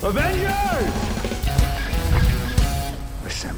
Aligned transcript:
Avengers! 0.00 0.48
Assemble. 3.26 3.56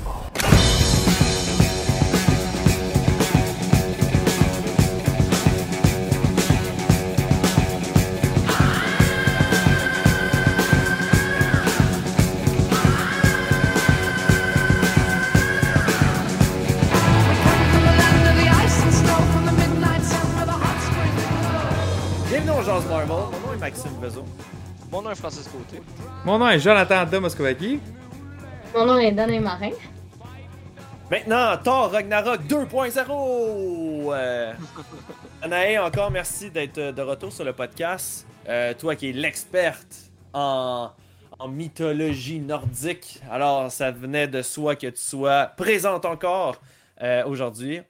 Bienvenue 22.31 22.51
au 22.51 22.63
Jazz 22.63 22.87
Marvel. 22.89 23.09
Mon 23.09 23.17
nom 23.17 23.55
est 23.55 23.59
Maxime 23.59 23.91
Bezo. 24.01 24.25
Mon 25.11 25.17
nom 25.17 25.19
est 25.19 25.23
Francis 25.23 25.49
Côté. 25.49 25.83
Mon 26.25 26.39
nom 26.39 26.49
est 26.51 26.61
Jonathan 26.61 27.05
de 27.05 27.19
Moscovaki. 27.19 27.81
Mon 28.73 28.87
nom 28.87 28.99
est 28.99 29.11
Dan 29.11 29.41
Marin. 29.41 29.71
Maintenant, 31.11 31.57
Thor 31.57 31.91
Ragnarok 31.91 32.43
2.0. 32.43 34.13
Euh, 34.15 34.53
Anaé, 35.43 35.79
encore 35.81 36.13
merci 36.13 36.49
d'être 36.53 36.79
de 36.79 37.03
retour 37.03 37.33
sur 37.33 37.45
le 37.45 37.53
podcast. 37.53 38.25
Euh, 38.49 38.73
toi 38.75 38.95
qui 38.95 39.09
es 39.09 39.13
l'experte 39.13 40.13
en, 40.33 40.91
en 41.41 41.49
mythologie 41.49 42.39
nordique. 42.39 43.21
Alors, 43.29 43.73
ça 43.73 43.91
venait 43.91 44.29
de 44.29 44.43
soi 44.43 44.77
que 44.77 44.87
tu 44.87 45.03
sois 45.03 45.47
présente 45.57 46.05
encore 46.05 46.55
euh, 47.03 47.25
aujourd'hui. 47.27 47.81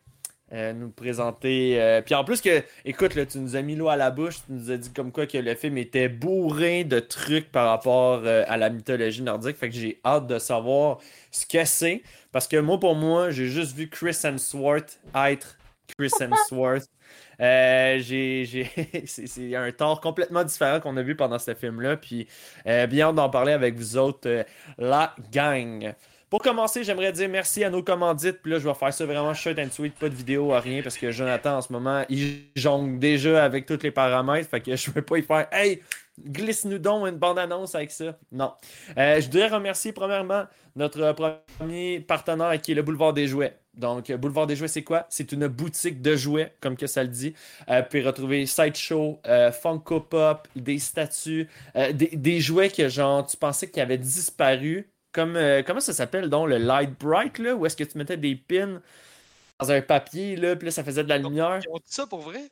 Euh, 0.53 0.73
nous 0.73 0.91
présenter. 0.91 1.81
euh, 1.81 2.03
Puis 2.03 2.13
en 2.17 2.25
plus 2.25 2.41
que, 2.41 2.65
écoute, 2.85 3.15
là, 3.15 3.25
tu 3.25 3.39
nous 3.39 3.55
as 3.55 3.63
mis 3.63 3.77
l'eau 3.77 3.89
à 3.89 3.95
la 3.97 4.11
bouche, 4.11 4.37
tu 4.47 4.53
nous 4.53 4.73
as 4.73 4.77
dit 4.79 4.93
comme 4.93 5.13
quoi 5.13 5.27
que 5.29 5.39
le 5.39 5.55
film 5.55 5.79
était 5.79 6.09
bourré 6.09 6.83
de 6.83 6.99
trucs 6.99 7.53
par 7.53 7.69
rapport 7.69 8.23
euh, 8.25 8.43
à 8.49 8.57
la 8.57 8.69
mythologie 8.69 9.23
nordique. 9.23 9.57
Fait 9.57 9.69
que 9.71 9.77
j'ai 9.77 10.01
hâte 10.05 10.27
de 10.27 10.41
savoir 10.41 10.99
ce 11.31 11.47
que 11.47 11.65
c'est. 11.65 12.03
Parce 12.33 12.49
que 12.49 12.57
moi, 12.57 12.81
pour 12.81 12.97
moi, 12.97 13.31
j'ai 13.31 13.47
juste 13.47 13.77
vu 13.77 13.89
Chris 13.89 14.17
Hemsworth 14.25 14.99
être 15.15 15.57
Chris 15.97 16.11
Hemsworth. 16.21 16.89
J'ai, 17.39 18.45
j'ai- 18.45 18.71
c'est, 19.07 19.27
c'est 19.27 19.55
un 19.55 19.71
tort 19.73 20.01
complètement 20.01 20.45
différent 20.45 20.81
qu'on 20.81 20.97
a 20.97 21.03
vu 21.03 21.15
pendant 21.17 21.39
ce 21.39 21.55
film-là. 21.55 21.97
Puis 21.97 22.27
bien 22.89 23.13
d'en 23.13 23.31
parler 23.31 23.53
avec 23.53 23.77
vous 23.77 23.97
autres, 23.97 24.45
la 24.79 25.15
gang. 25.33 25.95
Pour 26.31 26.43
commencer, 26.43 26.85
j'aimerais 26.85 27.11
dire 27.11 27.29
merci 27.29 27.65
à 27.65 27.71
nos 27.71 27.83
commandites. 27.83 28.41
Puis 28.41 28.53
là, 28.53 28.61
je 28.61 28.69
vais 28.69 28.75
faire 28.75 28.95
ça 28.95 29.05
vraiment 29.05 29.35
short 29.35 29.59
and 29.59 29.71
sweet, 29.73 29.95
pas 29.95 30.09
de 30.09 30.15
vidéo, 30.15 30.51
rien, 30.51 30.81
parce 30.81 30.97
que 30.97 31.11
Jonathan, 31.11 31.57
en 31.57 31.61
ce 31.61 31.73
moment, 31.73 32.05
il 32.09 32.45
jongle 32.55 33.01
déjà 33.01 33.45
avec 33.45 33.67
tous 33.67 33.83
les 33.83 33.91
paramètres. 33.91 34.49
Fait 34.49 34.61
que 34.61 34.77
je 34.77 34.91
ne 34.91 34.95
vais 34.95 35.03
pas 35.03 35.19
y 35.19 35.23
faire 35.23 35.49
Hey, 35.51 35.83
glisse-nous 36.25 36.79
donc 36.79 37.09
une 37.09 37.17
bande-annonce 37.17 37.75
avec 37.75 37.91
ça. 37.91 38.17
Non. 38.31 38.53
Euh, 38.97 39.21
je 39.21 39.27
voudrais 39.27 39.49
remercier 39.49 39.93
premièrement 39.93 40.45
notre 40.77 41.17
premier 41.59 41.99
partenaire 41.99 42.61
qui 42.61 42.73
est 42.73 42.75
le 42.77 42.83
Boulevard 42.83 43.13
des 43.13 43.27
Jouets. 43.27 43.59
Donc, 43.75 44.09
euh, 44.11 44.17
Boulevard 44.17 44.47
des 44.47 44.55
Jouets, 44.55 44.69
c'est 44.69 44.85
quoi? 44.85 45.07
C'est 45.09 45.33
une 45.33 45.49
boutique 45.49 46.01
de 46.01 46.15
jouets, 46.15 46.55
comme 46.61 46.77
que 46.77 46.87
ça 46.87 47.03
le 47.03 47.09
dit. 47.09 47.35
Euh, 47.69 47.81
vous 47.81 47.87
pouvez 47.89 48.03
retrouver 48.03 48.47
Sideshow, 48.47 49.21
euh, 49.27 49.51
Funko 49.51 49.99
Pop, 49.99 50.47
des 50.55 50.79
statues, 50.79 51.49
euh, 51.75 51.93
des, 51.93 52.09
des 52.09 52.41
jouets 52.41 52.71
que 52.71 52.89
genre 52.89 53.27
tu 53.27 53.37
pensais 53.37 53.69
qu'ils 53.69 53.83
avaient 53.83 53.99
disparu. 53.99 54.89
Comme, 55.13 55.37
euh, 55.37 55.63
comment 55.67 55.81
ça 55.81 55.93
s'appelle 55.93 56.29
donc 56.29 56.49
le 56.49 56.59
Light 56.59 56.91
Bright, 57.01 57.39
là? 57.39 57.55
Où 57.57 57.67
est-ce 57.67 57.77
que 57.77 57.85
tu 57.85 57.99
mettais 57.99 58.17
des 58.17 58.37
pins 58.37 58.81
dans 59.61 59.71
un 59.73 59.83
papier, 59.83 60.37
là, 60.37 60.57
puis 60.57 60.67
là, 60.67 60.73
ça 60.73 60.85
faisait 60.85 61.05
de 61.05 61.09
la 61.09 61.19
lumière? 61.19 61.61
Ils 61.65 61.69
ont 61.71 61.77
dit 61.79 61.83
ça 61.87 62.07
pour 62.07 62.21
vrai? 62.21 62.51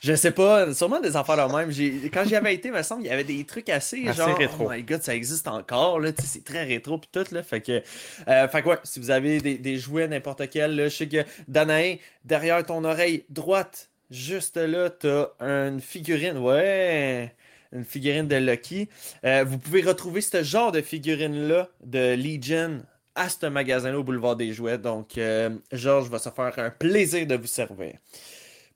Je 0.00 0.14
sais 0.14 0.30
pas, 0.30 0.72
sûrement 0.74 1.00
des 1.00 1.16
affaires 1.16 1.48
de 1.48 1.54
même. 1.54 1.70
J'ai- 1.70 2.10
Quand 2.10 2.24
j'y 2.24 2.36
avais 2.36 2.54
été, 2.54 2.68
il 2.68 2.74
me 2.74 2.82
semble, 2.82 3.02
il 3.02 3.06
y 3.06 3.10
avait 3.10 3.24
des 3.24 3.44
trucs 3.46 3.68
assez, 3.70 4.08
Assez 4.08 4.18
genre, 4.18 4.36
rétro. 4.36 4.66
oh 4.66 4.70
my 4.70 4.82
god, 4.82 5.02
ça 5.02 5.14
existe 5.14 5.48
encore, 5.48 5.98
là, 6.00 6.12
tu 6.12 6.22
sais, 6.22 6.28
c'est 6.28 6.44
très 6.44 6.64
rétro 6.64 6.98
pis 6.98 7.08
tout, 7.10 7.24
là, 7.32 7.42
fait 7.42 7.60
que, 7.62 7.82
euh, 8.28 8.48
fait 8.48 8.62
que 8.62 8.68
ouais, 8.68 8.78
si 8.84 9.00
vous 9.00 9.10
avez 9.10 9.40
des, 9.40 9.58
des 9.58 9.78
jouets 9.78 10.06
n'importe 10.06 10.48
quel, 10.50 10.76
là, 10.76 10.88
je 10.88 10.96
sais 10.96 11.08
que, 11.08 11.24
Danae, 11.48 11.98
derrière 12.24 12.64
ton 12.64 12.84
oreille 12.84 13.24
droite, 13.30 13.88
juste 14.10 14.56
là, 14.58 14.90
t'as 14.90 15.28
une 15.40 15.80
figurine, 15.80 16.36
ouais, 16.38 17.34
une 17.76 17.84
figurine 17.84 18.26
de 18.28 18.36
Lucky. 18.36 18.88
Euh, 19.24 19.44
vous 19.46 19.58
pouvez 19.58 19.82
retrouver 19.82 20.20
ce 20.20 20.42
genre 20.42 20.72
de 20.72 20.80
figurine-là 20.80 21.68
de 21.84 22.14
Legion 22.14 22.82
à 23.14 23.28
ce 23.28 23.46
magasin-là 23.46 23.98
au 23.98 24.04
Boulevard 24.04 24.36
des 24.36 24.52
Jouets, 24.52 24.76
donc, 24.78 25.16
euh, 25.16 25.50
Georges 25.72 26.10
va 26.10 26.18
se 26.18 26.28
faire 26.28 26.52
un 26.58 26.70
plaisir 26.70 27.26
de 27.26 27.34
vous 27.34 27.46
servir. 27.46 27.94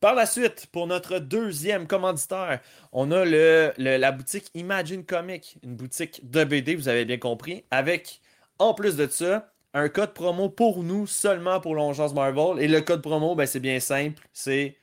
Par 0.00 0.14
la 0.14 0.24
suite, 0.24 0.66
pour 0.72 0.86
notre 0.86 1.18
deuxième 1.18 1.86
commanditaire, 1.86 2.60
on 2.92 3.10
a 3.12 3.26
le, 3.26 3.72
le- 3.76 3.98
la 3.98 4.12
boutique 4.12 4.46
Imagine 4.54 5.04
Comic, 5.04 5.58
une 5.62 5.76
boutique 5.76 6.22
de 6.30 6.42
BD, 6.44 6.74
vous 6.74 6.88
avez 6.88 7.04
bien 7.04 7.18
compris, 7.18 7.64
avec, 7.70 8.22
en 8.58 8.72
plus 8.72 8.96
de 8.96 9.06
ça, 9.08 9.52
un 9.74 9.90
code 9.90 10.14
promo 10.14 10.48
pour 10.48 10.82
nous, 10.82 11.06
seulement 11.06 11.60
pour 11.60 11.74
l'Ongeance 11.74 12.14
Marvel. 12.14 12.62
Et 12.64 12.66
le 12.66 12.80
code 12.80 13.02
promo, 13.02 13.34
ben, 13.34 13.44
c'est 13.46 13.60
bien 13.60 13.78
simple, 13.78 14.26
c'est 14.32 14.74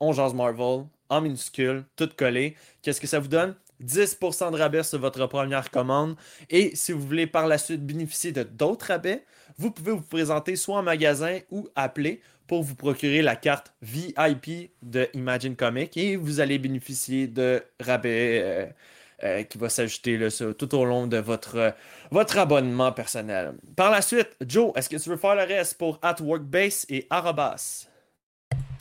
Ongeance 0.00 0.34
Marvel, 0.34 0.86
en 1.08 1.20
minuscule, 1.20 1.84
tout 1.96 2.08
collé. 2.16 2.56
Qu'est-ce 2.82 3.00
que 3.00 3.06
ça 3.06 3.18
vous 3.18 3.28
donne? 3.28 3.54
10% 3.82 4.52
de 4.52 4.56
rabais 4.56 4.82
sur 4.82 4.98
votre 4.98 5.26
première 5.26 5.70
commande. 5.70 6.16
Et 6.50 6.74
si 6.74 6.92
vous 6.92 7.00
voulez 7.00 7.26
par 7.26 7.46
la 7.46 7.58
suite 7.58 7.84
bénéficier 7.84 8.32
de 8.32 8.42
d'autres 8.42 8.86
rabais, 8.86 9.24
vous 9.58 9.70
pouvez 9.70 9.92
vous 9.92 10.02
présenter 10.02 10.56
soit 10.56 10.78
en 10.78 10.82
magasin 10.82 11.38
ou 11.50 11.68
appeler 11.74 12.20
pour 12.46 12.62
vous 12.62 12.74
procurer 12.74 13.22
la 13.22 13.36
carte 13.36 13.72
VIP 13.82 14.70
de 14.82 15.08
Imagine 15.14 15.56
Comic 15.56 15.96
et 15.96 16.16
vous 16.16 16.40
allez 16.40 16.58
bénéficier 16.58 17.26
de 17.26 17.62
rabais 17.80 18.40
euh, 18.42 18.66
euh, 19.22 19.42
qui 19.44 19.58
va 19.58 19.68
s'ajouter 19.68 20.18
tout 20.58 20.74
au 20.74 20.84
long 20.84 21.06
de 21.06 21.16
votre, 21.16 21.74
votre 22.10 22.38
abonnement 22.38 22.92
personnel. 22.92 23.54
Par 23.76 23.90
la 23.90 24.02
suite, 24.02 24.36
Joe, 24.46 24.72
est-ce 24.76 24.88
que 24.88 24.96
tu 24.96 25.08
veux 25.08 25.16
faire 25.16 25.34
le 25.34 25.44
reste 25.44 25.78
pour 25.78 25.98
At 26.02 26.16
Workbase 26.20 26.84
et 26.88 27.06
Arabas? 27.10 27.86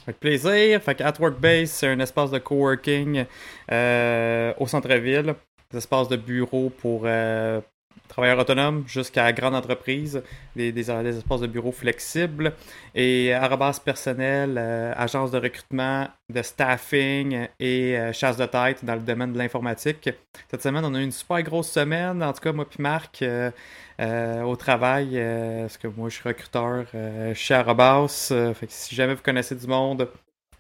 Avec 0.06 0.20
plaisir. 0.20 0.82
Fait 0.82 0.96
que 0.96 1.04
At 1.04 1.14
Workbase, 1.20 1.70
c'est 1.70 1.88
un 1.88 2.00
espace 2.00 2.32
de 2.32 2.40
coworking 2.40 3.26
euh, 3.72 4.54
au 4.60 4.68
centre-ville. 4.68 5.36
Des 5.72 5.78
espaces 5.78 6.10
de 6.10 6.18
bureau 6.18 6.70
pour 6.70 7.04
euh, 7.06 7.62
travailleurs 8.08 8.40
autonomes 8.40 8.84
jusqu'à 8.88 9.32
grande 9.32 9.56
entreprise. 9.56 10.22
Des, 10.56 10.92
espaces 10.92 11.42
de 11.42 11.48
bureau 11.48 11.72
flexibles. 11.72 12.54
Et 12.96 13.34
Arabas 13.34 13.80
personnel, 13.84 14.56
euh, 14.58 14.94
agence 14.96 15.32
de 15.32 15.40
recrutement, 15.40 16.08
de 16.30 16.42
staffing 16.42 17.48
et 17.60 17.98
euh, 17.98 18.14
chasse 18.14 18.38
de 18.38 18.46
tête 18.46 18.86
dans 18.86 18.96
le 18.96 19.02
domaine 19.02 19.34
de 19.34 19.38
l'informatique. 19.38 20.10
Cette 20.50 20.62
semaine, 20.62 20.86
on 20.86 20.94
a 20.94 21.00
eu 21.00 21.04
une 21.04 21.12
super 21.12 21.42
grosse 21.44 21.72
semaine. 21.72 22.22
En 22.24 22.34
tout 22.34 22.42
cas, 22.42 22.52
moi 22.52 22.68
puis 22.70 22.82
Marc, 22.82 23.22
euh, 23.22 23.52
euh, 24.00 24.42
au 24.42 24.56
travail, 24.56 25.12
euh, 25.14 25.62
parce 25.62 25.78
que 25.78 25.88
moi, 25.88 26.10
je 26.10 26.16
suis 26.16 26.28
recruteur 26.28 26.86
euh, 26.96 27.34
chez 27.34 27.54
Arabas. 27.54 28.30
euh, 28.32 28.54
fait 28.54 28.70
si 28.72 28.96
jamais 28.96 29.14
vous 29.14 29.22
connaissez 29.22 29.56
du 29.56 29.68
monde 29.68 30.10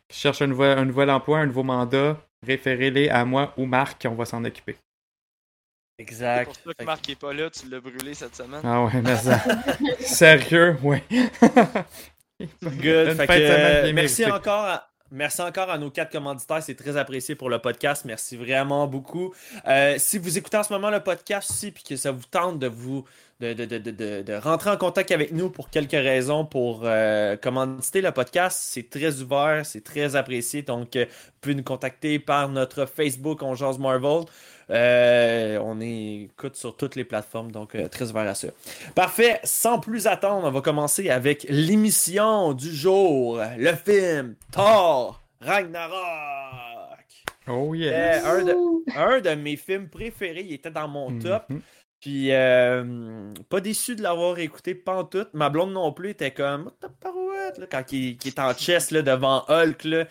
qui 0.07 0.19
cherche 0.19 0.41
un 0.41 0.47
nouvel, 0.47 0.77
un 0.77 0.85
nouvel 0.85 1.09
emploi, 1.09 1.39
un 1.39 1.47
nouveau 1.47 1.63
mandat, 1.63 2.17
référez-les 2.45 3.09
à 3.09 3.25
moi 3.25 3.53
ou 3.57 3.65
Marc, 3.65 4.05
on 4.09 4.15
va 4.15 4.25
s'en 4.25 4.43
occuper. 4.43 4.75
C'est 5.97 6.03
Exact. 6.03 6.45
pour 6.45 6.55
ça 6.55 6.73
que 6.73 6.83
Marc 6.83 7.09
est 7.09 7.15
pas 7.15 7.33
là, 7.33 7.49
tu 7.51 7.69
l'as 7.69 7.79
brûlé 7.79 8.15
cette 8.15 8.35
semaine. 8.35 8.61
Ah 8.63 8.83
ouais, 8.85 9.01
mais 9.01 9.15
ça. 9.15 9.39
Sérieux, 9.99 10.75
ouais. 10.81 11.03
Good. 12.61 13.15
Fait 13.15 13.27
que, 13.27 13.31
euh, 13.31 13.93
merci 13.93 14.25
encore. 14.25 14.65
À... 14.65 14.89
Merci 15.11 15.43
encore 15.43 15.69
à 15.69 15.77
nos 15.77 15.91
quatre 15.91 16.11
commanditaires, 16.11 16.63
c'est 16.63 16.73
très 16.73 16.97
apprécié 16.97 17.35
pour 17.35 17.47
le 17.47 17.59
podcast. 17.59 18.03
Merci 18.03 18.35
vraiment 18.35 18.87
beaucoup. 18.87 19.31
Euh, 19.67 19.93
si 19.99 20.17
vous 20.17 20.39
écoutez 20.39 20.57
en 20.57 20.63
ce 20.63 20.73
moment 20.73 20.89
le 20.89 21.01
podcast 21.01 21.51
aussi, 21.51 21.69
puis 21.69 21.83
que 21.83 21.95
ça 21.95 22.11
vous 22.11 22.23
tente 22.31 22.57
de 22.57 22.65
vous 22.65 23.05
de, 23.43 23.53
de, 23.53 23.65
de, 23.65 23.77
de, 23.77 23.91
de- 23.91 24.21
de 24.21 24.33
rentrer 24.35 24.69
en 24.69 24.77
contact 24.77 25.11
avec 25.11 25.31
nous 25.33 25.49
pour 25.49 25.69
quelques 25.69 25.91
raisons 25.91 26.45
pour 26.45 26.81
euh, 26.83 27.35
commanditer 27.37 28.01
le 28.01 28.11
podcast, 28.11 28.57
c'est 28.63 28.89
très 28.89 29.19
ouvert, 29.21 29.65
c'est 29.65 29.83
très 29.83 30.15
apprécié. 30.15 30.61
Donc, 30.61 30.95
euh, 30.95 31.05
vous 31.05 31.31
pouvez 31.41 31.55
nous 31.55 31.63
contacter 31.63 32.19
par 32.19 32.47
notre 32.49 32.85
Facebook 32.85 33.41
On 33.43 33.55
Jase 33.55 33.77
Marvel. 33.79 34.23
Euh, 34.69 35.59
on 35.61 35.81
est 35.81 36.29
écoute 36.31 36.55
sur 36.55 36.77
toutes 36.77 36.95
les 36.95 37.03
plateformes, 37.03 37.51
donc 37.51 37.75
euh, 37.75 37.89
très 37.89 38.09
ouvert 38.09 38.27
à 38.29 38.33
ça. 38.33 38.47
Parfait, 38.95 39.41
sans 39.43 39.77
plus 39.79 40.07
attendre, 40.07 40.47
on 40.47 40.51
va 40.51 40.61
commencer 40.61 41.09
avec 41.09 41.45
l'émission 41.49 42.53
du 42.53 42.73
jour, 42.73 43.41
le 43.57 43.73
film 43.73 44.35
Thor 44.53 45.21
Ragnarok. 45.41 47.25
Oh 47.49 47.73
yeah. 47.75 47.93
Euh, 47.93 48.39
un, 48.39 48.43
de, 48.45 48.55
un 48.97 49.19
de 49.19 49.29
mes 49.41 49.57
films 49.57 49.89
préférés, 49.89 50.45
il 50.47 50.53
était 50.53 50.71
dans 50.71 50.87
mon 50.87 51.19
top. 51.19 51.43
Mhm. 51.49 51.61
Puis, 52.03 52.33
euh, 52.33 53.31
pas 53.47 53.61
déçu 53.61 53.95
de 53.95 54.01
l'avoir 54.03 54.37
écouté 54.37 54.75
pantoute. 54.75 55.29
Ma 55.33 55.49
blonde 55.49 55.71
non 55.71 55.93
plus 55.93 56.09
était 56.09 56.31
comme, 56.31 56.69
the 56.81 56.87
parouette, 56.99 57.57
là, 57.57 57.65
quand 57.71 57.93
il, 57.93 58.17
il 58.21 58.27
est 58.27 58.39
en 58.39 58.53
chest 58.53 58.91
là, 58.91 59.01
devant 59.01 59.45
Hulk. 59.47 59.85
Là. 59.85 60.03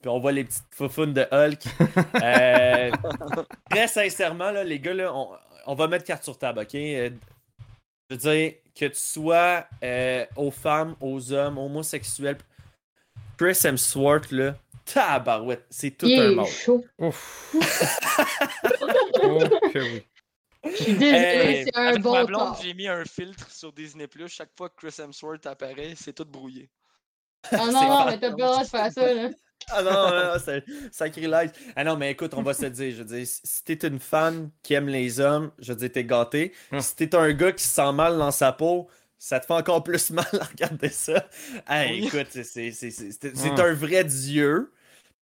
Puis 0.00 0.08
on 0.08 0.20
voit 0.20 0.30
les 0.30 0.44
petites 0.44 0.62
foufounes 0.72 1.12
de 1.12 1.26
Hulk. 1.32 1.64
Euh, 2.22 2.92
très 3.68 3.88
sincèrement, 3.88 4.52
là, 4.52 4.62
les 4.62 4.78
gars, 4.78 4.94
là, 4.94 5.12
on, 5.12 5.30
on 5.66 5.74
va 5.74 5.88
mettre 5.88 6.04
carte 6.04 6.22
sur 6.22 6.38
table, 6.38 6.60
ok? 6.60 6.76
Euh, 6.76 7.10
je 8.08 8.14
veux 8.14 8.18
dire, 8.18 8.52
que 8.78 8.84
tu 8.86 9.00
sois 9.00 9.66
euh, 9.82 10.24
aux 10.36 10.52
femmes, 10.52 10.94
aux 11.00 11.32
hommes, 11.32 11.58
homosexuels, 11.58 12.38
Chris 13.36 13.58
Hemsworth, 13.64 14.30
là, 14.30 14.54
tabarouette, 14.84 15.66
c'est 15.70 15.90
tout 15.90 16.06
Il 16.06 16.20
un 16.20 16.30
est 16.30 16.34
monde. 16.36 16.46
chaud. 16.46 16.84
Ouf. 16.98 17.52
oh 19.24 19.38
que 19.72 19.78
oui. 19.80 20.02
Je 20.64 20.70
suis 20.82 20.92
désolée, 20.94 21.18
Hey, 21.18 21.64
c'est 21.64 21.76
un 21.76 21.86
Avec 21.88 22.02
bon 22.02 22.12
ma 22.12 22.24
blonde, 22.24 22.54
temps. 22.56 22.58
j'ai 22.62 22.74
mis 22.74 22.86
un 22.88 23.04
filtre 23.04 23.50
sur 23.50 23.72
Disney+. 23.72 24.06
Chaque 24.28 24.50
fois 24.56 24.68
que 24.68 24.74
Chris 24.86 24.94
Hemsworth 25.02 25.46
apparaît, 25.46 25.94
c'est 25.96 26.12
tout 26.12 26.24
brouillé. 26.24 26.70
Ah 27.50 27.56
non, 27.56 27.72
non, 27.72 28.06
mais 28.06 28.18
t'as 28.18 28.30
pas 28.30 28.36
le 28.36 28.42
droit 28.42 28.62
de 28.64 28.68
faire 28.68 28.92
ça, 28.92 29.12
là. 29.14 29.30
Ah 29.70 29.82
non, 29.82 29.92
non, 29.92 30.10
non, 30.34 30.40
c'est 30.44 30.64
sacrilège. 30.92 31.50
Ah 31.76 31.84
non, 31.84 31.96
mais 31.96 32.10
écoute, 32.12 32.34
on 32.34 32.42
va 32.42 32.52
se 32.54 32.62
le 32.62 32.70
dire. 32.70 32.92
Je 32.92 33.02
veux 33.02 33.16
dire, 33.16 33.26
si 33.26 33.64
t'es 33.64 33.86
une 33.86 34.00
fan 34.00 34.50
qui 34.62 34.74
aime 34.74 34.88
les 34.88 35.20
hommes, 35.20 35.52
je 35.58 35.72
veux 35.72 35.78
dire, 35.78 35.92
t'es 35.92 36.04
gâté. 36.04 36.52
Ah. 36.72 36.80
Si 36.80 36.96
t'es 36.96 37.14
un 37.14 37.32
gars 37.32 37.52
qui 37.52 37.62
se 37.64 37.70
sent 37.74 37.92
mal 37.92 38.18
dans 38.18 38.30
sa 38.32 38.52
peau, 38.52 38.88
ça 39.18 39.38
te 39.38 39.46
fait 39.46 39.52
encore 39.54 39.82
plus 39.84 40.10
mal 40.12 40.26
à 40.40 40.44
regarder 40.44 40.88
ça. 40.88 41.28
Hey, 41.68 42.00
Oui. 42.00 42.06
écoute, 42.08 42.26
c'est- 42.30 42.42
c'est 42.44 42.70
c'est- 42.72 42.90
c'est- 42.90 43.12
c'est- 43.12 43.36
c'est 43.36 43.52
Ah. 43.58 43.62
un 43.66 43.74
vrai 43.74 44.02
dieu. 44.04 44.72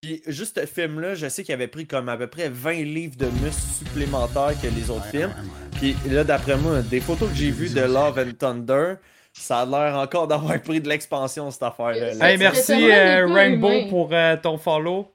Puis 0.08 0.22
juste 0.28 0.58
ce 0.58 0.66
film-là, 0.66 1.16
je 1.16 1.28
sais 1.28 1.44
qu'il 1.44 1.54
avait 1.54 1.68
pris 1.68 1.86
comme 1.86 2.08
à 2.08 2.16
peu 2.16 2.28
près 2.28 2.48
20 2.48 2.72
livres 2.86 3.18
de 3.18 3.26
muscles 3.26 3.62
supplémentaires 3.78 4.54
que 4.62 4.68
les 4.68 4.90
autres 4.90 5.08
films. 5.08 5.34
Puis 5.82 5.98
là, 6.10 6.24
d'après 6.24 6.56
moi, 6.56 6.82
des 6.82 7.02
photos 7.02 7.28
que 7.30 7.36
j'ai 7.36 7.52
vues 7.52 7.68
de 7.74 7.82
Love 7.82 8.18
and 8.18 8.32
Thunder, 8.40 8.94
ça 9.34 9.60
a 9.60 9.66
l'air 9.66 9.98
encore 9.98 10.30
d'avoir 10.30 10.62
pris 10.62 10.80
de 10.80 10.88
l'expansion, 10.88 11.52
cette 11.52 11.64
affaire-là. 11.64 12.14
là. 12.14 12.32
Hey, 12.32 12.38
merci 12.38 12.90
euh, 12.90 13.28
Rainbow 13.28 13.90
pour 13.90 14.08
euh, 14.14 14.38
ton 14.42 14.58
follow. 14.58 15.14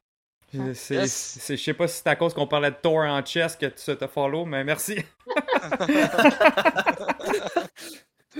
C'est- 0.74 1.06
je 1.56 1.56
sais 1.56 1.72
pas 1.72 1.88
si 1.88 2.02
c'est 2.04 2.08
à 2.10 2.16
cause 2.16 2.34
qu'on 2.34 2.46
parlait 2.46 2.70
de 2.70 2.76
Thor 2.76 2.96
en 2.98 3.24
chess 3.24 3.56
que 3.56 3.64
tu 3.64 3.96
te 3.96 4.06
follow, 4.06 4.44
mais 4.44 4.62
merci. 4.62 4.96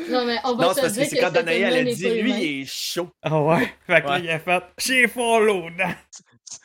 Non, 0.08 0.24
mais 0.24 0.38
on 0.44 0.54
va 0.54 0.64
Non, 0.64 0.70
se 0.70 0.74
c'est 0.76 0.80
parce 0.82 0.96
que 0.96 1.04
c'est 1.04 1.18
quand 1.18 1.30
Danaï, 1.30 1.60
elle 1.60 1.86
a 1.88 1.92
dit, 1.92 2.22
lui, 2.22 2.32
il 2.32 2.62
est 2.62 2.66
chaud. 2.66 3.10
Ah 3.22 3.42
ouais? 3.42 3.70
Fait 3.86 4.00
que 4.00 4.06
là, 4.06 4.12
Ouais. 4.14 4.20
il 4.22 4.30
a 4.30 4.38
fait. 4.38 4.62
J'ai 4.78 5.06
follow. 5.06 5.64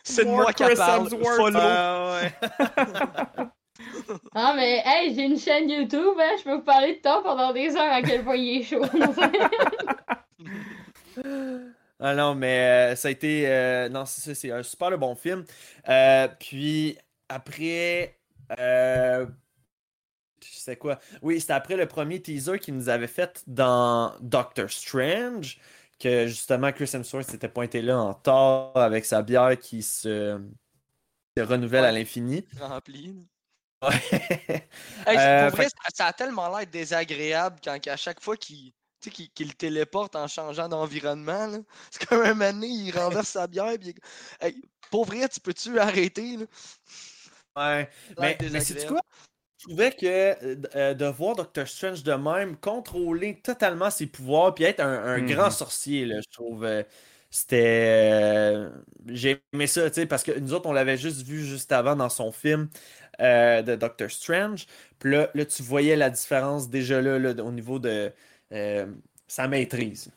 C'est 0.04 0.25
de 0.25 0.30
moi 0.30 0.54
qui 0.54 0.63
parle. 0.75 1.10
Follow. 1.10 1.60
Ah 1.62 2.19
ouais. 2.22 3.48
Ah, 4.34 4.54
mais 4.56 4.81
hey, 4.86 5.13
j'ai 5.13 5.24
une 5.24 5.38
chaîne 5.39 5.69
YouTube, 5.69 6.16
hein, 6.19 6.31
je 6.39 6.44
peux 6.44 6.56
vous 6.56 6.63
parler 6.63 6.95
de 6.95 7.01
toi 7.01 7.22
pendant 7.24 7.54
des 7.54 7.75
heures 7.75 7.94
à 7.94 8.01
quel 8.01 8.24
point 8.24 8.36
il 8.36 8.62
est 8.62 8.63
chaud. 8.63 8.84
Ah 12.00 12.13
non, 12.13 12.36
mais 12.36 12.92
euh, 12.94 12.95
ça 12.95 13.07
a 13.07 13.12
été. 13.12 13.48
euh, 13.48 13.89
non, 13.89 14.04
c'est 14.06 14.51
un 14.51 14.62
super 14.62 14.92
le 14.92 14.98
bon 14.98 15.16
film. 15.16 15.45
Euh, 15.89 16.28
puis 16.39 16.95
après. 17.28 18.19
Euh, 18.60 19.25
je 20.45 20.60
sais 20.60 20.75
quoi? 20.75 21.00
Oui, 21.24 21.42
c'était 21.42 21.54
après 21.54 21.75
le 21.75 21.88
premier 21.88 22.22
teaser 22.22 22.60
qu'il 22.60 22.75
nous 22.75 22.89
avait 22.89 23.07
fait 23.07 23.44
dans 23.48 24.13
Doctor 24.22 24.69
Strange. 24.69 25.57
Que 25.99 26.27
justement, 26.27 26.71
Chris 26.71 26.89
Hemsworth 26.94 27.29
s'était 27.29 27.49
pointé 27.49 27.81
là 27.81 27.97
en 27.99 28.13
tort 28.13 28.77
avec 28.77 29.03
sa 29.05 29.21
bière 29.23 29.57
qui 29.57 29.81
se, 29.81 30.39
se 31.38 31.44
renouvelle 31.44 31.85
à 31.85 31.91
l'infini. 31.91 32.45
Rempli. 32.59 33.13
là. 33.81 33.89
Ouais. 33.89 34.67
Hey, 35.07 35.17
Euh, 35.17 35.47
pour 35.47 35.55
vrai, 35.57 35.63
fait- 35.65 35.69
ça, 35.69 35.89
ça 35.95 36.05
a 36.07 36.13
tellement 36.13 36.55
l'air 36.55 36.67
désagréable 36.67 37.59
quand 37.63 37.77
à 37.88 37.95
chaque 37.97 38.21
fois 38.21 38.35
qu'il 38.38 38.73
téléporte 39.57 40.15
en 40.15 40.27
changeant 40.27 40.67
d'environnement. 40.69 41.47
là. 41.47 41.57
C'est 41.91 42.05
comme 42.05 42.21
un 42.21 42.35
donné, 42.35 42.67
il 42.67 42.91
renverse 42.91 43.29
sa 43.29 43.47
bière. 43.47 43.73
Puis 43.79 43.89
il 43.89 44.45
Hey, 44.45 44.61
pour 44.91 45.05
vrai, 45.05 45.27
tu 45.29 45.39
peux-tu 45.39 45.79
arrêter? 45.79 46.38
Là? 46.38 46.45
Ouais. 47.55 47.89
Mais, 48.19 48.38
mais 48.51 48.59
c'est 48.61 48.85
quoi? 48.85 49.01
Je 49.57 49.63
trouvais 49.68 49.92
que 49.92 50.06
euh, 50.06 50.56
euh, 50.75 50.94
de 50.94 51.06
voir 51.06 51.36
Doctor 51.36 51.68
Strange 51.68 52.04
de 52.04 52.13
même, 52.13 52.57
contrôler 52.57 53.39
totalement 53.42 53.89
ses 53.89 54.06
pouvoirs, 54.07 54.54
puis 54.54 54.63
être 54.65 54.80
un, 54.81 55.04
un 55.04 55.21
Mhm. 55.21 55.25
grand 55.25 55.50
sorcier, 55.51 56.06
là, 56.06 56.19
je 56.21 56.30
trouve. 56.31 56.63
euh, 56.63 56.83
c'était. 57.31 58.12
euh, 58.13 58.69
J'ai 59.07 59.42
aimé 59.54 59.68
ça, 59.68 59.89
tu 59.89 59.95
sais, 59.95 60.06
parce 60.06 60.24
que 60.24 60.38
nous 60.39 60.54
autres, 60.54 60.68
on 60.69 60.74
l'avait 60.74 60.98
juste 60.98 61.24
vu 61.27 61.44
juste 61.44 61.71
avant 61.71 61.95
dans 61.95 62.09
son 62.09 62.31
film 62.31 62.69
euh, 63.19 63.62
de 63.63 63.75
Doctor 63.75 64.09
Strange. 64.12 64.65
Puis 65.00 65.12
là, 65.12 65.30
là, 65.33 65.45
tu 65.45 65.63
voyais 65.63 65.95
la 65.95 66.10
différence 66.10 66.69
déjà 66.69 67.01
là, 67.01 67.18
là, 67.19 67.31
au 67.44 67.51
niveau 67.51 67.80
de 67.80 68.13
euh, 68.53 68.86
sa 69.27 69.48
maîtrise. 69.48 70.12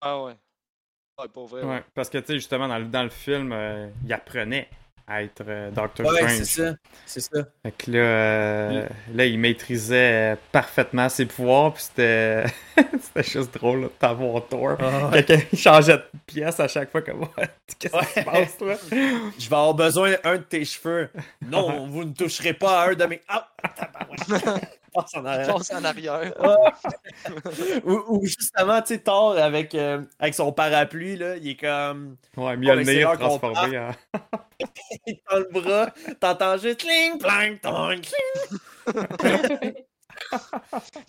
Ah 0.00 0.22
ouais. 0.22 0.36
Pour 1.32 1.46
vrai. 1.46 1.62
ouais. 1.62 1.68
Ouais, 1.76 1.84
parce 1.94 2.10
que 2.10 2.18
tu 2.18 2.26
sais, 2.26 2.34
justement, 2.34 2.68
dans 2.68 2.78
le, 2.78 2.86
dans 2.86 3.02
le 3.02 3.08
film, 3.10 3.52
euh, 3.52 3.88
il 4.04 4.12
apprenait 4.12 4.68
à 5.06 5.22
être 5.22 5.42
euh, 5.46 5.70
Doctor 5.70 6.06
Ouais, 6.06 6.16
Strange. 6.16 6.32
c'est 6.38 6.44
ça. 6.44 6.74
C'est 7.04 7.20
ça. 7.20 7.42
Fait 7.62 7.72
que 7.72 7.90
là, 7.90 7.98
euh, 7.98 8.86
là, 9.14 9.26
il 9.26 9.38
maîtrisait 9.38 10.36
parfaitement 10.50 11.08
ses 11.08 11.26
pouvoirs, 11.26 11.74
puis 11.74 11.82
c'était 11.82 12.44
c'était 13.00 13.22
juste 13.22 13.54
drôle 13.54 13.90
t'avoir 13.98 14.46
Thor. 14.48 14.78
Ouais. 15.12 15.22
Quelqu'un 15.24 15.56
changeait 15.56 15.98
de 15.98 16.04
pièce 16.26 16.58
à 16.58 16.68
chaque 16.68 16.90
fois, 16.90 17.02
comme 17.02 17.28
qu'est-ce 17.78 17.96
qui 18.14 18.20
se 18.20 18.24
passe 18.24 18.60
là? 18.60 18.74
Je 19.38 19.48
vais 19.48 19.56
avoir 19.56 19.74
besoin 19.74 20.14
d'un 20.22 20.36
de 20.36 20.42
tes 20.42 20.64
cheveux. 20.64 21.10
Non, 21.46 21.86
vous 21.90 22.04
ne 22.04 22.12
toucherez 22.12 22.54
pas 22.54 22.82
à 22.82 22.90
un 22.90 22.94
de 22.94 23.04
mes. 23.04 23.20
Ah! 23.28 23.48
Passe 24.94 25.14
en 25.14 25.24
arrière. 25.24 25.54
Passe 25.54 25.72
en 25.72 25.84
arrière. 25.84 26.32
ou, 27.84 28.02
ou 28.08 28.24
justement, 28.24 28.80
tu 28.80 28.94
sais, 28.94 28.98
Thor 29.00 29.36
avec, 29.36 29.74
euh, 29.74 30.02
avec 30.18 30.34
son 30.34 30.52
parapluie, 30.52 31.16
là, 31.16 31.36
il 31.36 31.48
est 31.48 31.56
comme. 31.56 32.16
Ouais, 32.36 32.56
mais 32.56 32.84
c'est 32.84 33.00
l'heure 33.00 33.18
qu'on 33.18 33.38
transformé 33.38 33.78
en. 33.78 33.90
Il 35.06 35.18
tend 35.28 35.38
le 35.38 35.48
bras, 35.50 35.90
t'entends 36.20 36.56
juste 36.56 36.80
cling, 36.80 37.18
plang, 37.18 37.58
tong, 37.60 38.00
cling. 38.00 39.74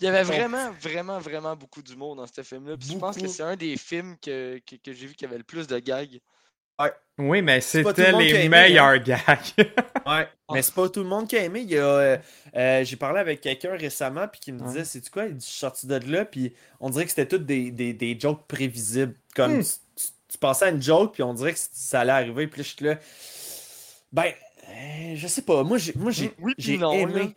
Il 0.00 0.04
y 0.04 0.08
avait 0.08 0.24
vraiment, 0.24 0.72
vraiment, 0.80 1.18
vraiment 1.20 1.54
beaucoup 1.54 1.80
d'humour 1.80 2.16
dans 2.16 2.26
ce 2.26 2.42
film-là. 2.42 2.74
Je 2.80 2.94
pense 2.98 3.16
que 3.16 3.28
c'est 3.28 3.44
un 3.44 3.56
des 3.56 3.76
films 3.76 4.16
que, 4.20 4.60
que, 4.66 4.74
que 4.76 4.92
j'ai 4.92 5.06
vu 5.06 5.14
qui 5.14 5.24
avait 5.24 5.38
le 5.38 5.44
plus 5.44 5.68
de 5.68 5.78
gags. 5.78 6.20
Oui, 7.18 7.40
mais 7.40 7.56
le 7.56 7.60
c'était 7.62 8.12
les 8.12 8.28
aimé, 8.30 8.44
hein. 8.44 8.48
meilleurs 8.50 8.98
gags. 9.02 9.18
Ouais, 10.06 10.28
mais 10.52 10.62
c'est 10.62 10.74
pas 10.74 10.88
tout 10.88 11.02
le 11.02 11.08
monde 11.08 11.26
qui 11.26 11.36
a 11.36 11.42
aimé. 11.44 11.60
Il 11.62 11.70
y 11.70 11.78
a, 11.78 11.82
euh, 11.84 12.16
euh, 12.54 12.84
j'ai 12.84 12.94
parlé 12.96 13.18
avec 13.20 13.40
quelqu'un 13.40 13.74
récemment 13.76 14.28
puis 14.28 14.38
qui 14.40 14.52
me 14.52 14.60
disait, 14.60 14.80
Ouais. 14.80 14.84
c'est 14.84 15.08
quoi, 15.10 15.24
il 15.24 15.34
dit, 15.36 15.44
je 15.44 15.50
suis 15.50 15.58
sorti 15.58 15.86
de 15.88 15.96
là 15.96 16.24
puis 16.26 16.52
on 16.78 16.90
dirait 16.90 17.04
que 17.04 17.10
c'était 17.10 17.26
toutes 17.26 17.44
des, 17.46 17.70
des, 17.72 17.92
des 17.94 18.16
jokes 18.20 18.46
prévisibles. 18.46 19.14
Comme 19.34 19.56
Hmm. 19.58 19.62
tu, 19.62 19.70
tu- 19.96 20.12
tu 20.28 20.38
pensais 20.38 20.66
à 20.66 20.68
une 20.68 20.80
joke 20.82 21.14
puis 21.14 21.22
on 21.22 21.32
dirait 21.34 21.54
que 21.54 21.58
ça 21.72 22.00
allait 22.00 22.12
arriver 22.12 22.46
puis 22.46 22.60
là, 22.60 22.64
je 22.68 22.76
suis 22.76 22.84
là. 22.84 22.98
Ben, 24.12 24.32
euh, 24.68 25.14
je 25.16 25.26
sais 25.26 25.42
pas. 25.42 25.62
Moi, 25.64 25.78
j'ai, 25.78 25.92
moi, 25.96 26.10
j'ai, 26.12 26.32
Oui, 26.40 26.54
j'ai 26.58 26.76
non, 26.78 26.92
là. 26.92 27.00
aimé. 27.00 27.34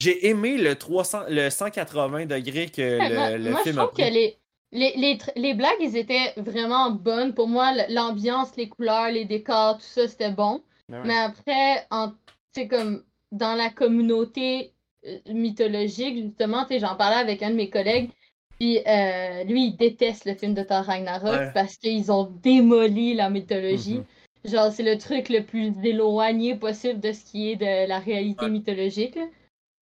J'ai 0.00 0.26
aimé 0.28 0.56
le 0.58 0.74
300, 0.76 1.24
le 1.28 1.48
180 1.50 2.26
degrés 2.26 2.68
que 2.68 3.08
moi, 3.14 3.30
le, 3.30 3.44
le 3.44 3.50
moi, 3.50 3.62
je 3.64 3.70
film 3.70 3.78
a 3.78 3.86
que 3.86 3.92
pris. 3.92 4.10
les, 4.10 4.36
les, 4.72 5.18
les, 5.36 5.54
blagues, 5.54 5.80
ils 5.80 5.96
étaient 5.96 6.32
vraiment 6.36 6.90
bonnes. 6.90 7.34
Pour 7.34 7.48
moi, 7.48 7.72
l'ambiance, 7.88 8.56
les 8.56 8.68
couleurs, 8.68 9.10
les 9.10 9.24
décors, 9.24 9.78
tout 9.78 9.84
ça, 9.84 10.06
c'était 10.06 10.30
bon. 10.30 10.62
Ben 10.88 11.02
Mais 11.04 11.16
après, 11.16 11.86
en, 11.90 12.12
c'est 12.52 12.68
comme 12.68 13.02
dans 13.32 13.54
la 13.54 13.70
communauté 13.70 14.72
euh, 15.06 15.18
mythologique, 15.28 16.16
justement, 16.22 16.66
j'en 16.70 16.96
parlais 16.96 17.16
avec 17.16 17.42
un 17.42 17.50
de 17.50 17.56
mes 17.56 17.70
collègues. 17.70 18.10
Puis 18.58 18.78
euh, 18.86 19.44
lui, 19.44 19.68
il 19.68 19.76
déteste 19.76 20.26
le 20.26 20.34
film 20.34 20.54
de 20.54 20.62
Thor 20.62 20.84
Ragnarok 20.84 21.30
Ouais. 21.32 21.50
parce 21.54 21.76
qu'ils 21.76 22.12
ont 22.12 22.24
démoli 22.42 23.14
la 23.14 23.30
mythologie. 23.30 23.98
Mhm. 23.98 24.04
Genre, 24.52 24.72
c'est 24.72 24.82
le 24.82 24.98
truc 24.98 25.28
le 25.28 25.42
plus 25.44 25.72
éloigné 25.82 26.54
possible 26.54 27.00
de 27.00 27.12
ce 27.12 27.24
qui 27.24 27.50
est 27.50 27.56
de 27.56 27.88
la 27.88 27.98
réalité 27.98 28.44
Ouais. 28.44 28.50
mythologique. 28.50 29.18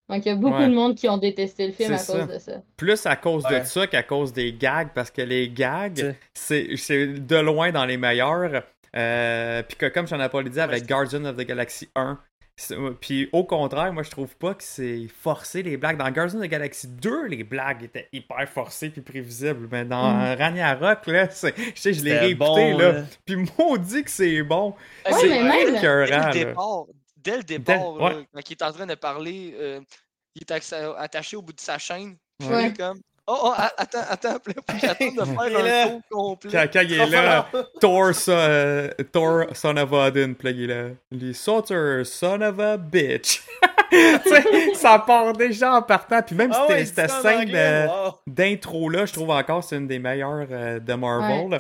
Donc, 0.09 0.25
il 0.25 0.29
y 0.29 0.33
a 0.33 0.37
beaucoup 0.37 0.57
Ouais. 0.57 0.69
de 0.69 0.75
monde 0.75 0.95
qui 0.95 1.09
ont 1.09 1.19
détesté 1.19 1.67
le 1.67 1.73
film 1.73 1.93
à 1.93 1.99
ça. 1.99 2.19
cause 2.21 2.29
de 2.35 2.39
ça. 2.39 2.53
Plus 2.77 3.05
à 3.07 3.17
cause 3.17 3.45
Ouais. 3.45 3.61
de 3.61 3.65
ça 3.67 3.87
qu'à 3.87 4.03
cause 4.03 4.33
des 4.33 4.53
gags, 4.55 4.89
parce 4.95 5.11
que 5.11 5.21
les 5.23 5.51
gags, 5.51 6.15
C'est- 6.35 6.67
de 6.67 7.37
loin 7.37 7.73
dans 7.73 7.85
les 7.85 7.97
meilleurs. 7.99 8.63
Euh, 8.97 9.63
puis 9.63 9.77
que 9.77 9.87
comme 9.87 10.07
j'en 10.09 10.19
ai 10.21 10.29
pas 10.31 10.43
dit 10.43 10.59
avec 10.61 10.87
Guardian 10.87 11.25
of 11.27 11.37
the 11.37 11.43
Galaxy 11.47 11.89
1, 11.95 12.19
c'est- 12.57 12.75
puis 13.03 13.29
au 13.33 13.45
contraire, 13.45 13.93
moi 13.93 14.03
je 14.03 14.11
trouve 14.11 14.35
pas 14.37 14.55
que 14.55 14.63
c'est 14.65 15.07
forcé 15.21 15.63
les 15.63 15.77
blagues. 15.77 15.99
Dans 15.99 16.11
Guardian 16.11 16.39
of 16.41 16.47
the 16.47 16.51
Galaxy 16.51 16.89
2, 16.89 17.27
les 17.27 17.45
blagues 17.45 17.85
étaient 17.85 18.09
hyper 18.15 18.49
forcées 18.49 18.89
puis 18.89 19.03
prévisibles. 19.03 19.69
Mais 19.71 19.85
dans 19.85 20.11
Mm. 20.15 20.37
Ragnarok, 20.39 21.07
là, 21.07 21.29
c'est- 21.31 21.55
je 21.75 21.81
sais, 21.81 21.93
je 21.93 22.03
l'ai 22.03 22.17
réécouté, 22.19 22.35
bon, 22.73 22.79
là. 22.79 22.93
là. 22.93 23.03
Puis 23.27 23.37
maudit 23.59 24.03
que 24.05 24.11
c'est 24.11 24.43
bon. 24.43 24.75
Ouais, 25.05 25.13
c'est 25.21 25.29
mais 25.29 25.43
même- 25.43 25.75
dès 25.75 26.41
le 26.41 26.47
départ, 26.47 26.87
dès 27.31 27.37
le 27.39 27.43
départ, 27.43 27.93
ouais. 27.95 28.11
là, 28.15 28.21
quand 28.35 28.41
il 28.49 28.53
est 28.53 28.63
en 28.63 28.73
train 28.73 28.87
de 28.87 28.95
parler, 28.95 29.55
euh, 29.59 29.81
il 30.35 30.43
est 30.43 30.51
attaché 30.99 31.37
au 31.37 31.43
bout 31.43 31.53
de 31.53 31.61
sa 31.61 31.79
chaîne. 31.79 32.17
Puis 32.39 32.49
Ouais. 32.49 32.63
il 32.63 32.67
est 32.69 32.77
comme 32.77 33.01
Oh, 33.31 33.37
oh, 33.43 33.53
attends, 33.77 33.99
attends, 34.09 34.39
j'attende 34.81 35.17
de 35.17 35.25
faire 35.27 35.49
Il 35.51 35.57
est 35.57 35.63
là. 35.63 35.83
un 35.83 35.89
tour 35.89 36.01
complet. 36.11 36.51
Quand, 36.51 36.67
quand 36.73 36.81
il 36.81 36.93
est 36.95 37.07
là, 37.11 37.47
Thor, 37.79 38.15
ça, 38.15 38.33
euh, 38.33 38.91
Thor, 39.13 39.45
son 39.53 39.77
of 39.77 39.93
Odin, 39.93 40.33
puis 40.33 40.49
là, 40.49 40.51
il 40.53 40.63
est 40.63 40.67
là. 40.75 40.89
Les 41.11 41.35
Sauter, 41.35 42.05
son 42.07 42.41
of 42.41 42.59
a 42.59 42.79
bitch. 42.79 43.43
Ça 44.75 44.99
part 45.01 45.35
déjà 45.35 45.75
en 45.75 45.83
partant. 45.83 46.23
Puis 46.23 46.35
même 46.37 46.53
Ah 46.55 46.65
cette, 46.69 46.77
ouais, 46.79 46.85
cette 46.87 47.11
scène 47.11 47.87
wow. 47.89 48.15
d'intro-là, 48.27 49.05
je 49.07 49.13
trouve 49.13 49.31
encore 49.31 49.63
c'est 49.63 49.77
une 49.77 49.87
des 49.87 49.99
meilleures 49.99 50.47
euh, 50.51 50.79
de 50.81 50.95
Marvel. 50.95 51.53
Euh, 51.55 51.59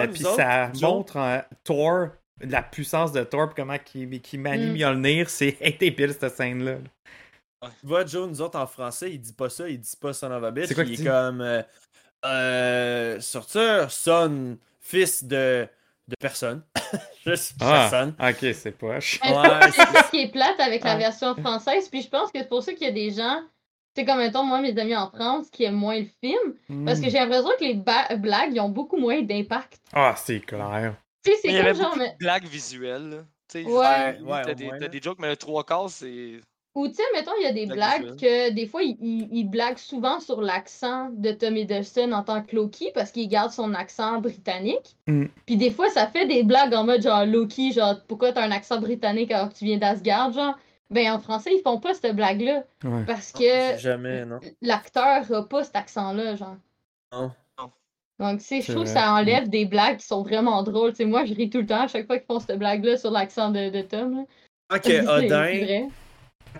Ouais, 0.00 0.08
puis 0.08 0.22
nous 0.22 0.28
autres, 0.30 0.36
ça 0.36 0.70
montre 0.82 1.16
euh, 1.18 1.38
Thor, 1.62 2.08
la 2.40 2.62
puissance 2.62 3.12
de 3.12 3.22
Thor, 3.24 3.54
comment 3.54 3.76
il, 3.94 4.20
qu'il 4.20 4.40
manie 4.40 4.66
Mm. 4.66 4.72
Mjolnir. 4.74 5.30
C'est 5.30 5.56
débile, 5.80 6.12
cette 6.18 6.34
scène-là. 6.36 6.76
Tu 7.62 7.86
vois, 7.86 8.04
Joe, 8.04 8.28
nous 8.28 8.42
autres 8.42 8.58
en 8.58 8.66
français, 8.66 9.12
il 9.12 9.20
dit 9.20 9.32
pas 9.32 9.48
ça, 9.48 9.68
il 9.68 9.78
dit 9.80 9.96
pas 10.00 10.12
son 10.12 10.30
of 10.30 10.44
a 10.44 10.50
bitch. 10.50 10.66
C'est 10.68 10.74
quoi 10.74 10.84
il 10.84 10.92
est 10.92 10.96
dit? 10.96 11.04
comme. 11.04 11.40
Euh, 11.40 11.62
euh, 12.26 13.20
sortir, 13.20 13.90
son, 13.90 14.56
fils 14.80 15.24
de. 15.24 15.66
de 16.08 16.14
personne. 16.20 16.62
Juste 17.26 17.54
Ah, 17.60 17.88
personne. 17.90 18.14
ok, 18.20 18.54
c'est 18.54 18.72
poche. 18.72 19.18
Ouais, 19.22 19.70
c'est 19.72 19.80
ça 19.82 20.02
qui 20.10 20.20
est 20.22 20.30
plate 20.32 20.58
avec 20.60 20.84
la 20.84 20.96
version 20.96 21.34
française. 21.36 21.88
Puis 21.88 22.02
je 22.02 22.08
pense 22.08 22.30
que 22.30 22.38
c'est 22.38 22.48
pour 22.48 22.62
ça 22.62 22.72
qu'il 22.74 22.86
y 22.86 22.90
a 22.90 22.92
des 22.92 23.10
gens, 23.10 23.40
c'est 23.96 24.04
comme 24.04 24.18
mettons 24.18 24.44
moi 24.44 24.60
mes 24.60 24.78
amis 24.78 24.96
en 24.96 25.08
France 25.10 25.48
qui 25.50 25.64
aiment 25.64 25.74
moins 25.76 25.98
le 25.98 26.06
film, 26.22 26.84
parce 26.84 27.00
que 27.00 27.06
Mm. 27.06 27.10
j'ai 27.10 27.18
l'impression 27.18 27.50
que 27.58 27.64
les 27.64 28.16
blagues 28.18 28.50
ils 28.54 28.60
ont 28.60 28.68
beaucoup 28.68 28.96
moins 28.98 29.22
d'impact. 29.22 29.78
Ah, 29.94 30.14
c'est 30.16 30.40
clair. 30.40 30.94
Tu 31.24 31.30
sais, 31.32 31.38
il 31.44 31.50
y 31.50 31.52
c'est 31.54 31.60
avait 31.60 31.72
comme 31.72 31.82
genre, 31.82 31.96
mais- 31.96 32.40
visuelles. 32.48 33.08
là. 33.10 33.16
Tu 33.48 33.62
sais, 33.62 33.64
Ouais. 33.64 34.18
Ouais, 34.22 34.42
t'as 34.42 34.54
des, 34.54 34.88
des 34.88 35.00
jokes, 35.02 35.18
mais 35.18 35.28
le 35.30 35.36
trois 35.36 35.64
quarts, 35.64 35.90
c'est. 35.90 36.40
ou 36.74 36.88
tu 36.88 36.94
sais 36.94 37.02
mettons 37.14 37.30
il 37.38 37.44
y 37.44 37.46
a 37.46 37.52
des 37.52 37.66
Blagues 37.66 38.16
que 38.18 38.50
des 38.50 38.66
fois 38.66 38.82
ils, 38.82 38.96
ils- 39.00 39.28
ils 39.30 39.44
blaguent 39.48 39.78
souvent 39.78 40.18
sur 40.18 40.40
l'accent 40.40 41.08
de 41.12 41.30
Tom 41.30 41.56
Hiddleston 41.56 42.10
en 42.12 42.24
tant 42.24 42.42
que 42.42 42.56
Loki 42.56 42.90
parce 42.92 43.12
qu'il 43.12 43.28
garde 43.28 43.52
son 43.52 43.74
accent 43.74 44.20
britannique. 44.20 44.96
Mm. 45.06 45.26
Puis 45.46 45.56
des 45.56 45.70
fois 45.70 45.88
ça 45.90 46.08
fait 46.08 46.26
des 46.26 46.42
blagues 46.42 46.74
en 46.74 46.82
mode 46.84 47.02
genre 47.02 47.24
Loki 47.26 47.70
genre 47.72 47.94
pourquoi 48.08 48.32
t'as 48.32 48.42
un 48.42 48.50
accent 48.50 48.80
britannique 48.80 49.30
alors 49.30 49.50
que 49.50 49.54
tu 49.54 49.66
viens 49.66 49.78
d'Asgard 49.78 50.32
genre? 50.32 50.58
Ben 50.90 51.12
en 51.12 51.20
français 51.20 51.50
ils 51.54 51.62
font 51.62 51.78
pas 51.78 51.94
cette 51.94 52.16
blague 52.16 52.40
là 52.40 52.64
Ouais. 52.82 53.04
parce 53.06 53.30
que 53.30 53.78
Jamais, 53.78 54.24
non. 54.24 54.40
l'acteur 54.60 55.32
a 55.32 55.48
pas 55.48 55.62
cet 55.62 55.76
accent-là, 55.76 56.34
genre. 56.34 56.56
Non. 57.12 57.30
Donc, 58.20 58.40
sais, 58.40 58.60
je 58.60 58.66
C'est 58.66 58.72
trouve 58.72 58.84
que 58.84 58.90
ça 58.90 59.12
enlève 59.12 59.48
des 59.48 59.64
blagues 59.64 59.96
qui 59.98 60.06
sont 60.06 60.22
vraiment 60.22 60.62
drôles. 60.62 60.92
Tu 60.92 60.98
sais, 60.98 61.04
moi, 61.04 61.24
je 61.24 61.34
ris 61.34 61.50
tout 61.50 61.58
le 61.58 61.66
temps 61.66 61.82
à 61.82 61.88
chaque 61.88 62.06
fois 62.06 62.16
qu'ils 62.18 62.26
font 62.26 62.38
cette 62.38 62.58
blague-là 62.58 62.96
sur 62.96 63.10
l'accent 63.10 63.50
de, 63.50 63.70
de 63.70 63.82
Tom. 63.82 64.18
là. 64.18 64.24
C'est- 64.72 64.80
que 64.80 64.88
c'est 65.02 65.08
Odin, 65.08 65.42
vrai. 65.42 65.88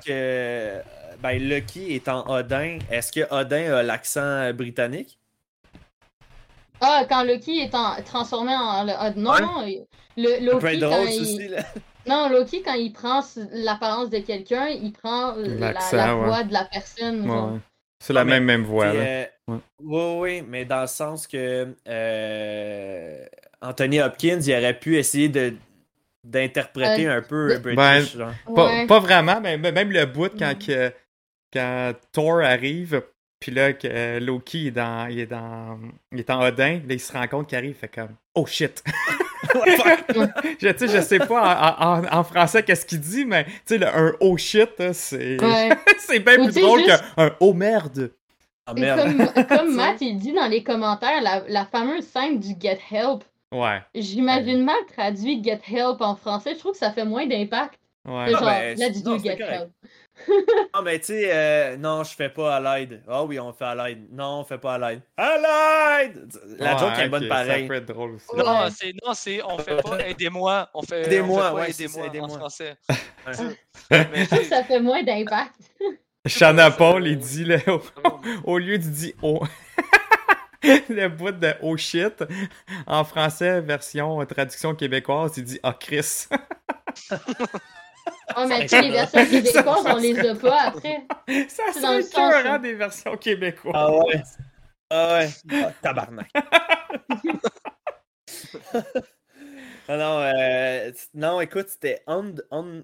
que, 0.04 0.10
euh, 0.10 0.82
ben 1.22 1.38
Lucky 1.38 1.94
étant 1.94 2.28
Odin, 2.28 2.78
est-ce 2.90 3.10
que 3.12 3.32
Odin 3.32 3.72
a 3.72 3.82
l'accent 3.82 4.20
euh, 4.20 4.52
britannique? 4.52 5.18
Ah, 6.80 7.04
quand 7.08 7.24
Loki 7.24 7.58
est 7.60 7.74
en- 7.74 8.02
transformé 8.04 8.52
en. 8.54 8.86
ah, 8.88 9.10
non, 9.16 9.30
Ouais. 9.32 9.40
non. 9.40 9.62
il- 9.66 9.86
Le, 10.16 10.28
Ça 10.28 10.38
peut 10.38 10.44
Loki, 10.44 10.66
être 10.76 10.80
quand 10.80 10.90
drôle, 10.90 11.08
il... 11.08 11.64
Non, 12.06 12.28
Loki, 12.28 12.62
quand 12.62 12.74
il 12.74 12.92
prend 12.92 13.20
l'apparence 13.52 14.10
de 14.10 14.18
quelqu'un, 14.18 14.66
il 14.68 14.92
prend 14.92 15.32
la, 15.36 15.72
L'accent, 15.72 15.96
la 15.96 16.16
ouais. 16.16 16.26
voix 16.26 16.42
de 16.44 16.52
la 16.52 16.64
personne. 16.66 17.22
Ouais, 17.22 17.26
genre. 17.28 17.52
ouais. 17.52 17.58
C'est 18.06 18.12
la 18.12 18.24
mais 18.24 18.32
même, 18.32 18.44
même 18.44 18.62
voix. 18.64 18.86
Euh, 18.86 19.24
Ouais. 19.46 19.58
Oui, 19.82 20.02
oui, 20.20 20.44
mais 20.48 20.64
dans 20.64 20.80
le 20.80 20.86
sens 20.86 21.26
que 21.26 21.74
euh, 21.86 23.24
Anthony 23.60 24.00
Hopkins, 24.00 24.40
il 24.40 24.54
aurait 24.54 24.78
pu 24.78 24.96
essayer 24.96 25.28
de 25.28 25.54
d'interpréter 26.24 27.06
un 27.06 27.20
peu 27.20 27.58
British. 27.58 28.16
genre. 28.16 28.32
Pas, 28.54 28.64
Ouais. 28.66 28.86
pas 28.86 28.98
vraiment, 29.00 29.40
mais 29.42 29.58
même 29.58 29.90
le 29.92 30.06
bout 30.06 30.30
quand, 30.38 30.54
Mm. 30.54 30.66
que- 30.66 30.92
quand 31.52 31.92
Thor 32.12 32.40
arrive, 32.40 33.02
puis 33.38 33.52
là, 33.52 33.74
que 33.74 33.86
euh, 33.86 34.20
Loki 34.20 34.62
il 34.62 34.66
est, 34.68 34.70
dans, 34.70 35.06
il, 35.08 35.18
est 35.20 35.26
dans, 35.26 35.78
il 36.12 36.20
est 36.20 36.30
en 36.30 36.40
Odin, 36.42 36.76
là, 36.86 36.94
il 36.94 37.00
se 37.00 37.12
rend 37.12 37.26
compte 37.28 37.48
qu'il 37.50 37.58
arrive, 37.58 37.72
il 37.72 37.74
fait 37.74 37.88
comme 37.94 38.16
Oh 38.34 38.46
shit! 38.46 38.82
je, 40.60 40.68
tu 40.68 40.78
sais, 40.78 40.88
je 40.96 41.00
sais 41.02 41.18
pas 41.18 41.76
en, 41.78 42.02
en- 42.04 42.18
en 42.20 42.24
français 42.24 42.62
qu'est-ce 42.62 42.84
qu'il 42.86 43.00
dit, 43.00 43.24
mais 43.24 43.44
tu 43.44 43.52
sais, 43.66 43.78
le- 43.78 43.86
un 43.86 44.12
Oh 44.20 44.36
shit, 44.36 44.70
là, 44.78 44.92
c'est 44.92 45.40
Ouais. 45.42 45.70
c'est 45.98 46.20
bien 46.20 46.38
Ou 46.40 46.44
plus 46.50 46.60
drôle 46.60 46.80
juste- 46.84 47.02
qu'un 47.16 47.30
Oh 47.40 47.52
merde! 47.54 48.10
Ah 48.66 48.72
merde. 48.74 49.00
comme, 49.34 49.46
comme 49.46 49.74
Matt, 49.76 50.00
il 50.00 50.16
dit 50.18 50.32
dans 50.32 50.46
les 50.48 50.62
commentaires, 50.62 51.20
la, 51.22 51.42
la 51.48 51.64
fameuse 51.66 52.06
scène 52.06 52.38
du 52.40 52.54
Get 52.60 52.78
Help, 52.90 53.22
Ouais, 53.52 53.82
j'imagine 53.94 54.64
mal 54.64 54.74
traduit 54.96 55.42
Get 55.44 55.60
Help 55.70 56.00
en 56.00 56.16
français. 56.16 56.54
Je 56.54 56.58
trouve 56.58 56.72
que 56.72 56.78
ça 56.78 56.90
fait 56.90 57.04
moins 57.04 57.26
d'impact. 57.26 57.78
Ouais. 58.06 58.30
genre, 58.30 58.40
ben, 58.42 58.78
let's 58.78 59.04
non, 59.04 59.16
do 59.16 59.22
Get. 59.22 59.38
Help. 59.40 59.70
Non, 60.74 60.82
mais 60.82 60.98
tu 61.00 61.06
sais, 61.06 61.30
euh, 61.32 61.76
non, 61.76 62.04
je 62.04 62.14
fais 62.14 62.28
pas 62.28 62.56
à 62.56 62.78
l'aide. 62.78 63.02
Ah 63.08 63.24
oui, 63.24 63.38
on 63.40 63.52
fait 63.52 63.64
à 63.64 63.74
l'aide. 63.74 64.06
Non, 64.12 64.40
on 64.40 64.44
fait 64.44 64.58
pas 64.58 64.74
à 64.74 64.78
l'aide. 64.78 65.02
À 65.16 65.36
l'aide! 65.36 66.28
La 66.58 66.74
Ouais, 66.74 66.78
joke 66.78 66.98
est 66.98 67.08
bonne 67.08 67.28
pareil. 67.28 67.62
Ça 67.62 67.68
peut 67.68 67.74
être 67.74 67.86
drôle 67.86 68.14
aussi. 68.14 68.26
Ouais. 68.32 68.44
Non, 68.44 68.68
c'est 68.70 68.92
non, 69.04 69.14
c'est 69.14 69.42
on 69.42 69.58
fait 69.58 69.82
pas 69.82 69.98
aidez-moi, 70.08 70.70
on 70.72 70.82
fait 70.82 71.02
Aidez-moi, 71.06 71.50
on 71.52 71.56
fait 71.56 71.62
ouais, 71.62 71.72
c'est 71.72 71.88
ça, 71.88 72.06
aidez-moi 72.06 72.06
en 72.06 72.08
aidez-moi. 72.08 72.38
français. 72.38 72.76
Ouais. 73.26 74.06
Mais, 74.12 74.24
Je 74.24 74.26
trouve 74.26 74.38
que 74.40 74.44
ça 74.44 74.64
fait 74.64 74.80
moins 74.80 75.02
d'impact. 75.02 75.54
Shana 76.26 76.70
Paul, 76.70 77.06
il 77.06 77.18
dit, 77.18 77.44
là, 77.44 77.58
au, 77.66 77.80
au 78.52 78.58
lieu 78.58 78.78
de 78.78 78.84
dire 78.84 79.14
oh. 79.22 79.42
le 80.62 81.08
bout 81.08 81.32
de 81.32 81.52
oh 81.62 81.76
shit, 81.76 82.22
en 82.86 83.04
français, 83.04 83.60
version 83.60 84.20
euh, 84.20 84.24
traduction 84.24 84.74
québécoise, 84.74 85.32
il 85.38 85.44
dit 85.44 85.60
ah 85.62 85.74
Chris. 85.78 86.26
Oh, 88.36 88.46
mais 88.48 88.60
tu 88.62 88.68
sais, 88.68 88.82
les 88.82 88.90
versions 88.90 89.26
québécoises, 89.30 89.84
on 89.86 89.96
les 89.96 90.18
a 90.28 90.34
pas 90.34 90.60
après. 90.68 91.06
ça 91.48 91.62
C'est 91.72 91.80
dans 91.80 91.96
le 91.98 92.58
où- 92.58 92.62
des 92.62 92.74
versions 92.74 93.16
québécoises. 93.16 93.74
Ah 93.76 93.92
ouais. 93.92 94.22
Ah 94.90 95.18
ouais. 95.18 95.28
Ah, 95.52 95.72
tabarnak. 95.82 96.28
ah 99.88 99.96
non, 99.96 100.18
euh, 100.20 100.92
c- 100.94 101.08
non, 101.14 101.40
écoute, 101.40 101.68
c'était 101.68 102.02
on, 102.06 102.34
on- 102.50 102.82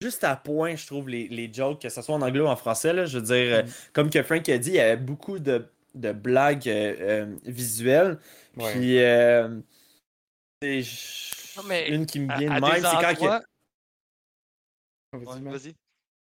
juste 0.00 0.24
à 0.24 0.36
point, 0.36 0.76
je 0.76 0.86
trouve, 0.86 1.08
les, 1.08 1.28
les 1.28 1.52
jokes, 1.52 1.82
que 1.82 1.88
ce 1.88 2.02
soit 2.02 2.14
en 2.14 2.22
anglais 2.22 2.40
ou 2.40 2.46
en 2.48 2.56
français. 2.56 2.92
Là, 2.92 3.06
je 3.06 3.18
veux 3.18 3.24
dire, 3.24 3.56
euh, 3.56 3.62
comme 3.92 4.10
que 4.10 4.22
Frank 4.22 4.48
a 4.48 4.58
dit, 4.58 4.70
il 4.70 4.76
y 4.76 4.80
avait 4.80 4.96
beaucoup 4.96 5.38
de, 5.38 5.66
de 5.94 6.12
blagues 6.12 6.68
euh, 6.68 6.94
euh, 7.00 7.36
visuelles. 7.44 8.18
Ouais. 8.56 8.72
Puis, 8.72 9.02
euh, 9.02 9.60
c'est 10.62 10.82
Non, 11.56 11.62
mais 11.68 11.88
une 11.88 12.06
qui 12.06 12.20
me 12.20 12.32
à, 12.32 12.38
vient 12.38 12.50
à 12.52 12.60
de 12.60 12.66
des 12.66 12.72
même, 12.72 12.82
c'est 12.82 13.04
quand 13.04 13.14
que- 13.40 13.44
Vas-y, 15.12 15.42
Ouais. 15.42 15.74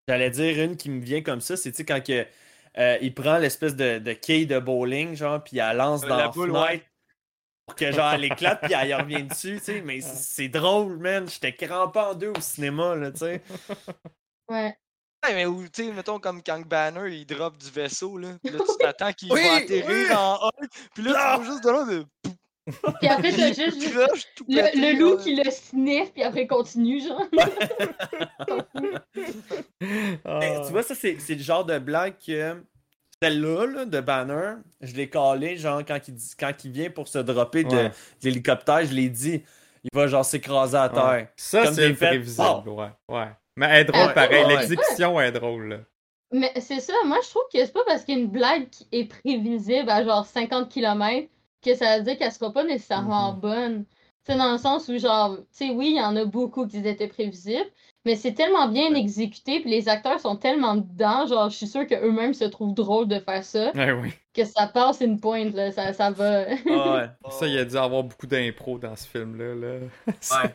J'allais 0.08 0.30
dire 0.30 0.64
une 0.64 0.76
qui 0.76 0.90
me 0.90 1.00
vient 1.00 1.22
comme 1.22 1.40
ça, 1.40 1.56
c'est 1.56 1.72
quand 1.84 2.02
que, 2.04 2.26
euh, 2.78 2.98
il 3.00 3.14
prend 3.14 3.38
l'espèce 3.38 3.76
de, 3.76 3.98
de 3.98 4.12
quai 4.14 4.46
de 4.46 4.58
bowling, 4.58 5.14
genre, 5.14 5.42
puis 5.42 5.54
il 5.54 5.58
la 5.58 5.74
lance 5.74 6.02
Euh, 6.04 6.08
dans 6.08 6.16
la 6.16 6.22
la 6.24 6.28
boule, 6.28 6.48
fenêtre 6.48 6.70
ouais. 6.72 6.86
pour 7.66 7.76
que 7.76 7.92
genre 7.92 8.12
elle 8.12 8.24
éclate, 8.24 8.60
puis 8.62 8.72
elle 8.72 8.88
y 8.88 8.94
revient 8.94 9.22
dessus, 9.24 9.58
tu 9.58 9.64
sais. 9.64 9.80
Mais 9.82 10.00
c'est 10.00 10.16
c'est 10.16 10.48
drôle, 10.48 10.98
man. 10.98 11.28
J'étais 11.28 11.54
crampé 11.54 12.00
en 12.00 12.14
deux 12.14 12.30
au 12.30 12.40
cinéma, 12.40 12.96
là, 12.96 13.12
tu 13.12 13.18
sais. 13.18 13.42
Ouais. 14.50 14.76
Ouais, 15.24 15.34
mais 15.34 15.46
où, 15.46 15.62
tu 15.68 15.84
sais, 15.84 15.92
mettons 15.92 16.18
comme 16.18 16.42
quand 16.42 16.60
Banner 16.66 17.08
il 17.14 17.24
drop 17.26 17.56
du 17.56 17.70
vaisseau, 17.70 18.18
là. 18.18 18.36
Puis 18.42 18.52
là, 18.52 18.58
tu 18.66 18.76
t'attends 18.78 19.12
qu'il 19.12 19.32
Oui, 19.32 19.40
va 19.44 19.54
atterrir 19.54 19.86
oui. 19.88 20.12
en 20.16 20.48
un. 20.48 20.66
Puis 20.94 21.04
là, 21.04 21.38
tu 21.38 21.44
juste 21.46 21.62
de 21.64 21.70
là, 21.70 21.84
de. 21.84 22.04
Puis 23.00 23.08
après, 23.08 23.32
t'as 23.32 23.48
juste 23.52 23.92
le, 24.48 24.80
le 24.80 24.98
loup 24.98 25.16
qui 25.16 25.34
le 25.34 25.50
sniff, 25.50 26.12
puis 26.12 26.22
après, 26.22 26.42
il 26.42 26.46
continue, 26.48 27.00
genre. 27.00 27.26
Tu 29.80 30.70
vois, 30.72 30.82
ça, 30.82 30.94
c'est 30.94 31.16
c'est 31.18 31.34
le 31.34 31.42
genre 31.42 31.64
de 31.64 31.78
blague 31.78 32.14
que. 32.24 32.62
Celle-là, 33.22 33.66
là, 33.66 33.84
de 33.84 34.00
Banner, 34.00 34.54
je 34.80 34.94
l'ai 34.96 35.08
calé, 35.08 35.56
genre, 35.56 35.82
quand 35.86 36.08
il, 36.08 36.14
dit- 36.14 36.32
quand 36.36 36.52
il 36.64 36.72
vient 36.72 36.90
pour 36.90 37.06
se 37.06 37.18
dropper 37.20 37.62
de, 37.62 37.68
Ouais. 37.70 37.88
de 37.88 37.92
l'hélicoptère, 38.24 38.84
je 38.84 38.92
l'ai 38.92 39.08
dit. 39.08 39.44
Il 39.84 39.90
va, 39.94 40.08
genre, 40.08 40.24
s'écraser 40.24 40.76
à 40.76 40.88
terre. 40.88 41.06
Ouais. 41.08 41.28
Ça, 41.36 41.62
Comme 41.64 41.74
c'est 41.74 41.92
prévisible, 41.94 42.68
ouais. 42.70 42.88
ouais. 43.08 43.28
Mais 43.56 43.66
elle 43.70 43.80
est 43.82 43.84
drôle 43.84 44.06
Ah, 44.08 44.12
pareil, 44.12 44.44
ouais. 44.44 44.56
l'exécution 44.56 45.20
est 45.20 45.30
drôle. 45.30 45.68
là. 45.68 45.76
Mais 46.32 46.50
c'est 46.60 46.80
ça, 46.80 46.94
moi, 47.06 47.18
je 47.22 47.28
trouve 47.30 47.42
que 47.52 47.64
c'est 47.64 47.72
pas 47.72 47.84
parce 47.86 48.04
qu'une 48.04 48.26
blague 48.26 48.68
qui 48.70 48.88
est 48.90 49.04
prévisible 49.04 49.88
à 49.88 50.02
genre 50.02 50.26
50 50.26 50.68
km 50.68 51.28
que 51.62 51.74
ça 51.74 51.98
veut 51.98 52.04
dire 52.04 52.18
qu'elle 52.18 52.32
sera 52.32 52.52
pas 52.52 52.64
nécessairement 52.64 53.32
bonne. 53.34 53.84
C'est 54.24 54.36
dans 54.36 54.52
le 54.52 54.58
sens 54.58 54.86
où, 54.88 54.96
genre, 54.98 55.36
tu 55.36 55.44
sais, 55.66 55.70
oui, 55.70 55.90
il 55.90 55.96
y 55.96 56.00
en 56.00 56.14
a 56.14 56.24
beaucoup 56.24 56.66
qui 56.68 56.78
étaient 56.78 57.08
prévisibles, 57.08 57.66
mais 58.04 58.14
c'est 58.14 58.34
tellement 58.34 58.68
bien 58.68 58.94
exécuté, 58.94 59.58
puis 59.60 59.70
les 59.70 59.88
acteurs 59.88 60.20
sont 60.20 60.36
tellement 60.36 60.76
dedans, 60.76 61.26
genre, 61.26 61.50
je 61.50 61.56
suis 61.56 61.66
sûre 61.66 61.86
qu'eux-mêmes 61.88 62.32
se 62.34 62.44
trouvent 62.44 62.72
drôle 62.74 63.08
de 63.08 63.18
faire 63.18 63.42
ça, 63.44 63.72
Ouais, 63.74 63.90
oui. 63.92 64.12
que 64.32 64.44
ça 64.44 64.68
passe 64.68 65.00
une 65.00 65.18
pointe, 65.20 65.54
là, 65.54 65.72
ça, 65.72 65.92
ça 65.92 66.10
va. 66.12 66.44
Ah 66.70 66.94
ouais. 66.94 67.08
Ça, 67.32 67.46
il 67.48 67.58
a 67.58 67.64
dû 67.64 67.76
avoir 67.76 68.04
beaucoup 68.04 68.26
d'impro 68.28 68.78
dans 68.78 68.94
ce 68.94 69.08
film-là. 69.08 69.54
Là. 69.56 69.78
Ouais. 70.06 70.54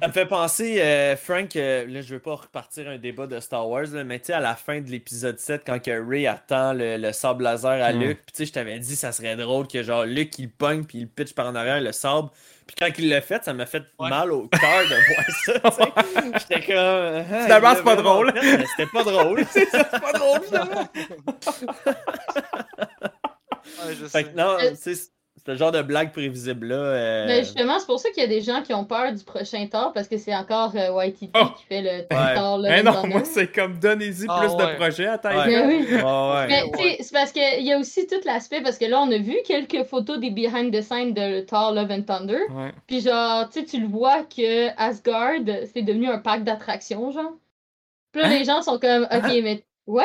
Ça 0.00 0.08
me 0.08 0.12
fait 0.12 0.26
penser, 0.26 0.80
euh, 0.80 1.16
Frank, 1.16 1.54
euh, 1.56 1.86
là 1.86 2.00
je 2.02 2.14
veux 2.14 2.20
pas 2.20 2.34
repartir 2.36 2.88
un 2.88 2.98
débat 2.98 3.26
de 3.26 3.40
Star 3.40 3.68
Wars, 3.68 3.86
là, 3.92 4.04
mais 4.04 4.18
tu 4.20 4.26
sais, 4.26 4.32
à 4.32 4.40
la 4.40 4.54
fin 4.54 4.80
de 4.80 4.88
l'épisode 4.90 5.38
7, 5.38 5.62
quand 5.66 5.82
que 5.82 5.90
Ray 6.08 6.26
attend 6.26 6.72
le, 6.72 6.96
le 6.96 7.12
sable 7.12 7.44
laser 7.44 7.82
à 7.84 7.92
Mm. 7.92 8.00
Luke, 8.00 8.18
puis 8.24 8.32
tu 8.32 8.36
sais, 8.38 8.46
je 8.46 8.52
t'avais 8.52 8.78
dit, 8.78 8.96
ça 8.96 9.12
serait 9.12 9.36
drôle 9.36 9.66
que 9.68 9.82
genre 9.82 10.04
Luke 10.04 10.38
il 10.38 10.50
pogne 10.50 10.84
puis 10.84 10.98
il 10.98 11.02
le 11.02 11.08
pitch 11.08 11.34
par 11.34 11.46
en 11.46 11.54
arrière, 11.54 11.80
le 11.80 11.92
sable, 11.92 12.28
Puis 12.66 12.76
quand 12.78 12.88
il 12.98 13.08
l'a 13.08 13.20
fait, 13.20 13.42
ça 13.44 13.52
m'a 13.54 13.66
fait 13.66 13.82
Ouais. 13.98 14.08
mal 14.10 14.30
au 14.32 14.48
cœur 14.48 14.82
de 14.84 15.62
voir 15.62 15.72
ça. 15.72 16.38
J'étais 16.38 16.66
comme... 16.72 17.24
Finalement, 17.44 17.70
il 17.72 17.76
c'est 17.76 17.84
pas 17.84 17.96
drôle. 17.96 18.32
C'était 18.76 18.90
pas 18.92 19.02
drôle. 19.04 19.44
C'est 19.52 20.00
pas 20.00 20.12
drôle, 20.12 20.40
finalement. 20.44 20.88
Ouais, 23.86 23.94
je 23.94 24.06
Fait 24.06 24.24
que 24.24 24.36
non, 24.36 24.56
Euh, 24.60 24.70
tu 24.82 24.94
sais, 24.94 25.10
le 25.52 25.56
genre 25.58 25.72
de 25.72 25.82
blague 25.82 26.12
prévisible-là. 26.12 26.74
euh, 26.76 27.24
Mais 27.26 27.40
justement, 27.40 27.78
c'est 27.78 27.86
pour 27.86 27.98
ça 27.98 28.10
qu'il 28.10 28.22
y 28.22 28.26
a 28.26 28.28
des 28.28 28.40
gens 28.40 28.62
qui 28.62 28.72
ont 28.74 28.84
peur 28.84 29.12
du 29.12 29.24
prochain 29.24 29.66
Thor 29.66 29.92
parce 29.92 30.06
que 30.08 30.16
c'est 30.18 30.34
encore 30.34 30.72
euh, 30.76 30.88
Oh. 30.92 31.02
qui 31.10 31.30
fait 31.68 31.82
le 31.82 31.88
Ouais. 32.14 32.34
Thor 32.34 32.58
Love 32.58 32.70
Mais 32.70 32.82
non, 32.82 33.06
moi, 33.06 33.22
c'est 33.24 33.50
comme 33.52 33.78
donnez-y 33.78 34.26
Ah, 34.28 34.40
plus 34.40 34.54
ouais. 34.54 34.72
de 34.72 34.76
projets 34.76 35.06
à 35.06 35.18
Taika. 35.18 35.38
Ouais. 35.38 35.46
Mais 35.46 35.66
oui. 35.66 35.86
Ouais, 35.94 36.02
ouais. 36.02 36.46
Mais 36.48 36.62
sais, 36.96 37.02
c'est 37.02 37.12
parce 37.12 37.32
qu'il 37.32 37.62
y 37.64 37.72
a 37.72 37.78
aussi 37.78 38.06
tout 38.06 38.20
l'aspect, 38.24 38.60
parce 38.60 38.78
que 38.78 38.84
là, 38.84 39.00
on 39.00 39.10
a 39.10 39.18
vu 39.18 39.36
quelques 39.46 39.84
photos 39.84 40.18
des 40.20 40.30
behind 40.30 40.72
the 40.72 40.82
scenes 40.82 41.14
de 41.14 41.40
Thor 41.40 41.72
Love 41.72 41.90
and 41.90 42.02
Thunder. 42.02 42.40
Ouais. 42.50 42.72
Puis 42.86 43.00
genre, 43.00 43.48
tu 43.48 43.60
sais, 43.60 43.64
tu 43.66 43.80
le 43.80 43.86
vois 43.88 44.22
que 44.24 44.68
Asgard, 44.80 45.40
c'est 45.72 45.82
devenu 45.82 46.08
un 46.08 46.18
parc 46.18 46.44
d'attractions, 46.44 47.10
genre. 47.10 47.32
Puis 48.12 48.22
là, 48.22 48.28
Hein? 48.28 48.38
les 48.38 48.44
gens 48.44 48.62
sont 48.62 48.78
comme, 48.78 49.04
ok, 49.04 49.10
Hein? 49.24 49.40
mais 49.42 49.64
ouais. 49.86 50.04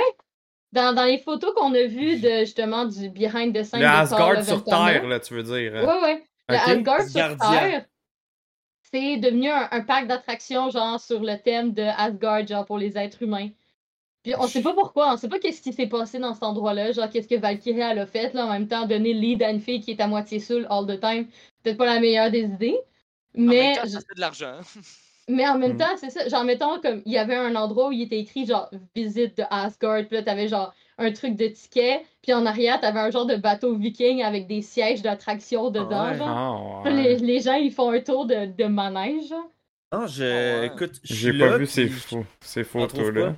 Dans, 0.73 0.93
dans 0.93 1.05
les 1.05 1.19
photos 1.19 1.53
qu'on 1.55 1.73
a 1.73 1.83
vues 1.85 2.19
de 2.19 2.39
justement 2.39 2.85
du 2.85 3.09
behind 3.09 3.55
the 3.55 3.63
scenes 3.63 3.79
Le 3.79 3.85
de 3.85 4.09
Thor 4.09 4.31
Asgard 4.31 4.43
sur. 4.43 4.63
Terre, 4.63 5.05
là, 5.07 5.19
tu 5.19 5.33
veux 5.35 5.43
dire. 5.43 5.71
Ouais, 5.73 6.01
ouais. 6.01 6.23
Le 6.49 6.55
Ok. 6.55 6.61
Asgard 6.67 7.01
sur. 7.03 7.37
Terre, 7.37 7.85
c'est 8.91 9.17
devenu 9.17 9.49
un, 9.49 9.67
un 9.71 9.81
parc 9.81 10.07
d'attractions, 10.07 10.69
genre, 10.69 10.99
sur 10.99 11.21
le 11.21 11.37
thème 11.41 11.73
de 11.73 11.83
Asgard, 11.83 12.45
genre, 12.47 12.65
pour 12.65 12.77
les 12.77 12.97
êtres 12.97 13.21
humains. 13.23 13.49
Puis 14.23 14.33
on 14.37 14.47
sait 14.47 14.61
pas 14.61 14.73
pourquoi, 14.73 15.13
on 15.13 15.17
sait 15.17 15.27
pas 15.27 15.37
qu'est-ce 15.37 15.61
qui 15.61 15.73
s'est 15.73 15.87
passé 15.87 16.17
dans 16.17 16.33
cet 16.33 16.43
endroit-là, 16.43 16.91
genre, 16.91 17.09
qu'est-ce 17.09 17.27
que 17.27 17.35
Valkyrie 17.35 17.81
elle 17.81 17.99
a 17.99 18.05
fait, 18.07 18.33
là, 18.33 18.45
en 18.45 18.51
même 18.51 18.67
temps, 18.67 18.85
donner 18.87 19.13
le 19.13 19.19
lead 19.19 19.43
à 19.43 19.49
une 19.51 19.59
fille 19.59 19.81
qui 19.81 19.91
est 19.91 20.01
à 20.01 20.07
moitié 20.07 20.39
saoule 20.39 20.65
all 20.69 20.85
the 20.87 20.99
time, 20.99 21.27
peut-être 21.61 21.77
pas 21.77 21.85
la 21.85 21.99
meilleure 21.99 22.31
des 22.31 22.43
idées. 22.43 22.79
En 23.37 23.41
même 23.41 23.49
Mais, 23.49 23.75
temps, 23.75 23.81
je- 23.83 23.89
ça 23.89 23.99
fait 23.99 24.15
de 24.15 24.21
l'argent. 24.21 24.59
Mais 25.29 25.47
en 25.47 25.57
même 25.57 25.73
Mm. 25.73 25.77
temps, 25.77 25.97
c'est 25.97 26.09
ça, 26.09 26.27
genre, 26.27 26.43
mettons, 26.43 26.79
comme, 26.81 27.01
il 27.05 27.11
y 27.13 27.17
avait 27.17 27.35
un 27.35 27.55
endroit 27.55 27.89
où 27.89 27.91
il 27.91 28.01
était 28.03 28.19
écrit, 28.19 28.45
genre, 28.45 28.69
visite 28.95 29.37
de 29.37 29.43
Asgard, 29.49 30.05
puis 30.07 30.17
là, 30.17 30.23
t'avais, 30.23 30.47
genre, 30.47 30.73
un 30.97 31.11
truc 31.11 31.35
de 31.35 31.47
ticket, 31.47 32.03
puis 32.21 32.33
en 32.33 32.45
arrière, 32.45 32.79
t'avais 32.79 32.99
un 32.99 33.09
genre 33.09 33.25
de 33.25 33.35
bateau 33.35 33.75
viking 33.75 34.21
avec 34.21 34.47
des 34.47 34.61
sièges 34.61 35.01
d'attraction 35.01 35.69
dedans, 35.71 36.09
ouais. 36.11 36.17
genre. 36.17 36.81
Ah, 36.85 36.89
ouais. 36.89 36.93
Les, 37.03 37.15
les 37.17 37.39
gens, 37.39 37.55
ils 37.55 37.71
font 37.71 37.89
un 37.91 37.99
tour 37.99 38.25
de, 38.25 38.45
de 38.45 38.63
manège. 38.65 39.31
Non, 39.91 40.05
je. 40.07 40.23
Ah 40.23 40.59
ouais. 40.61 40.67
Écoute, 40.67 40.99
je 41.03 41.13
J'ai 41.15 41.31
pas 41.37 41.47
là, 41.49 41.57
vu 41.57 41.65
ces, 41.67 41.85
puis 41.87 41.99
faux, 41.99 42.25
ces 42.41 42.63
j'en 42.63 42.69
photos, 42.69 42.93
trouve 42.99 43.11
là. 43.11 43.25
pas. 43.31 43.35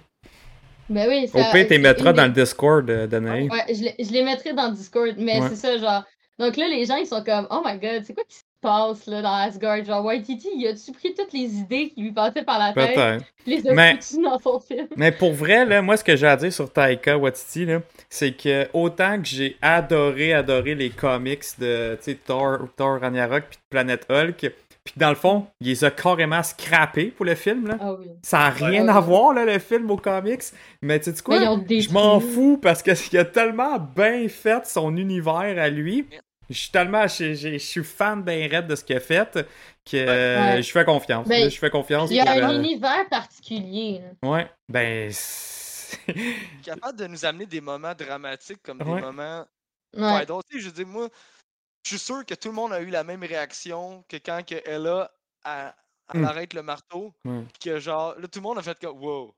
Ben 0.89 1.09
oui, 1.09 1.23
Au 1.33 1.37
ça. 1.39 1.45
pire, 1.51 1.67
t'es 1.67 1.75
c'est 1.75 1.77
mettras 1.79 2.09
une 2.11 2.15
dans 2.17 2.25
le 2.25 2.31
Discord 2.31 2.89
euh. 2.89 3.07
Ouais, 3.07 3.49
je 3.73 3.83
les, 3.83 3.95
je 3.99 4.11
les 4.11 4.23
mettrai 4.23 4.53
dans 4.53 4.69
Discord, 4.71 5.15
mais 5.17 5.39
Ouais. 5.41 5.49
c'est 5.49 5.55
ça, 5.55 5.77
genre. 5.77 6.03
Donc 6.37 6.57
là, 6.57 6.67
les 6.67 6.85
gens, 6.85 6.97
ils 6.97 7.07
sont 7.07 7.23
comme, 7.23 7.47
oh 7.49 7.61
my 7.65 7.79
god, 7.79 8.03
c'est 8.03 8.13
quoi 8.13 8.23
qui 8.27 8.35
se 8.35 8.43
passe, 8.65 9.05
là, 9.07 9.21
dans 9.21 9.33
Asgard? 9.33 9.83
Genre, 9.85 10.03
Waititi, 10.03 10.49
il 10.55 10.67
a-tu 10.67 10.91
pris 10.91 11.13
toutes 11.13 11.31
les 11.33 11.55
idées 11.55 11.89
qui 11.89 12.01
lui 12.01 12.11
passaient 12.11 12.43
par 12.43 12.59
la 12.59 12.73
tête, 12.73 13.23
les 13.45 13.67
a 13.67 13.73
Mais- 13.73 13.99
dans 14.23 14.39
son 14.39 14.59
film? 14.59 14.87
Mais 14.97 15.11
pour 15.11 15.33
vrai, 15.33 15.65
là, 15.65 15.81
moi, 15.81 15.95
ce 15.97 16.03
que 16.03 16.15
j'ai 16.15 16.27
à 16.27 16.35
dire 16.35 16.51
sur 16.51 16.71
Taika 16.71 17.17
Waititi, 17.17 17.65
là, 17.65 17.79
c'est 18.09 18.31
que 18.31 18.67
autant 18.73 19.17
que 19.21 19.25
j'ai 19.27 19.57
adoré, 19.61 20.33
adoré 20.33 20.75
les 20.75 20.89
comics 20.89 21.43
de 21.59 21.95
tu 22.03 22.11
sais, 22.11 22.15
Thor, 22.15 22.59
Thor 22.75 22.99
Ragnarok 22.99 23.43
puis 23.49 23.57
de 23.57 23.63
Planet 23.69 24.05
Hulk, 24.09 24.51
puis 24.83 24.93
que 24.93 24.99
dans 24.99 25.09
le 25.09 25.15
fond, 25.15 25.47
il 25.61 25.67
les 25.69 25.83
a 25.83 25.89
carrément 25.89 26.43
scrappés 26.43 27.05
pour 27.05 27.25
le 27.25 27.33
film, 27.33 27.67
là. 27.67 27.77
Ah 27.81 27.93
oui. 27.93 28.05
Ça 28.21 28.41
a 28.41 28.49
rien 28.51 28.83
Ouais. 28.83 28.89
à 28.91 28.99
voir, 28.99 29.33
là, 29.33 29.43
le 29.43 29.57
film 29.57 29.89
aux 29.89 29.97
comics. 29.97 30.43
Mais 30.83 30.99
tu 30.99 31.11
sais 31.11 31.23
quoi? 31.23 31.39
Je 31.39 31.91
m'en 31.91 32.19
fous 32.19 32.59
parce 32.61 32.83
qu'il 32.83 32.93
a 33.17 33.25
tellement 33.25 33.79
bien 33.79 34.27
fait 34.29 34.63
son 34.67 34.95
univers 34.95 35.55
à 35.57 35.69
lui. 35.69 36.05
Je 36.49 36.53
suis 36.55 36.71
tellement. 36.71 37.07
Je 37.07 37.33
je- 37.33 37.53
je 37.53 37.57
suis 37.57 37.83
fan 37.83 38.23
d'un 38.23 38.47
raid 38.47 38.67
de 38.67 38.75
ce 38.75 38.83
qu'il 38.83 38.95
a 38.95 38.99
fait 38.99 39.47
que 39.85 39.97
euh, 39.97 40.55
Ouais. 40.55 40.63
je 40.63 40.71
fais 40.71 40.85
confiance. 40.85 41.27
Ben, 41.27 41.49
je 41.49 41.57
fais 41.57 41.69
confiance. 41.69 42.09
Il 42.11 42.17
y 42.17 42.19
a 42.19 42.25
pour, 42.25 42.33
un 42.43 42.53
euh, 42.55 42.59
univers 42.59 43.07
particulier. 43.09 44.01
Ouais, 44.23 44.49
ben. 44.69 45.11
capable 46.63 46.97
de 46.99 47.07
nous 47.07 47.25
amener 47.25 47.45
des 47.45 47.61
moments 47.61 47.93
dramatiques 47.93 48.61
comme 48.63 48.81
Ouais. 48.81 48.95
des 48.95 49.01
moments 49.01 49.45
Ouais. 49.95 50.19
vital. 50.21 50.37
Tu 50.49 50.57
sais, 50.57 50.63
je 50.63 50.65
veux 50.67 50.71
dire, 50.73 50.87
moi, 50.87 51.09
je 51.83 51.89
suis 51.89 51.99
sûr 51.99 52.25
que 52.25 52.33
tout 52.35 52.49
le 52.49 52.53
monde 52.55 52.73
a 52.73 52.81
eu 52.81 52.89
la 52.89 53.03
même 53.03 53.23
réaction 53.23 54.03
que 54.09 54.17
quand 54.17 54.41
que 54.45 54.55
Ella 54.65 55.11
elle, 55.45 55.73
elle 56.13 56.19
Mm. 56.21 56.25
arrête 56.25 56.53
le 56.53 56.61
marteau. 56.63 57.13
Ouais. 57.23 57.41
Puis 57.53 57.69
que 57.71 57.79
genre, 57.79 58.15
là, 58.19 58.27
tout 58.27 58.39
le 58.39 58.43
monde 58.43 58.57
a 58.57 58.61
fait 58.61 58.77
comme 58.79 58.99
wow. 59.01 59.33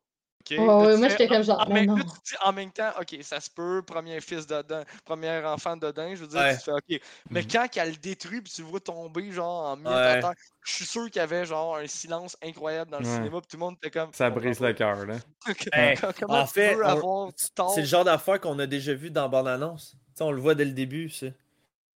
Ok. 0.51 0.57
Ouais, 0.59 0.93
tu 0.93 0.99
moi, 0.99 1.07
j'étais 1.09 1.27
comme 1.27 1.43
genre, 1.43 1.61
en, 1.61 1.67
mais 1.67 1.85
même, 1.85 1.85
non. 1.87 1.95
là, 1.97 2.03
tu 2.03 2.33
dis 2.33 2.37
en 2.43 2.53
même 2.53 2.71
temps, 2.71 2.91
ok, 2.99 3.17
ça 3.21 3.39
se 3.39 3.49
peut, 3.49 3.81
premier 3.85 4.19
fils 4.21 4.47
d'Odin, 4.47 4.83
premier 5.05 5.41
enfant 5.45 5.75
d'Odin, 5.77 6.15
je 6.15 6.21
veux 6.21 6.27
dire, 6.27 6.39
Ouais. 6.39 6.57
tu 6.57 6.63
fais 6.63 6.71
ok. 6.71 7.01
Mais 7.29 7.41
Mhm. 7.41 7.47
quand 7.51 7.67
qu'elle 7.69 7.89
le 7.91 7.95
détruit, 7.97 8.41
puis 8.41 8.51
tu 8.53 8.61
le 8.61 8.67
vois 8.67 8.79
tomber, 8.79 9.31
genre, 9.31 9.65
en 9.71 9.75
mille 9.77 9.87
Ouais. 9.87 10.19
terre, 10.21 10.33
je 10.63 10.73
suis 10.73 10.85
sûr 10.85 11.05
qu'il 11.05 11.17
y 11.17 11.19
avait 11.19 11.45
genre 11.45 11.77
un 11.77 11.87
silence 11.87 12.37
incroyable 12.43 12.91
dans 12.91 12.99
le 12.99 13.05
Ouais. 13.05 13.13
cinéma, 13.15 13.39
puis 13.39 13.47
tout 13.49 13.57
le 13.57 13.61
monde 13.61 13.75
était 13.81 13.91
comme. 13.91 14.11
Ça 14.13 14.29
brise 14.29 14.59
le 14.59 14.73
cœur, 14.73 15.05
là. 15.05 15.15
Hey, 15.73 15.97
Comment 16.19 16.41
en 16.41 16.45
fait, 16.45 16.75
on- 17.03 17.31
C'est 17.69 17.81
le 17.81 17.87
genre 17.87 18.03
d'affaire 18.03 18.39
qu'on 18.39 18.57
a 18.59 18.67
déjà 18.67 18.93
vu 18.93 19.11
dans 19.11 19.29
bande-annonce. 19.29 19.91
Tu 19.91 19.97
sais, 20.15 20.23
on 20.23 20.31
le 20.31 20.41
voit 20.41 20.55
dès 20.55 20.65
le 20.65 20.71
début, 20.71 21.09
ça. 21.09 21.27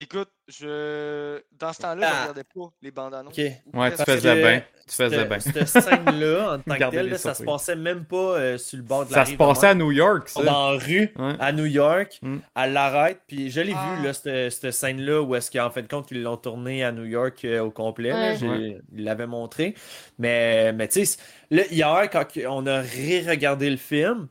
Écoute, 0.03 0.31
je 0.49 1.43
dans 1.59 1.75
ce 1.75 1.83
temps-là, 1.83 2.09
je 2.09 2.13
Ah. 2.15 2.21
regardais 2.23 2.45
pas 2.45 2.73
les 2.81 2.91
bandes 2.91 3.15
annonces. 3.15 3.39
Ok. 3.39 3.45
Ouais, 3.75 3.95
tu 3.95 4.03
faisais 4.03 4.35
bien. 4.43 4.63
Tu 4.89 4.95
faisais 4.97 5.25
bien. 5.27 5.39
Cette, 5.41 5.69
scène-là, 5.69 6.55
en 6.55 6.59
tant 6.63 6.75
que 6.77 6.91
telle, 6.91 7.11
là, 7.11 7.19
ça 7.19 7.35
se 7.35 7.43
passait 7.45 7.77
même 7.77 8.07
pas 8.07 8.17
euh, 8.17 8.57
sur 8.57 8.79
le 8.79 8.83
bord 8.83 9.05
de 9.05 9.11
la 9.11 9.17
Ça 9.17 9.23
rive. 9.25 9.33
se 9.35 9.39
passait 9.39 9.67
à 9.67 9.75
New 9.75 9.93
York, 9.93 10.31
On 10.37 10.41
ça. 10.41 10.47
est 10.47 10.49
en 10.49 10.71
rue, 10.79 11.13
Ouais. 11.19 11.35
à 11.39 11.53
New 11.53 11.67
York. 11.67 12.19
Mm. 12.23 12.39
Elle 12.57 12.73
l'arrête, 12.73 13.21
puis 13.27 13.51
je 13.51 13.61
l'ai 13.61 13.75
Ah. 13.77 13.97
vu, 13.99 14.05
là, 14.07 14.13
cette, 14.15 14.51
cette 14.53 14.71
scène-là, 14.73 15.21
où 15.21 15.35
est-ce 15.37 15.51
qu'en 15.51 15.69
fait 15.71 15.83
de 15.83 15.89
compte, 15.89 16.11
ils 16.11 16.23
l'ont 16.23 16.39
tourné 16.39 16.83
à 16.83 16.93
New 16.93 17.05
York 17.05 17.45
euh, 17.45 17.61
au 17.61 17.71
complet. 17.71 18.09
là. 18.09 18.33
Ouais. 18.41 18.49
Ouais. 18.49 18.81
Ils 18.95 19.05
l'avaient 19.05 19.27
montré. 19.27 19.75
Mais, 20.19 20.73
mais 20.73 20.89
tu 20.89 21.05
sais, 21.05 21.19
là, 21.51 21.63
hier, 21.71 22.09
quand 22.11 22.25
on 22.49 22.67
a 22.67 22.81
ré-regardé 22.81 23.69
le 23.69 23.77
film, 23.77 24.29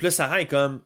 là, 0.00 0.10
Sarah 0.10 0.40
est 0.40 0.46
comme. 0.46 0.80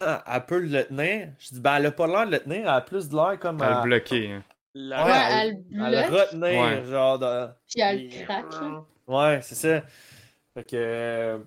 Elle 0.00 0.46
peut 0.46 0.58
le 0.60 0.84
tenir. 0.86 1.28
Je 1.38 1.48
dis, 1.50 1.60
ben, 1.60 1.76
elle 1.76 1.86
a 1.86 1.92
pas 1.92 2.06
l'air 2.06 2.26
de 2.26 2.32
le 2.32 2.38
tenir, 2.40 2.60
elle 2.62 2.68
a 2.68 2.80
plus 2.80 3.08
de 3.08 3.14
l'air 3.16 3.38
comme. 3.38 3.60
À 3.60 3.66
à- 3.66 3.76
le 3.78 3.82
bloquer. 3.84 4.32
hein. 4.32 4.44
La- 4.74 5.04
Ouais, 5.04 5.12
elle- 5.42 5.64
elle 5.72 5.90
le 6.10 6.16
retenir, 6.16 6.60
Ouais. 6.62 6.84
genre. 6.84 7.18
De... 7.18 7.48
puis 7.68 7.80
elle 7.80 8.08
craque. 8.24 8.52
là. 8.52 8.84
Ouais, 9.06 9.40
c'est 9.42 9.54
ça. 9.56 9.82
Fait 10.54 10.64
que. 10.64 10.76
euh, 10.76 11.38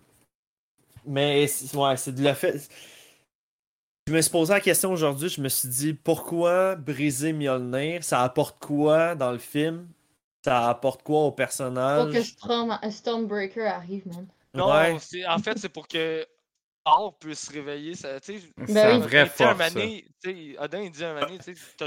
Mais, 1.05 1.47
ouais, 1.73 1.97
c'est 1.97 2.11
de 2.13 2.23
le 2.23 2.33
fait. 2.33 2.69
Je 4.07 4.13
me 4.13 4.21
suis 4.21 4.31
posé 4.31 4.53
la 4.53 4.59
question 4.59 4.91
aujourd'hui, 4.91 5.29
je 5.29 5.39
me 5.41 5.47
suis 5.49 5.69
dit 5.69 5.93
pourquoi 5.93 6.75
briser 6.75 7.31
Mjolnir? 7.33 8.03
Ça 8.03 8.21
apporte 8.23 8.59
quoi 8.59 9.15
dans 9.15 9.31
le 9.31 9.37
film? 9.37 9.87
Ça 10.43 10.67
apporte 10.69 11.03
quoi 11.03 11.19
au 11.21 11.21
Pour 11.29 11.35
que 11.35 11.37
personnage 11.37 12.21
Storm... 12.23 12.77
Stormbreaker 12.89 13.65
arrive, 13.73 14.05
man. 14.07 14.27
Non, 14.53 14.69
Ouais. 14.71 14.97
c'est- 14.99 15.25
en 15.25 15.39
fait, 15.39 15.57
c'est 15.57 15.69
pour 15.69 15.87
que 15.87 16.25
Thor 16.85 17.17
puisse 17.19 17.47
se 17.47 17.53
réveiller. 17.53 17.95
Ça, 17.95 18.17
C'est 18.21 18.39
Ben 18.67 18.77
un 18.77 18.95
oui. 18.95 19.01
vrai 19.07 19.25
force. 19.25 19.57
ça. 19.57 19.69
mané, 19.73 20.05
Odin, 20.59 20.81
il 20.81 20.91
dit 20.91 21.03
un 21.05 21.13
mané, 21.13 21.37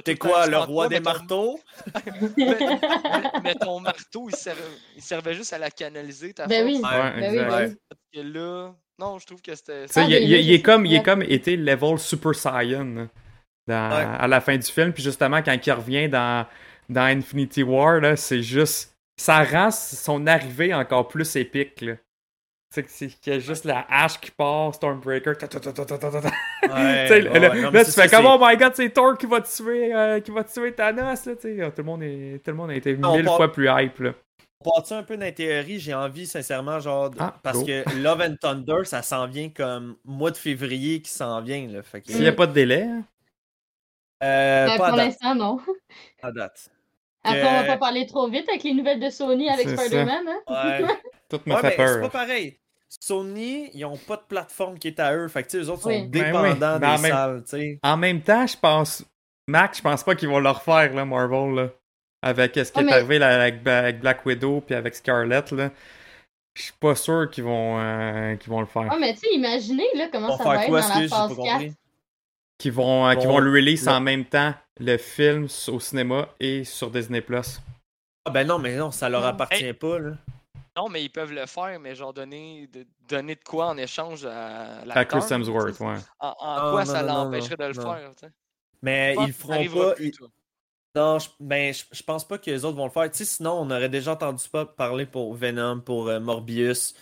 T'es 0.04 0.16
quoi, 0.16 0.46
le 0.46 0.56
roi 0.58 0.86
toi, 0.86 0.88
des 0.88 1.00
marteaux? 1.00 1.60
Mais, 2.36 3.54
ton 3.54 3.80
marteau, 3.80 4.28
il, 4.28 4.36
servait, 4.36 4.62
il 4.96 5.02
servait 5.02 5.34
juste 5.34 5.52
à 5.52 5.58
la 5.58 5.70
canaliser, 5.70 6.32
ta 6.32 6.46
Ben 6.46 6.62
force. 6.66 6.76
oui. 6.76 6.82
Ouais, 6.82 7.20
Ben 7.20 7.30
oui, 7.30 7.36
ben 7.38 7.68
oui. 7.68 7.76
Parce 7.88 8.00
que 8.12 8.20
là, 8.20 8.74
non, 8.98 9.18
je 9.18 9.26
trouve 9.26 9.42
que 9.42 9.54
c'était. 9.54 9.86
Tu 9.86 9.92
sais, 9.92 10.00
Ah, 10.00 10.06
il, 10.08 10.14
il- 10.14 10.30
il 10.40 10.52
est 10.52 10.62
comme, 10.62 10.86
il 10.86 10.94
est 10.94 11.02
comme 11.02 11.22
été 11.22 11.56
level 11.56 11.98
Super 11.98 12.34
Saiyan 12.34 12.84
là, 12.84 13.08
dans- 13.66 13.96
Ouais. 13.96 14.06
à 14.18 14.26
la 14.26 14.40
fin 14.40 14.56
du 14.56 14.66
film. 14.66 14.92
Puis 14.92 15.02
justement, 15.02 15.42
quand 15.42 15.56
il 15.66 15.72
revient 15.72 16.08
dans, 16.08 16.46
dans 16.88 17.02
Infinity 17.02 17.62
War, 17.62 18.00
là, 18.00 18.16
c'est 18.16 18.42
juste. 18.42 18.92
Ça 19.18 19.42
rend 19.44 19.70
son 19.70 20.26
arrivée 20.26 20.74
encore 20.74 21.08
plus 21.08 21.36
épique. 21.36 21.80
Là. 21.80 21.94
Tu 22.68 22.74
sais, 22.74 22.82
que 22.82 22.90
c'est- 22.90 23.20
qu'il 23.20 23.32
y 23.32 23.36
a 23.36 23.38
juste 23.38 23.64
la 23.64 23.86
hache 23.88 24.20
qui 24.20 24.30
part, 24.32 24.74
Stormbreaker. 24.74 25.38
ta, 25.38 25.46
ta, 25.46 25.60
ta, 25.60 25.72
ta, 25.72 25.84
ta, 25.84 25.98
ta, 25.98 26.10
ta. 26.10 26.28
Ouais, 26.28 26.32
Tu 26.62 26.68
sais, 27.22 27.28
ouais, 27.28 27.38
là, 27.40 27.48
non, 27.54 27.62
là, 27.62 27.70
mais 27.72 27.84
tu 27.84 27.92
fais 27.92 28.08
comme 28.08 28.26
oh 28.26 28.38
my 28.40 28.56
god, 28.56 28.72
c'est 28.74 28.90
Thor 28.90 29.16
qui 29.16 29.26
va 29.26 29.40
tuer, 29.40 29.94
euh, 29.94 30.20
qui 30.20 30.30
va 30.32 30.42
tuer 30.44 30.72
Thanos. 30.72 31.24
Là, 31.26 31.36
tu 31.36 31.42
sais. 31.42 31.70
tout, 31.70 31.72
le 31.78 31.82
monde 31.84 32.02
est, 32.02 32.44
tout 32.44 32.50
le 32.50 32.56
monde 32.56 32.70
a 32.70 32.74
été 32.74 32.96
mille 32.96 33.24
part- 33.24 33.36
fois 33.36 33.52
plus 33.52 33.68
hype. 33.70 33.98
Là. 34.00 34.12
On 34.64 34.70
part 34.82 34.98
un 34.98 35.02
peu 35.04 35.16
dans 35.16 35.24
la 35.24 35.32
théorie, 35.32 35.78
j'ai 35.78 35.94
envie 35.94 36.26
sincèrement, 36.26 36.80
genre, 36.80 37.10
de- 37.10 37.18
Ah, 37.20 37.36
parce 37.40 37.58
go. 37.60 37.66
que 37.66 37.84
Love 38.02 38.20
and 38.22 38.34
Thunder, 38.40 38.84
ça 38.84 39.00
s'en 39.02 39.26
vient 39.28 39.48
comme 39.50 39.96
mois 40.04 40.32
de 40.32 40.36
février 40.36 41.00
qui 41.02 41.10
s'en 41.10 41.40
vient. 41.42 41.68
S'il 42.04 42.20
n'y 42.20 42.26
a 42.26 42.32
pas 42.32 42.48
de 42.48 42.52
délai. 42.52 42.82
hein? 42.82 43.04
euh, 44.24 44.66
Ben, 44.66 44.78
pas 44.78 44.88
pour 44.88 44.96
l'instant, 44.96 45.34
non. 45.36 45.60
à 46.22 46.32
date. 46.32 46.68
Après, 47.26 47.46
on 47.46 47.52
va 47.60 47.64
pas 47.64 47.76
parler 47.78 48.06
trop 48.06 48.28
vite 48.28 48.48
avec 48.48 48.62
les 48.62 48.72
nouvelles 48.74 49.00
de 49.00 49.10
Sony 49.10 49.48
avec. 49.48 49.68
Spider-Man, 49.68 50.24
hein? 50.28 50.80
Ouais. 50.80 50.86
Tout 51.28 51.40
me 51.46 51.54
Ouais, 51.54 51.60
fait 51.60 51.76
peur. 51.76 51.88
c'est 51.94 52.00
pas 52.00 52.08
pareil. 52.08 52.58
Sony, 52.88 53.70
ils 53.74 53.84
ont 53.84 53.96
pas 53.96 54.16
de 54.16 54.22
plateforme 54.28 54.78
qui 54.78 54.88
est 54.88 55.00
à 55.00 55.14
eux. 55.14 55.28
Fait 55.28 55.42
que, 55.42 55.48
tu 55.48 55.58
sais, 55.58 55.64
eux 55.64 55.70
autres 55.70 55.82
sont 55.82 55.88
Oui. 55.88 56.06
Ben 56.06 56.22
oui, 56.34 56.50
dépendants 56.54 56.78
des 56.78 56.86
même- 56.86 57.44
salles. 57.44 57.78
En 57.82 57.96
même 57.96 58.20
temps, 58.22 58.46
je 58.46 58.56
pense. 58.56 59.04
Mac, 59.48 59.76
je 59.76 59.82
pense 59.82 60.02
pas 60.04 60.14
qu'ils 60.14 60.28
vont 60.28 60.38
le 60.40 60.50
refaire, 60.50 60.92
là, 60.94 61.04
Marvel, 61.04 61.54
là. 61.54 61.68
Avec 62.22 62.54
ce 62.54 62.62
qui 62.62 62.70
Ah, 62.76 62.80
est 62.80 62.84
mais- 62.84 62.92
arrivé 62.92 63.18
là, 63.18 63.42
avec, 63.42 63.66
avec 63.66 64.00
Black 64.00 64.24
Widow 64.26 64.60
puis 64.60 64.74
avec 64.74 64.94
Scarlett, 64.94 65.50
là. 65.52 65.70
Je 66.54 66.62
suis 66.62 66.72
pas 66.80 66.94
sûr 66.94 67.28
qu'ils 67.30 67.44
vont, 67.44 67.78
euh, 67.78 68.34
qu'ils 68.36 68.50
vont 68.50 68.60
le 68.60 68.66
faire. 68.66 68.88
Ah, 68.90 68.96
mais 68.98 69.12
tu 69.12 69.20
sais, 69.20 69.34
imaginez 69.34 69.86
là, 69.94 70.08
comment 70.10 70.36
ça 70.38 70.44
va 70.44 70.64
être 70.64 70.70
dans 70.70 70.76
la 70.76 70.82
phase 70.82 71.10
4. 71.10 71.34
compris. 71.36 71.72
Qu'ils 72.58 72.72
vont, 72.72 73.06
euh, 73.06 73.14
vont 73.14 73.38
le 73.38 73.50
release 73.50 73.84
le- 73.84 73.92
en 73.92 74.00
même 74.00 74.24
temps, 74.24 74.54
le 74.78 74.96
film 74.98 75.46
au 75.68 75.80
cinéma 75.80 76.28
et 76.40 76.64
sur 76.64 76.90
Disney+. 76.90 77.24
Ah 78.24 78.30
ben 78.30 78.46
non, 78.46 78.58
mais 78.58 78.76
non, 78.76 78.90
ça 78.90 79.08
leur 79.08 79.24
appartient 79.24 79.72
pas, 79.72 79.98
là. 79.98 80.12
Non, 80.76 80.88
mais 80.90 81.02
ils 81.02 81.08
peuvent 81.08 81.32
le 81.32 81.46
faire, 81.46 81.80
mais 81.80 81.94
genre 81.94 82.12
donner 82.12 82.66
de, 82.70 82.86
donner 83.08 83.34
de 83.34 83.42
quoi 83.42 83.68
en 83.68 83.78
échange 83.78 84.26
à 84.26 84.84
la 84.84 84.94
À 84.98 85.04
Chris 85.06 85.22
Hemsworth, 85.30 85.80
ouais. 85.80 85.94
En, 86.20 86.28
en 86.28 86.34
Ah, 86.40 86.68
quoi 86.70 86.84
non, 86.84 86.92
ça 86.92 87.02
l'empêcherait 87.02 87.56
de 87.56 87.64
le 87.64 87.72
non. 87.72 87.82
faire, 87.94 88.14
tu 88.14 88.26
sais? 88.26 88.32
Mais 88.82 89.14
ils 89.18 89.26
le 89.28 89.32
feront 89.32 89.64
pas. 89.68 89.94
plus, 89.94 90.08
ils-. 90.08 90.26
Non, 90.94 91.18
je, 91.18 91.28
ben, 91.40 91.72
je, 91.72 91.84
je 91.92 92.02
pense 92.02 92.26
pas 92.26 92.36
que 92.38 92.50
les 92.50 92.64
autres 92.64 92.76
vont 92.76 92.84
le 92.86 92.90
faire. 92.90 93.10
Tu 93.10 93.18
sais, 93.18 93.24
sinon, 93.24 93.52
on 93.52 93.70
aurait 93.70 93.88
déjà 93.88 94.12
entendu 94.12 94.46
pas 94.50 94.66
parler 94.66 95.06
pour 95.06 95.34
Venom, 95.34 95.80
pour 95.80 96.08
euh, 96.08 96.20
Morbius. 96.20 96.94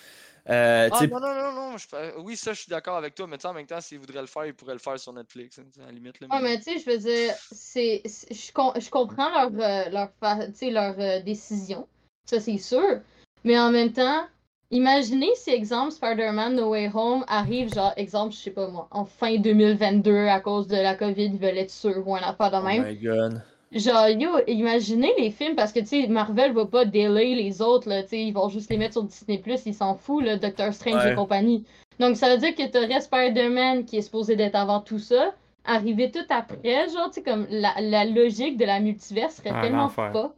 Euh, 0.51 0.91
Ah 0.93 1.07
non, 1.07 1.21
non, 1.21 1.35
non, 1.35 1.53
non. 1.71 1.79
je 1.79 1.89
peux- 1.89 2.21
oui, 2.21 2.37
ça, 2.37 2.53
je 2.53 2.61
suis 2.61 2.69
d'accord 2.69 2.97
avec 2.97 3.15
toi, 3.15 3.27
mais 3.27 3.39
tu 3.39 3.43
sais, 3.43 3.49
en 3.49 3.55
même 3.55 3.67
temps, 3.67 3.81
s'ils 3.81 3.99
voudraient 3.99 4.21
le 4.21 4.27
faire, 4.27 4.45
ils 4.45 4.53
pourraient 4.55 4.75
le 4.75 4.79
faire 4.79 4.99
sur 5.01 5.13
Netflix, 5.15 5.59
hein, 5.59 5.65
à 5.83 5.87
la 5.87 5.93
limite. 5.93 6.21
Là, 6.21 6.27
Ouais, 6.31 6.43
mais 6.43 6.59
tu 6.59 6.65
sais, 6.65 6.79
je 6.79 6.91
veux 6.91 6.99
dire, 6.99 7.35
c'est, 7.51 8.03
je, 8.05 8.53
com- 8.53 8.73
je 8.79 8.91
comprends 8.91 9.31
leur, 9.31 9.51
euh, 9.59 9.89
leur, 9.91 10.11
fa- 10.21 10.47
tu 10.47 10.53
sais, 10.55 10.71
leur 10.71 10.95
euh, 10.99 11.21
décision. 11.21 11.89
Ça, 12.27 12.41
c'est 12.41 12.59
sûr. 12.59 13.01
Mais 13.43 13.59
en 13.59 13.71
même 13.71 13.93
temps, 13.93 14.27
imaginez 14.71 15.31
si, 15.35 15.49
exemple, 15.51 15.93
Spider-Man 15.93 16.57
No 16.57 16.71
Way 16.71 16.91
Home 16.93 17.25
arrive, 17.27 17.73
genre, 17.73 17.95
exemple, 17.97 18.35
je 18.35 18.39
sais 18.41 18.51
pas 18.51 18.69
moi, 18.69 18.87
en 18.91 19.07
fin 19.07 19.37
2022 19.39 20.27
à 20.27 20.41
cause 20.41 20.67
de 20.67 20.77
la 20.77 20.95
COVID, 20.95 21.25
ils 21.25 21.39
veulent 21.39 21.57
être 21.59 21.71
sûrs 21.71 22.07
ou 22.07 22.15
un 22.17 22.21
affaire 22.23 22.51
de 22.51 22.57
oh 22.59 22.63
même. 22.63 22.85
my 22.87 22.97
god. 22.97 23.43
Genre, 23.75 24.09
yo, 24.11 24.31
imaginez 24.47 25.13
les 25.19 25.31
films, 25.33 25.57
parce 25.57 25.73
que, 25.73 25.81
tu 25.81 25.87
sais, 25.87 26.07
Marvel 26.07 26.53
va 26.53 26.65
pas 26.65 26.85
delay 26.85 27.35
les 27.35 27.61
autres, 27.61 27.89
là, 27.89 28.03
tu 28.05 28.11
sais, 28.11 28.23
ils 28.25 28.33
vont 28.33 28.49
juste 28.49 28.71
les 28.71 28.77
mettre 28.77 28.93
sur 28.93 29.03
Disney+, 29.03 29.43
ils 29.67 29.75
s'en 29.75 29.97
foutent, 29.97 30.25
là, 30.25 30.37
Doctor 30.37 30.73
Strange 30.73 31.05
Ouais. 31.05 31.13
et 31.13 31.15
compagnie. 31.17 31.65
Donc, 31.99 32.17
ça 32.17 32.29
veut 32.31 32.39
dire 32.39 32.55
que 32.55 32.67
t'aurais 32.71 33.01
Spider-Man, 33.01 33.85
qui 33.85 33.97
est 33.97 34.03
supposé 34.03 34.37
d'être 34.37 34.55
avant 34.55 34.79
tout 34.81 35.01
ça, 35.01 35.35
arriver 35.65 36.13
tout 36.13 36.25
après, 36.31 36.89
genre, 36.89 37.09
tu 37.09 37.15
sais, 37.15 37.23
comme, 37.25 37.47
la, 37.51 37.75
la 37.81 38.05
logique 38.05 38.57
de 38.59 38.65
la 38.65 38.79
multiverse 38.79 39.37
serait 39.37 39.51
Ah, 39.53 39.61
tellement 39.61 39.89
pas. 39.89 40.35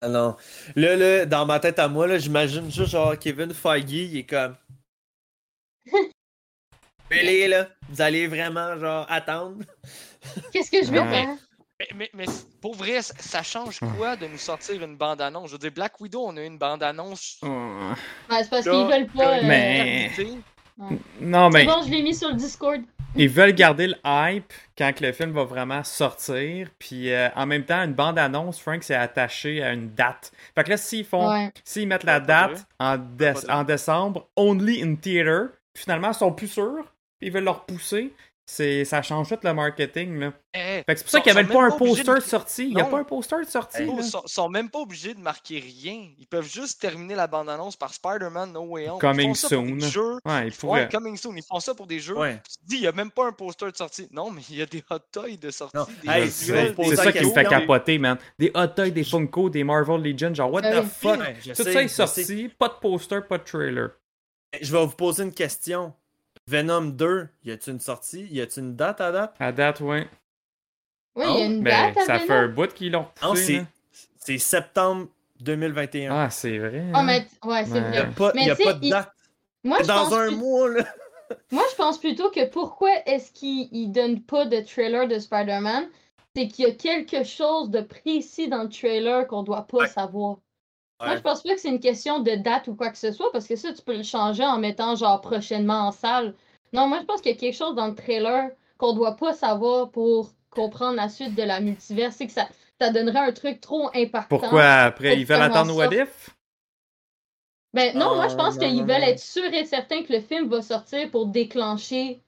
Ah 0.00 0.08
non. 0.08 0.36
Là, 0.74 0.96
là, 0.96 1.26
dans 1.26 1.44
ma 1.44 1.60
tête 1.60 1.78
à 1.78 1.88
moi, 1.88 2.06
là, 2.06 2.16
j'imagine 2.18 2.70
juste 2.70 2.90
genre 2.92 3.18
Kevin 3.18 3.52
Feige, 3.52 3.90
il 3.92 4.16
est 4.18 4.24
comme. 4.24 4.54
Allez, 7.10 7.46
là, 7.48 7.68
vous 7.88 8.00
allez 8.00 8.26
vraiment, 8.26 8.76
genre, 8.78 9.06
attendre. 9.10 9.64
Qu'est-ce 10.52 10.70
que 10.70 10.84
je 10.84 10.90
vais 10.90 11.00
Ouais. 11.00 11.10
faire? 11.10 11.36
Mais, 11.80 11.88
mais, 11.96 12.10
mais 12.14 12.24
pour 12.60 12.74
vrai, 12.76 13.02
ça, 13.02 13.14
ça 13.18 13.42
change 13.42 13.80
quoi 13.96 14.14
de 14.16 14.26
nous 14.28 14.38
sortir 14.38 14.80
une 14.82 14.96
bande-annonce? 14.96 15.48
Je 15.48 15.52
veux 15.52 15.58
dire, 15.58 15.72
Black 15.72 16.00
Widow, 16.00 16.24
on 16.26 16.36
a 16.36 16.42
une 16.42 16.56
bande-annonce. 16.58 17.38
Ouais. 17.42 17.48
Ben, 18.28 18.42
c'est 18.42 18.50
parce 18.50 18.62
qu'ils 18.62 18.72
veulent 18.72 19.06
pas... 19.08 19.38
euh, 19.38 19.40
Mais-. 19.44 20.10
Non, 21.20 21.50
C'est 21.50 21.58
mais 21.58 21.64
bon, 21.66 21.82
je 21.84 21.90
l'ai 21.90 22.02
mis 22.02 22.14
sur 22.14 22.28
le 22.28 22.34
Discord. 22.34 22.80
ils 23.16 23.28
veulent 23.28 23.52
garder 23.54 23.86
le 23.88 23.94
hype 24.04 24.52
quand 24.76 25.00
le 25.00 25.12
film 25.12 25.30
va 25.32 25.44
vraiment 25.44 25.82
sortir. 25.84 26.68
Puis 26.78 27.12
euh, 27.12 27.28
en 27.36 27.46
même 27.46 27.64
temps, 27.64 27.82
une 27.82 27.92
bande-annonce, 27.94 28.60
Frank, 28.60 28.82
c'est 28.82 28.94
attaché 28.94 29.62
à 29.62 29.72
une 29.72 29.90
date. 29.94 30.32
Fait 30.54 30.64
que 30.64 30.70
là, 30.70 30.76
s'ils 30.76 31.04
font, 31.04 31.28
Ouais. 31.28 31.52
mettent 31.86 32.04
la 32.04 32.20
date 32.20 32.66
en, 32.80 32.98
en 33.48 33.64
décembre, 33.64 34.28
only 34.36 34.82
in 34.82 34.94
theater, 34.96 35.50
puis 35.72 35.82
finalement, 35.84 36.08
ils 36.10 36.14
sont 36.14 36.32
plus 36.32 36.48
sûrs, 36.48 36.84
puis 37.18 37.28
ils 37.28 37.32
veulent 37.32 37.44
le 37.44 37.50
repousser, 37.50 38.12
c'est, 38.46 38.84
ça 38.84 39.00
change 39.02 39.28
tout 39.30 39.38
le 39.42 39.54
marketing, 39.54 40.18
là. 40.18 40.32
Eh, 40.52 40.58
Fait 40.58 40.84
que 40.86 40.96
c'est 40.98 41.04
pour 41.04 41.10
ça 41.10 41.20
qu'il 41.20 41.32
n'y 41.32 41.38
avait 41.38 41.48
pas 41.48 41.62
même 41.62 41.72
un 41.72 41.76
poster 41.76 42.14
de- 42.14 42.20
sortie. 42.20 42.64
Il 42.68 42.74
n'y 42.74 42.80
a 42.80 42.84
Non. 42.84 42.90
pas 42.90 42.98
un 42.98 43.04
poster 43.04 43.40
de 43.40 43.46
sortie. 43.50 43.82
Ils 43.84 44.04
sont, 44.04 44.22
sont 44.26 44.48
même 44.48 44.68
pas 44.70 44.80
obligés 44.80 45.14
de 45.14 45.18
marquer 45.20 45.58
rien. 45.60 46.08
Ils 46.18 46.26
peuvent 46.26 46.46
juste 46.48 46.80
terminer 46.80 47.14
la 47.14 47.26
bande-annonce 47.26 47.74
par 47.76 47.92
Spider-Man 47.94 48.52
No 48.52 48.60
Way 48.66 48.90
Home. 48.90 48.98
Coming 49.00 49.30
ils 49.30 49.34
font 49.36 49.48
ça 49.48 49.56
pour 49.56 49.66
soon. 49.66 49.76
des 49.76 49.88
jeux. 49.88 50.18
Ouais, 50.64 50.88
coming 50.92 51.16
soon. 51.16 51.34
Ils 51.36 51.42
font 51.42 51.58
ça 51.60 51.74
pour 51.74 51.86
des 51.86 51.98
jeux. 52.00 52.16
Ouais. 52.18 52.40
Tu 52.48 52.56
te 52.58 52.64
dis, 52.66 52.76
il 52.76 52.80
n'y 52.82 52.86
a 52.86 52.92
même 52.92 53.10
pas 53.10 53.26
un 53.26 53.32
poster 53.32 53.72
de 53.72 53.76
sortie. 53.76 54.08
Non, 54.12 54.30
mais 54.30 54.42
il 54.50 54.56
y 54.56 54.62
a 54.62 54.66
des 54.66 54.84
hot 54.90 54.98
toys 55.10 55.36
de 55.40 55.50
sortie. 55.50 55.76
Hey, 56.06 56.30
C'est 56.30 56.96
ça 56.96 57.12
qui 57.12 57.24
me 57.24 57.32
fait 57.32 57.44
capoter, 57.44 57.98
man. 57.98 58.18
Des 58.38 58.50
hot 58.54 58.68
toys, 58.68 58.90
des 58.90 59.04
Funko, 59.04 59.48
des 59.50 59.64
Marvel 59.64 60.02
Legends, 60.02 60.34
genre 60.34 60.52
what 60.52 60.60
Ah 60.64 60.82
the 60.82 60.84
fuck? 60.84 61.18
Tout 61.42 61.54
sais, 61.62 61.72
ça 61.72 61.82
est 61.82 61.88
sorti, 61.88 62.50
pas 62.58 62.68
de 62.68 62.74
poster, 62.74 63.20
pas 63.28 63.38
de 63.38 63.44
trailer. 63.44 63.90
Je 64.60 64.70
vais 64.70 64.84
vous 64.84 64.92
poser 64.92 65.24
une 65.24 65.32
question. 65.34 65.92
Venom 66.48 66.90
2, 66.90 67.28
y 67.44 67.50
a-tu 67.52 67.70
une 67.70 67.80
sortie? 67.80 68.26
Y 68.30 68.40
a-tu 68.42 68.60
une 68.60 68.76
date 68.76 69.00
à 69.00 69.10
date? 69.12 69.34
À 69.38 69.52
date, 69.52 69.80
ouais. 69.80 70.08
Oui, 71.16 71.24
Oh, 71.26 71.32
il 71.36 71.38
y 71.40 71.42
a 71.42 71.46
une 71.46 71.62
Mais 71.62 71.70
date 71.70 71.96
à 71.98 72.04
ça 72.04 72.18
fait 72.18 72.32
un 72.32 72.48
bout 72.48 72.72
qu'ils 72.74 72.92
l'ont 72.92 73.06
Non, 73.22 73.30
poussé. 73.30 73.64
c'est, 74.18 74.38
septembre 74.38 75.08
2021. 75.40 76.14
Ah, 76.14 76.30
c'est 76.30 76.58
vrai. 76.58 76.84
Ah, 76.92 76.98
hein. 76.98 77.04
mais 77.04 77.26
ouais, 77.44 77.64
c'est 77.64 77.72
Ouais. 77.72 77.80
Y 77.80 77.96
a 77.98 78.02
vrai. 78.04 78.14
pas, 78.14 78.32
Mais 78.34 78.44
y 78.46 78.50
a 78.50 78.56
tu 78.56 78.62
sais, 78.62 78.68
pas 78.68 78.74
de 78.74 78.84
il- 78.84 78.90
date. 78.90 79.12
Moi, 79.62 79.78
je 79.82 79.86
Dans 79.86 80.04
pense 80.04 80.12
un 80.12 80.26
plus- 80.26 80.36
mois, 80.36 80.68
là. 80.70 80.84
Moi, 81.50 81.62
je 81.70 81.76
pense 81.76 81.98
plutôt 81.98 82.30
que 82.30 82.44
pourquoi 82.46 82.90
est-ce 83.06 83.32
qu'ils 83.32 83.68
ne 83.88 83.92
donnent 83.92 84.20
pas 84.22 84.44
de 84.44 84.60
trailer 84.60 85.08
de 85.08 85.18
Spider-Man, 85.18 85.88
c'est 86.36 86.48
qu'il 86.48 86.66
y 86.66 86.68
a 86.68 86.74
quelque 86.74 87.24
chose 87.24 87.70
de 87.70 87.80
précis 87.80 88.48
dans 88.48 88.64
le 88.64 88.68
trailer 88.68 89.26
qu'on 89.26 89.42
doit 89.42 89.66
pas 89.66 89.78
Ouais. 89.78 89.88
savoir. 89.88 90.38
Moi, 91.00 91.16
je 91.16 91.20
pense 91.22 91.42
pas 91.42 91.54
que 91.54 91.60
c'est 91.60 91.68
une 91.68 91.80
question 91.80 92.20
de 92.20 92.34
date 92.36 92.68
ou 92.68 92.74
quoi 92.74 92.90
que 92.90 92.98
ce 92.98 93.12
soit, 93.12 93.30
parce 93.32 93.46
que 93.46 93.56
ça, 93.56 93.72
tu 93.72 93.82
peux 93.82 93.96
le 93.96 94.02
changer 94.02 94.44
en 94.44 94.58
mettant 94.58 94.96
genre 94.96 95.20
prochainement 95.20 95.88
en 95.88 95.92
salle. 95.92 96.34
Non, 96.72 96.88
moi, 96.88 97.00
je 97.00 97.04
pense 97.04 97.20
qu'il 97.20 97.32
y 97.32 97.34
a 97.34 97.38
quelque 97.38 97.56
chose 97.56 97.74
dans 97.74 97.88
le 97.88 97.94
trailer 97.94 98.50
qu'on 98.78 98.94
doit 98.94 99.16
pas 99.16 99.32
savoir 99.32 99.90
pour 99.90 100.30
comprendre 100.50 100.96
la 100.96 101.08
suite 101.08 101.34
de 101.34 101.42
la 101.42 101.60
multivers. 101.60 102.12
C'est 102.12 102.26
que 102.26 102.32
ça, 102.32 102.48
ça 102.80 102.90
donnerait 102.90 103.18
un 103.28 103.32
truc 103.32 103.60
trop 103.60 103.90
impactant. 103.94 104.38
Pourquoi 104.38 104.64
après 104.64 105.16
ils 105.16 105.26
veulent 105.26 105.42
attendre 105.42 105.76
What. 105.76 105.92
If? 105.94 106.30
Ben 107.74 107.96
non, 107.98 108.14
moi 108.14 108.28
je 108.28 108.34
Ah, 108.34 108.36
pense 108.36 108.56
qu'ils 108.56 108.82
veulent 108.82 109.02
être 109.02 109.18
sûrs 109.18 109.52
et 109.52 109.64
certains 109.64 110.04
que 110.04 110.12
le 110.12 110.20
film 110.20 110.48
va 110.48 110.62
sortir 110.62 111.10
pour 111.10 111.26
déclencher 111.26 112.22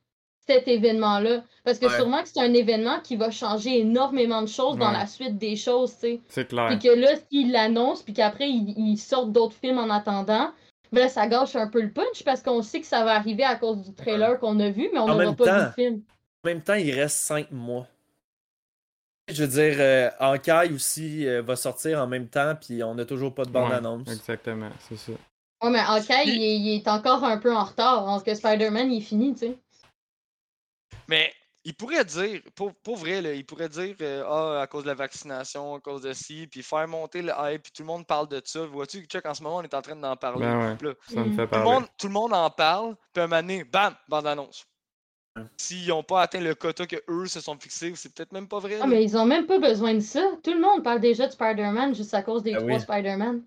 cet 0.48 0.68
événement-là. 0.68 1.42
Parce 1.64 1.78
que 1.78 1.86
Ouais. 1.86 1.96
sûrement 1.96 2.22
que 2.22 2.28
c'est 2.28 2.40
un 2.40 2.54
événement 2.54 3.00
qui 3.00 3.16
va 3.16 3.30
changer 3.30 3.80
énormément 3.80 4.42
de 4.42 4.46
choses 4.48 4.76
dans 4.78 4.90
la 4.92 5.06
suite 5.06 5.36
des 5.38 5.56
choses, 5.56 5.92
tu 5.94 6.00
sais. 6.00 6.20
C'est 6.28 6.48
clair. 6.48 6.68
Puis 6.68 6.78
que 6.78 6.94
là, 6.94 7.08
s'ils 7.28 7.50
l'annoncent, 7.52 8.04
puis 8.04 8.12
qu'après 8.12 8.48
ils, 8.48 8.74
ils 8.76 8.96
sortent 8.98 9.32
d'autres 9.32 9.56
films 9.56 9.78
en 9.78 9.90
attendant, 9.90 10.50
ben 10.92 11.00
là, 11.00 11.08
ça 11.08 11.26
gâche 11.26 11.56
un 11.56 11.66
peu 11.68 11.80
le 11.82 11.90
punch 11.90 12.22
parce 12.24 12.42
qu'on 12.42 12.62
sait 12.62 12.80
que 12.80 12.86
ça 12.86 13.04
va 13.04 13.16
arriver 13.16 13.42
à 13.42 13.56
cause 13.56 13.82
du 13.82 13.92
trailer 13.92 14.38
qu'on 14.38 14.60
a 14.60 14.70
vu, 14.70 14.88
mais 14.92 15.00
on 15.00 15.08
n'aura 15.08 15.24
même 15.24 15.34
pas 15.36 15.58
vu 15.58 15.64
le 15.66 15.72
film. 15.72 16.02
En 16.44 16.48
même 16.48 16.62
temps, 16.62 16.74
il 16.74 16.92
reste 16.92 17.16
5 17.16 17.50
mois. 17.50 17.88
Je 19.28 19.42
veux 19.42 19.48
dire, 19.48 19.74
euh, 19.80 20.10
aussi 20.72 21.26
euh, 21.26 21.42
va 21.42 21.56
sortir 21.56 22.00
en 22.00 22.06
même 22.06 22.28
temps, 22.28 22.54
puis 22.60 22.84
on 22.84 22.94
n'a 22.94 23.04
toujours 23.04 23.34
pas 23.34 23.42
de 23.44 23.48
Ouais, 23.48 23.54
bande-annonce. 23.54 24.08
exactement, 24.08 24.70
c'est 24.88 24.96
ça. 24.96 25.12
Ouais, 25.64 25.70
mais 25.70 25.80
Hawkeye, 25.80 26.28
il, 26.28 26.42
est- 26.44 26.56
il 26.58 26.76
est 26.76 26.86
encore 26.88 27.24
un 27.24 27.38
peu 27.38 27.52
en 27.52 27.64
retard, 27.64 28.06
alors 28.06 28.22
que 28.22 28.32
Spider-Man, 28.32 28.92
il 28.92 28.98
est 28.98 29.00
fini, 29.00 29.32
tu 29.32 29.40
sais. 29.40 29.58
Mais 31.08 31.32
il 31.64 31.74
pourrait 31.74 32.04
dire, 32.04 32.40
pour, 32.54 32.72
pour 32.74 32.96
vrai, 32.96 33.20
là, 33.20 33.32
il 33.34 33.44
pourrait 33.44 33.68
dire 33.68 33.96
euh, 34.00 34.24
Ah, 34.26 34.62
à 34.62 34.66
cause 34.66 34.84
de 34.84 34.88
la 34.88 34.94
vaccination, 34.94 35.74
à 35.74 35.80
cause 35.80 36.02
de 36.02 36.12
ci, 36.12 36.46
puis 36.46 36.62
faire 36.62 36.86
monter 36.86 37.22
le 37.22 37.32
hype, 37.36 37.62
puis 37.64 37.72
tout 37.72 37.82
le 37.82 37.86
monde 37.88 38.06
parle 38.06 38.28
de 38.28 38.40
ça. 38.44 38.64
Vois-tu, 38.66 39.04
check, 39.06 39.26
en 39.26 39.34
ce 39.34 39.42
moment, 39.42 39.56
on 39.56 39.62
est 39.62 39.74
en 39.74 39.82
train 39.82 39.96
d'en 39.96 40.16
parler. 40.16 40.46
Ben 40.46 40.58
ouais, 40.58 40.76
là, 40.80 40.94
ça 41.08 41.24
me 41.24 41.30
Mm. 41.30 41.32
fait 41.32 41.36
tout, 41.36 41.40
le 41.40 41.46
parler. 41.48 41.70
monde, 41.70 41.86
tout 41.98 42.06
le 42.06 42.12
monde 42.12 42.32
en 42.34 42.50
parle, 42.50 42.96
puis 43.12 43.20
à 43.20 43.24
un 43.24 43.26
moment 43.26 43.42
donné, 43.42 43.64
bam, 43.64 43.94
bande-annonce. 44.08 44.64
S'ils 45.58 45.88
n'ont 45.88 46.02
pas 46.02 46.22
atteint 46.22 46.40
le 46.40 46.54
quota 46.54 46.86
que 46.86 46.96
eux 47.08 47.26
se 47.26 47.40
sont 47.42 47.58
fixés, 47.58 47.92
c'est 47.94 48.14
peut-être 48.14 48.32
même 48.32 48.48
pas 48.48 48.58
vrai. 48.58 48.78
Ah, 48.80 48.86
mais 48.86 49.02
ils 49.04 49.16
ont 49.18 49.26
même 49.26 49.46
pas 49.46 49.58
besoin 49.58 49.92
de 49.92 50.00
ça. 50.00 50.22
Tout 50.42 50.52
le 50.54 50.60
monde 50.60 50.82
parle 50.82 51.00
déjà 51.00 51.26
de 51.26 51.32
Spider-Man 51.32 51.94
juste 51.94 52.14
à 52.14 52.22
cause 52.22 52.42
des 52.42 52.54
Ah 52.54 52.58
trois 52.58 52.76
oui. 52.76 52.80
Spider-Man. 52.80 53.42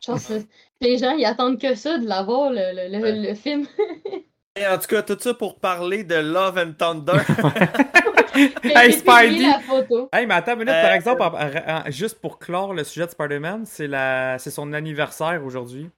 Les 0.80 0.98
gens, 0.98 1.12
ils 1.12 1.24
attendent 1.24 1.60
que 1.60 1.74
ça 1.74 1.98
de 1.98 2.06
l'avoir, 2.06 2.50
le, 2.50 2.58
le, 2.74 2.88
le, 2.96 3.02
Ouais. 3.02 3.12
le 3.28 3.34
film. 3.34 3.66
Et 4.54 4.66
en 4.66 4.78
tout 4.78 4.86
cas, 4.86 5.02
tout 5.02 5.16
ça 5.18 5.32
pour 5.34 5.58
parler 5.58 6.04
de 6.04 6.14
Love 6.16 6.58
and 6.58 6.72
Thunder. 6.78 7.12
Hey, 8.34 8.92
J'ai 8.92 8.92
Spidey! 8.92 9.42
la 9.46 9.60
photo. 9.60 10.08
Hey, 10.10 10.26
mais 10.26 10.32
attends 10.32 10.52
une 10.54 10.60
minute, 10.60 10.72
Euh, 10.72 10.82
par 10.82 10.92
exemple, 10.92 11.20
en- 11.20 11.34
en- 11.34 11.90
juste 11.90 12.18
pour 12.18 12.38
clore 12.38 12.72
le 12.72 12.82
sujet 12.82 13.04
de 13.04 13.10
Spider-Man, 13.10 13.64
c'est 13.66 13.86
la... 13.86 14.38
c'est 14.38 14.50
son 14.50 14.72
anniversaire 14.72 15.44
aujourd'hui. 15.44 15.90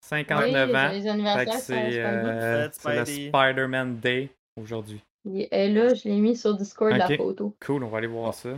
59 0.00 0.70
Oui, 0.70 0.76
ans. 0.76 0.88
les 0.90 1.06
anniversaires, 1.06 1.52
c'est 1.60 2.00
euh, 2.00 2.68
le. 2.86 3.04
Spider-Man 3.28 3.98
Day 3.98 4.30
aujourd'hui. 4.58 5.02
Est 5.50 5.68
là, 5.68 5.92
je 5.92 6.08
l'ai 6.08 6.16
mis 6.16 6.34
sur 6.34 6.54
Discord, 6.56 6.92
la 6.96 7.08
photo. 7.14 7.54
Cool, 7.64 7.84
on 7.84 7.88
va 7.88 7.98
aller 7.98 8.06
voir 8.06 8.32
ça. 8.32 8.48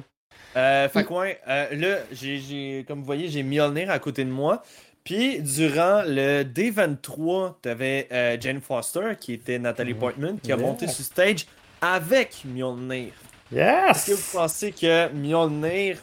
Euh, 0.56 0.88
fait 0.88 1.02
que 1.04 1.12
ouais, 1.12 1.40
euh, 1.48 1.74
là, 1.74 1.96
j'ai, 2.12 2.38
j'ai- 2.38 2.84
comme 2.86 3.00
vous 3.00 3.04
voyez, 3.06 3.26
j'ai 3.26 3.42
Mjolnir 3.42 3.90
à 3.90 3.98
côté 3.98 4.22
de 4.24 4.30
moi. 4.30 4.62
Puis, 5.04 5.42
durant 5.42 6.02
le 6.06 6.44
D23, 6.44 7.56
t'avais 7.60 8.08
euh, 8.10 8.36
Jane 8.40 8.62
Foster, 8.62 9.12
qui 9.20 9.34
était 9.34 9.58
Nathalie 9.58 9.92
Mhm. 9.92 10.00
Portman, 10.00 10.40
qui 10.40 10.50
a 10.50 10.56
Yeah. 10.56 10.64
monté 10.66 10.88
sur 10.88 11.04
stage 11.04 11.46
avec 11.82 12.42
Mjolnir. 12.46 13.12
Est-ce 13.52 14.06
que 14.06 14.12
vous 14.12 14.16
Yes! 14.18 14.32
pensez 14.32 14.72
que 14.72 15.12
Mjolnir 15.12 15.98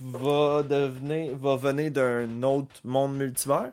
va 0.00 0.62
devenir, 0.62 1.34
va 1.36 1.56
venir 1.56 1.90
d'un 1.90 2.42
autre 2.44 2.68
monde 2.84 3.16
multivers? 3.16 3.72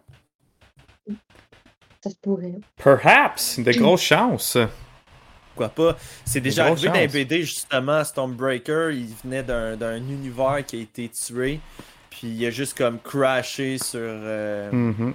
Ça 2.04 2.10
se 2.10 2.16
pourrait. 2.22 2.56
Perhaps! 2.78 3.60
De 3.60 3.72
grosses 3.74 4.02
chances. 4.02 4.58
Pourquoi 5.54 5.70
pas? 5.70 5.98
C'est 6.26 6.42
déjà 6.42 6.66
arrivé 6.66 6.88
dans 6.88 6.94
les 6.96 7.04
chance. 7.04 7.14
BD, 7.14 7.44
justement, 7.44 8.04
Stormbreaker, 8.04 8.90
il 8.92 9.08
venait 9.24 9.44
d'un, 9.44 9.78
d'un 9.78 9.98
univers 9.98 10.66
qui 10.66 10.78
a 10.78 10.82
été 10.82 11.10
tué. 11.10 11.60
Puis 12.26 12.34
il 12.34 12.46
a 12.48 12.50
juste 12.50 12.76
comme 12.76 13.00
crashé 13.00 13.78
sur, 13.78 14.00
euh, 14.02 14.72
Mhm. 14.72 15.14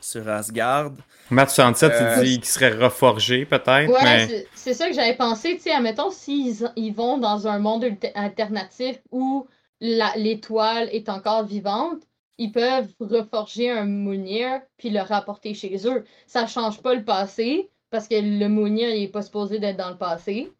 sur 0.00 0.26
Asgard. 0.30 0.92
Matt 1.28 1.50
67, 1.50 1.92
Euh, 1.92 2.16
il 2.24 2.30
dit 2.30 2.36
qu'il 2.38 2.46
serait 2.46 2.70
reforgé 2.72 3.44
peut-être, 3.44 3.90
Ouais, 3.90 4.02
mais 4.02 4.46
c'est- 4.54 4.72
ça 4.72 4.88
que 4.88 4.94
j'avais 4.94 5.14
pensé, 5.14 5.56
tu 5.56 5.60
sais, 5.64 5.72
admettons, 5.72 6.10
s'ils 6.10 6.66
ils 6.76 6.94
vont 6.94 7.18
dans 7.18 7.46
un 7.46 7.58
monde 7.58 7.84
alter- 7.84 8.12
alternatif 8.14 8.96
où 9.10 9.46
la- 9.82 10.14
l'étoile 10.16 10.88
est 10.90 11.10
encore 11.10 11.44
vivante, 11.44 12.00
ils 12.38 12.50
peuvent 12.50 12.88
reforger 12.98 13.70
un 13.70 13.84
Mounir 13.84 14.62
puis 14.78 14.88
le 14.88 15.00
rapporter 15.02 15.52
chez 15.52 15.86
eux. 15.86 16.04
Ça 16.26 16.46
change 16.46 16.80
pas 16.80 16.94
le 16.94 17.04
passé, 17.04 17.68
parce 17.90 18.08
que 18.08 18.14
le 18.14 18.48
Mounir 18.48 18.88
il 18.88 19.02
est 19.02 19.08
pas 19.08 19.20
supposé 19.20 19.58
d'être 19.58 19.76
dans 19.76 19.90
le 19.90 19.98
passé, 19.98 20.50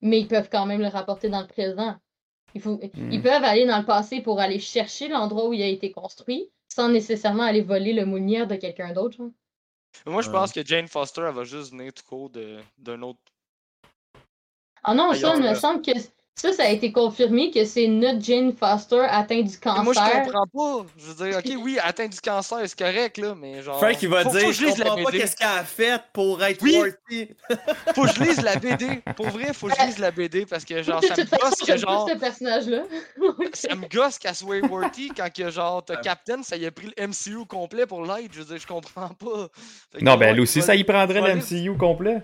mais 0.00 0.18
ils 0.20 0.28
peuvent 0.28 0.48
quand 0.50 0.64
même 0.64 0.80
le 0.80 0.88
rapporter 0.88 1.28
dans 1.28 1.42
le 1.42 1.46
présent. 1.46 1.94
Il 2.54 2.60
faut, 2.60 2.80
Ils 3.10 3.22
peuvent 3.22 3.44
aller 3.44 3.66
dans 3.66 3.78
le 3.78 3.84
passé 3.84 4.20
pour 4.20 4.40
aller 4.40 4.58
chercher 4.58 5.08
l'endroit 5.08 5.48
où 5.48 5.52
il 5.52 5.62
a 5.62 5.66
été 5.66 5.92
construit, 5.92 6.50
sans 6.68 6.88
nécessairement 6.88 7.42
aller 7.44 7.60
voler 7.62 7.92
le 7.92 8.04
Mounir 8.06 8.46
de 8.46 8.56
quelqu'un 8.56 8.92
d'autre. 8.92 9.16
genre. 9.16 9.30
Moi, 10.06 10.22
je 10.22 10.28
Ouais. 10.28 10.32
pense 10.34 10.52
que 10.52 10.64
Jane 10.64 10.88
Foster, 10.88 11.22
elle 11.26 11.34
va 11.34 11.44
juste 11.44 11.72
venir 11.72 11.92
tout 11.92 12.04
court 12.04 12.30
de- 12.30 12.58
d'un 12.78 13.02
autre. 13.02 13.20
Ah 14.82 14.94
non, 14.94 15.10
Ailleurs, 15.10 15.36
ça, 15.36 15.42
il 15.42 15.48
me 15.50 15.54
semble 15.54 15.82
que 15.82 15.92
ça, 16.40 16.52
ça 16.52 16.62
a 16.62 16.68
été 16.68 16.92
confirmé 16.92 17.50
que 17.50 17.64
c'est 17.64 17.86
notre 17.88 18.22
Jane 18.22 18.52
Foster 18.56 19.00
atteinte 19.08 19.46
du 19.46 19.54
Et 19.54 19.58
cancer. 19.58 19.82
moi, 19.84 19.92
je 19.92 20.22
comprends 20.24 20.46
pas. 20.46 20.86
Je 20.96 21.04
veux 21.12 21.26
dire, 21.30 21.38
ok, 21.38 21.62
oui, 21.64 21.78
atteint 21.82 22.06
du 22.08 22.20
cancer, 22.20 22.58
c'est 22.64 22.78
correct, 22.78 23.18
là, 23.18 23.34
mais 23.36 23.60
genre. 23.62 23.78
Frank, 23.78 24.00
il 24.00 24.08
va 24.08 24.22
faut, 24.22 24.30
dire 24.30 24.40
faut 24.40 24.46
que 24.46 24.52
Je 24.52 24.66
je 24.66 24.70
comprends 24.82 24.96
pas 24.96 25.04
BD. 25.10 25.18
qu'est-ce 25.18 25.36
qu'elle 25.36 25.48
a 25.48 25.64
fait 25.64 26.00
pour 26.12 26.42
être 26.44 26.62
Oui. 26.62 26.76
worthy. 26.76 27.28
Faut 27.94 28.02
que 28.04 28.12
je 28.14 28.22
lise 28.22 28.40
la 28.42 28.56
BD. 28.56 29.02
Pour 29.16 29.26
vrai, 29.28 29.52
faut 29.52 29.66
que 29.68 29.74
je 29.80 29.86
lise 29.86 29.98
la 29.98 30.10
BD 30.10 30.46
parce 30.46 30.64
que, 30.64 30.82
genre, 30.82 31.02
ça 31.02 31.14
me 31.16 31.24
gosse 31.40 31.54
que, 31.66 31.76
genre. 31.76 32.08
ce 32.08 32.16
personnage-là. 32.16 32.82
Ça 33.54 33.74
me 33.74 33.88
gosse 33.88 34.18
qu'elle 34.18 34.34
soit 34.34 34.60
worthy 34.68 35.08
quand 35.16 35.32
que 35.32 35.50
genre 35.50 35.84
t'as 35.84 35.96
Captain, 35.96 36.42
ça 36.42 36.56
y 36.56 36.66
a 36.66 36.70
pris 36.70 36.92
le 36.96 37.06
MCU 37.08 37.44
complet 37.46 37.86
pour 37.86 38.02
l'aide. 38.04 38.30
Je 38.32 38.38
veux 38.40 38.44
dire, 38.44 38.58
je 38.58 38.66
comprends 38.66 39.08
pas. 39.08 39.48
Fait 39.92 40.02
Non, 40.02 40.16
ben 40.16 40.28
elle 40.28 40.40
aussi, 40.40 40.62
ça 40.62 40.74
y 40.76 40.84
prendrait 40.84 41.20
le 41.20 41.36
MCU 41.40 41.76
complet. 41.76 42.22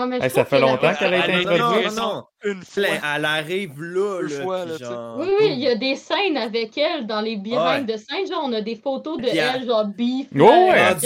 Ah, 0.00 0.06
mais 0.06 0.18
je 0.18 0.24
Hey, 0.24 0.30
ça 0.30 0.44
fait 0.44 0.60
longtemps 0.60 0.94
qu'elle 0.94 1.14
a 1.14 1.18
été 1.18 1.32
introduite. 1.48 1.96
Non, 1.96 2.02
non, 2.02 2.14
non. 2.14 2.24
Une 2.44 2.62
fois. 2.62 2.84
Elle 3.16 3.24
arrive 3.24 3.82
là, 3.82 4.20
là. 4.22 4.42
fois, 4.42 4.64
là, 4.64 4.76
genre, 4.78 5.16
Oui, 5.18 5.28
oui, 5.40 5.46
il 5.52 5.58
y 5.58 5.68
a 5.68 5.74
des 5.74 5.96
scènes 5.96 6.36
avec 6.36 6.78
elle 6.78 7.06
dans 7.06 7.20
les 7.20 7.36
behind 7.36 7.86
de 7.86 7.96
scène. 7.96 8.26
Genre, 8.28 8.42
on 8.44 8.52
a 8.52 8.60
des 8.60 8.76
photos 8.76 9.16
de 9.18 9.22
Puis 9.28 9.36
elle- 9.36 9.56
elle, 9.62 9.66
genre 9.66 9.84
beef. 9.86 10.28
Oh, 10.34 10.38
ouais. 10.38 10.70
Elle 10.76 10.96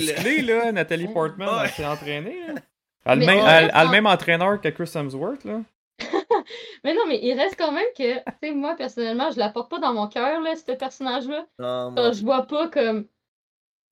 musclée, 0.00 0.42
là, 0.42 0.72
Nathalie 0.72 1.08
Portman, 1.08 1.48
Ouais. 1.48 1.54
elle 1.64 1.70
s'est 1.70 1.86
entraînée. 1.86 2.36
Elle 3.04 3.10
a 3.12 3.14
le 3.16 3.20
Mais 3.20 3.26
même, 3.26 3.44
a 3.74 3.84
le 3.84 4.06
entraîneur 4.06 4.60
que 4.60 4.68
Chris 4.68 4.90
Hemsworth, 4.94 5.44
là. 5.44 5.60
Mais 6.84 6.94
non, 6.94 7.00
mais 7.08 7.18
il 7.22 7.38
reste 7.38 7.56
quand 7.58 7.72
même 7.72 7.84
que, 7.96 8.14
tu 8.14 8.22
sais, 8.42 8.50
moi, 8.52 8.74
personnellement, 8.76 9.30
je 9.30 9.38
la 9.38 9.48
porte 9.48 9.70
pas 9.70 9.78
dans 9.78 9.92
mon 9.92 10.06
cœur, 10.08 10.40
là, 10.40 10.54
ce 10.56 10.72
personnage-là. 10.72 11.44
Non. 11.58 11.94
je 12.12 12.22
vois 12.24 12.42
pas 12.42 12.68
comme. 12.68 13.06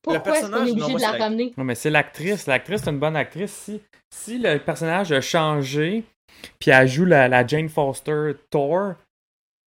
Pourquoi 0.02 0.38
est-ce 0.38 0.50
qu'on 0.50 0.64
est 0.64 0.72
non, 0.72 0.72
obligé 0.72 0.90
moi, 0.90 0.96
de 0.96 1.00
la 1.00 1.24
ramener? 1.24 1.52
Non, 1.56 1.64
mais 1.64 1.74
c'est 1.74 1.90
l'actrice. 1.90 2.46
L'actrice, 2.46 2.82
c'est 2.82 2.90
une 2.90 2.98
bonne 2.98 3.16
actrice. 3.16 3.52
Si, 3.52 3.80
si 4.10 4.38
le 4.38 4.58
personnage 4.58 5.12
a 5.12 5.20
changé, 5.20 6.04
puis 6.58 6.70
elle 6.70 6.88
joue 6.88 7.04
la, 7.04 7.28
la 7.28 7.46
Jane 7.46 7.68
Foster 7.68 8.32
Thor, 8.50 8.94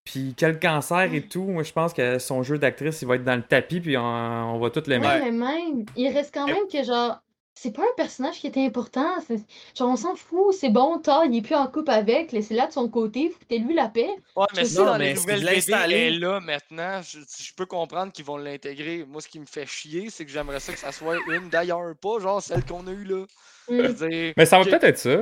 puis 0.06 0.34
quel 0.36 0.60
cancer 0.60 1.14
et 1.14 1.22
tout, 1.22 1.44
moi, 1.44 1.64
je 1.64 1.72
pense 1.72 1.94
que 1.94 2.20
son 2.20 2.44
jeu 2.44 2.58
d'actrice, 2.58 3.02
il 3.02 3.08
va 3.08 3.16
être 3.16 3.24
dans 3.24 3.36
le 3.36 3.44
tapis, 3.44 3.80
puis 3.80 3.98
on, 3.98 4.04
on 4.04 4.60
va 4.60 4.70
tout 4.70 4.84
l'aimer. 4.88 5.08
Ouais, 5.08 5.32
mais 5.32 5.32
même, 5.32 5.86
il 5.96 6.10
reste 6.10 6.34
quand 6.34 6.48
même 6.48 6.68
que, 6.72 6.84
genre, 6.84 7.22
c'est 7.56 7.72
pas 7.72 7.84
un 7.84 7.94
personnage 7.96 8.40
qui 8.40 8.48
était 8.48 8.66
important. 8.66 9.16
c'est- 9.28 9.44
Genre, 9.78 9.90
on 9.90 9.96
s'en 9.96 10.16
fout, 10.16 10.54
c'est 10.54 10.70
bon, 10.70 11.00
Thor, 11.00 11.24
il 11.26 11.36
est 11.38 11.42
plus 11.42 11.56
en 11.56 11.68
couple 11.68 11.92
avec, 11.92 12.32
laissez-la 12.32 12.68
de 12.68 12.72
son 12.74 12.90
côté, 12.90 13.30
foutez-lui 13.30 13.74
la 13.74 13.90
paix. 13.90 14.10
Ouais, 14.36 14.46
mais 14.56 14.66
Je 14.66 14.76
dans 14.76 14.86
Non, 14.86 14.98
mais 14.98 15.14
nouvelles 15.14 15.38
qu'ils 15.40 15.46
BD 15.46 15.56
l'installent? 15.56 15.92
est 15.94 16.10
là 16.12 16.40
maintenant, 16.40 17.02
je, 17.02 17.20
je 17.20 17.54
peux 17.56 17.66
comprendre 17.66 18.12
qu'ils 18.12 18.26
vont 18.26 18.38
l'intégrer. 18.38 19.06
Moi, 19.08 19.22
ce 19.22 19.28
qui 19.28 19.40
me 19.40 19.46
fait 19.46 19.66
chier, 19.66 20.10
c'est 20.10 20.26
que 20.26 20.32
j'aimerais 20.32 20.60
ça 20.60 20.74
que 20.74 20.80
ça 20.80 20.92
soit 20.92 21.18
une 21.28 21.50
d'ailleurs, 21.50 21.96
pas 22.02 22.20
genre 22.20 22.42
celle 22.42 22.66
qu'on 22.66 22.86
a 22.88 22.92
eue 22.92 23.06
là. 23.06 23.26
Je 23.70 23.74
Mm. 23.76 23.82
veux 23.82 24.08
dire, 24.10 24.34
Mais 24.36 24.46
ça 24.46 24.58
va 24.60 24.66
peut-être 24.66 24.84
être 24.84 24.98
ça. 24.98 25.18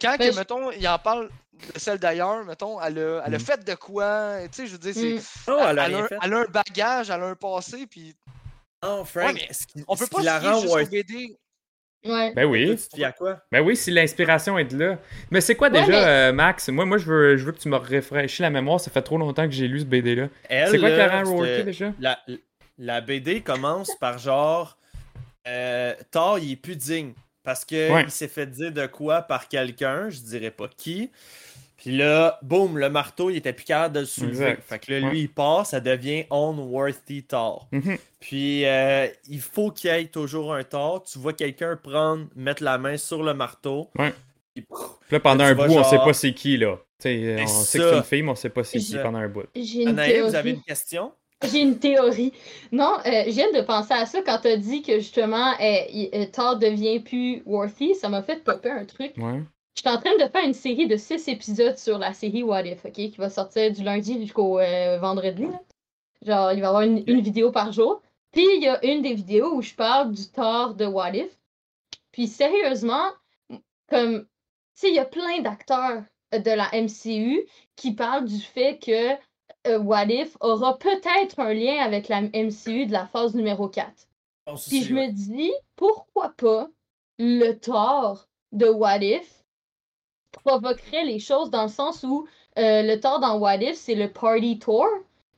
Quand, 0.00 0.16
Ben, 0.16 0.28
que, 0.28 0.32
je- 0.32 0.38
mettons, 0.38 0.70
il 0.70 0.88
en 0.88 0.98
parle 0.98 1.28
de 1.52 1.78
celle 1.78 1.98
d'ailleurs, 1.98 2.42
mettons, 2.46 2.80
elle 2.80 2.98
a, 2.98 3.22
elle 3.26 3.34
a 3.34 3.38
Mm. 3.38 3.40
fait 3.40 3.62
de 3.62 3.74
quoi, 3.74 4.36
tu 4.44 4.48
sais, 4.52 4.66
je 4.66 4.72
veux 4.72 4.78
dire, 4.78 4.94
c'est. 4.94 5.16
Mm. 5.16 5.52
Oh, 5.52 5.56
elle 5.68 5.78
a 5.78 5.86
elle, 5.86 5.94
a, 5.96 6.08
fait. 6.08 6.16
elle 6.22 6.32
a 6.32 6.38
un 6.38 6.44
bagage, 6.46 7.10
elle 7.10 7.22
a 7.22 7.26
un 7.26 7.34
passé, 7.34 7.86
puis 7.86 8.14
Non, 8.82 9.04
Frank, 9.04 9.26
Ouais, 9.26 9.32
mais 9.34 9.52
ce 9.52 9.66
qui, 9.66 9.84
on 9.86 9.96
peut 9.96 10.06
pas 10.06 10.22
la 10.22 10.38
rend. 10.40 10.62
BD. 10.90 11.36
Ouais. 12.04 12.32
Ben 12.34 12.46
oui. 12.46 12.76
Tu 12.76 12.88
te 12.88 12.96
fies 12.96 13.04
à 13.04 13.12
quoi? 13.12 13.40
Ben 13.52 13.60
oui, 13.60 13.76
si 13.76 13.92
l'inspiration 13.92 14.58
est 14.58 14.64
de 14.64 14.76
là. 14.76 14.98
Mais 15.30 15.40
c'est 15.40 15.54
quoi 15.54 15.68
Ouais, 15.70 15.80
déjà, 15.80 15.92
mais- 16.00 16.04
euh, 16.06 16.32
Max? 16.32 16.68
Moi, 16.68 16.84
moi 16.84 16.98
je, 16.98 17.04
veux, 17.04 17.36
je 17.36 17.44
veux 17.44 17.52
que 17.52 17.60
tu 17.60 17.68
me 17.68 17.76
rafraîchis 17.76 18.42
la 18.42 18.50
mémoire. 18.50 18.80
Ça 18.80 18.90
fait 18.90 19.02
trop 19.02 19.18
longtemps 19.18 19.44
que 19.46 19.52
j'ai 19.54 19.68
lu 19.68 19.78
ce 19.80 19.84
BD-là. 19.84 20.28
C'est 20.50 20.78
quoi 20.80 20.90
worthy 21.22 21.50
c'était- 21.50 21.62
déjà? 21.64 21.92
la, 22.00 22.18
la 22.78 23.00
BD 23.00 23.40
commence 23.40 23.94
par 24.00 24.18
genre 24.18 24.76
euh, 25.46 25.94
Thor 26.10 26.38
il 26.40 26.52
est 26.52 26.56
plus 26.56 26.76
digne 26.76 27.12
parce 27.44 27.64
que 27.64 27.92
Ouais. 27.92 28.02
il 28.04 28.10
s'est 28.10 28.28
fait 28.28 28.46
dire 28.46 28.72
de 28.72 28.86
quoi 28.86 29.22
par 29.22 29.46
quelqu'un, 29.48 30.10
je 30.10 30.18
dirais 30.20 30.50
pas 30.50 30.68
qui. 30.68 31.10
Puis 31.82 31.96
là, 31.96 32.38
boum, 32.42 32.78
le 32.78 32.88
marteau, 32.90 33.28
il 33.28 33.36
était 33.38 33.52
plus 33.52 33.64
capable 33.64 33.96
de 33.96 34.00
le 34.00 34.06
soulever. 34.06 34.44
Exact. 34.50 34.62
Fait 34.68 34.78
que 34.78 34.92
là, 34.92 34.98
lui, 35.00 35.06
Ouais. 35.08 35.18
il 35.18 35.28
part, 35.28 35.66
ça 35.66 35.80
devient 35.80 36.24
unworthy 36.30 37.24
Thor. 37.24 37.66
Mhm. 37.72 37.98
Puis 38.20 38.64
euh, 38.64 39.08
il 39.28 39.40
faut 39.40 39.72
qu'il 39.72 39.90
y 39.90 39.92
ait 39.94 40.04
toujours 40.04 40.54
un 40.54 40.62
Thor. 40.62 41.02
Tu 41.02 41.18
vois 41.18 41.32
quelqu'un 41.32 41.76
prendre, 41.76 42.26
mettre 42.36 42.62
la 42.62 42.78
main 42.78 42.96
sur 42.96 43.24
le 43.24 43.34
marteau. 43.34 43.88
Ouais. 43.98 44.14
Puis, 44.54 44.62
pff, 44.64 44.78
là, 45.10 45.18
pendant 45.18 45.44
Tu 45.44 45.50
un 45.50 45.54
bout, 45.54 45.62
on 45.74 45.82
sait 45.82 45.96
genre- 45.96 46.04
pas 46.04 46.12
c'est 46.12 46.32
qui, 46.32 46.56
là. 46.56 46.78
Tu 47.00 47.08
on 47.08 47.46
sait 47.48 47.78
que 47.78 47.90
c'est 47.90 47.96
une 47.96 48.02
fille, 48.04 48.22
mais 48.22 48.30
on 48.30 48.34
sait 48.36 48.48
pas 48.48 48.62
c'est 48.62 48.78
qui 48.78 48.96
pendant 48.98 49.18
un 49.18 49.28
bout. 49.28 49.46
J'ai 49.56 49.82
une 49.82 49.88
Anaïs, 49.88 50.22
vous 50.22 50.34
avez 50.36 50.50
une 50.50 50.62
question? 50.62 51.10
J'ai 51.50 51.62
une 51.62 51.80
théorie. 51.80 52.32
Non, 52.70 52.98
euh, 53.04 53.24
je 53.26 53.30
viens 53.32 53.50
de 53.50 53.60
penser 53.62 53.92
à 53.94 54.06
ça 54.06 54.20
quand 54.24 54.38
t'as 54.40 54.56
dit 54.56 54.82
que 54.82 55.00
justement 55.00 55.50
euh, 55.60 56.06
euh, 56.14 56.26
Thor 56.32 56.56
devient 56.60 57.00
plus 57.00 57.42
worthy. 57.44 57.96
Ça 57.96 58.08
m'a 58.08 58.22
fait 58.22 58.44
popper 58.44 58.70
un 58.70 58.84
truc. 58.84 59.14
Ouais. 59.16 59.42
Je 59.74 59.80
suis 59.80 59.88
en 59.88 59.98
train 59.98 60.14
de 60.16 60.30
faire 60.30 60.44
une 60.44 60.54
série 60.54 60.86
de 60.86 60.96
six 60.96 61.26
épisodes 61.28 61.78
sur 61.78 61.98
la 61.98 62.12
série 62.12 62.42
What 62.42 62.64
If, 62.66 62.84
ok? 62.84 62.92
Qui 62.92 63.14
va 63.16 63.30
sortir 63.30 63.72
du 63.72 63.82
lundi 63.82 64.20
jusqu'au 64.20 64.58
euh, 64.58 64.98
vendredi. 64.98 65.46
là. 65.46 65.60
Genre, 66.22 66.52
il 66.52 66.60
va 66.60 66.66
y 66.66 66.68
avoir 66.68 66.82
une, 66.82 67.02
une 67.06 67.20
vidéo 67.20 67.50
par 67.50 67.72
jour. 67.72 68.02
Puis 68.32 68.46
il 68.56 68.62
y 68.62 68.68
a 68.68 68.84
une 68.84 69.02
des 69.02 69.14
vidéos 69.14 69.54
où 69.54 69.62
je 69.62 69.74
parle 69.74 70.12
du 70.12 70.26
Thor 70.30 70.74
de 70.74 70.86
What 70.86 71.14
If. 71.14 71.38
Puis 72.12 72.28
sérieusement, 72.28 73.10
comme, 73.88 74.22
tu 74.22 74.28
sais, 74.74 74.88
il 74.88 74.94
y 74.94 74.98
a 74.98 75.04
plein 75.04 75.40
d'acteurs 75.40 76.02
de 76.32 76.50
la 76.50 76.70
MCU 76.72 77.46
qui 77.76 77.92
parlent 77.92 78.24
du 78.24 78.40
fait 78.40 78.78
que 78.78 79.12
euh, 79.66 79.78
What 79.78 80.06
If 80.06 80.36
aura 80.40 80.78
peut-être 80.78 81.40
un 81.40 81.52
lien 81.52 81.78
avec 81.82 82.08
la 82.08 82.22
MCU 82.22 82.86
de 82.86 82.92
la 82.92 83.06
phase 83.06 83.34
numéro 83.34 83.68
4. 83.68 83.90
Puis 84.68 84.82
je 84.82 84.94
me 84.94 85.10
dis, 85.10 85.52
pourquoi 85.76 86.30
pas 86.36 86.68
le 87.18 87.52
Thor 87.52 88.28
de 88.52 88.66
What 88.66 89.02
If 89.02 89.41
provoquerait 90.32 91.04
les 91.04 91.18
choses 91.18 91.50
dans 91.50 91.64
le 91.64 91.68
sens 91.68 92.02
où 92.02 92.26
euh, 92.58 92.82
le 92.82 93.00
Thor 93.00 93.20
dans 93.20 93.38
What 93.38 93.56
If, 93.62 93.76
c'est 93.76 93.94
le 93.94 94.10
Party 94.10 94.58
Tour. 94.58 94.86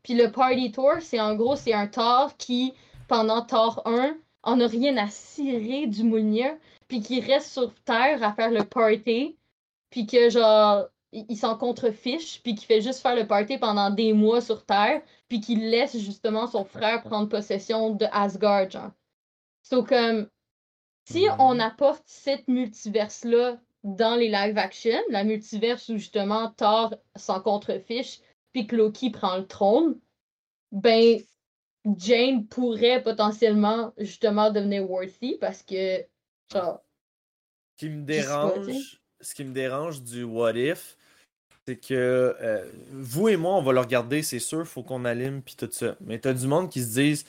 Puis 0.02 0.14
le 0.14 0.30
Party 0.30 0.72
Tour, 0.72 0.94
c'est 1.00 1.20
en 1.20 1.34
gros, 1.34 1.56
c'est 1.56 1.72
un 1.72 1.86
Thor 1.86 2.36
qui, 2.36 2.74
pendant 3.08 3.42
Thor 3.42 3.82
1, 3.86 4.16
en 4.42 4.60
a 4.60 4.66
rien 4.66 4.96
à 4.96 5.08
cirer 5.08 5.86
du 5.86 6.02
Moulinier, 6.04 6.54
puis 6.88 7.00
qui 7.00 7.20
reste 7.20 7.50
sur 7.52 7.72
Terre 7.84 8.22
à 8.22 8.32
faire 8.32 8.50
le 8.50 8.64
party, 8.64 9.36
puis 9.90 10.06
que 10.06 10.28
genre, 10.28 10.88
il 11.12 11.36
s'en 11.36 11.56
contrefiche, 11.56 12.42
puis 12.42 12.54
qui 12.54 12.66
fait 12.66 12.82
juste 12.82 13.00
faire 13.00 13.14
le 13.16 13.26
party 13.26 13.56
pendant 13.58 13.88
des 13.90 14.12
mois 14.12 14.40
sur 14.40 14.64
Terre, 14.66 15.00
puis 15.28 15.40
qui 15.40 15.56
laisse 15.56 15.96
justement 15.96 16.46
son 16.46 16.64
frère 16.64 17.02
prendre 17.02 17.28
possession 17.28 17.90
de 17.90 18.06
Asgard, 18.12 18.70
genre. 18.70 18.90
So, 19.62 19.82
comme, 19.82 20.28
si 21.06 21.26
Mhm. 21.26 21.36
on 21.38 21.60
apporte 21.60 22.02
cette 22.04 22.46
multiverse-là 22.48 23.58
dans 23.84 24.16
les 24.16 24.28
live 24.28 24.58
action, 24.58 24.98
la 25.10 25.24
multiverse 25.24 25.88
où 25.90 25.98
justement 25.98 26.50
Thor 26.50 26.94
s'en 27.16 27.40
contrefiche, 27.40 28.20
puis 28.52 28.66
que 28.66 28.76
Loki 28.76 29.10
prend 29.10 29.36
le 29.36 29.46
trône, 29.46 29.98
ben, 30.72 31.20
Jane 31.98 32.46
pourrait 32.46 33.02
potentiellement 33.02 33.92
justement 33.98 34.50
devenir 34.50 34.90
worthy 34.90 35.36
parce 35.38 35.62
que, 35.62 36.02
genre, 36.52 36.80
Ce 37.78 37.86
qui 37.86 37.90
me 37.90 38.02
dérange, 38.02 39.00
ce 39.20 39.34
qui 39.34 39.44
me 39.44 39.52
dérange 39.52 40.02
du 40.02 40.24
What 40.24 40.54
If, 40.54 40.96
c'est 41.66 41.76
que 41.76 42.34
euh, 42.40 42.64
vous 42.92 43.28
et 43.28 43.36
moi, 43.36 43.54
on 43.54 43.62
va 43.62 43.72
le 43.72 43.80
regarder, 43.80 44.22
c'est 44.22 44.38
sûr, 44.38 44.66
faut 44.66 44.82
qu'on 44.82 45.04
allume 45.04 45.42
puis 45.42 45.56
tout 45.56 45.68
ça. 45.70 45.96
Mais 46.00 46.18
t'as 46.18 46.32
du 46.32 46.46
monde 46.46 46.70
qui 46.70 46.80
se 46.82 46.94
disent 46.94 47.26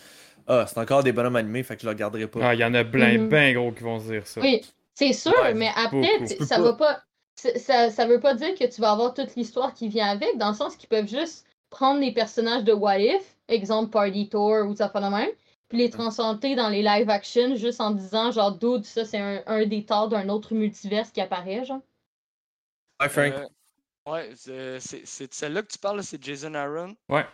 Ah, 0.47 0.65
c'est 0.67 0.77
encore 0.79 1.03
des 1.03 1.11
bonhommes 1.11 1.35
animés, 1.35 1.63
fait 1.63 1.75
que 1.75 1.81
je 1.81 1.87
le 1.87 1.91
regarderai 1.91 2.27
pas. 2.27 2.39
Ah, 2.43 2.53
il 2.53 2.59
y 2.59 2.63
en 2.63 2.73
a 2.73 2.83
plein, 2.85 3.17
Mhm. 3.17 3.29
ben 3.29 3.53
gros 3.53 3.71
qui 3.71 3.83
vont 3.83 3.99
se 3.99 4.11
dire 4.11 4.27
ça. 4.27 4.41
oui, 4.41 4.61
c'est 4.95 5.13
sûr, 5.13 5.33
Ouais, 5.43 5.53
mais 5.53 5.69
après, 5.75 6.25
ça 6.27 6.59
va 6.59 6.73
pas. 6.73 7.01
Ça, 7.35 7.89
ça 7.91 8.05
veut 8.07 8.21
pas 8.21 8.33
dire 8.33 8.55
que 8.57 8.63
tu 8.63 8.79
vas 8.81 8.91
avoir 8.91 9.13
toute 9.13 9.35
l'histoire 9.35 9.73
qui 9.73 9.89
vient 9.89 10.07
avec, 10.07 10.37
dans 10.37 10.49
le 10.49 10.55
sens 10.55 10.77
qu'ils 10.77 10.87
peuvent 10.87 11.07
juste 11.07 11.45
prendre 11.69 11.99
les 11.99 12.13
personnages 12.13 12.63
de 12.63 12.71
What 12.71 12.99
If, 12.99 13.37
exemple 13.49 13.91
Party 13.91 14.29
Tour 14.29 14.65
ou 14.67 14.73
ça 14.75 14.87
fait 14.89 15.01
la 15.01 15.09
même, 15.09 15.29
puis 15.67 15.79
les 15.79 15.89
transcender 15.89 16.55
dans 16.55 16.69
les 16.69 16.81
live 16.81 17.09
action 17.09 17.55
juste 17.55 17.81
en 17.81 17.91
disant 17.91 18.31
genre 18.31 18.53
dude, 18.57 18.85
ça 18.85 19.03
c'est 19.03 19.19
un, 19.19 19.43
un 19.47 19.65
des 19.65 19.83
torts 19.85 20.07
d'un 20.07 20.29
autre 20.29 20.53
multiverse 20.53 21.11
qui 21.11 21.19
apparaît, 21.19 21.65
genre. 21.65 21.81
Ouais, 23.01 23.09
Frank. 23.09 23.33
Euh, 23.33 24.11
ouais, 24.11 24.29
c'est 24.35 24.79
c'est- 24.79 25.05
c'est 25.05 25.27
de 25.27 25.33
celle-là 25.33 25.61
que 25.63 25.67
tu 25.73 25.77
parles, 25.77 25.97
là, 25.97 26.03
c'est 26.03 26.23
Jason 26.23 26.53
Aaron. 26.53 26.95
Ouais. 27.09 27.25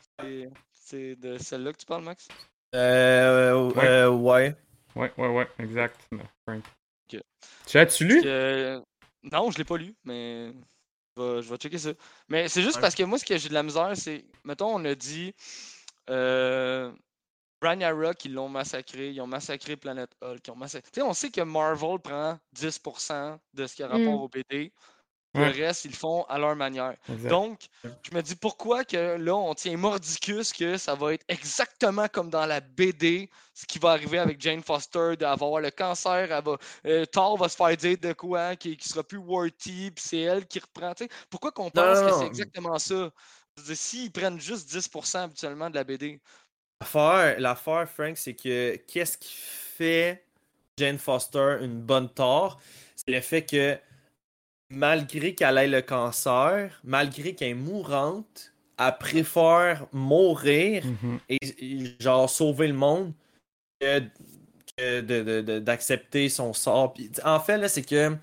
C'est- 0.74 1.16
de 1.16 1.38
celle-là 1.38 1.72
que 1.74 1.78
tu 1.78 1.86
parles, 1.86 2.04
Max? 2.04 2.28
Euh, 2.76 3.70
Ouais. 3.70 3.88
euh, 3.88 4.10
ouais. 4.10 4.56
Ouais, 4.96 5.12
ouais, 5.18 5.28
ouais, 5.28 5.48
exact. 5.60 5.96
Frank. 6.48 6.64
Tu 7.68 7.78
l'as-tu 7.78 8.06
lu? 8.06 8.22
Que- 8.22 8.82
Non, 9.24 9.52
je 9.52 9.58
l'ai 9.58 9.64
pas 9.66 9.78
lu, 9.78 9.96
mais. 10.04 10.54
Je 11.18 11.22
vais, 11.22 11.42
je 11.42 11.50
vais 11.50 11.58
checker 11.58 11.78
ça. 11.78 11.92
Mais 12.30 12.48
c'est 12.48 12.62
juste 12.62 12.76
Ouais. 12.76 12.82
parce 12.82 12.96
que 12.96 13.04
moi, 13.04 13.18
ce 13.20 13.26
que 13.26 13.38
j'ai 13.38 13.50
de 13.50 13.54
la 13.54 13.64
misère, 13.64 13.92
c'est. 13.96 14.26
Mettons, 14.46 14.74
on 14.76 14.86
a 14.86 14.96
dit. 14.96 15.34
Euh, 16.10 16.92
Ragnarok, 17.62 18.26
ils 18.26 18.34
l'ont 18.34 18.50
massacré. 18.50 19.12
Ils 19.12 19.22
ont 19.22 19.28
massacré 19.28 19.76
Planet 19.78 20.10
Hulk. 20.22 20.40
Ils 20.48 20.52
ont 20.52 20.56
massacré. 20.56 20.90
Tu 20.92 21.00
sais, 21.00 21.06
on 21.06 21.14
sait 21.14 21.30
que 21.30 21.42
Marvel 21.42 22.00
prend 22.00 22.40
10% 22.54 23.38
de 23.54 23.68
ce 23.68 23.76
qui 23.76 23.84
a 23.84 23.88
rapport 23.88 24.00
Mm. 24.00 24.22
au 24.24 24.30
BD. 24.30 24.74
Ouais. 25.34 25.54
Le 25.54 25.66
reste, 25.66 25.86
ils 25.86 25.92
le 25.92 25.98
font 25.98 26.24
à 26.24 26.38
leur 26.38 26.56
manière. 26.58 26.96
Exact. 27.10 27.30
Donc, 27.30 27.60
je 27.84 28.14
me 28.14 28.22
dis 28.22 28.36
pourquoi 28.36 28.84
que 28.84 29.16
là, 29.16 29.34
on 29.34 29.54
tient 29.54 29.78
mordicus 29.78 30.52
que 30.52 30.78
ça 30.78 30.94
va 30.94 31.14
être 31.14 31.24
exactement 31.30 32.08
comme 32.10 32.30
dans 32.30 32.46
la 32.46 32.60
BD, 32.60 33.30
ce 33.54 33.66
qui 33.66 33.80
va 33.80 33.92
arriver 33.92 34.20
avec 34.20 34.42
Jane 34.42 34.62
Foster, 34.62 35.16
d'avoir 35.18 35.62
le 35.62 35.72
cancer, 35.72 36.32
elle 36.32 36.44
va, 36.44 36.58
euh, 36.86 37.06
Thor 37.06 37.38
va 37.38 37.48
se 37.48 37.56
faire 37.56 37.76
dire 37.78 37.98
de 37.98 38.12
quoi, 38.12 38.58
qui, 38.58 38.76
qui 38.76 38.90
sera 38.90 39.04
plus 39.04 39.20
worthy, 39.20 39.92
puis 39.92 40.04
c'est 40.06 40.20
elle 40.20 40.46
qui 40.46 40.60
reprend. 40.60 40.94
Pourquoi 41.30 41.52
qu'on 41.52 41.70
pense 41.70 42.02
non, 42.02 42.10
que 42.10 42.14
c'est 42.20 42.28
exactement 42.28 42.78
ça? 42.78 43.10
S'ils 43.74 44.12
prennent 44.12 44.40
juste 44.40 44.70
10% 44.70 45.20
habituellement 45.20 45.70
de 45.70 45.76
la 45.76 45.84
BD, 45.86 46.20
L'affaire, 46.82 47.40
l'affaire, 47.40 47.88
Frank, 47.88 48.18
c'est 48.18 48.34
que 48.34 48.76
qu'est-ce 48.88 49.16
qui 49.16 49.36
fait 49.38 50.26
Jane 50.78 50.98
Foster 50.98 51.58
une 51.62 51.80
bonne 51.80 52.10
Thor? 52.10 52.60
C'est 52.96 53.12
le 53.12 53.22
fait 53.22 53.46
que 53.46 53.78
malgré 54.72 55.34
qu'elle 55.36 55.58
ait 55.58 55.68
le 55.68 55.82
cancer, 55.82 56.80
malgré 56.84 57.34
qu'elle 57.36 57.50
est 57.50 57.54
mourante, 57.54 58.52
elle 58.80 58.98
préfère 59.00 59.86
mourir 59.92 60.84
Mhm. 60.86 61.20
et, 61.30 61.38
et 61.60 61.96
genre 62.00 62.30
sauver 62.30 62.68
le 62.68 62.74
monde 62.74 63.14
que, 63.80 64.00
que 64.78 65.02
de- 65.02 65.22
de- 65.24 65.42
de- 65.42 65.60
d'accepter 65.60 66.30
son 66.30 66.54
sort. 66.54 66.94
Puis, 66.94 67.12
en 67.24 67.40
fait, 67.40 67.58
là, 67.58 67.68
c'est 67.68 67.84
que 67.84 68.16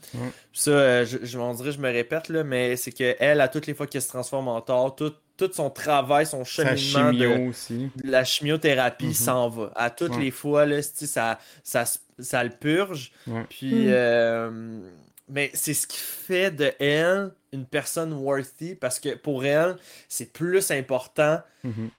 ça, 0.53 0.71
euh, 0.71 1.07
je, 1.07 1.19
je, 1.23 1.39
on 1.39 1.55
dirait, 1.55 1.73
je 1.73 1.79
me 1.79 1.91
répète, 1.93 2.29
là, 2.29 2.43
mais 2.43 2.77
c'est 2.77 2.91
que 2.93 3.15
elle, 3.21 3.41
à 3.41 3.49
toutes 3.49 3.67
les 3.67 3.75
fois 3.75 3.87
qu'elle 3.87 4.03
se 4.03 4.09
transforme 4.09 4.49
en 4.49 4.61
Thor, 4.61 4.97
tout, 4.97 5.13
tout 5.37 5.51
son 5.53 5.71
travail, 5.71 6.27
son 6.27 6.43
cheminement 6.45 7.13
de, 7.13 7.19
chimio 7.19 7.49
aussi. 7.51 7.91
de 8.03 8.11
la 8.11 8.25
chimiothérapie 8.25 9.07
Mhm. 9.07 9.13
s'en 9.15 9.49
va. 9.49 9.71
À 9.77 9.91
toutes 9.91 10.17
Ouais. 10.17 10.23
les 10.25 10.31
fois, 10.33 10.67
là, 10.67 10.83
ça, 10.83 11.39
ça, 11.63 11.85
ça 12.19 12.43
le 12.43 12.51
purge. 12.51 13.13
Ouais. 13.29 13.45
Puis, 13.49 13.85
Mm. 13.85 13.91
euh, 13.91 14.81
mais 15.29 15.51
c'est 15.55 15.75
ce 15.75 15.87
qui 15.87 15.99
fait 15.99 16.51
de 16.51 16.73
elle 16.79 17.33
une 17.53 17.65
personne 17.67 18.13
worthy 18.13 18.75
parce 18.75 19.01
que 19.01 19.15
pour 19.15 19.45
elle, 19.45 19.77
c'est 20.09 20.33
plus 20.33 20.71
important 20.71 21.41
Mhm. 21.65 21.91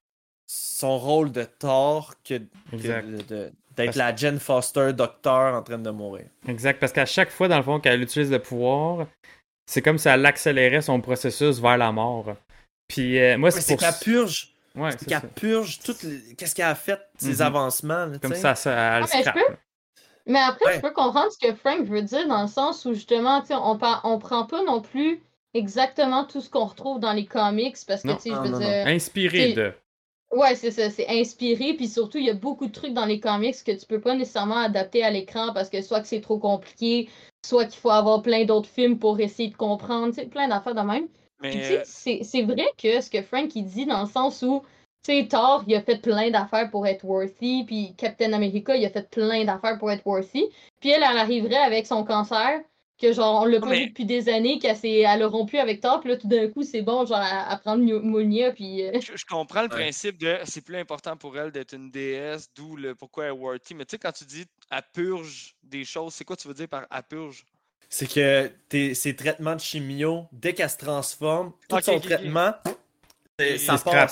son 0.47 0.97
rôle 0.97 1.31
de 1.31 1.43
Thor 1.43 2.15
que, 2.23 2.41
d'être 2.71 3.53
Parce- 3.75 3.95
la 3.95 4.15
Jen 4.15 4.39
Foster 4.39 4.93
docteur 4.93 5.53
en 5.55 5.63
train 5.63 5.77
de 5.77 5.89
mourir. 5.89 6.25
Exact, 6.47 6.79
parce 6.79 6.91
qu'à 6.91 7.05
chaque 7.05 7.29
fois, 7.31 7.47
dans 7.47 7.57
le 7.57 7.63
fond, 7.63 7.79
qu'elle 7.79 8.01
utilise 8.01 8.31
le 8.31 8.39
pouvoir, 8.39 9.07
c'est 9.65 9.81
comme 9.81 9.97
si 9.97 10.07
elle 10.07 10.25
accélérait 10.25 10.81
son 10.81 10.99
processus 11.01 11.59
vers 11.59 11.77
la 11.77 11.91
mort. 11.91 12.35
Puis 12.87 13.19
euh, 13.19 13.37
moi, 13.37 13.49
Mais 13.49 13.51
c'est 13.51 13.61
c'est 13.61 13.73
pour 13.75 13.81
qu'elle 13.83 13.99
purge. 14.01 14.53
Ouais, 14.75 14.91
qu'elle 15.07 15.21
purge 15.35 15.79
tout 15.79 15.95
le- 16.03 16.33
qu'est-ce 16.35 16.53
qu'elle 16.55 16.65
a 16.65 16.75
fait, 16.75 16.99
ses 17.17 17.35
Mhm. 17.35 17.41
avancements. 17.41 18.05
là, 18.05 18.19
Comme 18.19 18.35
ça, 18.35 18.55
ça 18.55 18.71
elle 18.71 18.77
Ah, 18.77 18.99
mais 19.01 19.17
je 19.17 19.21
scrape, 19.21 19.33
peux- 19.35 19.51
là. 19.53 19.57
Mais 20.29 20.39
après, 20.39 20.65
Ouais. 20.65 20.75
je 20.75 20.81
peux 20.81 20.91
comprendre 20.91 21.31
ce 21.31 21.39
que 21.39 21.53
Frank 21.55 21.81
veut 21.81 22.03
dire 22.03 22.27
dans 22.27 22.43
le 22.43 22.47
sens 22.47 22.85
où 22.85 22.93
justement, 22.93 23.43
on, 23.49 23.79
on 24.03 24.19
prend 24.19 24.45
pas 24.45 24.63
non 24.63 24.79
plus 24.79 25.21
exactement 25.55 26.23
tout 26.23 26.39
ce 26.39 26.49
qu'on 26.49 26.65
retrouve 26.65 26.99
dans 26.99 27.13
les 27.13 27.25
comics 27.25 27.75
parce 27.87 28.03
que, 28.03 28.11
tu 28.13 28.19
sais, 28.21 28.29
je 28.29 28.35
Non, 28.35 28.43
veux 28.43 28.49
non, 28.49 28.59
non. 28.59 28.59
dire. 28.59 28.87
Inspiré 28.87 29.53
de. 29.53 29.73
Ouais, 30.31 30.53
c'est 30.53 30.69
ça, 30.69 30.91
c'est 30.91 31.07
inspiré, 31.09 31.73
puis 31.73 31.87
surtout, 31.87 32.19
il 32.19 32.25
y 32.25 32.29
a 32.29 32.35
beaucoup 32.35 32.67
de 32.67 32.71
trucs 32.71 32.93
dans 32.93 33.05
les 33.05 33.19
comics 33.19 33.55
que 33.65 33.71
tu 33.71 33.85
peux 33.87 33.99
pas 33.99 34.15
nécessairement 34.15 34.57
adapter 34.59 35.03
à 35.03 35.09
l'écran 35.09 35.51
parce 35.53 35.71
que 35.71 35.81
soit 35.81 36.01
que 36.01 36.07
c'est 36.07 36.21
trop 36.21 36.37
compliqué, 36.37 37.09
soit 37.43 37.65
qu'il 37.65 37.79
faut 37.79 37.89
avoir 37.89 38.21
plein 38.21 38.45
d'autres 38.45 38.69
films 38.69 38.99
pour 38.99 39.19
essayer 39.19 39.49
de 39.49 39.55
comprendre, 39.57 40.09
tu 40.13 40.21
sais, 40.21 40.27
plein 40.27 40.47
d'affaires 40.47 40.75
de 40.75 40.81
même. 40.81 41.07
Puis, 41.41 41.53
tu 41.53 41.57
mais 41.57 41.63
sais, 41.63 41.81
c'est 41.83 42.23
c'est 42.23 42.43
vrai 42.43 42.67
que 42.77 43.01
ce 43.01 43.09
que 43.09 43.23
Frank 43.23 43.55
il 43.55 43.63
dit 43.63 43.87
dans 43.87 44.01
le 44.01 44.07
sens 44.07 44.43
où, 44.43 44.61
tu 45.03 45.13
sais, 45.13 45.27
Thor, 45.27 45.63
il 45.67 45.75
a 45.75 45.81
fait 45.81 46.01
plein 46.01 46.29
d'affaires 46.29 46.69
pour 46.69 46.85
être 46.85 47.03
worthy, 47.05 47.63
puis 47.65 47.95
Captain 47.97 48.33
America, 48.33 48.75
il 48.75 48.85
a 48.85 48.89
fait 48.89 49.09
plein 49.09 49.45
d'affaires 49.45 49.77
pour 49.79 49.91
être 49.91 50.05
worthy. 50.05 50.45
Puis 50.81 50.89
elle, 50.89 51.03
elle 51.09 51.17
arriverait 51.17 51.55
avec 51.55 51.87
son 51.87 52.03
cancer, 52.03 52.59
que 53.01 53.13
genre, 53.13 53.43
on 53.43 53.45
l'a 53.45 53.61
pas 53.61 53.67
Mais- 53.67 53.79
vu 53.79 53.87
depuis 53.87 54.05
des 54.05 54.27
années, 54.27 54.59
qu'elle 54.59 54.75
s'est- 54.75 54.99
elle 54.99 55.23
a 55.23 55.27
rompu 55.27 55.57
avec 55.57 55.79
Thor, 55.79 56.01
puis 56.01 56.09
là, 56.09 56.17
tout 56.17 56.27
d'un 56.27 56.49
coup, 56.49 56.63
c'est 56.63 56.81
bon, 56.81 57.05
genre, 57.05 57.17
à, 57.19 57.49
à 57.49 57.57
prendre 57.57 57.81
Mjolnir, 57.81 58.53
puis... 58.53 58.83
euh, 58.83 58.99
je, 58.99 59.15
je 59.15 59.25
comprends 59.25 59.61
le 59.61 59.69
Ouais. 59.69 59.83
principe 59.83 60.17
de 60.17 60.37
c'est 60.43 60.59
plus 60.59 60.75
important 60.75 61.15
pour 61.15 61.37
elle 61.37 61.51
d'être 61.51 61.73
une 61.73 61.89
déesse, 61.89 62.49
d'où 62.53 62.75
le 62.75 62.95
pourquoi 62.95 63.23
elle 63.25 63.29
est 63.29 63.37
worthy. 63.37 63.73
Mais 63.75 63.85
tu 63.85 63.91
sais, 63.91 63.99
quand 63.99 64.11
tu 64.11 64.25
dis 64.25 64.45
elle 64.69 64.83
purge 64.93 65.55
des 65.63 65.85
choses, 65.85 66.13
c'est 66.13 66.25
quoi 66.25 66.35
tu 66.35 66.49
veux 66.49 66.53
dire 66.53 66.67
par 66.67 66.85
elle 66.93 67.03
purge? 67.03 67.45
C'est 67.87 68.07
que 68.07 68.51
tes- 68.67 68.93
ses 68.93 69.15
traitements 69.15 69.55
de 69.55 69.61
chimio, 69.61 70.25
dès 70.33 70.53
qu'elle 70.53 70.69
se 70.69 70.77
transforme, 70.77 71.53
tout 71.69 71.79
son 71.81 71.93
ok, 71.93 71.97
ok. 71.99 72.03
traitement, 72.03 72.51
c'est- 73.39 73.53
Il 73.53 73.59
ça 73.59 73.77
part. 73.77 74.09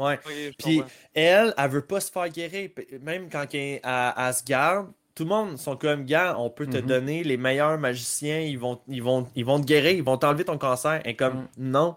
Ouais. 0.00 0.18
Je 0.26 0.50
Puis 0.58 0.82
elle, 1.14 1.54
elle 1.56 1.70
veut 1.70 1.84
pas 1.86 2.00
se 2.00 2.10
faire 2.10 2.28
guérir. 2.28 2.70
Même 3.02 3.28
quand 3.30 3.46
elle 3.54 3.60
est 3.60 3.80
à 3.82 4.26
Asgard, 4.26 4.88
tout 5.14 5.24
le 5.24 5.28
monde 5.28 5.58
sont 5.58 5.76
comme 5.76 6.04
gars, 6.04 6.36
on 6.38 6.48
peut 6.50 6.66
te 6.66 6.78
Mhm. 6.78 6.86
donner 6.86 7.24
les 7.24 7.36
meilleurs 7.36 7.76
magiciens, 7.78 8.40
ils 8.40 8.58
vont, 8.58 8.80
ils 8.88 9.02
vont, 9.02 9.28
ils 9.34 9.44
vont 9.44 9.60
te 9.60 9.66
guérir, 9.66 9.90
ils 9.92 10.02
vont 10.02 10.16
t'enlever 10.16 10.44
ton 10.44 10.56
cancer. 10.58 11.00
Et 11.06 11.14
comme 11.16 11.40
Mhm. 11.42 11.48
non, 11.58 11.96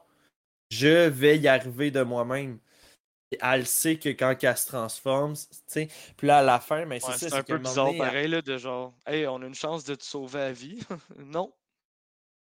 je 0.70 1.08
vais 1.08 1.38
y 1.38 1.48
arriver 1.48 1.92
de 1.92 2.02
moi-même. 2.02 2.60
Et 3.32 3.38
elle 3.42 3.66
sait 3.66 3.96
que 3.98 4.10
quand 4.10 4.36
elle 4.44 4.58
se 4.58 4.68
transforme, 4.68 5.34
tu 5.36 5.48
sais, 5.66 5.88
puis 6.18 6.28
là 6.28 6.40
à 6.40 6.44
la 6.44 6.60
fin, 6.60 6.86
mais 6.86 7.00
c'est 7.00 7.08
Ouais, 7.08 7.14
ça, 7.14 7.20
c'est 7.20 7.30
c'est 7.30 7.36
un 7.36 7.44
peu 7.44 7.58
bizarre 7.58 7.86
donné, 7.86 7.98
elle- 7.98 8.06
pareil, 8.06 8.28
là, 8.28 8.42
de 8.42 8.58
genre, 8.58 8.94
hey, 9.08 9.26
on 9.28 9.42
a 9.42 9.46
une 9.48 9.56
chance 9.56 9.84
de 9.86 9.96
te 9.96 10.04
sauver 10.04 10.40
la 10.40 10.52
vie. 10.52 10.80
non. 11.18 11.52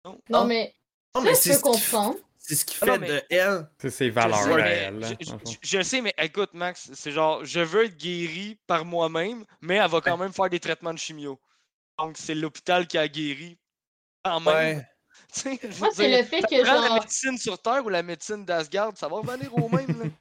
Non, 0.05 0.19
Non. 0.29 0.45
mais 0.47 0.75
Non, 1.15 1.21
ça, 1.23 1.29
mais 1.29 1.35
je 1.35 1.41
c'est 1.41 1.55
peux 1.55 1.61
comprendre. 1.63 2.17
C'est 2.45 2.57
ce 2.57 2.65
qui 2.65 2.77
Ah 2.81 2.87
non, 2.87 2.93
fait 2.95 2.99
mais- 2.99 3.09
de 3.09 3.23
elle. 3.31 3.69
C'est 3.79 3.91
ses 3.91 4.07
Je 4.09 4.11
valeurs 4.13 4.43
sais, 4.43 4.53
à 4.63 4.67
elle. 4.69 4.99
là, 4.99 5.09
je, 5.21 5.27
je- 5.53 5.57
je 5.63 5.83
sais, 5.83 6.01
mais 6.01 6.13
écoute, 6.19 6.51
Max, 6.55 6.91
c'est 6.93 7.13
genre, 7.13 7.45
je 7.45 7.61
veux 7.61 7.85
être 7.85 7.97
guéri 7.97 8.59
par 8.67 8.85
moi-même, 8.85 9.45
mais 9.61 9.77
elle 9.77 9.89
va 9.89 10.01
quand 10.01 10.17
même 10.17 10.33
faire 10.33 10.51
des 10.51 10.59
traitements 10.61 10.93
de 10.93 10.99
chimio. 10.99 11.41
Donc, 11.99 12.17
c'est 12.19 12.35
l'hôpital 12.35 12.87
qui 12.89 12.99
a 12.99 13.07
guéri. 13.07 13.59
Quand 14.25 14.41
même. 14.41 14.79
Ouais. 14.79 14.87
Je 15.63 15.79
Moi, 15.79 15.89
c'est 15.95 16.17
le 16.19 16.25
fait 16.25 16.41
que, 16.43 16.63
prend 16.63 16.81
la 16.81 16.87
genre... 16.89 16.95
médecine 17.01 17.39
sur 17.39 17.61
Terre 17.61 17.85
ou 17.85 17.89
la 17.89 18.03
médecine 18.03 18.45
d'Asgard, 18.45 18.93
ça 18.97 19.09
va 19.09 19.17
revenir 19.17 19.55
au 19.57 19.69
même. 19.69 19.87
Là. 20.03 20.09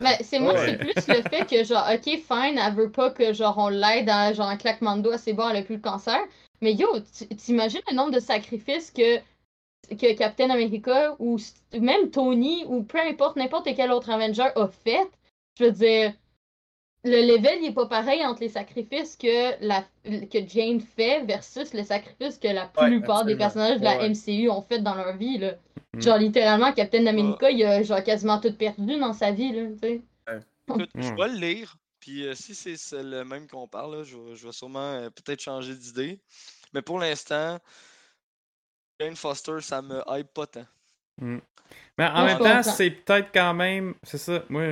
Ben, 0.00 0.16
c'est 0.22 0.38
moi, 0.38 0.54
Ouais. 0.54 0.64
c'est 0.64 0.78
plus 0.78 1.08
le 1.08 1.22
fait 1.28 1.44
que, 1.44 1.64
genre, 1.64 1.84
ok, 1.92 2.04
fine, 2.04 2.56
elle 2.56 2.72
veut 2.76 2.92
pas 2.92 3.10
que, 3.10 3.32
genre, 3.32 3.58
on 3.58 3.68
l'aide 3.68 4.08
à, 4.08 4.32
genre, 4.32 4.46
un 4.46 4.56
claquement 4.56 4.96
de 4.96 5.02
doigts, 5.02 5.18
c'est 5.18 5.32
bon, 5.32 5.48
elle 5.48 5.56
a 5.56 5.62
plus 5.62 5.74
le 5.74 5.80
cancer. 5.80 6.20
Mais 6.60 6.72
yo, 6.72 6.86
tu- 7.00 7.26
t'imagines 7.34 7.80
le 7.90 7.96
nombre 7.96 8.12
de 8.12 8.20
sacrifices 8.20 8.92
que, 8.92 9.18
que 9.88 10.12
Captain 10.14 10.50
America 10.50 11.16
ou 11.18 11.38
même 11.72 12.10
Tony 12.10 12.64
ou 12.66 12.82
peu 12.82 12.98
importe, 13.00 13.36
n'importe 13.36 13.68
quel 13.74 13.90
autre 13.90 14.10
Avenger 14.10 14.48
a 14.56 14.68
fait. 14.68 15.08
Je 15.58 15.64
veux 15.64 15.72
dire, 15.72 16.12
le 17.04 17.20
level, 17.36 17.58
il 17.62 17.68
est 17.68 17.72
pas 17.72 17.86
pareil 17.86 18.24
entre 18.26 18.40
les 18.40 18.48
sacrifices 18.48 19.16
que, 19.16 19.64
la, 19.64 19.82
que 20.04 20.46
Jane 20.46 20.80
fait 20.80 21.24
versus 21.24 21.72
les 21.72 21.84
sacrifices 21.84 22.38
que 22.38 22.48
la 22.48 22.70
Ouais, 22.76 22.88
plupart 22.88 23.24
des 23.24 23.36
personnages 23.36 23.78
de 23.78 23.84
la 23.84 23.98
Ouais. 23.98 24.08
MCU 24.10 24.50
ont 24.50 24.62
fait 24.62 24.80
dans 24.80 24.94
leur 24.94 25.16
vie, 25.16 25.38
là. 25.38 25.54
Mhm. 25.94 26.02
Genre, 26.02 26.18
littéralement, 26.18 26.72
Captain 26.72 27.06
America, 27.06 27.50
il 27.50 27.64
a 27.64 27.82
genre 27.82 28.02
quasiment 28.02 28.40
tout 28.40 28.52
perdu 28.52 28.98
dans 28.98 29.12
sa 29.12 29.30
vie, 29.30 29.52
là. 29.52 29.68
Écoute, 30.68 30.90
je 30.96 31.08
Ouais. 31.08 31.16
vais 31.16 31.28
le 31.28 31.38
lire, 31.40 31.76
puis 31.98 32.26
euh, 32.26 32.34
si 32.34 32.54
c'est 32.54 33.02
le 33.02 33.24
même 33.24 33.46
qu'on 33.48 33.66
parle, 33.66 33.96
là, 33.98 34.02
je, 34.04 34.16
vais- 34.18 34.36
je 34.36 34.46
vais 34.46 34.52
sûrement 34.52 34.92
euh, 34.92 35.08
peut-être 35.08 35.40
changer 35.40 35.74
d'idée. 35.74 36.20
Mais 36.74 36.82
pour 36.82 36.98
l'instant, 36.98 37.58
Jane 39.00 39.16
Foster, 39.16 39.60
ça 39.60 39.80
me 39.82 40.02
hype 40.08 40.32
pas 40.34 40.46
tant. 40.46 40.66
Mais 41.20 42.06
en 42.06 42.12
Moi, 42.12 42.24
même 42.26 42.38
temps, 42.38 42.62
c'est 42.62 42.90
peut-être 42.90 43.30
quand 43.32 43.54
même. 43.54 43.94
C'est 44.02 44.18
ça. 44.18 44.42
Moi, 44.48 44.62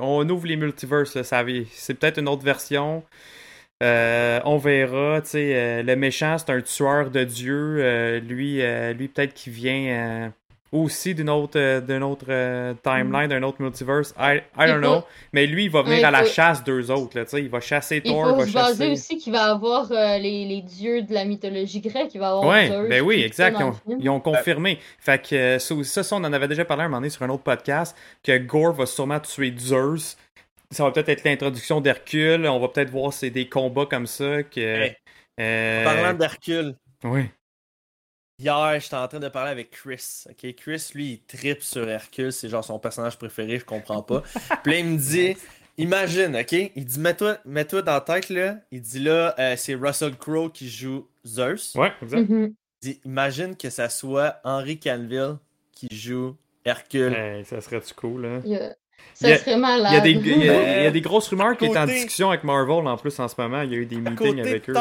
on 0.00 0.28
ouvre 0.28 0.46
les 0.46 0.56
multiverses, 0.56 1.20
ça 1.22 1.44
C'est 1.72 1.94
peut-être 1.94 2.18
une 2.18 2.28
autre 2.28 2.44
version. 2.44 3.02
Euh, 3.82 4.40
on 4.44 4.56
verra. 4.56 5.20
Tu 5.22 5.30
sais, 5.30 5.54
euh, 5.54 5.82
le 5.82 5.96
méchant, 5.96 6.36
c'est 6.38 6.50
un 6.50 6.60
tueur 6.62 7.10
de 7.10 7.24
Dieu. 7.24 7.78
Euh, 7.80 8.20
lui, 8.20 8.62
euh, 8.62 8.92
lui 8.92 9.08
peut-être 9.08 9.34
qu'il 9.34 9.52
vient 9.52 10.32
aussi 10.82 11.14
d'une 11.14 11.28
autre, 11.30 11.58
euh, 11.58 11.80
d'une 11.80 12.02
autre 12.02 12.26
euh, 12.28 12.74
timeline, 12.82 13.28
d'un 13.28 13.42
autre 13.42 13.60
multiverse. 13.60 14.14
I, 14.18 14.36
I 14.36 14.40
Il 14.60 14.66
don't 14.66 14.80
know. 14.80 15.04
Mais 15.32 15.46
lui, 15.46 15.64
il 15.64 15.70
va 15.70 15.82
venir 15.82 15.98
Ouais, 15.98 16.04
à 16.04 16.10
la 16.10 16.24
faut- 16.24 16.30
chasse 16.30 16.62
d'eux 16.64 16.90
autres. 16.90 17.18
Là, 17.18 17.24
il 17.38 17.48
va 17.48 17.60
chasser 17.60 18.00
Il 18.04 18.10
Thor, 18.10 18.26
il 18.26 18.30
faut 18.30 18.36
va 18.40 18.46
se 18.46 18.52
baser 18.52 18.68
chasser. 18.88 18.90
aussi 18.92 19.16
qu'il 19.18 19.32
va 19.32 19.44
avoir 19.50 19.90
euh, 19.92 20.18
les, 20.18 20.44
les 20.44 20.62
dieux 20.62 21.02
de 21.02 21.12
la 21.14 21.24
mythologie 21.24 21.80
grecque, 21.80 22.10
il 22.14 22.20
va 22.20 22.28
avoir 22.30 22.44
Ouais, 22.46 22.68
Zeus, 22.68 22.88
ben 22.88 23.02
oui, 23.02 23.22
exact. 23.22 23.56
Ils 23.58 23.64
ont, 23.64 23.74
ils 24.00 24.10
ont 24.10 24.20
confirmé. 24.20 24.78
Fait 24.98 25.20
que 25.20 25.34
euh, 25.34 25.58
ça, 25.58 26.02
ça, 26.02 26.16
on 26.16 26.24
en 26.24 26.32
avait 26.32 26.48
déjà 26.48 26.64
parlé 26.64 26.82
un 26.84 26.88
moment 26.88 26.98
donné 26.98 27.10
sur 27.10 27.22
un 27.22 27.28
autre 27.30 27.42
podcast, 27.42 27.96
que 28.22 28.36
Gore 28.38 28.72
va 28.74 28.86
sûrement 28.86 29.20
tuer 29.20 29.54
Zeus. 29.58 30.16
Ça 30.70 30.82
va 30.82 30.90
peut-être 30.90 31.08
être 31.10 31.24
l'introduction 31.24 31.80
d'Hercule. 31.80 32.46
On 32.48 32.58
va 32.58 32.68
peut-être 32.68 32.90
voir 32.90 33.12
c'est 33.12 33.30
des 33.30 33.48
combats 33.48 33.86
comme 33.86 34.06
ça. 34.06 34.42
Que, 34.42 34.60
Hey, 34.60 34.96
euh, 35.38 35.84
Parlant 35.84 36.14
d'Hercule, 36.14 36.74
Oui. 37.04 37.24
Hier, 38.38 38.80
j'étais 38.80 38.96
en 38.96 39.08
train 39.08 39.20
de 39.20 39.28
parler 39.28 39.50
avec 39.50 39.70
Chris. 39.70 40.24
Ok, 40.28 40.54
Chris, 40.56 40.90
lui, 40.94 41.12
il 41.12 41.20
tripe 41.38 41.62
sur 41.62 41.88
Hercule. 41.88 42.32
C'est 42.32 42.48
genre 42.48 42.64
son 42.64 42.78
personnage 42.78 43.16
préféré, 43.18 43.58
je 43.58 43.64
comprends 43.64 44.02
pas. 44.02 44.22
Puis 44.62 44.72
là, 44.72 44.78
il 44.78 44.84
me 44.86 44.98
dit, 44.98 45.36
imagine, 45.78 46.36
ok? 46.36 46.52
Il 46.74 46.84
dit, 46.84 46.98
mets-toi 47.00 47.82
dans 47.82 47.92
la 47.92 48.00
tête, 48.00 48.28
là. 48.30 48.56
Il 48.70 48.80
dit 48.80 49.00
là, 49.00 49.34
euh, 49.38 49.54
c'est 49.56 49.74
Russell 49.74 50.16
Crowe 50.16 50.50
qui 50.52 50.68
joue 50.68 51.06
Zeus. 51.26 51.74
Ouais, 51.74 51.92
exact. 52.02 52.28
Mhm. 52.28 52.54
Dis- 52.82 53.00
Imagine 53.04 53.56
que 53.56 53.70
ça 53.70 53.88
soit 53.88 54.40
Henry 54.44 54.78
Canville 54.78 55.36
qui 55.72 55.88
joue 55.90 56.36
Hercule. 56.64 57.14
Hey, 57.14 57.44
ça 57.44 57.60
serait-tu 57.60 57.94
cool, 57.94 58.26
hein? 58.26 58.42
Il 58.44 58.52
y 58.52 58.56
a- 58.56 58.74
Ça 59.14 59.28
Il 59.28 59.30
y 59.30 59.32
a- 59.34 59.38
serait 59.38 59.56
malade. 59.56 59.92
Il 59.92 59.94
y, 59.94 59.98
a 59.98 60.00
des, 60.00 60.10
il, 60.10 60.44
y 60.44 60.48
a, 60.50 60.78
il 60.80 60.84
y 60.84 60.86
a 60.86 60.90
des 60.90 61.00
grosses 61.00 61.28
rumeurs 61.28 61.56
qui 61.56 61.66
est 61.66 61.76
en 61.76 61.86
discussion 61.86 62.28
avec 62.30 62.44
Marvel 62.44 62.86
en 62.86 62.96
plus 62.96 63.18
en 63.20 63.28
ce 63.28 63.34
moment. 63.40 63.62
Il 63.62 63.72
y 63.72 63.74
a 63.74 63.78
eu 63.78 63.86
des 63.86 63.96
À 63.96 64.00
meetings 64.00 64.16
côté 64.16 64.40
avec 64.40 64.68
eux. 64.68 64.72
là, 64.72 64.80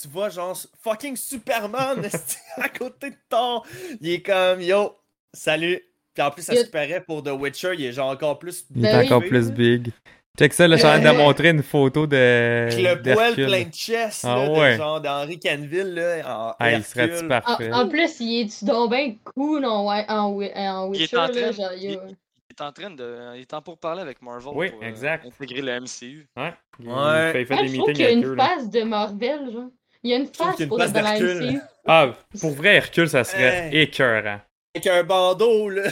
tu 0.00 0.08
vois, 0.08 0.28
genre, 0.28 0.56
fucking 0.82 1.16
Superman, 1.16 2.06
à 2.56 2.68
côté 2.68 3.10
de 3.10 3.16
Thor, 3.28 3.66
il 4.00 4.10
est 4.10 4.22
comme, 4.22 4.60
yo, 4.60 4.96
salut. 5.32 5.80
Puis 6.14 6.22
en 6.26 6.30
plus, 6.30 6.42
ça 6.42 6.54
Il 6.54 6.60
se 6.60 6.66
paraît 6.66 7.00
pour 7.00 7.22
The 7.22 7.28
Witcher, 7.30 7.74
il 7.78 7.84
est 7.84 7.92
genre 7.92 8.10
encore 8.10 8.38
plus. 8.38 8.64
Il 8.74 8.82
Ben 8.82 9.00
est 9.00 9.06
encore 9.06 9.22
plus 9.22 9.50
big. 9.52 9.90
Check 10.38 10.52
ça, 10.52 10.68
là, 10.68 10.76
je 10.76 10.80
suis 10.82 10.88
en 10.88 10.92
train 11.00 11.00
de 11.00 11.06
Euh. 11.08 11.12
montrer 11.24 11.48
une 11.50 11.62
photo 11.64 12.06
de. 12.06 12.68
Avec 12.70 13.04
le 13.06 13.14
poil 13.14 13.34
plein 13.34 13.64
de 13.64 13.72
chest, 13.74 14.24
Ah 14.24 14.36
là, 14.36 14.50
ouais. 14.52 14.72
de 14.72 14.76
genre 14.78 15.00
d'Henri 15.00 15.38
Canville, 15.40 15.94
là, 15.94 16.22
en 16.26 16.54
Ah, 16.58 16.72
il 16.72 16.76
En, 17.24 17.28
parfait? 17.28 17.72
en 17.72 17.88
plus, 17.88 18.20
il 18.20 18.40
est 18.42 18.64
donc 18.64 18.90
bien 18.90 19.14
cool 19.24 19.64
en, 19.64 19.84
en, 19.86 20.06
en 20.08 20.40
Il 20.40 20.44
est 20.46 21.00
Witcher. 21.02 21.16
en 21.16 21.26
là, 21.28 21.52
genre, 21.52 21.72
il- 21.76 21.90
yo. 21.92 22.00
Il 22.06 22.54
est 22.64 22.64
en 22.64 22.72
train 22.72 22.90
de. 22.90 23.34
Il 23.36 23.40
est 23.42 23.54
en 23.54 23.62
pour 23.62 23.78
parler 23.78 24.02
avec 24.02 24.20
Marvel 24.22 24.52
Oui, 24.54 24.70
pour 24.70 24.82
euh, 24.82 24.86
exact. 24.86 25.24
intégrer 25.26 25.60
le 25.62 25.80
MCU. 25.80 26.26
Ouais. 26.36 26.52
Il, 26.80 26.88
Ouais. 26.88 27.32
fait, 27.32 27.42
il 27.42 27.46
fait 27.46 27.54
Ah, 27.58 27.62
des 27.62 27.68
je 27.68 27.74
trouve 27.74 27.88
meetings 27.88 27.94
qu'il 27.94 28.00
y 28.00 28.04
a 28.04 28.10
avec 28.10 28.24
une 28.24 28.34
là. 28.34 28.46
face 28.48 28.70
de 28.70 28.82
Marvel, 28.82 29.52
genre. 29.52 29.70
Il 30.04 30.10
y 30.10 30.14
a 30.14 30.16
une 30.16 30.28
une 30.60 30.68
pour 30.68 30.78
d'Hercule. 30.78 31.50
MCU. 31.50 31.60
Ah, 31.86 32.10
pour 32.40 32.50
vrai, 32.52 32.76
Hercule, 32.76 33.08
ça 33.08 33.24
serait 33.24 33.68
Hey. 33.72 33.80
écœurant. 33.82 34.40
Avec 34.74 34.86
un 34.86 35.02
bandeau, 35.02 35.68
là. 35.70 35.82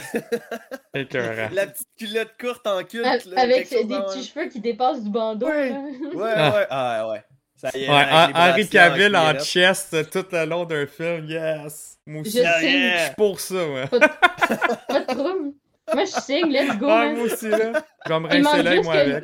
Écœurant. 0.93 1.49
La 1.51 1.67
petite 1.67 1.87
culotte 1.97 2.31
courte 2.39 2.65
en 2.67 2.83
culte, 2.83 3.05
Avec 3.05 3.25
là. 3.25 3.41
avec 3.41 3.69
des 3.69 3.83
dans- 3.83 4.03
petits 4.05 4.23
cheveux 4.23 4.47
qui 4.47 4.59
dépassent 4.59 5.03
du 5.03 5.09
bandeau. 5.09 5.47
Ouais. 5.47 5.69
là. 5.71 5.79
Ouais, 6.13 6.31
Ah. 6.35 6.55
ouais. 6.55 6.67
Ah, 6.69 7.09
ouais. 7.09 7.23
Ça 7.57 7.69
y 7.73 7.83
est, 7.85 7.89
Ouais, 7.89 7.95
avec 7.95 8.05
Hen- 8.05 8.11
les 8.11 8.39
Henry 8.39 8.63
bracelets 8.63 8.67
Cavill 8.69 9.15
en 9.17 9.39
chest 9.39 10.09
tout 10.11 10.25
le 10.31 10.45
long 10.45 10.65
d'un 10.65 10.85
film, 10.85 11.25
yes. 11.27 11.97
Moi 12.05 12.21
aussi, 12.21 12.37
Je 12.37 12.43
signe. 12.59 12.69
yeah. 12.69 12.97
je 12.99 13.03
suis 13.05 13.15
pour 13.15 13.39
ça, 13.39 13.55
ouais. 13.67 13.87
Pas 13.87 14.99
de 14.99 15.05
trouble. 15.13 15.53
Moi, 15.93 16.05
je 16.05 16.21
signe, 16.21 16.51
let's 16.51 16.77
go. 16.77 16.85
Moi 16.87 17.13
aussi, 17.23 17.49
là. 17.49 17.71
Je 18.05 18.13
vais 18.13 18.19
me 18.19 18.27
rincer 18.27 18.63
l'œil, 18.63 18.83
moi, 18.83 18.93
que- 18.93 18.99
avec. 18.99 19.23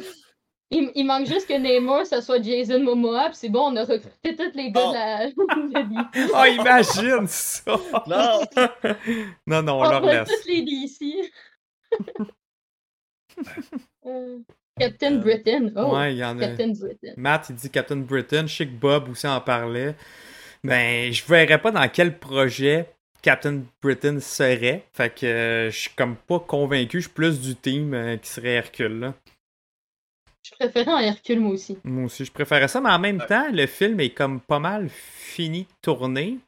Il, 0.71 0.91
il 0.95 1.03
manque 1.05 1.27
juste 1.27 1.47
que 1.47 1.57
Namor, 1.57 2.05
ça 2.05 2.21
soit 2.21 2.41
Jason 2.41 2.79
Momoa, 2.81 3.29
pis 3.29 3.35
c'est 3.37 3.49
bon, 3.49 3.71
on 3.71 3.75
a 3.75 3.83
recruté 3.85 4.35
tous 4.35 4.51
les 4.55 4.71
gars 4.71 4.81
Oh. 4.85 4.91
de 4.91 5.73
la. 5.73 5.89
Oh, 6.33 6.45
imagine 6.61 7.27
ça! 7.27 7.75
Non! 8.07 8.41
Non, 9.47 9.61
non, 9.61 9.73
on 9.81 9.85
on 9.85 9.89
leur 9.89 10.01
laisse. 10.01 10.29
tous 10.29 10.47
les 10.49 10.61
DC. 10.63 11.31
Euh, 14.05 14.39
Captain 14.79 15.15
Britain. 15.17 15.69
Oh, 15.75 15.95
Ouais, 15.95 16.13
il 16.13 16.17
y 16.17 16.23
en 16.25 16.37
a. 16.39 16.47
Captain 16.47 16.69
Britain. 16.71 17.13
Matt, 17.17 17.47
il 17.49 17.55
dit 17.55 17.69
Captain 17.69 17.97
Britain. 17.97 18.47
Je 18.47 18.55
sais 18.55 18.65
que 18.65 18.71
Bob 18.71 19.09
aussi 19.09 19.27
en 19.27 19.41
parlait. 19.41 19.95
Ben, 20.63 21.11
je 21.11 21.23
verrais 21.25 21.61
pas 21.61 21.71
dans 21.71 21.87
quel 21.89 22.17
projet 22.17 22.89
Captain 23.21 23.63
Britain 23.81 24.19
serait. 24.19 24.85
Fait 24.93 25.13
que 25.13 25.25
euh, 25.25 25.71
je 25.71 25.77
suis 25.77 25.89
comme 25.95 26.15
pas 26.15 26.39
convaincu. 26.39 26.97
Je 26.99 27.05
suis 27.07 27.13
plus 27.13 27.39
du 27.41 27.55
team 27.55 27.93
euh, 27.93 28.17
qui 28.17 28.29
serait 28.29 28.53
Hercule, 28.55 28.99
là. 28.99 29.13
Je 30.43 30.51
préférais 30.51 30.91
en 30.91 30.99
Hercule, 30.99 31.39
moi 31.39 31.53
aussi. 31.53 31.77
Moi 31.83 32.05
aussi, 32.05 32.25
je 32.25 32.31
préférais 32.31 32.67
ça, 32.67 32.81
mais 32.81 32.89
en 32.89 32.99
même 32.99 33.25
temps, 33.25 33.49
le 33.51 33.65
film 33.65 33.99
est 33.99 34.09
comme 34.09 34.41
pas 34.41 34.59
mal 34.59 34.89
fini 34.89 35.63
de 35.63 35.67
tourner. 35.81 36.39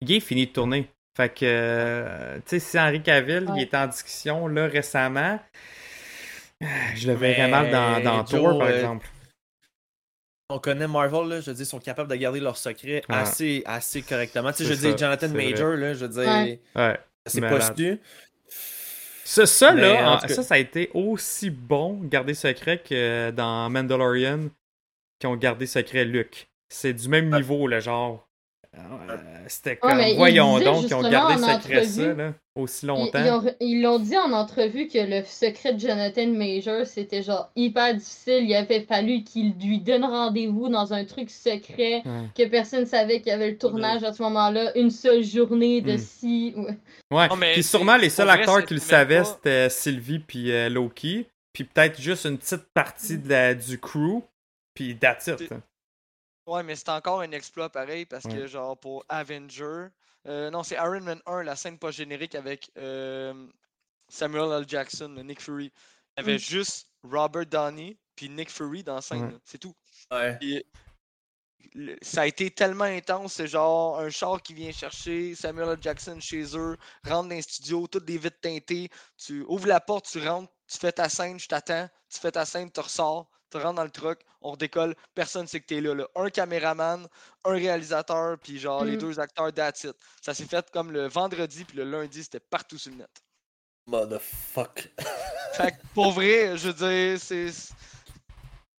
Il 0.00 0.12
est 0.12 0.20
fini 0.20 0.46
de 0.46 0.52
tourner. 0.52 0.88
Fait 1.16 1.32
que, 1.32 1.44
euh, 1.44 2.36
tu 2.40 2.42
sais, 2.46 2.58
si 2.58 2.78
Henri 2.78 3.02
Cavill, 3.02 3.44
il 3.48 3.52
Ouais. 3.52 3.62
est 3.62 3.74
en 3.74 3.86
discussion, 3.86 4.48
là, 4.48 4.66
récemment, 4.66 5.38
je 6.94 7.06
le 7.06 7.14
verrais 7.14 7.48
mal 7.48 7.70
dans, 7.70 8.02
dans 8.02 8.26
Joe, 8.26 8.42
Thor, 8.42 8.58
par 8.58 8.68
euh, 8.68 8.76
exemple. 8.76 9.08
On 10.48 10.58
connaît 10.58 10.86
Marvel, 10.86 11.28
là, 11.28 11.40
je 11.40 11.50
veux 11.50 11.54
dire, 11.54 11.62
ils 11.62 11.66
sont 11.66 11.80
capables 11.80 12.10
de 12.10 12.16
garder 12.16 12.40
leur 12.40 12.56
secret 12.56 13.02
Ouais. 13.08 13.16
assez, 13.16 13.62
assez 13.66 14.02
correctement. 14.02 14.52
Tu 14.52 14.58
sais, 14.58 14.64
je 14.64 14.74
veux 14.74 14.76
dire, 14.76 14.96
Jonathan 14.98 15.28
Major, 15.28 15.70
là, 15.74 15.94
je 15.94 16.04
veux 16.06 16.08
dire, 16.24 16.58
Ouais. 16.76 17.00
C'est 17.26 17.40
pas 17.40 17.74
su. 17.74 17.98
Ça, 19.26 19.44
ça, 19.44 19.72
Mais, 19.72 19.80
là, 19.80 20.08
en 20.10 20.14
en- 20.14 20.18
tout 20.18 20.28
cas- 20.28 20.34
ça, 20.34 20.42
ça 20.44 20.54
a 20.54 20.58
été 20.58 20.88
aussi 20.94 21.50
bon, 21.50 22.00
garder 22.04 22.32
secret, 22.34 22.78
que 22.78 23.30
dans 23.32 23.68
Mandalorian, 23.68 24.50
qui 25.18 25.26
ont 25.26 25.36
gardé 25.36 25.66
secret 25.66 26.04
Luke. 26.04 26.48
C'est 26.68 26.92
du 26.92 27.08
même 27.08 27.32
Ouais. 27.32 27.38
niveau, 27.38 27.66
là, 27.66 27.80
genre. 27.80 28.25
Euh, 28.78 29.16
C'était 29.48 29.76
comme, 29.76 29.98
voyons 30.16 30.58
donc, 30.60 30.84
qu'ils 30.84 30.94
ont 30.94 31.08
gardé 31.08 31.42
en 31.42 31.54
secret 31.60 31.84
ça, 31.84 32.12
là, 32.12 32.34
aussi 32.56 32.84
Ils- 32.84 32.88
longtemps. 32.88 33.24
Ils 33.24 33.30
ont- 33.30 33.54
ils 33.60 33.80
l'ont 33.82 33.98
dit 33.98 34.16
en 34.18 34.32
entrevue 34.32 34.88
que 34.88 34.98
le 34.98 35.22
secret 35.24 35.74
de 35.74 35.80
Jonathan 35.80 36.26
Major, 36.26 36.84
c'était 36.84 37.22
genre 37.22 37.50
hyper 37.56 37.94
difficile. 37.94 38.44
Il 38.44 38.54
avait 38.54 38.80
fallu 38.82 39.22
qu'il 39.24 39.54
lui 39.58 39.78
donne 39.78 40.04
rendez-vous 40.04 40.68
dans 40.68 40.92
un 40.92 41.04
truc 41.04 41.30
secret, 41.30 42.02
Ouais. 42.04 42.28
que 42.36 42.48
personne 42.48 42.86
savait 42.86 43.20
qu'il 43.20 43.28
y 43.28 43.34
avait 43.34 43.52
le 43.52 43.58
tournage 43.58 44.02
à 44.04 44.12
ce 44.12 44.22
moment-là, 44.22 44.76
une 44.76 44.90
seule 44.90 45.22
journée 45.24 45.80
de 45.80 45.94
Mm. 45.94 45.98
si. 45.98 46.52
ouais. 46.56 46.78
Ouais, 47.12 47.28
Non, 47.28 47.36
mais 47.36 47.52
puis 47.52 47.62
sûrement 47.62 47.96
les 47.96 48.10
seuls 48.10 48.28
acteurs 48.28 48.56
ça 48.56 48.62
qui 48.62 48.74
le 48.74 48.80
te 48.80 48.84
met 48.84 48.90
savaient, 48.90 49.18
pas- 49.18 49.24
c'était 49.24 49.68
Sylvie 49.70 50.18
puis 50.18 50.50
euh, 50.52 50.68
Loki, 50.68 51.26
puis 51.52 51.64
peut-être 51.64 52.00
juste 52.00 52.24
une 52.26 52.36
petite 52.36 52.64
partie 52.74 53.16
de 53.16 53.28
la- 53.28 53.54
du 53.54 53.78
crew, 53.78 54.22
puis 54.74 54.96
that's 54.96 55.28
it. 55.28 55.48
Ouais, 56.46 56.62
mais 56.62 56.76
c'est 56.76 56.88
encore 56.90 57.20
un 57.22 57.32
exploit 57.32 57.70
pareil 57.70 58.06
parce 58.06 58.24
Ouais. 58.24 58.32
que, 58.34 58.46
genre, 58.46 58.78
pour 58.78 59.04
Avenger. 59.08 59.88
euh, 60.26 60.50
non, 60.50 60.62
c'est 60.64 60.74
Iron 60.76 61.00
Man 61.02 61.20
1, 61.26 61.42
la 61.44 61.54
scène 61.56 61.78
post-générique 61.78 62.34
avec 62.34 62.70
euh, 62.76 63.46
Samuel 64.08 64.50
L. 64.62 64.64
Jackson, 64.68 65.08
le 65.16 65.22
Nick 65.22 65.40
Fury. 65.40 65.66
Il 66.16 66.20
y 66.20 66.20
avait 66.20 66.34
Mm. 66.34 66.38
juste 66.38 66.90
Robert 67.04 67.46
Downey 67.46 67.96
puis 68.16 68.28
Nick 68.28 68.50
Fury 68.50 68.82
dans 68.82 68.96
la 68.96 69.02
scène. 69.02 69.26
Ouais. 69.26 69.38
C'est 69.44 69.58
tout. 69.58 69.74
Ouais. 70.10 70.38
Le- 71.74 71.96
ça 72.00 72.22
a 72.22 72.26
été 72.26 72.50
tellement 72.50 72.84
intense, 72.84 73.34
c'est 73.34 73.46
genre 73.48 73.98
un 74.00 74.08
char 74.08 74.40
qui 74.42 74.54
vient 74.54 74.72
chercher 74.72 75.34
Samuel 75.34 75.68
L. 75.70 75.78
Jackson 75.80 76.18
chez 76.20 76.56
eux, 76.56 76.76
rentre 77.04 77.28
dans 77.28 77.34
les 77.34 77.42
studios, 77.42 77.86
toutes 77.86 78.04
des 78.06 78.18
vitres 78.18 78.40
teintées, 78.40 78.88
tu 79.18 79.42
ouvres 79.48 79.66
la 79.66 79.80
porte, 79.80 80.06
tu 80.10 80.26
rentres, 80.26 80.50
tu 80.66 80.78
fais 80.78 80.92
ta 80.92 81.08
scène, 81.08 81.38
je 81.38 81.48
t'attends, 81.48 81.88
tu 82.08 82.18
fais 82.20 82.30
ta 82.32 82.44
scène, 82.44 82.70
tu 82.70 82.80
ressors, 82.80 83.28
tu 83.50 83.56
rentres 83.58 83.74
dans 83.76 83.84
le 83.84 83.90
truck, 83.90 84.20
on 84.42 84.52
redécolle, 84.52 84.94
personne 85.14 85.46
sait 85.46 85.60
que 85.60 85.66
t'es 85.66 85.80
là, 85.80 85.94
là. 85.94 86.06
Un 86.16 86.30
caméraman, 86.30 87.06
un 87.44 87.52
réalisateur, 87.52 88.38
puis 88.38 88.58
genre 88.58 88.84
les 88.84 88.96
Mm. 88.96 89.00
deux 89.00 89.20
acteurs, 89.20 89.52
that's 89.52 89.84
it. 89.84 89.94
Ça 90.22 90.34
s'est 90.34 90.44
fait 90.46 90.70
comme 90.70 90.90
le 90.92 91.08
vendredi, 91.08 91.64
puis 91.64 91.76
le 91.78 91.84
lundi, 91.84 92.22
c'était 92.24 92.40
partout 92.40 92.78
sur 92.78 92.90
le 92.92 92.98
net. 92.98 93.10
Motherfuck. 93.86 94.88
Fait 95.54 95.70
que 95.72 95.76
pour 95.94 96.12
vrai, 96.12 96.56
je 96.56 96.68
veux 96.70 96.74
dire, 96.74 97.20
c'est. 97.20 97.50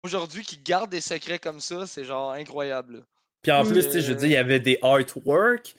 Aujourd'hui, 0.04 0.44
qu'ils 0.44 0.62
gardent 0.64 0.92
des 0.92 1.02
secrets 1.02 1.40
comme 1.40 1.60
ça, 1.60 1.88
c'est 1.88 2.04
genre 2.06 2.32
incroyable. 2.32 2.98
là. 2.98 3.00
Puis 3.42 3.52
en 3.52 3.64
plus, 3.66 3.86
tu 3.86 3.92
sais, 3.94 4.02
je 4.02 4.12
veux 4.12 4.18
dire, 4.18 4.28
il 4.28 4.34
y 4.34 4.38
avait 4.38 4.60
des 4.60 4.78
artworks 4.82 5.76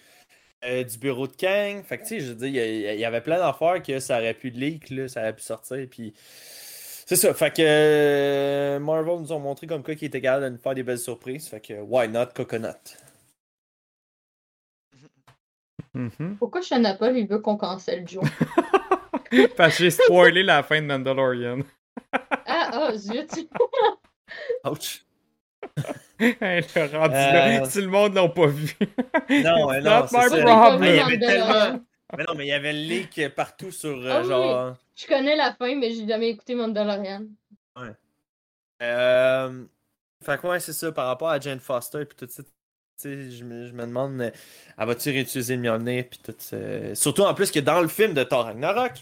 euh, 0.65 0.83
du 0.83 0.99
bureau 0.99 1.27
de 1.29 1.37
Kang. 1.37 1.85
Fait 1.85 1.99
que, 1.99 2.03
tu 2.03 2.09
sais, 2.09 2.21
je 2.21 2.27
veux 2.31 2.35
dire, 2.35 2.49
il 2.49 2.55
y 2.55 2.61
a- 2.89 2.95
il 2.95 3.01
y, 3.01 3.05
avait 3.05 3.21
plein 3.21 3.39
d'affaires 3.39 3.83
que 3.83 4.01
ça 4.01 4.19
aurait 4.19 4.35
pu 4.35 4.51
leak, 4.51 4.91
là, 4.91 5.07
ça 5.09 5.21
aurait 5.21 5.37
pu 5.37 5.43
sortir. 5.43 5.87
Puis 5.91 6.15
c'est 7.09 7.17
ça. 7.17 7.33
Fait 7.33 7.51
que 7.51 7.63
euh, 7.63 8.79
Marvel 8.81 9.21
nous 9.21 9.33
ont 9.33 9.39
montré 9.39 9.67
comme 9.67 9.83
quoi 9.83 9.95
qu'ils 9.95 10.09
étaient 10.09 10.21
capables 10.21 10.45
de 10.45 10.51
nous 10.51 10.59
faire 10.59 10.75
des 10.75 10.83
belles 10.83 10.99
surprises. 10.99 11.49
Fait 11.49 11.59
que, 11.59 11.73
why 11.81 12.07
not 12.07 12.27
Coconut? 12.35 12.99
Mhm. 15.95 16.37
Pourquoi 16.39 16.61
Shana 16.61 16.93
Paul, 16.97 17.17
il 17.17 17.27
veut 17.27 17.39
qu'on 17.39 17.57
cancelle 17.57 18.07
Joe? 18.07 18.23
Parce 19.57 19.79
que 19.79 19.85
j'ai 19.85 19.91
spoilé 19.91 20.43
la 20.43 20.63
fin 20.63 20.83
de 20.83 20.87
Mandalorian. 20.87 21.61
ah, 22.13 22.71
ah, 22.75 22.93
zut! 22.95 23.49
Ouch. 24.67 25.07
Elle 26.21 26.63
est 26.63 26.95
rendue 26.95 27.15
là. 27.15 27.63
Euh. 27.63 27.65
Si 27.71 27.81
le 27.81 27.89
monde 27.89 28.13
l'a 28.17 28.29
pas 28.29 28.47
vu. 28.49 28.77
Non, 29.31 29.73
non, 29.73 29.81
not 29.81 30.07
c'est 30.09 30.29
ça. 30.29 30.77
Mais 30.79 30.91
il 30.91 30.97
y 30.97 31.01
avait 31.01 31.17
Mandalorian. 31.17 31.19
tellement. 31.19 31.81
Mais 32.17 32.25
non, 32.25 32.35
mais 32.35 32.47
il 32.47 32.49
y 32.49 32.53
avait 32.53 32.73
le 32.73 32.81
leak 32.81 33.29
partout 33.35 33.71
sur 33.71 33.97
euh, 33.97 34.11
Ah 34.15 34.21
oui. 34.23 34.29
genre. 34.29 34.77
Je 34.97 35.07
connais 35.07 35.37
la 35.37 35.55
fin, 35.55 35.75
mais 35.77 35.93
j'ai 35.93 36.07
jamais 36.07 36.31
écouté 36.31 36.55
Mandalorian. 36.55 37.27
Euh, 38.83 39.65
fait 40.23 40.41
que 40.41 40.47
ouais, 40.47 40.61
c'est 40.61 40.73
ça, 40.73 40.93
par 40.93 41.07
rapport 41.07 41.29
à 41.31 41.41
Jane 41.41 41.61
Foster 41.61 42.03
et 42.03 42.07
tout 42.07 42.27
ça, 42.29 42.43
tu 42.43 42.51
sais, 42.97 43.31
je 43.31 43.45
me, 43.45 43.67
je 43.67 43.73
me 43.73 43.83
demande, 43.87 44.21
euh, 44.21 44.31
elle 44.79 44.87
va-tu 44.87 45.11
réutiliser 45.11 45.57
le 45.57 45.63
Mjolnir 45.63 46.05
puis 46.09 46.21
tout 46.23 46.35
ça? 46.39 46.95
Surtout 46.95 47.23
en 47.23 47.35
plus 47.35 47.51
que 47.51 47.61
dans 47.61 47.81
le 47.81 47.89
film 47.89 48.15
de 48.15 48.23
Thor 48.25 48.45
Ragnarok, 48.45 48.93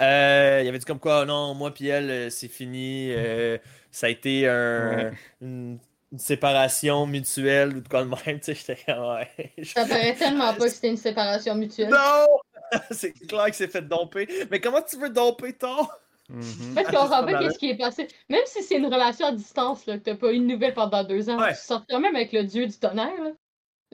euh, 0.00 0.58
il 0.62 0.66
y 0.66 0.68
avait 0.68 0.78
dit 0.78 0.84
comme 0.84 0.98
quoi, 1.00 1.22
oh 1.22 1.24
non, 1.26 1.54
moi 1.54 1.72
puis 1.72 1.88
elle, 1.88 2.10
euh, 2.10 2.30
c'est 2.30 2.48
fini, 2.48 3.12
euh, 3.12 3.58
ça 3.90 4.06
a 4.06 4.10
été 4.10 4.48
un- 4.48 5.06
Ouais. 5.08 5.12
une, 5.40 5.78
une 6.12 6.18
séparation 6.18 7.06
mutuelle 7.06 7.76
ou 7.76 7.80
de 7.80 7.88
quoi 7.88 8.04
de 8.04 8.08
même, 8.08 8.18
tu 8.40 8.44
sais, 8.44 8.54
j'étais 8.54 8.78
comme, 8.86 9.04
ouais. 9.16 9.52
je- 9.58 9.64
Ça 9.72 9.84
paraît 9.86 10.14
tellement 10.14 10.54
pas 10.54 10.64
que 10.64 10.68
c'était 10.68 10.88
une 10.90 10.96
séparation 10.96 11.54
mutuelle. 11.54 11.90
Non! 11.90 12.26
c'est 12.90 13.12
clair 13.12 13.46
que 13.46 13.56
c'est 13.56 13.68
fait 13.68 13.82
domper. 13.82 14.28
Mais 14.50 14.60
comment 14.60 14.82
tu 14.82 14.96
veux 14.98 15.10
domper 15.10 15.52
Thor? 15.52 15.92
Mhm. 16.28 16.40
En 16.72 16.74
fait, 16.74 16.86
je 16.86 16.96
comprends 16.96 17.24
pas 17.24 17.38
qu'est-ce 17.38 17.58
qui 17.58 17.70
est 17.70 17.76
passé. 17.76 18.08
Même 18.28 18.42
si 18.46 18.62
c'est 18.64 18.76
une 18.76 18.86
relation 18.86 19.26
à 19.28 19.32
distance, 19.32 19.86
là, 19.86 19.96
que 19.98 20.02
t'as 20.02 20.16
pas 20.16 20.32
eu 20.32 20.38
de 20.40 20.44
nouvelles 20.44 20.74
pendant 20.74 21.04
deux 21.04 21.30
ans, 21.30 21.38
Ouais. 21.38 21.54
tu 21.54 21.60
sors 21.60 21.84
quand 21.88 22.00
même 22.00 22.16
avec 22.16 22.32
le 22.32 22.42
dieu 22.42 22.66
du 22.66 22.76
tonnerre, 22.76 23.22
là. 23.22 23.30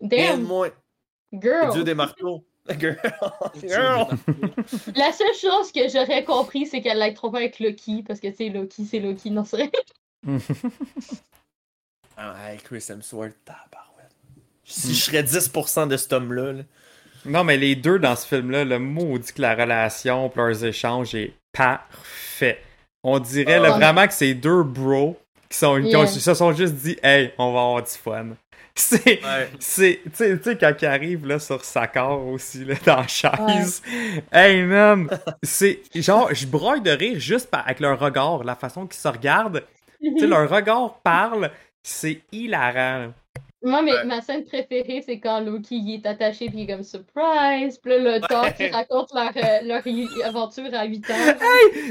Damn, 0.00 0.42
moins. 0.42 0.70
girl! 1.32 1.66
Le 1.66 1.72
dieu 1.72 1.84
des 1.84 1.94
marteaux. 1.94 2.42
Girl. 2.78 2.96
Girl. 3.62 4.06
La 4.96 5.12
seule 5.12 5.34
chose 5.38 5.72
que 5.72 5.88
j'aurais 5.88 6.24
compris, 6.24 6.64
c'est 6.66 6.80
qu'elle 6.80 6.98
l'ait 7.00 7.12
trompé 7.12 7.38
avec 7.38 7.58
Loki, 7.60 8.02
parce 8.06 8.20
que, 8.20 8.28
tu 8.28 8.36
sais, 8.36 8.48
Loki, 8.48 8.84
c'est 8.86 9.00
Loki, 9.00 9.30
non, 9.30 9.44
c'est 9.44 9.56
vrai. 9.56 9.70
Ah, 12.16 12.34
hey, 12.50 12.58
Chris 12.58 12.84
Hemsworth, 12.88 13.34
tabarouette. 13.44 14.10
si 14.64 14.94
je 14.94 15.00
serais 15.02 15.22
10% 15.22 15.88
de 15.88 15.96
cet 15.96 16.12
homme-là. 16.12 16.52
là. 16.52 16.62
Non, 17.24 17.44
mais 17.44 17.56
les 17.56 17.76
deux 17.76 17.98
dans 17.98 18.16
ce 18.16 18.26
film-là, 18.26 18.64
le 18.64 18.78
maudit 18.78 19.32
que 19.32 19.42
la 19.42 19.54
relation 19.54 20.28
pis 20.28 20.38
leurs 20.38 20.64
échanges 20.64 21.14
est 21.14 21.32
parfait. 21.52 22.60
On 23.04 23.18
dirait 23.18 23.58
là, 23.60 23.70
Oh. 23.72 23.76
vraiment 23.76 24.06
que 24.06 24.12
c'est 24.12 24.34
deux 24.34 24.62
bros 24.62 25.18
qui, 25.48 25.58
sont, 25.58 25.76
qui 25.80 25.94
ont- 25.96 26.00
Yeah. 26.04 26.06
se 26.06 26.34
sont 26.34 26.52
juste 26.52 26.74
dit 26.74 26.96
Hey, 27.02 27.32
on 27.38 27.52
va 27.52 27.60
avoir 27.60 27.82
du 27.82 27.90
fun. 27.90 28.28
C'est. 28.74 29.22
Ouais. 29.22 29.50
C'est, 29.60 30.00
tu 30.04 30.10
sais- 30.14 30.38
tu 30.38 30.44
sais, 30.44 30.56
quand 30.56 30.72
il 30.80 30.86
arrive 30.86 31.26
là, 31.26 31.38
sur 31.38 31.62
sa 31.64 31.86
corps 31.86 32.26
aussi, 32.26 32.64
là, 32.64 32.74
dans 32.86 32.96
la 32.96 33.06
chaise. 33.06 33.82
Hey, 34.32 34.62
man! 34.62 35.08
C'est 35.42 35.82
genre, 35.94 36.32
je 36.32 36.46
broille 36.46 36.80
de 36.80 36.90
rire 36.90 37.20
juste 37.20 37.50
par- 37.50 37.64
avec 37.66 37.80
leur 37.80 37.98
regard, 38.00 38.42
la 38.44 38.54
façon 38.56 38.86
qu'ils 38.86 38.98
se 39.00 39.08
regardent. 39.08 39.62
Tu 40.00 40.18
sais, 40.20 40.26
leur 40.26 40.48
regard 40.48 40.94
parle, 41.04 41.50
c'est 41.82 42.22
hilarant. 42.32 43.12
Moi, 43.64 43.82
mais 43.82 43.92
Ouais. 43.92 44.04
ma 44.04 44.20
scène 44.20 44.44
préférée, 44.44 45.02
c'est 45.06 45.20
quand 45.20 45.40
Loki 45.40 45.76
il 45.76 45.94
est 45.94 46.06
attaché 46.06 46.46
puis 46.48 46.60
il 46.60 46.62
est 46.70 46.72
comme 46.72 46.82
surprise. 46.82 47.78
Puis 47.78 47.90
là, 47.92 47.98
le 47.98 48.20
Thor 48.20 48.52
qui 48.54 48.68
raconte 48.68 49.12
leur, 49.14 49.30
euh, 49.36 49.60
leur 49.64 49.86
y- 49.86 50.08
aventure 50.24 50.68
à 50.74 50.84
8 50.84 51.08
ans. 51.10 51.14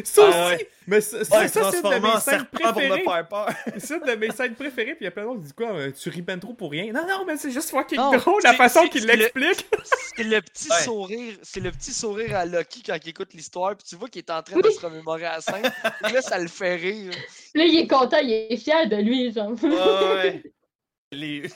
Ça 0.04 0.22
Ah 0.24 0.48
aussi! 0.48 0.56
ouais. 0.56 0.70
Mais 0.88 1.00
ça, 1.00 1.24
ça, 1.24 1.40
Ouais, 1.40 1.48
ça, 1.48 1.72
c'est 1.72 1.78
une 1.78 1.84
de 1.94 2.00
mes 2.00 2.08
en 2.10 2.20
scènes 2.20 2.40
serpent 2.40 2.58
pour 2.58 2.68
me 2.82 2.88
préférées. 2.90 3.04
faire 3.04 3.28
peur. 3.28 3.50
C'est 3.78 3.94
une 3.98 4.04
de 4.06 4.16
mes 4.16 4.32
scènes 4.32 4.56
préférées, 4.56 4.96
puis 4.96 5.02
il 5.02 5.06
y 5.06 5.08
a 5.08 5.12
plein 5.12 5.24
d'autres 5.24 5.36
qui 5.38 5.44
disent 5.44 5.54
quoi, 5.54 5.72
euh, 5.74 5.92
tu 5.92 6.10
ris 6.10 6.22
ben 6.24 6.40
trop 6.40 6.54
pour 6.54 6.72
rien. 6.72 6.92
Non, 6.92 7.06
non, 7.08 7.24
mais 7.26 7.38
c'est 7.38 7.52
juste 7.52 7.70
fucking 7.70 7.98
Non, 8.00 8.12
drôle 8.18 8.42
la 8.44 8.54
façon 8.54 8.88
qu'il 8.88 9.06
l'explique. 9.06 9.66
C'est 10.18 10.24
le 10.24 10.42
petit 10.42 10.70
Ouais. 10.70 10.82
sourire, 10.84 11.36
c'est 11.42 11.62
le 11.62 11.72
petit 11.72 11.94
sourire 11.94 12.36
à 12.36 12.46
Lucky 12.46 12.84
quand 12.84 12.98
il 13.02 13.10
écoute 13.10 13.34
l'histoire, 13.34 13.76
puis 13.78 13.86
tu 13.88 13.96
vois 13.96 14.10
qu'il 14.10 14.20
est 14.20 14.30
en 14.30 14.42
train 14.44 14.56
Oui. 14.58 14.62
de 14.64 14.70
se 14.70 14.80
remémorer 14.86 15.26
à 15.26 15.36
la 15.36 15.42
scène. 15.42 15.72
Là, 16.02 16.22
ça 16.22 16.38
le 16.38 16.48
fait 16.50 16.76
rire. 16.76 17.12
Puis 17.54 17.62
là, 17.62 17.66
il 17.66 17.80
est 17.80 17.88
content, 17.88 18.18
il 18.22 18.48
est 18.50 18.58
fier 18.58 18.88
de 18.90 18.98
lui, 18.98 19.32
genre. 19.32 19.52
Ouais, 19.64 19.70
ouais. 19.70 20.44
Les... 21.12 21.44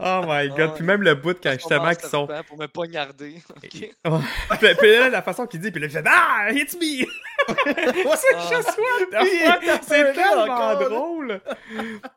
Oh 0.00 0.22
my 0.26 0.48
god, 0.48 0.74
puis 0.76 0.84
même 0.84 1.02
le 1.02 1.14
bout 1.14 1.36
quand 1.42 1.52
justement 1.52 1.90
qu'ils 1.94 2.08
sont. 2.08 2.26
Pour 2.46 2.56
me 2.58 2.66
poignarder. 2.66 3.34
Puis, 3.62 3.90
là, 4.10 5.08
la 5.10 5.22
façon 5.22 5.46
qu'il 5.46 5.60
dit, 5.60 5.70
puis 5.70 5.80
là, 5.80 5.86
il 5.88 5.92
fait 5.92 6.04
Ah, 6.06 6.48
hit 6.50 6.74
me! 6.74 7.04
c'est 7.04 8.34
Ah. 8.34 8.50
juste 8.50 8.78
what 8.78 9.78
C'est 9.82 10.12
tellement 10.14 10.74
drôle! 10.76 11.40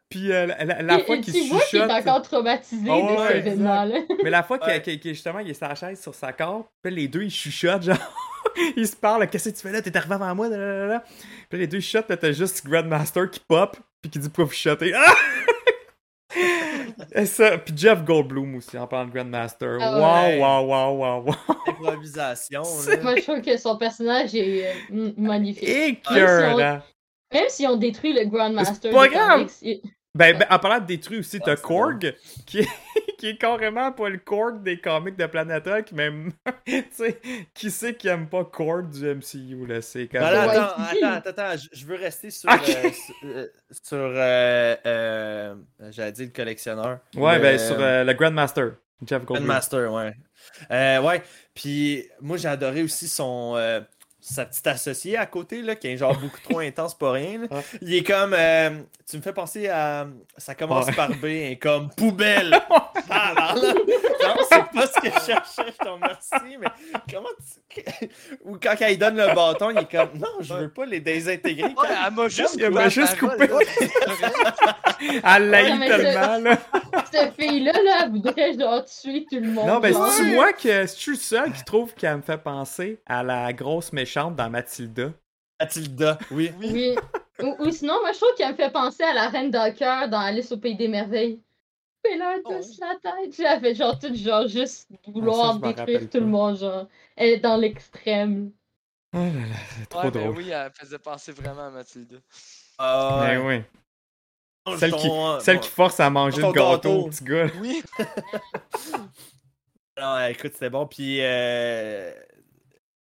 Puis 0.09 0.31
euh, 0.31 0.45
la, 0.47 0.63
la- 0.63 0.81
la 0.81 0.99
Et- 0.99 1.03
fois 1.05 1.17
qu'il 1.17 1.33
tu 1.33 1.47
vois 1.49 1.59
qu'il 1.61 1.79
est 1.79 1.81
chuchote. 1.83 1.91
encore 2.07 2.21
traumatisé 2.21 2.83
de 2.85 2.89
ouais, 2.89 3.27
cet 3.27 3.35
événement-là. 3.37 3.99
Mais 4.23 4.29
la 4.29 4.43
fois 4.43 4.59
qu'il- 4.59 4.69
Ouais. 4.71 4.81
qu'il- 4.81 4.99
qu'il- 4.99 5.13
justement 5.13 5.39
il 5.39 5.49
est 5.49 5.53
sur 5.53 5.67
la 5.67 5.75
chaise 5.75 6.01
sur 6.01 6.15
sa 6.15 6.31
corde, 6.33 6.63
puis 6.81 6.91
là, 6.93 6.97
les 7.01 7.07
deux 7.07 7.23
ils 7.23 7.31
chuchotent, 7.31 7.83
genre. 7.83 7.97
ils 8.77 8.87
se 8.87 8.95
parlent, 8.95 9.27
qu'est-ce 9.29 9.49
que 9.49 9.55
tu 9.55 9.61
fais 9.61 9.71
là? 9.71 9.81
T'es 9.81 9.95
arrivé 9.97 10.15
avant 10.15 10.33
moi? 10.35 10.47
là, 10.49 10.57
là, 10.57 10.73
là, 10.73 10.85
là. 10.87 11.03
Puis 11.49 11.59
les 11.59 11.67
deux 11.67 11.77
ils 11.77 11.81
chuchotent, 11.81 12.07
t'as 12.07 12.31
juste 12.31 12.65
Grandmaster 12.65 13.29
qui 13.29 13.39
pop, 13.41 13.75
puis 14.01 14.09
qui 14.11 14.19
dit 14.19 14.29
pourquoi 14.29 14.45
vous 14.45 14.51
chuchotez. 14.53 14.93
Ah! 14.95 15.13
Et 17.13 17.25
ça, 17.25 17.57
puis 17.57 17.73
Jeff 17.77 18.03
Goldblum 18.03 18.55
aussi 18.55 18.77
en 18.77 18.87
parlant 18.87 19.07
de 19.07 19.13
Grandmaster. 19.13 19.77
Ah 19.81 19.97
wow, 20.39 20.65
wow, 20.65 20.95
wow, 20.97 21.23
wow. 21.25 21.35
Improvisation. 21.67 22.61
Moi, 23.03 23.15
je 23.17 23.21
trouve 23.23 23.41
que 23.41 23.57
son 23.57 23.77
personnage 23.77 24.33
est 24.35 24.67
euh, 24.91 25.11
magnifique. 25.17 25.67
Écœurant. 25.67 26.81
Même 27.33 27.45
si 27.49 27.65
on 27.67 27.77
détruit 27.77 28.13
le 28.13 28.25
Grandmaster 28.25 28.75
C'est 28.81 28.91
pas 28.91 29.07
grave. 29.07 29.37
comics, 29.39 29.51
il- 29.61 29.81
Ben, 30.13 30.37
ben, 30.37 30.45
en 30.49 30.59
parlant 30.59 30.79
de 30.81 30.85
détruit 30.85 31.19
aussi, 31.19 31.39
t'as 31.39 31.53
Ah, 31.53 31.55
c'est 31.55 31.61
Korg, 31.63 32.15
qui 32.45 32.59
est, 32.59 32.67
qui 33.21 33.27
est 33.29 33.37
carrément 33.37 33.91
pas 33.91 34.09
le 34.09 34.17
Korg 34.17 34.63
des 34.63 34.79
comics 34.79 35.15
de 35.15 35.27
Planet 35.27 35.67
Hulk, 35.67 35.91
même, 35.91 36.31
tu 36.65 36.83
sais, 36.89 37.21
qui 37.53 37.69
sait 37.69 37.93
qui 37.93 38.07
aime 38.07 38.27
pas 38.27 38.43
Korg 38.45 38.89
du 38.89 39.05
MCU, 39.05 39.67
là, 39.67 39.79
c'est. 39.83 40.11
Non, 40.11 40.21
non, 40.21 40.27
Ouais, 40.27 40.57
attends, 40.57 40.83
attends, 41.03 41.29
attends, 41.29 41.61
je- 41.71 41.85
veux 41.85 41.97
rester 41.97 42.31
sur. 42.31 42.49
Euh, 42.49 42.55
sur, 42.63 43.15
euh, 43.25 43.45
sur, 43.83 43.97
euh, 44.87 45.55
J'allais 45.91 46.11
dire 46.13 46.25
le 46.25 46.31
collectionneur. 46.35 46.99
Ouais, 47.15 47.37
ben, 47.37 47.59
sur 47.59 47.77
le 47.77 48.11
Grandmaster, 48.13 48.71
Jeff 49.05 49.23
Goldblum. 49.23 49.45
Grandmaster, 49.47 49.93
ouais. 49.93 50.15
Ouais, 50.99 51.21
puis 51.53 52.07
moi 52.21 52.37
j'ai 52.37 52.47
adoré 52.47 52.81
aussi 52.81 53.07
son. 53.07 53.55
Sa 54.21 54.45
petite 54.45 54.67
associée 54.67 55.17
à 55.17 55.25
côté, 55.25 55.61
là, 55.63 55.75
qui 55.75 55.87
est 55.87 55.97
genre 55.97 56.15
beaucoup 56.17 56.39
trop 56.47 56.59
intense 56.61 56.93
pour 56.93 57.11
rien. 57.11 57.39
là. 57.49 57.61
Il 57.81 57.93
est 57.95 58.03
comme. 58.03 58.33
euh, 58.37 58.69
tu 59.09 59.17
me 59.17 59.21
fais 59.21 59.33
penser 59.33 59.67
à. 59.67 60.07
Ça 60.37 60.55
commence 60.55 60.85
Ouais. 60.85 60.93
par 60.93 61.09
B, 61.09 61.25
et 61.25 61.57
comme 61.59 61.89
poubelle. 61.97 62.55
Ah, 63.09 63.33
là, 63.35 63.53
là. 63.61 63.73
non, 63.73 64.35
c'est 64.49 64.63
pas 64.73 64.87
ce 64.87 64.99
que 65.01 65.07
je 65.07 65.25
cherchais, 65.25 65.73
je 65.73 65.83
te 65.83 65.89
remercie, 65.89 66.57
mais 66.59 66.67
comment 67.11 67.27
tu. 67.75 67.81
Ou 68.45 68.57
quand 68.61 68.75
il 68.87 68.97
donne 68.97 69.17
le 69.17 69.33
bâton, 69.33 69.69
il 69.71 69.77
est 69.79 69.91
comme. 69.91 70.17
Non, 70.19 70.27
je 70.39 70.53
veux 70.53 70.69
pas 70.69 70.85
les 70.85 70.99
désintégrer. 70.99 71.69
Ouais, 71.69 71.87
elle 72.07 72.13
m'a 72.13 72.27
juste 72.29 72.55
Il 72.57 72.69
m'a 72.69 72.89
juste 72.89 73.17
coupé. 73.17 73.49
Elle 75.23 75.49
l'a 75.49 75.61
Ouais, 75.63 75.77
mais 75.77 75.87
tellement, 75.87 76.37
là. 76.37 76.57
Cette 77.11 77.33
fille-là, 77.39 77.73
là, 77.73 78.01
elle 78.03 78.11
voudrait 78.11 78.53
genre 78.57 78.85
tuer 78.85 79.25
tout 79.29 79.39
le 79.39 79.47
monde. 79.51 79.67
Non, 79.67 79.79
ben, 79.79 79.93
genre. 79.93 80.07
c'est 80.09 80.23
moi 80.23 80.53
que 80.53 80.81
je 80.83 80.85
suis 80.87 81.11
le 81.13 81.17
seul 81.17 81.51
qui 81.51 81.63
trouve 81.63 81.93
qu'elle 81.93 82.17
me 82.17 82.21
fait 82.21 82.37
penser 82.37 82.99
à 83.07 83.23
la 83.23 83.51
grosse 83.53 83.91
méchante 83.93 84.10
dans 84.15 84.49
Mathilda. 84.49 85.11
Mathilda, 85.59 86.17
oui. 86.31 86.51
Oui. 86.59 86.95
ou, 87.41 87.55
ou 87.59 87.71
sinon, 87.71 87.99
moi, 88.01 88.11
je 88.11 88.17
trouve 88.17 88.33
qu'elle 88.37 88.51
me 88.51 88.55
fait 88.57 88.71
penser 88.71 89.03
à 89.03 89.13
la 89.13 89.29
Reine 89.29 89.49
d'Alcœur 89.51 90.09
dans 90.09 90.19
Alice 90.19 90.51
au 90.51 90.57
Pays 90.57 90.75
des 90.75 90.87
Merveilles. 90.87 91.39
Mais 92.03 92.17
là, 92.17 92.33
elle 92.35 92.41
Oh. 92.45 92.53
touche 92.53 92.77
la 92.79 92.95
tête. 93.01 93.39
Elle 93.39 93.59
fait 93.59 93.75
genre 93.75 93.97
tout, 93.99 94.13
genre, 94.15 94.47
juste 94.47 94.89
vouloir 95.07 95.59
Ah, 95.63 95.67
ça, 95.69 95.73
détruire 95.85 96.09
tout 96.09 96.19
le 96.19 96.25
monde, 96.25 96.57
genre. 96.57 96.87
Elle 97.15 97.29
est 97.29 97.39
dans 97.39 97.57
l'extrême. 97.57 98.51
Oh 99.13 99.17
là 99.17 99.25
là, 99.25 99.55
c'est 99.77 99.89
trop 99.89 100.01
Ouais, 100.03 100.11
ben 100.11 100.23
drôle. 100.23 100.37
oui, 100.37 100.49
elle 100.49 100.71
faisait 100.73 100.97
penser 100.99 101.31
vraiment 101.31 101.67
à 101.67 101.69
Mathilda. 101.69 102.17
Ah, 102.77 103.19
Ben 103.27 103.39
oui. 103.45 103.61
Celle 104.77 104.93
qui, 104.93 105.09
celle 105.41 105.59
qui 105.59 105.69
force 105.69 105.99
à 105.99 106.09
manger 106.09 106.41
le 106.41 106.51
gâteau, 106.51 106.71
gâteau. 106.71 106.93
au 107.05 107.09
petit 107.09 107.23
gars. 107.23 107.47
Oui. 107.59 107.83
Non, 109.99 110.19
écoute, 110.29 110.53
c'était 110.53 110.69
bon. 110.69 110.85
Puis, 110.87 111.17
euh, 111.21 112.13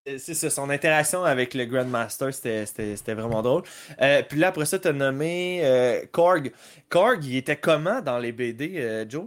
c'est 0.07 0.34
ça, 0.34 0.51
son 0.51 0.70
interaction 0.70 1.24
avec 1.24 1.55
le 1.55 1.64
Grandmaster, 1.66 2.32
c'était- 2.32 3.14
vraiment 3.14 3.42
drôle. 3.42 3.62
Euh, 4.01 4.22
puis 4.28 4.38
là, 4.38 4.48
après 4.48 4.66
ça, 4.66 4.78
t'as 4.78 4.92
nommé 4.92 5.61
euh, 5.64 6.05
Korg. 6.11 6.53
Korg, 6.88 7.24
il 7.24 7.36
était 7.36 7.57
comment 7.57 8.01
dans 8.01 8.18
les 8.18 8.32
BD, 8.32 8.74
euh, 8.78 9.05
Joe? 9.09 9.26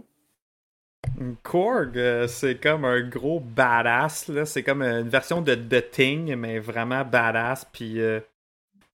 Korg, 1.42 1.96
euh, 1.98 2.26
c'est 2.26 2.56
comme 2.56 2.84
un 2.84 3.00
gros 3.02 3.38
badass, 3.40 4.28
là. 4.28 4.46
C'est 4.46 4.62
comme 4.62 4.82
une 4.82 5.08
version 5.08 5.40
de 5.42 5.54
The 5.54 5.90
Thing, 5.90 6.34
mais 6.34 6.58
vraiment 6.58 7.04
badass, 7.04 7.66
puis 7.72 8.00
euh, 8.00 8.20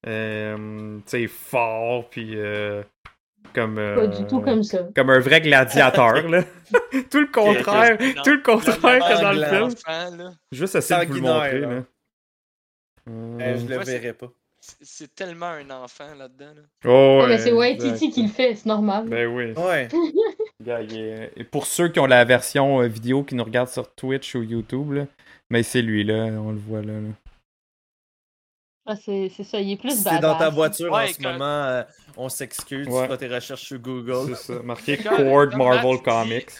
euh, 0.07 0.99
tu 0.99 1.03
sais, 1.07 1.26
fort, 1.28 2.09
puis 2.11 2.33
euh, 2.37 2.83
comme... 3.55 3.78
euh, 3.78 3.94
Pas 3.96 4.07
du 4.07 4.26
tout 4.26 4.40
comme 4.40 4.62
ça. 4.62 4.88
Comme 4.94 5.11
un 5.11 5.18
vrai 5.20 5.40
gladiateur, 5.40 6.28
là. 6.28 6.42
tout 7.11 7.20
le 7.20 7.30
contraire, 7.32 7.98
tout 8.24 8.30
le 8.32 8.42
contraire 8.42 9.01
que 9.01 9.22
dans 9.22 9.32
le 9.32 9.70
film. 9.70 10.34
Juste 10.53 10.74
essayer 10.76 11.05
de 11.07 11.11
vous 11.11 11.16
le 11.16 11.20
montrer, 11.22 11.61
là. 11.61 11.68
là. 11.68 11.82
Euh, 13.09 13.57
je 13.59 13.66
le 13.66 13.78
verrai 13.78 14.12
pas. 14.12 14.30
c'est- 14.61 15.12
tellement 15.14 15.46
un 15.46 15.68
enfant 15.70 16.14
là-dedans. 16.16 16.53
Là. 16.55 16.62
Oh, 16.84 17.20
Ouais, 17.22 17.28
mais 17.28 17.38
c'est. 17.38 17.53
Waititi 17.53 18.11
qui 18.11 18.22
le 18.22 18.28
fait, 18.28 18.55
c'est 18.55 18.66
normal. 18.66 19.09
Ben 19.09 19.26
oui. 19.26 19.53
Ouais. 19.57 19.88
Et 21.36 21.44
pour 21.44 21.66
ceux 21.66 21.88
qui 21.88 21.98
ont 21.98 22.07
la 22.07 22.24
version 22.24 22.82
euh, 22.82 22.86
vidéo 22.86 23.24
qui 23.24 23.34
nous 23.34 23.44
regardent 23.44 23.70
sur 23.70 23.92
Twitch 23.94 24.34
ou 24.34 24.42
YouTube, 24.42 24.92
là, 24.92 25.07
mais 25.48 25.62
c'est 25.62 25.80
lui, 25.82 26.05
là, 26.05 26.14
on 26.26 26.53
le 26.53 26.59
voit 26.59 26.82
là. 26.82 26.92
là. 26.92 27.09
Ah, 28.93 28.97
c'est 28.97 29.45
ça, 29.45 29.61
il 29.61 29.72
est 29.72 29.76
plus 29.76 29.91
Si 29.97 30.03
badass. 30.05 30.20
t'es 30.20 30.26
dans 30.26 30.36
ta 30.38 30.49
voiture 30.51 30.93
en 30.93 31.07
ce 31.07 31.22
moment, 31.22 31.45
euh, 31.64 31.82
on 32.16 32.28
s'excuse, 32.28 32.88
Ouais. 32.88 33.01
tu 33.03 33.05
feras 33.07 33.16
tes 33.18 33.28
recherches 33.28 33.62
sur 33.62 33.78
Google. 33.78 34.34
C'est 34.36 34.55
ça, 34.55 34.62
marqué 34.62 34.97
Cord 34.97 35.57
Marvel 35.57 35.97
dit- 35.99 36.03
Comics. 36.03 36.51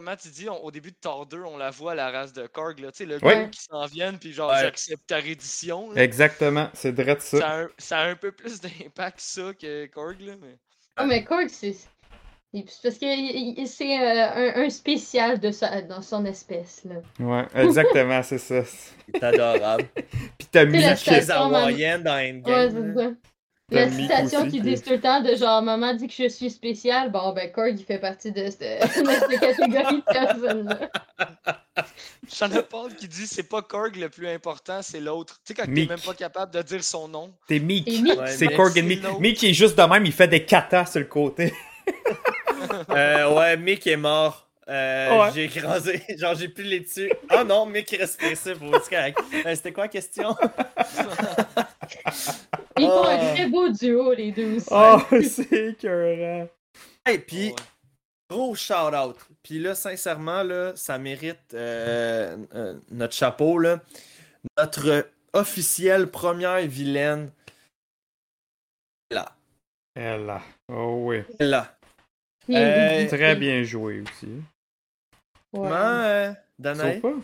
Comment 0.00 0.16
tu 0.16 0.28
dis, 0.28 0.48
on- 0.48 0.64
au 0.64 0.72
début 0.72 0.90
de 0.90 0.96
Thor 1.00 1.24
2, 1.26 1.42
on 1.44 1.56
la 1.56 1.70
voit, 1.70 1.94
la 1.94 2.10
race 2.10 2.32
de 2.32 2.48
Korg, 2.48 2.80
là, 2.80 2.90
tu 2.90 2.98
sais, 2.98 3.04
le 3.06 3.14
Ouais. 3.24 3.34
gars 3.44 3.48
qui 3.48 3.60
s'en 3.62 3.86
viennent, 3.86 4.18
puis 4.18 4.32
genre, 4.32 4.50
Ouais. 4.50 4.60
j'accepte 4.62 5.06
ta 5.06 5.16
reddition. 5.18 5.92
là. 5.92 6.02
Exactement, 6.02 6.68
c'est 6.74 6.92
direct 6.92 7.22
ça. 7.22 7.38
Ça 7.38 7.48
a, 7.48 7.60
un, 7.62 7.68
ça 7.78 7.98
a 8.00 8.06
un 8.08 8.16
peu 8.16 8.32
plus 8.32 8.60
d'impact, 8.90 9.20
ça, 9.20 9.54
que 9.54 9.86
Korg, 9.86 10.20
là, 10.20 10.32
mais... 10.40 10.58
Ah, 10.96 11.06
mais 11.06 11.22
Korg, 11.24 11.48
c'est. 11.48 11.76
Parce 12.62 12.98
que 12.98 13.66
c'est 13.66 14.00
euh, 14.00 14.54
un, 14.56 14.64
un 14.64 14.70
spécial 14.70 15.40
de 15.40 15.50
sa, 15.50 15.82
dans 15.82 16.02
son 16.02 16.24
espèce, 16.24 16.82
là. 16.84 16.96
Ouais, 17.18 17.44
exactement, 17.54 18.22
c'est 18.24 18.38
ça. 18.38 18.62
C'est 19.12 19.22
adorable. 19.24 19.84
Puis 20.38 20.48
t'as 20.52 20.64
mis 20.64 20.80
la 20.80 20.94
station, 20.96 21.34
Hawaïennes 21.34 22.02
dans 22.02 22.14
Ouais, 22.14 22.30
Endgame. 22.30 22.70
c'est 22.70 23.02
là. 23.02 23.08
ça. 23.08 23.14
La 23.70 23.90
citation 23.90 24.44
qui 24.44 24.50
qui- 24.50 24.60
dit 24.60 24.80
tout 24.82 24.90
le 24.90 25.00
temps 25.00 25.22
de 25.22 25.34
genre 25.36 25.62
maman 25.62 25.94
dit 25.94 26.06
que 26.06 26.12
je 26.12 26.28
suis 26.28 26.50
spécial, 26.50 27.10
bon 27.10 27.32
ben 27.32 27.50
Korg 27.50 27.74
il 27.76 27.82
fait 27.84 27.98
partie 27.98 28.30
de 28.30 28.50
cette, 28.50 28.60
de 28.82 29.10
cette 29.10 29.40
catégorie 29.40 29.96
de 29.96 30.12
personnes-là. 30.12 30.80
J'en 32.38 32.50
ai 32.52 32.62
pas 32.62 32.84
qui 32.96 33.08
dit 33.08 33.26
c'est 33.26 33.48
pas 33.48 33.62
Korg 33.62 33.96
le 33.96 34.10
plus 34.10 34.28
important, 34.28 34.80
c'est 34.82 35.00
l'autre. 35.00 35.40
Tu 35.46 35.48
sais, 35.48 35.54
quand 35.54 35.64
t'es 35.64 35.86
même 35.86 35.98
pas 35.98 36.12
capable 36.14 36.52
de 36.52 36.60
dire 36.60 36.84
son 36.84 37.08
nom. 37.08 37.32
T'es. 37.48 37.56
Et 37.56 37.60
Ouais, 38.02 38.26
C'est 38.28 38.48
Korg 38.48 38.72
c'est 38.74 38.82
and 38.82 38.86
Mick. 38.86 39.02
l'autre. 39.02 39.20
Mick 39.20 39.42
il 39.42 39.50
est 39.50 39.54
juste 39.54 39.76
de 39.78 39.82
même, 39.82 40.04
il 40.04 40.12
fait 40.12 40.28
des 40.28 40.44
katas 40.44 40.86
sur 40.86 41.00
le 41.00 41.06
côté. 41.06 41.52
Euh, 42.90 43.34
ouais, 43.34 43.56
Mick 43.56 43.86
est 43.86 43.96
mort. 43.96 44.48
Euh, 44.68 45.18
Ouais. 45.18 45.30
J'ai 45.34 45.44
écrasé. 45.44 46.02
Genre, 46.18 46.34
j'ai 46.34 46.48
plus 46.48 46.64
les 46.64 46.80
dessus. 46.80 47.12
Ah 47.28 47.44
non, 47.44 47.66
Mick 47.66 47.90
reste 47.90 48.22
ici 48.22 48.52
pour 48.54 48.74
c'est 48.82 48.90
correct. 48.96 49.18
Euh, 49.46 49.54
C'était 49.54 49.72
quoi 49.72 49.84
la 49.84 49.88
question? 49.88 50.34
ils 52.78 52.86
font 52.86 53.02
Oh. 53.02 53.06
un 53.06 53.34
très 53.34 53.46
beau 53.48 53.68
duo 53.68 54.12
les 54.14 54.32
deux 54.32 54.56
aussi. 54.56 54.68
Oh, 54.70 54.98
c'est 55.22 55.52
écœurant. 55.52 56.48
Et 57.10 57.18
puis, 57.18 57.48
Ouais. 57.48 57.54
Gros 58.30 58.54
shout-out. 58.54 59.16
Puis 59.42 59.58
là, 59.58 59.74
sincèrement, 59.74 60.42
là, 60.42 60.72
ça 60.76 60.96
mérite 60.96 61.52
euh, 61.52 62.38
euh, 62.54 62.74
notre 62.90 63.12
chapeau. 63.12 63.58
Là. 63.58 63.80
Notre 64.58 65.06
officielle 65.34 66.06
première 66.10 66.66
vilaine. 66.66 67.30
Là. 69.10 69.30
Elle 69.94 70.24
là. 70.24 70.40
Oh 70.72 71.02
oui. 71.04 71.22
Là. 71.38 71.76
Euh. 72.50 73.06
Très 73.06 73.36
bien 73.36 73.62
joué 73.62 74.02
aussi. 74.02 74.26
Ouais. 75.52 75.68
Comment, 75.68 75.74
euh, 75.74 76.32
Danae? 76.58 77.00
Pas? 77.00 77.14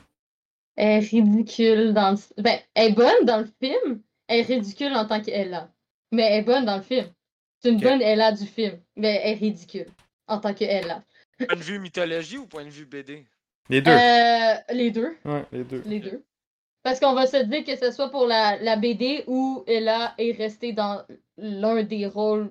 Elle 0.77 1.05
est 1.05 1.09
ridicule 1.09 1.93
dans 1.93 2.12
le... 2.12 2.43
Ben, 2.43 2.59
elle 2.75 2.93
est 2.93 2.95
bonne 2.95 3.25
dans 3.25 3.39
le 3.39 3.49
film. 3.61 4.01
Elle 4.29 4.41
est 4.41 4.43
ridicule 4.43 4.95
en 4.95 5.07
tant 5.07 5.21
qu'Ella. 5.21 5.71
Mais 6.12 6.23
elle 6.23 6.41
est 6.41 6.45
bonne 6.45 6.64
dans 6.64 6.77
le 6.77 6.83
film. 6.83 7.07
C'est 7.59 7.71
une 7.71 7.81
bonne 7.81 8.01
Ella 8.01 8.33
du 8.33 8.47
film. 8.47 8.79
Mais 8.97 9.21
elle 9.23 9.33
est 9.33 9.41
ridicule 9.41 9.87
en 10.27 10.39
tant 10.39 10.55
qu'Ella. 10.55 11.03
Point 11.39 11.57
de 11.57 11.62
vue 11.62 11.79
mythologie 11.79 12.39
ou 12.39 12.47
point 12.47 12.64
de 12.64 12.71
vue 12.71 12.87
BD? 12.87 13.27
Les 13.68 13.83
deux. 13.83 13.91
Euh, 13.91 14.55
les 14.73 14.91
deux. 14.91 15.16
Ouais, 15.25 15.45
les 15.53 15.64
deux. 15.64 15.83
Les 15.87 16.01
deux. 16.01 16.25
Parce 16.83 16.99
qu'on 16.99 17.12
va 17.12 17.27
se 17.27 17.37
dire 17.45 17.64
que 17.64 17.77
ce 17.77 17.91
soit 17.91 18.11
pour 18.11 18.27
la, 18.27 18.57
la 18.59 18.77
BD 18.77 19.25
où 19.27 19.64
Ella 19.66 20.14
est 20.16 20.33
restée 20.33 20.73
dans 20.73 21.05
l'un 21.37 21.83
des 21.83 22.07
rôles 22.07 22.51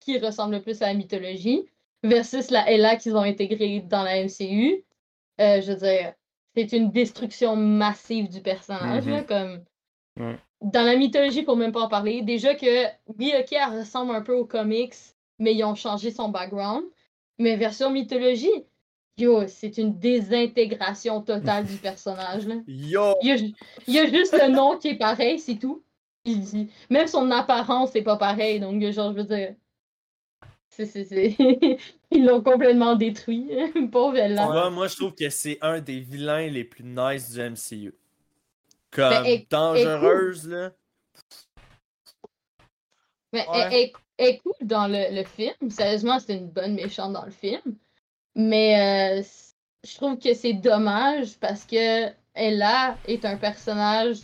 qui 0.00 0.18
ressemble 0.18 0.56
le 0.56 0.62
plus 0.62 0.80
à 0.82 0.86
la 0.86 0.94
mythologie, 0.94 1.66
versus 2.04 2.50
la 2.50 2.70
Ella 2.70 2.94
qu'ils 2.96 3.16
ont 3.16 3.22
intégrée 3.22 3.80
dans 3.80 4.02
la 4.04 4.22
MCU. 4.22 4.84
Euh, 5.40 5.60
je 5.60 5.72
veux 5.72 5.78
dire, 5.78 6.12
c'est 6.56 6.72
une 6.72 6.92
destruction 6.92 7.56
massive 7.56 8.28
du 8.28 8.40
personnage. 8.40 9.04
Mhm. 9.06 9.10
là, 9.12 9.22
comme... 9.24 9.64
Ouais. 10.20 10.38
Dans 10.60 10.84
la 10.84 10.94
mythologie, 10.96 11.44
faut 11.44 11.56
même 11.56 11.72
pas 11.72 11.80
en 11.82 11.88
parler. 11.88 12.22
Déjà 12.22 12.54
que, 12.54 12.84
oui, 13.18 13.32
ok, 13.38 13.48
elle 13.52 13.78
ressemble 13.80 14.14
un 14.14 14.22
peu 14.22 14.34
aux 14.34 14.46
comics, 14.46 14.94
mais 15.40 15.54
ils 15.54 15.64
ont 15.64 15.74
changé 15.74 16.10
son 16.12 16.28
background. 16.28 16.84
Mais 17.38 17.56
version 17.56 17.90
mythologie, 17.90 18.64
yo, 19.18 19.46
c'est 19.48 19.76
une 19.76 19.98
désintégration 19.98 21.20
totale 21.20 21.66
du 21.66 21.76
personnage. 21.88 22.46
Là. 22.46 22.56
Yo! 22.68 23.14
Il 23.22 23.28
y, 23.28 23.32
a, 23.32 23.36
ju- 23.36 23.52
il 23.88 23.94
y 23.94 23.98
a 23.98 24.06
juste 24.08 24.32
le 24.40 24.52
nom 24.52 24.78
qui 24.78 24.88
est 24.88 24.94
pareil, 24.98 25.38
c'est 25.38 25.56
tout. 25.56 25.82
Il 26.24 26.40
dit. 26.40 26.70
Même 26.88 27.08
son 27.08 27.30
apparence 27.32 27.92
n'est 27.94 28.02
pas 28.02 28.16
pareil, 28.16 28.60
donc 28.60 28.80
genre, 28.92 29.12
je 29.12 29.16
veux 29.18 29.24
dire. 29.24 29.54
C'est, 30.76 30.86
c'est, 30.86 31.04
c'est... 31.04 31.36
Ils 32.10 32.24
l'ont 32.24 32.42
complètement 32.42 32.96
détruit. 32.96 33.48
Pauvre 33.92 34.16
Ella. 34.16 34.70
moi, 34.70 34.88
je 34.88 34.96
trouve 34.96 35.14
que 35.14 35.28
c'est 35.30 35.58
un 35.60 35.80
des 35.80 36.00
vilains 36.00 36.48
les 36.48 36.64
plus 36.64 36.84
nice 36.84 37.30
du 37.32 37.40
MCU. 37.40 37.94
Comme 38.90 39.10
Ben, 39.10 39.24
elle- 39.24 39.46
dangereuse, 39.50 40.48
là. 40.48 40.70
Mais 43.32 43.46
Ouais. 43.48 43.60
elle, 43.62 43.72
elle- 43.72 43.90
elle 44.18 44.26
est 44.28 44.38
cool 44.38 44.52
dans 44.62 44.86
le, 44.86 45.14
le 45.14 45.24
film. 45.24 45.70
Sérieusement, 45.70 46.18
c'est 46.20 46.34
une 46.36 46.48
bonne 46.50 46.74
méchante 46.74 47.12
dans 47.12 47.24
le 47.24 47.32
film. 47.32 47.76
Mais 48.36 49.18
euh, 49.18 49.22
c- 49.22 49.52
je 49.84 49.94
trouve 49.96 50.18
que 50.18 50.34
c'est 50.34 50.52
dommage 50.54 51.36
parce 51.40 51.64
que 51.64 52.06
Ella 52.34 52.96
est 53.06 53.24
un 53.24 53.36
personnage 53.36 54.18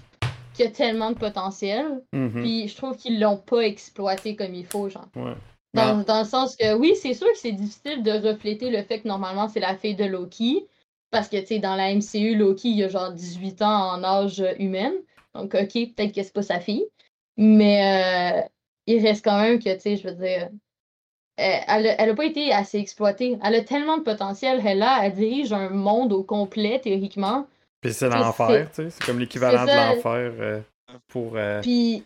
qui 0.55 0.63
a 0.65 0.71
tellement 0.71 1.11
de 1.11 1.19
potentiel. 1.19 2.03
Mhm. 2.13 2.43
Puis 2.43 2.69
je 2.69 2.77
trouve 2.77 2.97
qu'ils 2.97 3.21
l'ont 3.21 3.37
pas 3.39 3.61
exploité 3.63 4.37
comme 4.37 4.55
il 4.55 4.67
faut, 4.67 4.89
genre. 4.89 5.09
Ouais. 5.17 5.35
Dans, 5.75 6.03
dans 6.05 6.21
le 6.21 6.27
sens 6.27 6.57
que 6.57 6.75
oui, 6.75 6.95
c'est 7.01 7.15
sûr 7.15 7.29
que 7.29 7.39
c'est 7.39 7.53
difficile 7.53 8.03
de 8.03 8.11
refléter 8.13 8.71
le 8.71 8.83
fait 8.83 9.01
que 9.01 9.09
normalement 9.09 9.49
c'est 9.49 9.61
la 9.61 9.77
fille 9.77 9.95
de 9.95 10.05
Loki. 10.05 10.67
Parce 11.11 11.29
que, 11.29 11.39
tu 11.41 11.47
sais, 11.47 11.59
dans 11.59 11.75
la 11.75 11.91
MCU, 11.91 12.37
Loki, 12.37 12.71
il 12.71 12.85
a 12.85 12.89
genre 12.89 13.13
18 13.13 13.63
ans 13.63 13.93
en 13.95 14.05
âge 14.05 14.45
humaine. 14.61 14.95
Donc, 15.35 15.55
ok, 15.55 15.73
peut-être 15.73 16.15
que 16.15 16.23
c'est 16.23 16.33
pas 16.33 16.43
sa 16.43 16.61
fille. 16.61 16.85
Mais 17.37 18.43
euh, 18.45 18.49
il 18.87 19.05
reste 19.05 19.25
quand 19.25 19.41
même 19.41 19.59
que, 19.59 19.75
tu 19.75 19.81
sais, 19.81 19.97
je 19.97 20.09
veux 20.09 20.15
dire. 20.15 20.49
euh, 21.41 21.59
Elle 21.67 21.87
a, 21.89 22.01
elle 22.01 22.11
a 22.11 22.15
pas 22.15 22.25
été 22.27 22.53
assez 22.53 22.79
exploitée. 22.79 23.39
Elle 23.43 23.55
a 23.57 23.63
tellement 23.63 23.99
de 23.99 24.03
potentiel. 24.03 24.63
Elle, 24.65 24.83
a, 24.83 25.05
elle 25.05 25.15
dirige 25.15 25.53
un 25.53 25.69
monde 25.71 26.13
au 26.13 26.23
complet, 26.23 26.81
théoriquement. 26.81 27.47
Puis 27.81 27.93
c'est 27.93 28.09
l'enfer, 28.09 28.69
tu 28.71 28.83
sais. 28.85 28.91
C'est 28.91 29.05
comme 29.05 29.19
l'équivalent 29.19 29.65
de 29.65 29.71
l'enfer 29.73 30.33
euh, 30.39 30.61
pour. 31.09 31.37
euh, 31.37 31.61
Puis, 31.63 32.05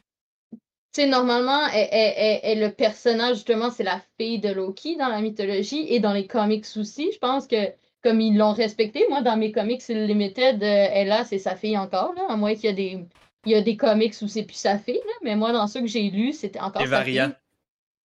tu 0.94 1.02
sais, 1.02 1.06
normalement, 1.08 1.66
elle, 1.74 1.88
elle- 1.90 2.14
elle- 2.16 2.40
elle- 2.44 2.60
le 2.60 2.70
personnage, 2.70 3.36
justement, 3.36 3.70
c'est 3.70 3.82
la 3.82 4.00
fille 4.18 4.38
de 4.38 4.48
Loki 4.50 4.96
dans 4.96 5.08
la 5.08 5.20
mythologie 5.20 5.86
et 5.92 6.00
dans 6.00 6.12
les 6.12 6.26
comics 6.26 6.64
aussi. 6.76 7.10
Je 7.12 7.18
pense 7.18 7.46
que, 7.46 7.56
comme 8.02 8.20
ils 8.20 8.36
l'ont 8.36 8.52
respecté, 8.52 9.04
moi, 9.08 9.20
dans 9.22 9.36
mes 9.36 9.50
comics 9.52 9.86
Limited, 9.88 10.62
euh, 10.62 10.86
Ella, 10.92 11.24
c'est 11.24 11.38
sa 11.38 11.56
fille 11.56 11.76
encore, 11.76 12.14
là, 12.14 12.22
à 12.28 12.36
moins 12.36 12.54
qu'il 12.54 12.64
y 12.64 12.68
a 12.68 12.72
des. 12.72 13.04
Il 13.46 13.52
y 13.52 13.56
a 13.56 13.60
des 13.60 13.76
comics 13.76 14.14
où 14.22 14.28
c'est 14.28 14.44
plus 14.44 14.54
sa 14.56 14.78
fille, 14.78 14.94
là, 14.94 15.12
mais 15.22 15.36
moi, 15.36 15.52
dans 15.52 15.66
ceux 15.66 15.80
que 15.80 15.86
j'ai 15.86 16.08
lus, 16.10 16.32
c'était 16.32 16.60
encore 16.60 16.82
Des 16.82 16.88
sa 16.88 16.96
variants. 16.98 17.26
fille. 17.26 17.36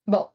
Bon. 0.08 0.26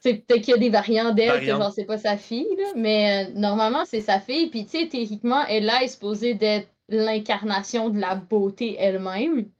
C'est 0.00 0.14
peut-être 0.14 0.42
qu'il 0.42 0.52
y 0.52 0.56
a 0.56 0.58
des 0.58 0.70
variants 0.70 1.12
d'elle, 1.12 1.40
que 1.40 1.46
genre, 1.46 1.72
c'est 1.72 1.84
pas 1.84 1.98
sa 1.98 2.16
fille, 2.16 2.48
là, 2.56 2.72
mais 2.76 3.26
euh, 3.26 3.30
normalement, 3.34 3.84
c'est 3.84 4.00
sa 4.00 4.18
fille. 4.20 4.48
Puis, 4.48 4.64
tu 4.64 4.78
sais, 4.78 4.88
théoriquement, 4.88 5.44
Ella 5.46 5.82
est 5.82 5.88
supposée 5.88 6.34
d'être 6.34 6.68
l'incarnation 6.88 7.90
de 7.90 7.98
la 8.00 8.14
beauté 8.14 8.76
elle-même 8.78 9.50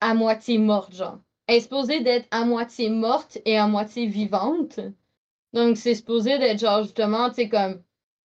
à 0.00 0.14
moitié 0.14 0.58
morte, 0.58 0.94
genre. 0.94 1.18
Elle 1.46 1.56
est 1.56 1.60
supposée 1.60 2.00
d'être 2.00 2.26
à 2.30 2.44
moitié 2.44 2.90
morte 2.90 3.38
et 3.44 3.56
à 3.58 3.66
moitié 3.66 4.06
vivante. 4.06 4.80
Donc, 5.52 5.76
c'est 5.76 5.94
supposé 5.94 6.38
d'être, 6.38 6.60
genre, 6.60 6.82
justement, 6.82 7.30
tu 7.30 7.36
sais, 7.36 7.48
comme 7.48 7.82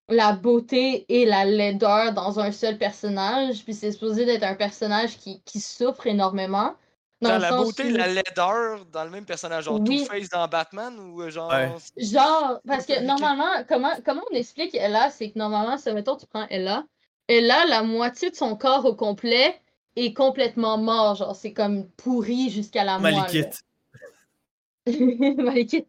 la 0.10 0.34
beauté 0.34 1.06
et 1.08 1.26
la 1.26 1.46
laideur 1.46 2.14
dans 2.14 2.40
un 2.40 2.52
seul 2.52 2.78
personnage. 2.78 3.64
Puis, 3.64 3.74
c'est 3.74 3.94
supposé 3.94 4.26
d'être 4.26 4.44
un 4.44 4.56
personnage 4.56 5.18
qui, 5.18 5.42
qui 5.44 5.60
souffre 5.62 6.08
énormément. 6.08 6.76
Dans 7.22 7.38
la 7.38 7.52
beauté, 7.52 7.86
où- 7.86 7.96
la 7.96 8.08
laideur 8.08 8.86
dans 8.92 9.06
le 9.06 9.10
même 9.10 9.26
personnage, 9.26 9.64
genre 9.64 9.80
Oui. 9.80 10.00
Two-Face 10.00 10.28
dans 10.28 10.46
Batman 10.50 11.00
ou 11.00 11.22
euh, 11.22 11.30
genre. 11.30 11.50
Ouais. 11.52 11.72
Genre, 11.96 12.60
parce 12.68 12.86
que 12.86 13.02
normalement, 13.02 13.64
comment, 13.70 13.94
comment 14.04 14.24
on 14.30 14.36
explique 14.36 14.76
Ella, 14.76 15.10
c'est 15.10 15.32
que 15.32 15.40
normalement, 15.40 15.78
ça, 15.78 15.94
mettons, 15.94 16.18
tu 16.18 16.26
prends 16.26 16.46
Ella, 16.50 16.84
Ella, 17.30 17.66
la 17.66 17.84
moitié 17.84 18.30
de 18.30 18.36
son 18.36 18.58
corps 18.58 18.84
au 18.84 18.94
complet 18.94 19.62
est 19.96 20.14
complètement 20.14 20.78
mort, 20.78 21.16
genre, 21.16 21.36
c'est 21.36 21.54
comme 21.54 21.88
pourri 21.98 22.50
jusqu'à 22.50 22.84
la 22.84 23.00
moelle. 23.00 23.16
Malikit. 23.16 23.60
Malikit. 25.38 25.88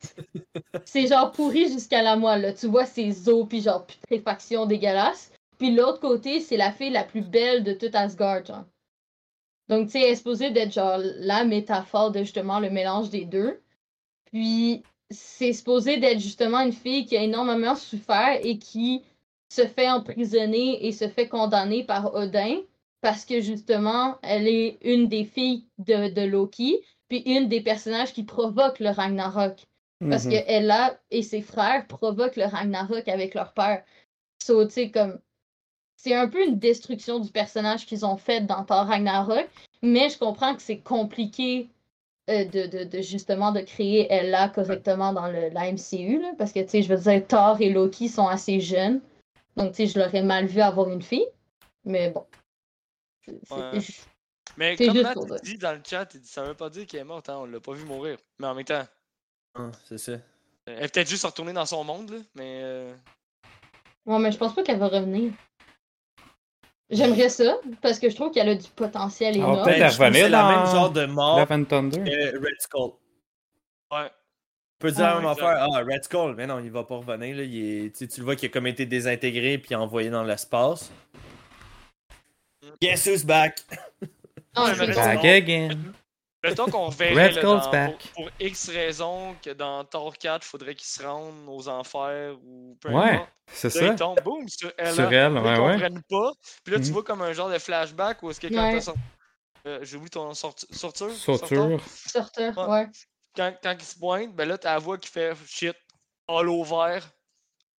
c'est 0.84 1.06
genre 1.06 1.32
pourri 1.32 1.68
jusqu'à 1.68 2.02
la 2.02 2.16
moelle, 2.16 2.42
là. 2.42 2.52
Tu 2.52 2.66
vois 2.66 2.86
ses 2.86 3.28
os, 3.28 3.46
puis 3.48 3.62
genre 3.62 3.86
putréfaction 3.86 4.66
dégueulasse. 4.66 5.32
Puis 5.58 5.74
l'autre 5.74 6.00
côté, 6.00 6.40
c'est 6.40 6.56
la 6.56 6.72
fille 6.72 6.90
la 6.90 7.04
plus 7.04 7.22
belle 7.22 7.64
de 7.64 7.72
tout 7.72 7.90
Asgard, 7.94 8.44
genre. 8.44 8.64
Donc, 9.68 9.86
tu 9.86 9.92
sais, 9.92 10.02
elle 10.02 10.12
est 10.12 10.16
supposée 10.16 10.50
d'être 10.50 10.72
genre 10.72 10.98
la 10.98 11.44
métaphore 11.44 12.10
de 12.10 12.18
justement 12.20 12.60
le 12.60 12.70
mélange 12.70 13.08
des 13.10 13.24
deux. 13.24 13.62
Puis, 14.26 14.82
c'est 15.10 15.52
supposé 15.52 15.96
d'être 15.96 16.20
justement 16.20 16.60
une 16.60 16.72
fille 16.72 17.06
qui 17.06 17.16
a 17.16 17.22
énormément 17.22 17.74
souffert 17.74 18.38
et 18.42 18.58
qui 18.58 19.02
se 19.48 19.66
fait 19.66 19.88
emprisonner 19.88 20.86
et 20.86 20.92
se 20.92 21.08
fait 21.08 21.28
condamner 21.28 21.84
par 21.84 22.14
Odin 22.14 22.58
parce 23.04 23.26
que 23.26 23.42
justement, 23.42 24.16
elle 24.22 24.48
est 24.48 24.78
une 24.80 25.08
des 25.08 25.24
filles 25.24 25.66
de, 25.76 26.08
de 26.08 26.22
Loki, 26.22 26.80
puis 27.08 27.18
une 27.26 27.50
des 27.50 27.60
personnages 27.60 28.14
qui 28.14 28.22
provoquent 28.22 28.80
le 28.80 28.88
Ragnarok. 28.88 29.60
Parce 30.08 30.24
mhm. 30.24 30.32
que 30.32 30.36
Ella 30.46 30.98
et 31.10 31.22
ses 31.22 31.42
frères 31.42 31.86
provoquent 31.86 32.36
le 32.36 32.46
Ragnarok 32.46 33.06
avec 33.06 33.34
leur 33.34 33.52
père. 33.52 33.84
So, 34.42 34.66
comme. 34.94 35.20
C'est 35.96 36.14
un 36.14 36.28
peu 36.28 36.46
une 36.46 36.58
destruction 36.58 37.18
du 37.18 37.30
personnage 37.30 37.84
qu'ils 37.84 38.06
ont 38.06 38.16
fait 38.16 38.40
dans 38.40 38.64
Thor 38.64 38.86
Ragnarok, 38.86 39.48
mais 39.82 40.08
je 40.08 40.18
comprends 40.18 40.54
que 40.54 40.62
c'est 40.62 40.80
compliqué 40.80 41.68
euh, 42.30 42.46
de, 42.46 42.66
de, 42.66 42.84
de 42.84 43.02
justement 43.02 43.52
de 43.52 43.60
créer 43.60 44.10
Ella 44.10 44.48
correctement 44.48 45.12
dans 45.12 45.28
le, 45.28 45.50
la 45.50 45.70
MCU, 45.70 46.22
là, 46.22 46.32
parce 46.38 46.52
que, 46.52 46.60
tu 46.60 46.68
sais, 46.68 46.82
je 46.82 46.88
veux 46.94 47.10
dire, 47.10 47.26
Thor 47.26 47.60
et 47.60 47.68
Loki 47.68 48.08
sont 48.08 48.28
assez 48.28 48.60
jeunes, 48.60 49.02
donc, 49.56 49.72
tu 49.72 49.76
sais, 49.76 49.86
je 49.86 49.98
l'aurais 49.98 50.22
mal 50.22 50.46
vu 50.46 50.62
avoir 50.62 50.88
une 50.88 51.02
fille, 51.02 51.28
mais 51.84 52.10
bon. 52.10 52.24
Ouais. 53.28 53.78
Mais 54.56 54.76
comme 54.76 55.00
Matt 55.02 55.16
il 55.18 55.40
dit 55.42 55.58
dans 55.58 55.72
le 55.72 55.80
chat, 55.84 56.08
il 56.14 56.20
dit, 56.20 56.28
ça 56.28 56.42
veut 56.44 56.54
pas 56.54 56.68
dire 56.70 56.86
qu'elle 56.86 57.00
est 57.00 57.04
morte, 57.04 57.28
hein, 57.28 57.36
on 57.38 57.44
l'a 57.46 57.60
pas 57.60 57.72
vu 57.72 57.84
mourir. 57.84 58.18
Mais 58.38 58.46
en 58.46 58.54
même 58.54 58.64
temps, 58.64 58.84
Ah, 59.54 59.70
c'est 59.88 59.98
ça. 59.98 60.12
elle 60.66 60.84
est 60.84 60.92
peut-être 60.92 61.08
juste 61.08 61.24
retournée 61.24 61.52
dans 61.52 61.66
son 61.66 61.82
monde, 61.84 62.10
là, 62.10 62.18
mais. 62.34 62.60
euh, 62.62 62.94
Ouais, 64.06 64.18
mais 64.18 64.30
je 64.32 64.36
pense 64.36 64.54
pas 64.54 64.62
qu'elle 64.62 64.78
va 64.78 64.88
revenir. 64.88 65.32
J'aimerais 66.90 67.30
ça, 67.30 67.56
parce 67.80 67.98
que 67.98 68.10
je 68.10 68.14
trouve 68.14 68.30
qu'elle 68.30 68.48
a 68.50 68.54
du 68.54 68.68
potentiel 68.68 69.34
Ah, 69.34 69.38
énorme. 69.38 69.64
peut-être 69.64 69.78
Ben, 69.78 69.88
revenir 69.88 70.24
c'est 70.24 70.28
la 70.28 70.42
dans 70.42 70.48
même 70.50 70.66
genre 70.66 70.90
de 70.90 71.06
mort 71.06 71.38
Love 71.38 71.52
and 71.52 71.64
Thunder. 71.64 71.98
que 72.04 72.36
Red 72.38 72.60
Skull. 72.60 72.90
Ouais. 73.90 74.10
On 74.10 74.78
peut 74.78 74.90
dire 74.92 75.04
Ah, 75.06 75.14
la 75.14 75.20
même 75.20 75.26
affaire. 75.30 75.66
Ah, 75.72 75.78
Red 75.82 76.04
Skull, 76.04 76.34
mais 76.36 76.46
non, 76.46 76.58
il 76.60 76.70
va 76.70 76.84
pas 76.84 76.96
revenir. 76.96 77.36
Là. 77.36 77.42
Il 77.42 77.56
est- 77.86 77.90
tu 77.96 77.98
sais, 78.00 78.08
tu 78.08 78.20
le 78.20 78.24
vois 78.26 78.36
qu'il 78.36 78.50
a 78.50 78.52
comme 78.52 78.66
été 78.66 78.84
désintégré 78.84 79.56
puis 79.56 79.74
envoyé 79.74 80.10
dans 80.10 80.22
l'espace. 80.24 80.92
Guess 82.80 83.06
who's 83.06 83.24
back? 83.24 83.58
Mais. 84.56 84.94
Back 84.94 85.24
again? 85.24 85.92
Mettons 86.42 86.66
qu'on 86.66 86.90
verrait 86.90 87.28
Red 87.28 87.34
là, 87.36 87.42
dans- 87.42 87.70
back. 87.70 87.96
pour, 88.14 88.24
pour 88.24 88.30
X 88.38 88.68
raisons 88.68 89.34
que 89.42 89.50
dans 89.50 89.82
Thor 89.84 90.16
4, 90.18 90.44
il 90.44 90.48
faudrait 90.48 90.74
qu'il 90.74 90.86
se 90.86 91.02
rende 91.02 91.48
aux 91.48 91.68
enfers 91.68 92.36
ou 92.44 92.76
peu 92.80 92.90
Ouais, 92.90 93.12
importe. 93.12 93.30
c'est 93.50 93.70
ça. 93.70 93.86
il 93.86 93.96
tombe, 93.96 94.20
boum, 94.22 94.46
sur 94.48 94.70
elle. 94.76 94.92
Sur 94.94 95.10
elle, 95.10 95.32
ouais, 95.32 95.58
ouais. 95.58 95.90
pas. 96.10 96.32
Puis 96.62 96.74
là, 96.74 96.80
tu 96.80 96.86
Mhm. 96.88 96.92
vois 96.92 97.02
comme 97.02 97.22
un 97.22 97.32
genre 97.32 97.48
de 97.48 97.58
flashback 97.58 98.22
où 98.22 98.30
est-ce 98.30 98.40
que 98.40 98.48
quand 98.48 98.62
Ouais. 98.62 98.74
t'as 98.74 98.80
sorti. 98.82 99.00
Euh, 99.66 99.78
J'ai 99.82 99.96
oublié 99.96 100.10
ton 100.10 100.34
sorti- 100.34 100.66
sorture? 100.70 101.10
Sauture. 101.12 101.80
Sorteur, 101.86 102.58
Ouais. 102.58 102.66
ouais. 102.74 102.86
Quand, 103.34 103.54
quand 103.62 103.74
il 103.78 103.84
se 103.84 103.98
pointe, 103.98 104.34
ben 104.36 104.46
là, 104.46 104.58
t'as 104.58 104.74
la 104.74 104.78
voix 104.78 104.98
qui 104.98 105.08
fait 105.08 105.32
shit, 105.46 105.74
holo 106.28 106.62
vert. 106.62 107.08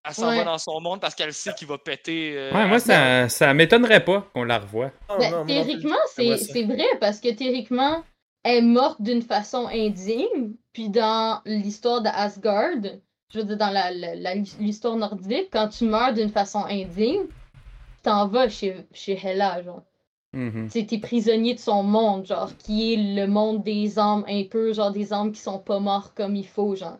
Elle 0.07 0.13
s'en 0.13 0.27
Ouais. 0.29 0.37
va 0.37 0.43
dans 0.43 0.57
son 0.57 0.79
monde 0.81 0.99
parce 1.01 1.15
qu'elle 1.15 1.33
sait 1.33 1.53
qu'il 1.53 1.67
va 1.67 1.77
péter. 1.77 2.33
euh, 2.35 2.51
Ouais, 2.53 2.67
moi, 2.67 2.79
ça, 2.79 3.27
ça 3.29 3.53
m'étonnerait 3.53 4.03
pas 4.05 4.21
qu'on 4.33 4.43
la 4.43 4.59
revoie. 4.59 4.91
Non, 5.09 5.17
Ben, 5.17 5.31
non, 5.31 5.37
non 5.39 5.45
théoriquement, 5.45 5.95
c'est 6.15 6.63
vrai 6.63 6.85
parce 6.99 7.19
que 7.19 7.33
théoriquement, 7.33 8.03
elle 8.43 8.57
est 8.57 8.61
morte 8.61 9.01
d'une 9.01 9.21
façon 9.23 9.67
indigne. 9.67 10.53
Puis 10.73 10.89
dans 10.89 11.41
l'histoire 11.45 12.01
d'Asgard, 12.01 12.81
je 13.33 13.39
veux 13.39 13.45
dire, 13.45 13.57
dans 13.57 13.71
la- 13.71 13.91
la- 13.91 14.15
la- 14.15 14.35
l'histoire 14.59 14.95
nordique, 14.95 15.49
quand 15.51 15.69
tu 15.69 15.85
meurs 15.85 16.13
d'une 16.13 16.29
façon 16.29 16.63
indigne, 16.65 17.23
tu 17.25 17.31
t'en 18.03 18.27
vas 18.27 18.47
chez, 18.49 18.75
chez 18.93 19.19
Hela, 19.23 19.63
genre. 19.63 19.81
Mhm. 20.33 20.65
Tu 20.71 20.79
sais, 20.81 20.85
t'es 20.85 20.97
prisonnier 20.99 21.53
de 21.55 21.59
son 21.59 21.81
monde, 21.81 22.25
genre, 22.27 22.51
qui 22.57 22.93
est 22.93 22.97
le 23.15 23.25
monde 23.25 23.63
des 23.63 23.97
âmes 23.97 24.25
un 24.27 24.43
peu, 24.43 24.73
genre 24.73 24.91
des 24.91 25.13
âmes 25.13 25.31
qui 25.31 25.39
sont 25.39 25.59
pas 25.59 25.79
morts 25.79 26.13
comme 26.13 26.35
il 26.35 26.45
faut, 26.45 26.75
genre. 26.75 26.97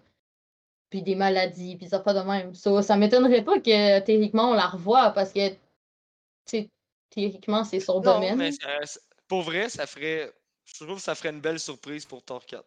Puis 0.89 1.01
des 1.01 1.15
maladies, 1.15 1.75
puis 1.77 1.87
ça 1.87 1.99
pas 1.99 2.13
de 2.13 2.19
même. 2.21 2.53
So, 2.55 2.81
ça 2.81 2.95
m'étonnerait 2.95 3.43
pas 3.43 3.59
que 3.59 3.99
théoriquement 4.01 4.51
on 4.51 4.53
la 4.53 4.67
revoie 4.67 5.09
parce 5.11 5.31
que, 5.33 5.49
tu 5.49 5.57
sais, 6.45 6.69
théoriquement 7.09 7.63
c'est 7.63 7.79
son 7.79 7.95
Non, 8.01 8.13
domaine. 8.15 8.37
mais 8.37 8.51
ça- 8.51 8.99
pour 9.27 9.41
vrai, 9.41 9.67
ça 9.69 9.87
ferait. 9.87 10.31
Je 10.65 10.83
trouve 10.83 10.97
que 10.97 11.01
ça 11.01 11.15
ferait 11.15 11.29
une 11.29 11.41
belle 11.41 11.59
surprise 11.59 12.05
pour 12.05 12.23
Thor 12.23 12.45
4. 12.45 12.63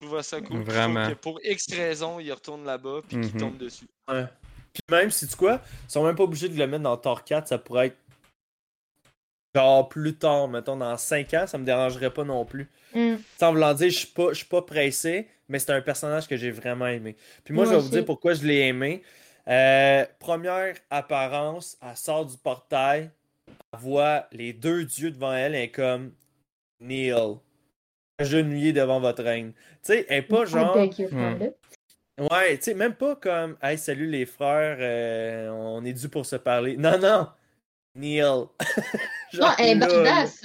Je 0.00 0.06
trouve 0.06 0.22
ça 0.22 0.40
cool. 0.40 0.62
Vraiment. 0.62 1.08
que 1.08 1.14
pour 1.14 1.38
X 1.44 1.66
raisons, 1.72 2.18
il 2.20 2.32
retourne 2.32 2.64
là-bas 2.64 3.00
puis 3.06 3.20
qu'il 3.20 3.34
Mhm. 3.34 3.40
tombe 3.40 3.58
dessus. 3.58 3.86
Ouais. 4.08 4.24
Puis 4.72 4.82
même, 4.90 5.10
si 5.10 5.28
tu 5.28 5.36
quoi, 5.36 5.60
ils 5.88 5.90
sont 5.90 6.04
même 6.04 6.16
pas 6.16 6.22
obligés 6.24 6.48
de 6.48 6.56
le 6.58 6.66
mettre 6.66 6.82
dans 6.84 6.96
Thor 6.96 7.22
4, 7.24 7.46
ça 7.48 7.58
pourrait 7.58 7.88
être 7.88 7.96
genre 9.54 9.88
plus 9.88 10.16
tard, 10.16 10.48
mettons 10.48 10.76
dans 10.76 10.96
5 10.96 11.34
ans, 11.34 11.46
ça 11.46 11.58
me 11.58 11.64
dérangerait 11.64 12.12
pas 12.12 12.24
non 12.24 12.44
plus. 12.44 12.70
Mm. 12.94 13.16
Sans 13.38 13.50
vouloir 13.52 13.74
dire, 13.74 13.90
je 13.90 13.98
suis 13.98 14.06
pas, 14.08 14.28
je 14.30 14.38
suis 14.38 14.46
pas 14.46 14.62
pressé, 14.62 15.28
mais 15.48 15.58
c'est 15.58 15.72
un 15.72 15.80
personnage 15.80 16.28
que 16.28 16.36
j'ai 16.36 16.50
vraiment 16.50 16.86
aimé. 16.86 17.16
Puis 17.44 17.54
moi, 17.54 17.64
Moi 17.64 17.72
je 17.72 17.76
vais 17.76 17.82
vous 17.82 17.90
dire 17.90 18.04
pourquoi 18.04 18.34
je 18.34 18.44
l'ai 18.44 18.68
aimé. 18.68 19.02
Euh, 19.48 20.04
première 20.20 20.76
apparence, 20.90 21.76
elle 21.82 21.96
sort 21.96 22.26
du 22.26 22.36
portail, 22.38 23.10
elle 23.48 23.80
voit 23.80 24.28
les 24.32 24.52
deux 24.52 24.84
dieux 24.84 25.10
devant 25.10 25.32
elle, 25.32 25.54
elle 25.54 25.62
est 25.62 25.70
comme 25.70 26.12
Neil, 26.80 27.14
agenouillé 28.18 28.72
devant 28.72 29.00
votre 29.00 29.22
reine. 29.22 29.52
Tu 29.52 29.60
sais, 29.82 30.06
elle 30.08 30.18
est 30.18 30.22
pas 30.22 30.44
I 30.44 30.46
genre. 30.46 30.76
Hmm. 30.76 31.48
Ouais, 32.30 32.56
tu 32.58 32.64
sais, 32.64 32.74
même 32.74 32.94
pas 32.94 33.16
comme 33.16 33.56
Hey, 33.62 33.78
salut 33.78 34.08
les 34.08 34.26
frères, 34.26 34.76
euh, 34.80 35.48
on 35.48 35.84
est 35.84 35.92
dû 35.92 36.08
pour 36.08 36.26
se 36.26 36.36
parler. 36.36 36.76
Non, 36.76 36.98
non! 36.98 37.28
Neil. 37.94 38.22
Genre, 39.32 39.48
Non, 39.48 39.54
elle 39.58 39.68
est 39.68 39.74
badass. 39.76 40.44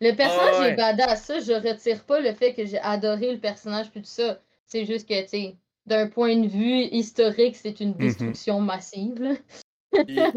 Le 0.00 0.12
personnage 0.12 0.54
Ah 0.56 0.60
ouais. 0.60 0.72
est 0.72 0.76
badass. 0.76 1.24
Ça, 1.24 1.40
je 1.40 1.52
retire 1.52 2.04
pas 2.04 2.20
le 2.20 2.32
fait 2.32 2.52
que 2.54 2.66
j'ai 2.66 2.78
adoré 2.80 3.32
le 3.32 3.38
personnage 3.38 3.90
puis 3.90 4.00
tout 4.00 4.08
ça. 4.08 4.40
C'est 4.66 4.84
juste 4.84 5.08
que, 5.08 5.22
tu 5.22 5.28
sais, 5.28 5.56
d'un 5.86 6.08
point 6.08 6.36
de 6.36 6.48
vue 6.48 6.82
historique, 6.84 7.56
c'est 7.56 7.80
une 7.80 7.94
destruction 7.94 8.60
massive. 8.60 9.38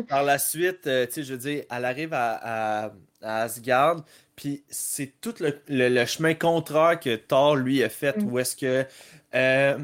par 0.08 0.24
la 0.24 0.38
suite, 0.38 0.86
euh, 0.88 1.06
tu 1.08 1.14
sais, 1.14 1.24
je 1.24 1.34
veux 1.34 1.40
dire, 1.40 1.64
elle 1.72 1.86
arrive 1.86 2.14
à, 2.14 2.40
à, 2.86 2.92
à 3.22 3.42
Asgard, 3.44 4.04
puis 4.36 4.64
c'est 4.70 5.20
tout 5.20 5.34
le, 5.40 5.60
le- 5.68 5.90
le 5.90 6.06
chemin 6.06 6.36
contraire 6.36 7.00
que 7.00 7.16
Thor, 7.16 7.56
lui, 7.56 7.84
a 7.84 7.90
fait, 7.90 8.18
Mm. 8.18 8.32
où 8.32 8.38
est-ce 8.40 8.56
que 8.56 8.86
euh, 9.34 9.78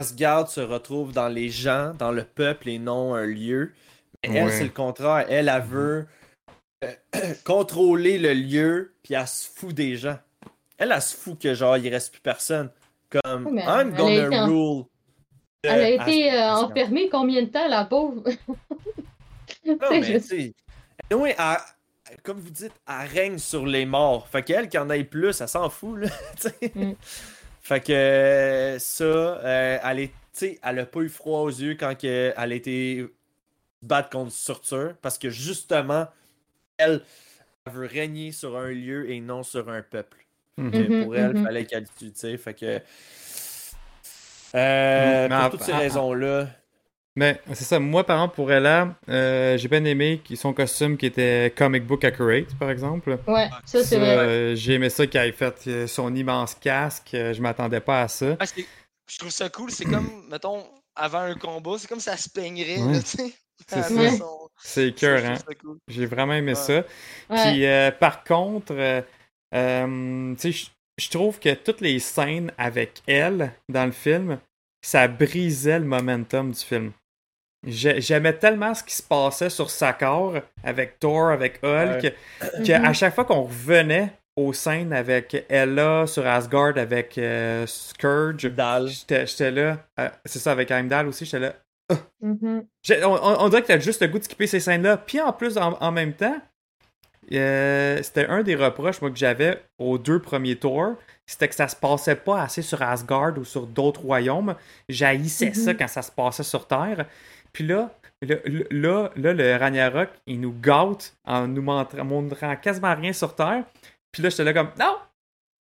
Asgard 0.00 0.50
se 0.50 0.60
retrouve 0.60 1.12
dans 1.12 1.28
les 1.28 1.48
gens, 1.48 1.94
dans 1.96 2.10
le 2.10 2.24
peuple 2.24 2.68
et 2.70 2.78
non 2.80 3.14
un 3.14 3.26
lieu. 3.26 3.72
Mais 4.28 4.36
elle, 4.38 4.50
c'est 4.52 4.64
le 4.64 4.70
contraire. 4.70 5.26
Elle, 5.28 5.48
elle 5.48 5.62
veut 5.62 5.98
euh, 6.00 6.04
contrôler 7.44 8.18
le 8.18 8.32
lieu, 8.32 8.94
puis 9.02 9.14
elle 9.14 9.26
se 9.26 9.48
fout 9.54 9.74
des 9.74 9.96
gens. 9.96 10.18
Elle, 10.78 10.92
elle 10.92 11.02
se 11.02 11.16
fout 11.16 11.38
que, 11.40 11.54
genre, 11.54 11.76
il 11.76 11.88
reste 11.88 12.12
plus 12.12 12.20
personne. 12.20 12.70
Comme, 13.10 13.58
I'm 13.58 13.94
gonna 13.94 14.44
en- 14.44 14.46
rule. 14.46 14.84
Elle 15.62 15.80
a 15.80 15.90
été 15.90 16.32
euh, 16.32 16.54
enfermée 16.54 17.08
combien 17.08 17.42
de 17.42 17.48
temps, 17.48 17.68
la 17.68 17.84
pauvre? 17.84 18.24
Non, 19.64 19.76
mais 19.90 20.20
tu 20.20 20.52
comme 22.22 22.40
vous 22.40 22.50
dites, 22.50 22.72
elle 22.88 23.08
règne 23.08 23.38
sur 23.38 23.64
les 23.64 23.86
morts. 23.86 24.26
Fait 24.28 24.42
qu'elle, 24.42 24.68
qui 24.68 24.76
en 24.76 24.90
ait 24.90 25.04
plus, 25.04 25.40
elle 25.40 25.48
s'en 25.48 25.70
fout, 25.70 26.00
là. 26.00 26.08
Mm. 26.74 26.92
Fait 27.60 27.80
que 27.80 28.76
ça, 28.80 29.04
euh, 29.04 29.78
elle 29.84 30.00
est. 30.00 30.12
Elle 30.62 30.80
a 30.80 30.86
pas 30.86 31.00
eu 31.00 31.08
froid 31.08 31.40
aux 31.40 31.48
yeux 31.50 31.76
quand 31.78 31.96
que 31.96 32.32
elle 32.36 32.52
a 32.52 32.54
été 32.54 33.06
battre 33.82 34.10
contre 34.10 34.32
Surtur. 34.32 34.94
Parce 35.00 35.18
que 35.18 35.30
justement, 35.30 36.06
elle, 36.82 37.02
elle 37.66 37.72
veut 37.72 37.86
régner 37.86 38.32
sur 38.32 38.56
un 38.56 38.70
lieu 38.70 39.10
et 39.10 39.20
non 39.20 39.42
sur 39.42 39.68
un 39.68 39.82
peuple. 39.82 40.18
Mhm. 40.56 41.02
Pour 41.04 41.16
elle, 41.16 41.34
mhm. 41.36 41.44
fallait 41.44 41.64
qu'elle 41.64 41.86
tue, 41.98 42.12
tu 42.12 42.18
sais. 42.18 42.36
Fait 42.36 42.54
que. 42.54 42.80
Euh, 44.54 45.26
Mm, 45.26 45.30
mais 45.30 45.40
pour 45.40 45.50
toutes 45.50 45.62
ces 45.62 45.72
raisons-là. 45.72 46.48
Mais 47.14 47.40
c'est 47.52 47.64
ça, 47.64 47.78
moi 47.78 48.04
par 48.04 48.16
exemple 48.16 48.34
pour 48.36 48.50
Ella, 48.50 48.94
euh, 49.10 49.58
j'ai 49.58 49.68
bien 49.68 49.84
aimé 49.84 50.22
son 50.34 50.54
costume 50.54 50.96
qui 50.96 51.04
était 51.06 51.52
comic 51.54 51.86
book 51.86 52.04
accurate 52.04 52.54
par 52.58 52.70
exemple. 52.70 53.18
Ouais, 53.26 53.50
ça, 53.66 53.84
c'est 53.84 53.98
vrai. 53.98 54.16
euh, 54.16 54.54
j'ai 54.56 54.74
aimé 54.74 54.88
ça 54.88 55.06
qu'il 55.06 55.20
ait 55.20 55.32
fait 55.32 55.66
euh, 55.66 55.86
son 55.86 56.14
immense 56.14 56.54
casque, 56.54 57.12
euh, 57.12 57.34
je 57.34 57.42
m'attendais 57.42 57.80
pas 57.80 58.02
à 58.02 58.08
ça. 58.08 58.36
Ah, 58.40 58.44
je 59.06 59.18
trouve 59.18 59.30
ça 59.30 59.50
cool. 59.50 59.70
C'est 59.70 59.84
comme, 59.84 60.26
mettons, 60.30 60.64
avant 60.96 61.18
un 61.20 61.34
combat, 61.34 61.76
c'est 61.78 61.86
comme 61.88 62.00
ça 62.00 62.16
se 62.16 62.30
peignerait, 62.30 62.78
Ouais. 62.78 62.92
là, 62.94 63.02
tu 63.02 63.06
sais. 63.06 63.32
C'est 63.68 63.82
ça. 63.82 64.16
son- 64.16 64.41
C'est 64.64 64.92
cœur, 64.94 65.24
hein. 65.24 65.34
cool. 65.60 65.78
J'ai 65.88 66.06
vraiment 66.06 66.34
aimé 66.34 66.52
Ouais. 66.52 66.56
ça. 66.56 66.76
Ouais. 67.30 67.42
Puis 67.52 67.66
euh, 67.66 67.90
par 67.90 68.22
contre, 68.24 68.72
euh, 68.76 69.02
euh, 69.54 70.34
tu 70.36 70.52
sais, 70.52 70.70
je- 70.98 71.10
trouve 71.10 71.38
que 71.40 71.52
toutes 71.54 71.80
les 71.80 71.98
scènes 71.98 72.52
avec 72.58 73.02
elle 73.06 73.52
dans 73.68 73.86
le 73.86 73.92
film, 73.92 74.38
ça 74.84 75.08
brisait 75.08 75.78
le 75.78 75.84
momentum 75.84 76.52
du 76.52 76.60
film. 76.60 76.92
J'ai- 77.66 78.00
J'aimais 78.00 78.32
tellement 78.34 78.74
ce 78.74 78.82
qui 78.82 78.94
se 78.94 79.02
passait 79.02 79.50
sur 79.50 79.70
Sakar 79.70 80.32
avec 80.64 80.98
Thor, 80.98 81.30
avec 81.30 81.60
Hulk, 81.62 82.12
qu'à 82.64 82.78
Mhm. 82.80 82.94
chaque 82.94 83.14
fois 83.14 83.24
qu'on 83.24 83.42
revenait 83.42 84.12
aux 84.36 84.52
scènes 84.52 84.92
avec 84.92 85.44
Ella 85.48 86.06
sur 86.06 86.26
Asgard, 86.26 86.76
avec 86.78 87.18
euh, 87.18 87.66
Scourge, 87.66 88.38
j'étais 88.88 89.26
j'étais 89.26 89.50
là. 89.50 89.78
euh, 90.00 90.08
C'est 90.24 90.38
ça, 90.40 90.52
avec 90.52 90.70
Heimdall 90.70 91.06
aussi, 91.06 91.24
j'étais 91.24 91.38
là. 91.40 91.54
Mhm. 92.20 92.66
J'ai- 92.82 93.04
On, 93.04 93.12
on- 93.14 93.40
on 93.44 93.48
dirait 93.48 93.62
que 93.62 93.66
t'as 93.68 93.78
juste 93.78 94.00
le 94.02 94.08
goût 94.08 94.18
de 94.18 94.24
skipper 94.24 94.46
ces 94.46 94.60
scènes-là. 94.60 94.96
Puis 94.98 95.20
en 95.20 95.32
plus, 95.32 95.56
en, 95.58 95.72
en 95.80 95.92
même 95.92 96.12
temps, 96.14 96.36
euh, 97.32 97.98
c'était 98.02 98.26
un 98.26 98.42
des 98.42 98.54
reproches 98.56 99.00
moi, 99.00 99.10
que 99.10 99.16
j'avais 99.16 99.62
aux 99.78 99.98
deux 99.98 100.18
premiers 100.20 100.56
tours. 100.56 100.94
C'était 101.26 101.48
que 101.48 101.54
ça 101.54 101.68
se 101.68 101.76
passait 101.76 102.16
pas 102.16 102.42
assez 102.42 102.62
sur 102.62 102.82
Asgard 102.82 103.38
ou 103.38 103.44
sur 103.44 103.66
d'autres 103.66 104.00
royaumes. 104.02 104.54
J'haïssais 104.88 105.46
Mhm. 105.48 105.54
ça 105.54 105.74
quand 105.74 105.88
ça 105.88 106.02
se 106.02 106.10
passait 106.10 106.42
sur 106.42 106.66
Terre. 106.66 107.06
Puis 107.52 107.64
là, 107.66 107.90
le- 108.22 108.40
le- 108.44 108.66
là, 108.70 109.10
là, 109.16 109.32
le 109.32 109.56
Ragnarok, 109.56 110.08
il 110.26 110.40
nous 110.40 110.52
gâte 110.60 111.14
en 111.24 111.46
nous 111.46 111.62
montrant, 111.62 112.04
montrant 112.04 112.56
quasiment 112.56 112.94
rien 112.94 113.12
sur 113.12 113.34
Terre. 113.34 113.64
Puis 114.10 114.22
là, 114.22 114.28
j'étais 114.28 114.44
là 114.44 114.52
comme, 114.52 114.70
non, 114.78 114.96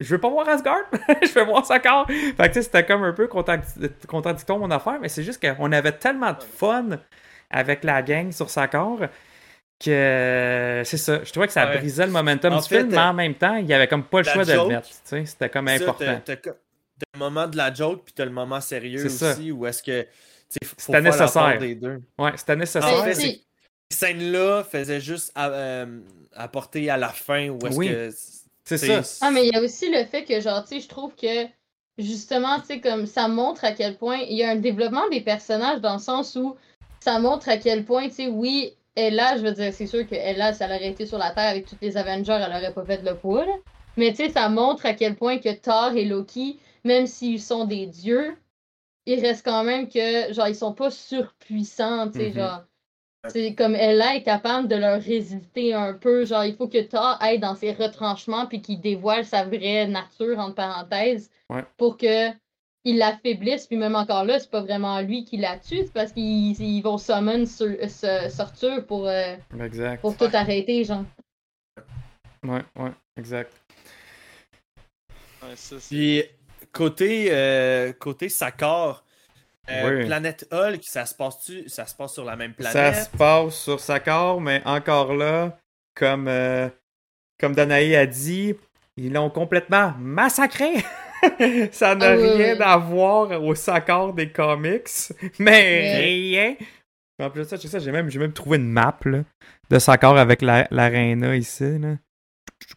je 0.01 0.09
veux 0.15 0.19
pas 0.19 0.29
voir 0.29 0.47
Asgard, 0.49 0.83
je 1.21 1.33
veux 1.39 1.45
voir 1.45 1.65
Sakar. 1.65 2.07
Fait 2.07 2.33
que 2.35 2.47
tu 2.47 2.53
sais, 2.53 2.61
c'était 2.63 2.85
comme 2.85 3.03
un 3.03 3.13
peu 3.13 3.27
contradic- 3.27 4.05
contradictoire 4.07 4.59
mon 4.59 4.71
affaire, 4.71 4.99
mais 5.01 5.09
c'est 5.09 5.23
juste 5.23 5.41
qu'on 5.41 5.71
avait 5.71 5.91
tellement 5.93 6.33
de 6.33 6.41
fun 6.43 6.85
avec 7.49 7.83
la 7.83 8.01
gang 8.01 8.31
sur 8.31 8.49
Sakar 8.49 8.97
que 9.83 10.81
c'est 10.85 10.97
ça. 10.97 11.23
Je 11.23 11.31
trouvais 11.31 11.47
que 11.47 11.53
ça 11.53 11.65
Ouais. 11.67 11.77
brisait 11.77 12.05
le 12.05 12.11
momentum 12.11 12.53
En 12.53 12.59
du 12.61 12.67
fait, 12.67 12.77
film, 12.79 12.89
mais 12.91 12.97
en 12.97 13.13
même 13.13 13.33
temps, 13.35 13.55
il 13.55 13.65
y 13.67 13.73
avait 13.73 13.87
comme 13.87 14.03
pas 14.03 14.19
le 14.19 14.23
choix 14.25 14.45
de 14.45 14.53
le 14.53 14.67
mettre. 14.67 14.87
tu 14.89 14.95
sais, 15.03 15.25
C'était 15.25 15.49
comme 15.49 15.67
important. 15.67 16.21
T'as, 16.23 16.35
le 17.15 17.19
moment 17.19 17.47
de 17.47 17.57
la 17.57 17.73
joke, 17.73 18.03
puis 18.05 18.13
t'as 18.13 18.25
le 18.25 18.31
moment 18.31 18.61
sérieux 18.61 18.99
C'est 18.99 19.09
ça. 19.09 19.31
aussi, 19.31 19.51
où 19.51 19.65
est-ce 19.65 19.81
que. 19.81 20.05
C'était 20.77 21.01
nécessaire. 21.01 21.57
des 21.57 21.75
deux. 21.75 21.99
Ouais, 22.19 22.31
c'était 22.35 22.55
nécessaire. 22.57 22.99
En 22.99 23.03
fait, 23.03 23.15
Ces 23.15 23.41
scènes-là 23.89 24.63
faisaient 24.63 25.01
juste 25.01 25.31
à- 25.33 25.49
euh, 25.49 25.99
apporter 26.35 26.89
à 26.89 26.97
la 26.97 27.09
fin, 27.09 27.49
où 27.49 27.57
est-ce 27.65 27.75
Oui. 27.77 27.87
que. 27.89 28.09
C'est 28.77 28.77
c'est- 28.77 29.03
ça. 29.03 29.07
Ah, 29.21 29.31
mais 29.31 29.47
il 29.47 29.53
y 29.53 29.57
a 29.57 29.61
aussi 29.61 29.89
le 29.91 30.03
fait 30.05 30.25
que, 30.25 30.39
genre, 30.41 30.63
tu 30.63 30.75
sais, 30.75 30.79
je 30.81 30.87
trouve 30.87 31.15
que, 31.15 31.47
justement, 31.97 32.59
tu 32.59 32.67
sais, 32.67 32.81
comme 32.81 33.05
ça 33.05 33.27
montre 33.27 33.63
à 33.65 33.71
quel 33.73 33.97
point 33.97 34.17
il 34.17 34.37
y 34.37 34.43
a 34.43 34.51
un 34.51 34.55
développement 34.55 35.07
des 35.09 35.21
personnages 35.21 35.81
dans 35.81 35.93
le 35.93 35.99
sens 35.99 36.35
où 36.35 36.55
ça 36.99 37.19
montre 37.19 37.49
à 37.49 37.57
quel 37.57 37.85
point, 37.85 38.07
tu 38.09 38.15
sais, 38.15 38.27
oui, 38.27 38.77
Ella, 38.95 39.37
je 39.37 39.43
veux 39.43 39.53
dire, 39.53 39.73
c'est 39.73 39.87
sûr 39.87 40.05
que 40.07 40.15
Ella, 40.15 40.53
si 40.53 40.63
elle 40.63 40.71
aurait 40.71 40.89
été 40.91 41.05
sur 41.05 41.17
la 41.17 41.31
Terre 41.31 41.49
avec 41.49 41.65
tous 41.67 41.77
les 41.81 41.97
Avengers, 41.97 42.33
elle 42.41 42.51
aurait 42.51 42.73
pas 42.73 42.85
fait 42.85 43.01
le 43.03 43.17
poids, 43.17 43.45
là. 43.45 43.53
Mais, 43.97 44.11
tu 44.11 44.17
sais, 44.17 44.29
ça 44.29 44.49
montre 44.49 44.85
à 44.85 44.93
quel 44.93 45.15
point 45.15 45.37
que 45.39 45.53
Thor 45.53 45.91
et 45.95 46.05
Loki, 46.05 46.59
même 46.83 47.07
s'ils 47.07 47.41
sont 47.41 47.65
des 47.65 47.87
dieux, 47.87 48.37
il 49.05 49.19
reste 49.21 49.45
quand 49.45 49.63
même 49.63 49.89
que, 49.89 50.33
genre, 50.33 50.47
ils 50.47 50.55
sont 50.55 50.73
pas 50.73 50.91
surpuissants, 50.91 52.09
tu 52.11 52.17
sais, 52.17 52.29
Mhm. 52.29 52.33
genre. 52.33 52.63
C'est 53.27 53.53
comme 53.53 53.75
Ella 53.75 54.15
est 54.15 54.23
capable 54.23 54.67
de 54.67 54.75
leur 54.75 54.99
résister 55.01 55.73
un 55.75 55.93
peu. 55.93 56.25
Genre, 56.25 56.43
il 56.43 56.55
faut 56.55 56.67
que 56.67 56.81
Thor 56.81 57.17
aille 57.19 57.37
dans 57.39 57.53
ses 57.55 57.71
retranchements 57.71 58.47
puis 58.47 58.61
qu'il 58.61 58.81
dévoile 58.81 59.25
sa 59.25 59.43
vraie 59.43 59.85
nature, 59.87 60.39
entre 60.39 60.55
parenthèses, 60.55 61.29
Ouais. 61.49 61.63
pour 61.77 61.97
que 61.97 62.29
il 62.83 62.97
l'affaiblisse. 62.97 63.67
Puis 63.67 63.77
même 63.77 63.95
encore 63.95 64.25
là, 64.25 64.39
c'est 64.39 64.49
pas 64.49 64.61
vraiment 64.61 64.99
lui 65.01 65.23
qui 65.23 65.37
la 65.37 65.57
tue, 65.59 65.83
c'est 65.85 65.93
parce 65.93 66.11
qu'ils 66.13 66.59
ils 66.59 66.81
vont 66.81 66.97
summon 66.97 67.45
sur, 67.45 67.67
ce, 67.87 68.27
Surtur 68.29 68.85
pour, 68.87 69.07
euh, 69.07 69.35
Exact. 69.63 70.01
pour 70.01 70.17
tout 70.17 70.29
arrêter, 70.33 70.83
genre. 70.83 71.03
Ouais, 72.43 72.63
ouais, 72.75 72.91
exact. 73.17 73.51
Ouais, 75.43 75.55
ça, 75.55 75.79
c'est- 75.79 75.89
Puis, 75.95 76.23
côté, 76.71 77.27
euh, 77.31 77.93
côté 77.93 78.29
Sakar, 78.29 79.03
Euh, 79.69 79.99
Oui. 79.99 80.05
Planète 80.07 80.47
Hulk, 80.51 80.83
ça 80.83 81.05
se 81.05 81.13
passe-tu? 81.13 81.69
Ça 81.69 81.85
se 81.85 81.95
passe 81.95 82.13
sur 82.13 82.25
la 82.25 82.35
même 82.35 82.53
Ça 82.59 82.71
planète? 82.71 82.95
se 83.11 83.17
passe 83.17 83.55
sur 83.55 83.79
Sakar, 83.79 84.39
mais 84.41 84.61
encore 84.65 85.13
là, 85.15 85.57
comme, 85.95 86.27
euh, 86.27 86.67
comme 87.39 87.53
Danae 87.53 87.95
a 87.95 88.05
dit, 88.05 88.55
ils 88.97 89.13
l'ont 89.13 89.29
complètement 89.29 89.93
massacré. 89.99 90.71
ça 91.71 91.93
n'a 91.95 92.07
Ah 92.09 92.15
rien 92.15 92.55
oui. 92.55 92.61
à 92.61 92.77
voir 92.77 93.43
au 93.43 93.53
Sakar 93.53 94.13
des 94.13 94.31
comics, 94.31 94.89
mais 95.39 95.97
rien. 95.99 96.55
En 97.21 97.29
plus 97.29 97.41
de 97.41 97.43
ça, 97.45 97.57
ça, 97.57 97.77
j'ai 97.77 97.91
même, 97.91 98.09
j'ai 98.09 98.17
même 98.17 98.33
trouvé 98.33 98.57
une 98.57 98.67
map 98.71 98.97
là, 99.05 99.19
de 99.69 99.77
Sakar 99.79 100.17
avec 100.17 100.41
la- 100.41 100.67
l'aréna 100.71 101.35
ici. 101.35 101.77
Là. 101.77 101.97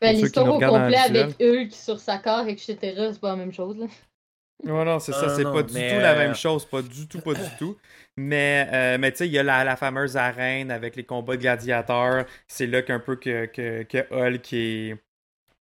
Ben, 0.02 0.14
L'histoire 0.14 0.48
au 0.48 0.58
complet 0.60 0.98
avec 0.98 1.40
Hulk 1.40 1.72
sur 1.72 1.98
sa 1.98 2.18
corps, 2.18 2.46
etc., 2.46 2.76
c'est 2.82 3.20
pas 3.20 3.30
la 3.30 3.36
même 3.36 3.52
chose. 3.54 3.78
Là. 3.78 3.86
Ouais, 4.62 4.84
non, 4.84 4.98
c'est 4.98 5.12
ça, 5.12 5.26
Ah, 5.26 5.36
c'est 5.36 5.42
non, 5.42 5.52
pas 5.52 5.62
du 5.62 5.74
tout 5.74 5.98
la 5.98 6.14
euh, 6.14 6.18
même 6.18 6.34
chose, 6.34 6.64
pas 6.64 6.80
du 6.80 7.06
tout, 7.06 7.20
pas 7.20 7.34
du 7.34 7.50
tout. 7.58 7.76
Mais, 8.16 8.66
euh, 8.72 8.98
mais 8.98 9.10
tu 9.12 9.18
sais, 9.18 9.26
il 9.26 9.32
y 9.32 9.38
a 9.38 9.42
la, 9.42 9.76
fameuse 9.76 10.16
arène 10.16 10.70
avec 10.70 10.96
les 10.96 11.04
combats 11.04 11.36
de 11.36 11.42
gladiateurs. 11.42 12.24
C'est 12.48 12.66
là 12.66 12.80
qu'un 12.82 12.98
peu 13.00 13.16
que, 13.16 13.46
que, 13.46 13.82
que 13.82 13.98
Hulk 14.10 14.52
est 14.52 14.96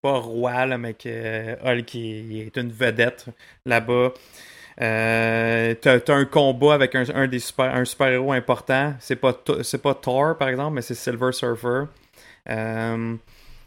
pas 0.02 0.20
roi, 0.20 0.78
mais 0.78 0.94
que 0.96 1.56
Hulk 1.64 1.96
est, 1.96 2.58
une 2.58 2.72
vedette 2.72 3.28
là-bas. 3.66 4.14
Euh, 4.82 5.76
t'as, 5.82 6.00
t'as 6.00 6.16
un 6.16 6.26
combat 6.26 6.74
avec 6.76 6.96
un, 6.96 7.06
un 7.16 7.28
des 7.28 7.40
super, 7.40 7.74
un 7.76 7.86
super-héros 7.86 8.34
important. 8.34 8.96
C'est 9.00 9.16
pas, 9.18 9.40
c'est 9.64 9.82
pas 9.82 9.96
Thor, 9.96 10.38
par 10.38 10.50
exemple, 10.50 10.76
mais 10.76 10.82
c'est 10.82 10.96
Silver 10.96 11.32
Surfer. 11.34 11.86
Euh, 12.50 13.16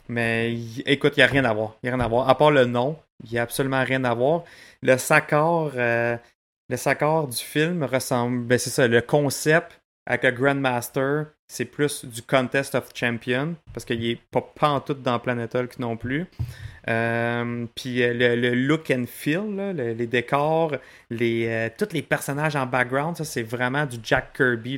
mais 0.09 0.55
y- 0.55 0.83
écoute, 0.87 1.14
il 1.16 1.20
n'y 1.20 1.24
a 1.24 1.27
rien 1.29 1.45
à 1.45 1.53
voir. 1.55 1.77
Il 1.83 1.89
a 1.89 1.93
rien 1.97 2.05
à 2.05 2.09
voir. 2.09 2.29
À 2.29 2.37
part 2.37 2.51
le 2.51 2.64
nom, 2.66 2.97
il 3.24 3.32
n'y 3.32 3.38
a 3.38 3.42
absolument 3.42 3.82
rien 3.82 4.04
à 4.04 4.14
voir. 4.14 4.44
Le 4.82 4.96
Sakar, 4.98 5.72
euh, 5.76 6.16
le 6.68 6.76
Sakar 6.76 7.28
du 7.28 7.38
film 7.38 7.82
ressemble. 7.84 8.44
Ben, 8.44 8.58
c'est 8.58 8.70
ça, 8.70 8.86
le 8.86 9.00
concept 9.00 9.80
avec 10.08 10.22
le 10.22 10.30
Grandmaster, 10.30 11.26
c'est 11.48 11.64
plus 11.64 12.04
du 12.04 12.22
Contest 12.22 12.76
of 12.76 12.90
Champions, 12.94 13.56
parce 13.72 13.84
qu'il 13.84 14.04
est 14.04 14.20
pas, 14.30 14.80
tout 14.80 14.94
dans 14.94 15.18
Planet 15.18 15.52
Hulk 15.52 15.80
non 15.80 15.96
plus. 15.96 16.26
Euh, 16.88 17.66
puis 17.74 18.04
euh, 18.04 18.36
le, 18.36 18.54
look 18.54 18.92
and 18.92 19.06
feel, 19.08 19.74
les 19.74 20.06
décors, 20.06 20.76
tous 21.10 21.92
les 21.92 22.02
personnages 22.08 22.54
en 22.54 22.66
background, 22.66 23.16
ça 23.16 23.24
c'est 23.24 23.42
vraiment 23.42 23.84
du 23.84 23.96
Jack 24.00 24.36
Kirby, 24.36 24.76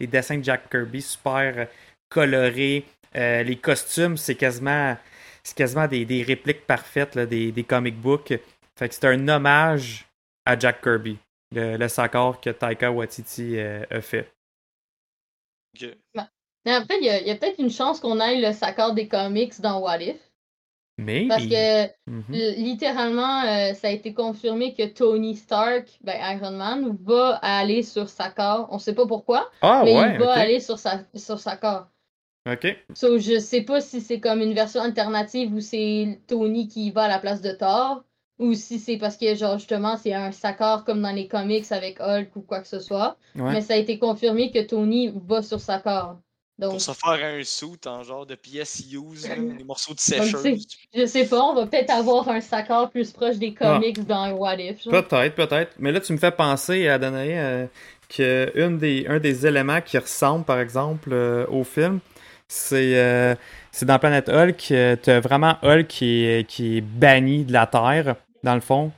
les 0.00 0.06
dessins 0.06 0.38
de 0.38 0.44
Jack 0.44 0.70
Kirby 0.70 1.02
super 1.02 1.66
colorés. 2.08 2.86
Les 3.14 3.58
costumes, 3.60 4.16
c'est 4.16 4.34
quasiment, 4.34 4.96
c'est 5.44 5.56
quasiment 5.56 5.86
des, 5.86 6.04
des 6.04 6.22
répliques 6.22 6.66
parfaites 6.66 7.14
là, 7.14 7.26
des, 7.26 7.52
des 7.52 7.64
comic 7.64 7.96
books. 8.00 8.34
Fait 8.76 8.88
que 8.88 8.94
c'est 8.94 9.06
un 9.06 9.28
hommage 9.28 10.06
à 10.44 10.58
Jack 10.58 10.82
Kirby, 10.82 11.18
le, 11.52 11.76
le 11.76 11.88
Sakar 11.88 12.40
que 12.40 12.50
Taika 12.50 12.90
Waititi 12.90 13.58
euh, 13.58 13.84
a 13.90 14.00
fait. 14.00 14.28
Mais 16.64 16.72
après, 16.72 16.96
il 16.98 17.04
y 17.04 17.10
a, 17.10 17.20
il 17.20 17.26
y 17.26 17.30
a 17.30 17.36
peut-être 17.36 17.58
une 17.58 17.70
chance 17.70 18.00
qu'on 18.00 18.20
aille 18.20 18.40
le 18.40 18.52
Sakar 18.52 18.94
des 18.94 19.06
comics 19.08 19.60
dans 19.60 19.80
What 19.80 20.00
If. 20.02 20.16
Mais 20.96 21.26
Parce 21.28 21.46
que 21.46 21.84
Mhm. 22.06 22.22
l- 22.32 22.54
littéralement, 22.64 23.42
euh, 23.44 23.74
ça 23.74 23.88
a 23.88 23.90
été 23.90 24.14
confirmé 24.14 24.74
que 24.74 24.86
Tony 24.86 25.36
Stark, 25.36 25.88
ben 26.02 26.16
Iron 26.36 26.52
Man, 26.52 26.96
va 27.02 27.36
aller 27.42 27.82
sur 27.82 28.08
Sakar. 28.08 28.68
On 28.72 28.78
sait 28.78 28.94
pas 28.94 29.06
pourquoi, 29.06 29.50
Ah 29.60 29.84
mais 29.84 29.94
ouais, 29.94 30.12
il 30.12 30.18
va 30.18 30.32
aller 30.34 30.60
sur, 30.60 30.78
sa, 30.78 31.04
sur 31.14 31.38
Sakar. 31.38 31.90
Ok. 32.50 32.76
So, 32.94 33.18
je 33.18 33.38
sais 33.38 33.62
pas 33.62 33.80
si 33.80 34.00
c'est 34.00 34.20
comme 34.20 34.40
une 34.40 34.54
version 34.54 34.82
alternative 34.82 35.52
où 35.54 35.60
c'est 35.60 36.18
Tony 36.26 36.68
qui 36.68 36.90
va 36.90 37.04
à 37.04 37.08
la 37.08 37.18
place 37.18 37.40
de 37.40 37.52
Thor, 37.52 38.02
ou 38.38 38.52
si 38.54 38.78
c'est 38.78 38.96
parce 38.96 39.16
que, 39.16 39.34
genre, 39.34 39.58
justement, 39.58 39.96
c'est 39.96 40.12
un 40.12 40.32
Sakar 40.32 40.84
comme 40.84 41.00
dans 41.02 41.12
les 41.14 41.28
comics 41.28 41.70
avec 41.70 42.00
Hulk 42.00 42.34
ou 42.36 42.40
quoi 42.40 42.60
que 42.60 42.66
ce 42.68 42.80
soit. 42.80 43.16
Ouais. 43.36 43.52
Mais 43.52 43.60
ça 43.60 43.74
a 43.74 43.76
été 43.76 43.98
confirmé 43.98 44.50
que 44.50 44.60
Tony 44.60 45.12
va 45.26 45.42
sur 45.42 45.60
Sakar. 45.60 46.18
Donc, 46.56 46.70
Pour 46.72 46.80
se 46.80 46.92
faire 46.92 47.10
un 47.24 47.42
suit 47.42 47.80
en 47.86 48.04
genre 48.04 48.26
de 48.26 48.36
pièces 48.36 48.80
use, 48.92 49.22
des 49.58 49.64
morceaux 49.64 49.92
de 49.94 49.98
sécheuse. 49.98 50.66
je 50.94 51.04
sais 51.06 51.26
pas, 51.26 51.42
on 51.42 51.54
va 51.54 51.66
peut-être 51.66 51.90
avoir 51.90 52.28
un 52.28 52.40
Sakar 52.40 52.90
plus 52.90 53.10
proche 53.10 53.36
des 53.38 53.52
Ah. 53.60 53.74
comics 53.74 54.04
dans 54.06 54.30
What 54.32 54.56
If. 54.60 54.84
Peut-être, 54.84 55.34
peut-être. 55.34 55.72
Mais 55.78 55.90
là, 55.90 55.98
tu 56.00 56.12
me 56.12 56.18
fais 56.18 56.30
penser 56.30 56.86
à 56.88 56.98
Danae 56.98 57.38
euh, 57.38 57.66
que 58.08 58.52
une 58.54 58.78
des, 58.78 59.06
un 59.08 59.18
des 59.18 59.46
éléments 59.46 59.80
qui 59.80 59.98
ressemble, 59.98 60.44
par 60.44 60.60
exemple, 60.60 61.10
euh, 61.12 61.44
au 61.48 61.64
film, 61.64 61.98
c'est 62.48 62.96
euh, 62.98 63.34
c'est 63.72 63.86
dans 63.86 63.98
Planète 63.98 64.28
Hulk, 64.28 64.68
euh, 64.70 64.96
t'as 65.00 65.20
vraiment 65.20 65.56
Hulk 65.62 65.86
qui 65.86 66.24
est, 66.24 66.46
qui 66.48 66.78
est 66.78 66.80
banni 66.80 67.44
de 67.44 67.52
la 67.52 67.66
Terre, 67.66 68.16
dans 68.42 68.54
le 68.54 68.60
fond. 68.60 68.92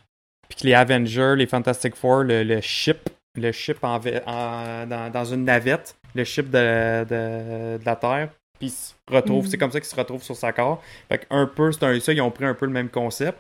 Puis 0.49 0.59
que 0.61 0.67
les 0.67 0.75
Avengers, 0.75 1.35
les 1.37 1.47
Fantastic 1.47 1.95
Four, 1.97 2.23
le, 2.25 2.43
le 2.45 2.61
ship, 2.61 3.09
le 3.37 3.51
ship 3.53 3.79
en, 3.83 3.99
ve- 3.99 4.23
en- 4.27 4.87
dans, 4.87 5.11
dans 5.11 5.25
une 5.25 5.45
navette, 5.45 5.97
le 6.15 6.25
ship 6.25 6.51
de, 6.51 7.05
de, 7.05 7.79
de 7.79 7.85
la 7.85 7.97
Terre. 7.97 8.29
Puis 8.59 8.71
se 8.71 8.93
retrouvent, 9.11 9.45
Mhm. 9.45 9.51
c'est 9.51 9.59
comme 9.59 9.73
ça 9.73 9.81
qu'ils 9.81 9.89
se 9.89 9.97
retrouvent 9.97 10.23
sur 10.23 10.37
sa 10.37 10.53
corps. 10.53 10.83
Fait 11.09 11.19
que 11.19 11.27
un 11.31 11.47
peu, 11.47 11.73
c'est 11.73 11.85
un, 11.85 11.99
ça, 12.01 12.13
ils 12.13 12.21
ont 12.23 12.31
pris 12.31 12.45
un 12.45 12.55
peu 12.55 12.67
le 12.67 12.73
même 12.73 12.89
concept. 12.89 13.39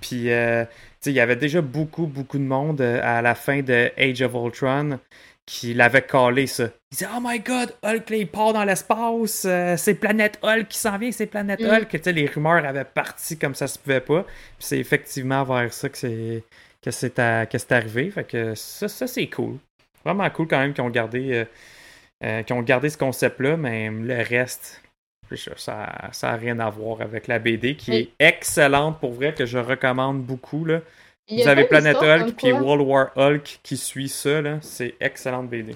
Puis, 0.00 0.30
euh, 0.32 0.64
tu 0.64 0.70
sais, 1.00 1.10
il 1.10 1.14
y 1.16 1.20
avait 1.20 1.36
déjà 1.36 1.60
beaucoup, 1.60 2.06
beaucoup 2.06 2.38
de 2.38 2.42
monde 2.42 2.80
à 2.80 3.22
la 3.22 3.34
fin 3.36 3.62
de 3.62 3.90
Age 3.96 4.20
of 4.22 4.32
Ultron 4.34 4.98
qui 5.46 5.74
l'avait 5.74 6.02
collé, 6.02 6.46
ça. 6.46 6.64
Il 6.92 6.96
disait, 6.98 7.08
Oh 7.16 7.20
my 7.22 7.40
god, 7.40 7.74
Hulk, 7.82 8.10
là, 8.10 8.16
il 8.16 8.26
part 8.28 8.52
dans 8.52 8.64
l'espace, 8.64 9.44
euh, 9.44 9.76
c'est 9.76 9.94
Planète 9.94 10.38
Hulk 10.42 10.68
qui 10.68 10.78
s'en 10.78 10.96
vient, 10.98 11.10
c'est 11.12 11.26
Planète 11.26 11.60
Mm. 11.60 11.66
Hulk. 11.66 11.88
Tu 11.90 11.98
sais, 12.02 12.12
les 12.12 12.26
rumeurs 12.26 12.64
avaient 12.64 12.84
parti 12.84 13.36
comme 13.38 13.54
ça 13.54 13.66
se 13.66 13.78
pouvait 13.78 14.00
pas. 14.00 14.22
Puis 14.22 14.66
c'est 14.66 14.78
effectivement 14.78 15.42
vers 15.44 15.72
ça 15.72 15.88
que 15.88 15.98
c'est 15.98 16.44
que 16.82 16.90
c'est 16.90 17.18
à- 17.18 17.46
que 17.46 17.58
c'est 17.58 17.72
arrivé. 17.72 18.10
Fait 18.10 18.24
que 18.24 18.54
ça, 18.54 18.88
ça 18.88 19.06
c'est 19.06 19.26
cool. 19.28 19.56
Vraiment 20.04 20.28
cool 20.30 20.48
quand 20.48 20.58
même 20.58 20.72
qu'ils 20.74 20.82
ont 20.84 20.90
gardé, 20.90 21.32
euh, 21.32 21.44
euh, 22.24 22.42
qu'ils 22.42 22.56
ont 22.56 22.62
gardé 22.62 22.88
ce 22.88 22.98
concept-là, 22.98 23.56
mais 23.56 23.88
le 23.90 24.22
reste, 24.22 24.80
ça 25.56 26.08
ça 26.12 26.30
a 26.30 26.36
rien 26.36 26.58
à 26.60 26.68
voir 26.70 27.00
avec 27.00 27.26
la 27.26 27.38
BD 27.38 27.76
qui 27.76 27.94
est 27.94 28.08
excellente 28.18 29.00
pour 29.00 29.12
vrai, 29.12 29.32
que 29.34 29.46
je 29.46 29.58
recommande 29.58 30.22
beaucoup. 30.22 30.64
Là. 30.64 30.80
Il 31.32 31.38
y 31.38 31.42
a 31.42 31.44
Vous 31.44 31.50
avez 31.50 31.64
Planet 31.64 31.96
Hulk 31.96 32.34
puis 32.36 32.52
World 32.52 32.86
War 32.86 33.10
Hulk 33.16 33.60
qui 33.62 33.76
suit 33.76 34.08
ça. 34.08 34.42
là. 34.42 34.58
C'est 34.60 34.94
excellente 35.00 35.48
BD. 35.48 35.74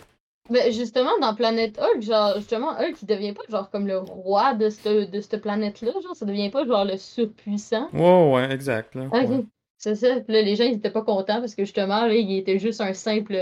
Ben, 0.50 0.72
justement, 0.72 1.18
dans 1.20 1.34
Planète 1.34 1.76
Hulk, 1.78 2.02
genre, 2.02 2.34
justement, 2.36 2.70
Hulk, 2.78 2.96
il 3.02 3.06
devient 3.06 3.32
pas 3.32 3.42
genre 3.48 3.68
comme 3.70 3.86
le 3.86 3.98
roi 3.98 4.54
de 4.54 4.68
cette, 4.70 5.10
de 5.10 5.20
cette 5.20 5.40
planète-là, 5.42 5.92
genre, 6.02 6.14
ça 6.14 6.24
devient 6.26 6.50
pas 6.50 6.64
genre 6.66 6.84
le 6.84 6.96
surpuissant. 6.96 7.88
Ouais, 7.92 8.32
ouais, 8.32 8.52
exact. 8.52 8.94
Là. 8.94 9.06
Ok, 9.06 9.12
Ouais. 9.28 9.44
c'est 9.76 9.96
ça. 9.96 10.20
Puis 10.20 10.32
là, 10.32 10.42
les 10.42 10.54
gens, 10.54 10.64
ils 10.64 10.74
étaient 10.74 10.90
pas 10.90 11.02
contents 11.02 11.40
parce 11.40 11.54
que 11.56 11.64
justement, 11.64 12.06
là, 12.06 12.14
il 12.14 12.38
était 12.38 12.58
juste 12.60 12.80
un 12.80 12.92
simple, 12.94 13.36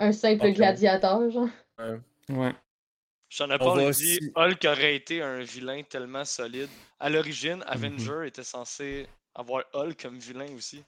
un 0.00 0.12
simple 0.12 0.50
gladiateur, 0.52 1.30
genre. 1.30 1.48
Ouais. 2.30 2.52
J'en 3.30 3.48
ai 3.50 3.54
On 3.54 3.58
pas 3.58 3.74
va 3.74 3.80
dit, 3.82 3.86
aussi- 3.86 4.32
Hulk 4.34 4.64
aurait 4.66 4.96
été 4.96 5.22
un 5.22 5.40
vilain 5.40 5.82
tellement 5.88 6.24
solide. 6.24 6.68
À 6.98 7.10
l'origine, 7.10 7.56
Mhm. 7.58 7.64
Avenger 7.68 8.26
était 8.26 8.42
censé 8.42 9.06
avoir 9.38 9.64
Hulk 9.72 10.02
comme 10.02 10.18
vilain 10.18 10.46
aussi. 10.56 10.84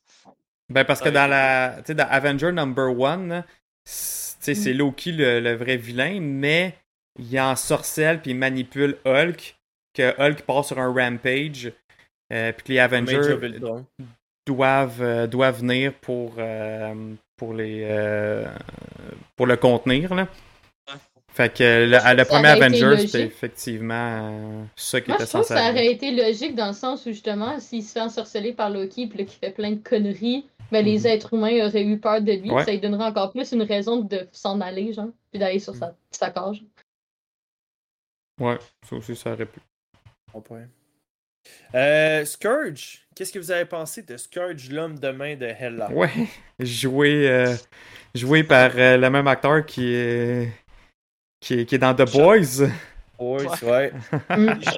Ben 0.68 0.84
parce 0.84 1.00
que 1.00 1.08
dans 1.08 1.26
la. 1.26 1.76
Tu 1.78 1.86
sais, 1.86 1.94
dans 1.94 2.08
Avenger 2.08 2.52
Number 2.52 2.98
One, 2.98 3.44
c'est 3.84 4.54
Mm. 4.54 4.76
Loki 4.76 5.12
le, 5.12 5.40
le 5.40 5.54
vrai 5.54 5.76
vilain, 5.76 6.20
mais 6.20 6.74
il 7.18 7.40
ensorcelle 7.40 8.20
puis 8.20 8.32
il 8.32 8.36
manipule 8.36 8.96
Hulk, 9.04 9.56
que 9.94 10.14
Hulk 10.20 10.42
part 10.42 10.64
sur 10.64 10.78
un 10.78 10.92
rampage, 10.92 11.72
euh, 12.32 12.52
puis 12.52 12.64
que 12.64 12.72
les 12.72 12.78
Avengers 12.78 13.36
doivent, 14.46 15.02
euh, 15.02 15.26
doivent 15.26 15.60
venir 15.60 15.92
pour, 15.94 16.34
euh, 16.38 17.14
pour, 17.36 17.54
les, 17.54 17.82
euh, 17.84 18.46
pour 19.36 19.46
le 19.46 19.56
contenir. 19.56 20.14
Là. 20.14 20.28
Fait 21.32 21.52
que 21.54 21.86
le, 21.86 21.92
je 21.96 22.24
premier 22.24 22.48
aurait 22.48 22.56
été 22.56 22.64
Avenger, 22.64 23.06
c'était 23.06 23.24
effectivement 23.24 24.30
euh, 24.30 24.64
ça 24.76 25.00
qui 25.00 25.10
Moi, 25.10 25.16
était 25.16 25.26
je 25.26 25.30
trouve 25.30 25.42
que 25.42 25.46
censé 25.48 25.60
ça 25.60 25.70
aurait 25.70 25.90
été 25.92 26.10
logique 26.10 26.54
dans 26.54 26.66
le 26.68 26.72
sens 26.72 27.06
où, 27.06 27.10
justement, 27.12 27.58
s'il 27.60 27.82
se 27.84 27.92
fait 27.92 28.00
ensorceler 28.00 28.52
par 28.52 28.68
Loki 28.70 29.06
puis 29.06 29.18
là, 29.18 29.24
qu'il 29.24 29.38
fait 29.38 29.52
plein 29.52 29.70
de 29.72 29.82
conneries, 29.82 30.46
ben, 30.72 30.84
les 30.84 31.00
Mhm. 31.00 31.06
êtres 31.06 31.34
humains 31.34 31.66
auraient 31.66 31.84
eu 31.84 31.98
peur 31.98 32.20
de 32.20 32.32
lui. 32.32 32.50
Ouais. 32.50 32.64
Ça 32.64 32.72
lui 32.72 32.80
donnerait 32.80 33.04
encore 33.06 33.30
plus 33.32 33.52
une 33.52 33.62
raison 33.62 33.98
de 34.02 34.28
s'en 34.32 34.60
aller, 34.60 34.92
genre, 34.92 35.08
puis 35.30 35.38
d'aller 35.38 35.58
sur 35.60 35.74
sa, 35.74 35.94
sa 36.10 36.30
cage. 36.30 36.62
Ouais, 38.40 38.58
ça 38.88 38.96
aussi, 38.96 39.14
ça 39.16 39.32
aurait 39.32 39.46
pu. 39.46 39.60
Bon 40.32 40.40
point. 40.40 40.66
Euh, 41.74 42.24
Scourge, 42.24 43.06
qu'est-ce 43.14 43.32
que 43.32 43.38
vous 43.38 43.50
avez 43.50 43.64
pensé 43.64 44.02
de 44.02 44.16
Scourge, 44.16 44.70
l'homme 44.70 44.98
de 44.98 45.08
main 45.10 45.36
de 45.36 45.46
Hella? 45.46 45.90
Ouais, 45.90 46.10
joué, 46.60 47.28
euh, 47.30 47.54
joué 48.14 48.44
par 48.44 48.72
euh, 48.76 48.96
le 48.96 49.10
même 49.10 49.26
acteur 49.26 49.64
qui 49.64 49.94
est, 49.94 50.52
qui 51.40 51.54
est, 51.60 51.66
qui 51.66 51.74
est 51.74 51.78
dans 51.78 51.94
The 51.94 52.10
Boys. 52.10 52.68
Oui, 53.18 53.50
c'est 53.58 53.66
vrai. 53.66 53.92
Mm. 54.34 54.50
Il, 54.60 54.68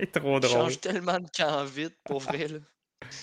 C'est 0.00 0.12
trop 0.12 0.40
il 0.40 0.40
drôle. 0.40 0.70
change 0.70 0.80
tellement 0.80 1.18
de 1.20 1.28
camp 1.36 1.64
vite, 1.64 1.96
pour 2.04 2.20
vrai. 2.20 2.48
Là. 2.48 2.58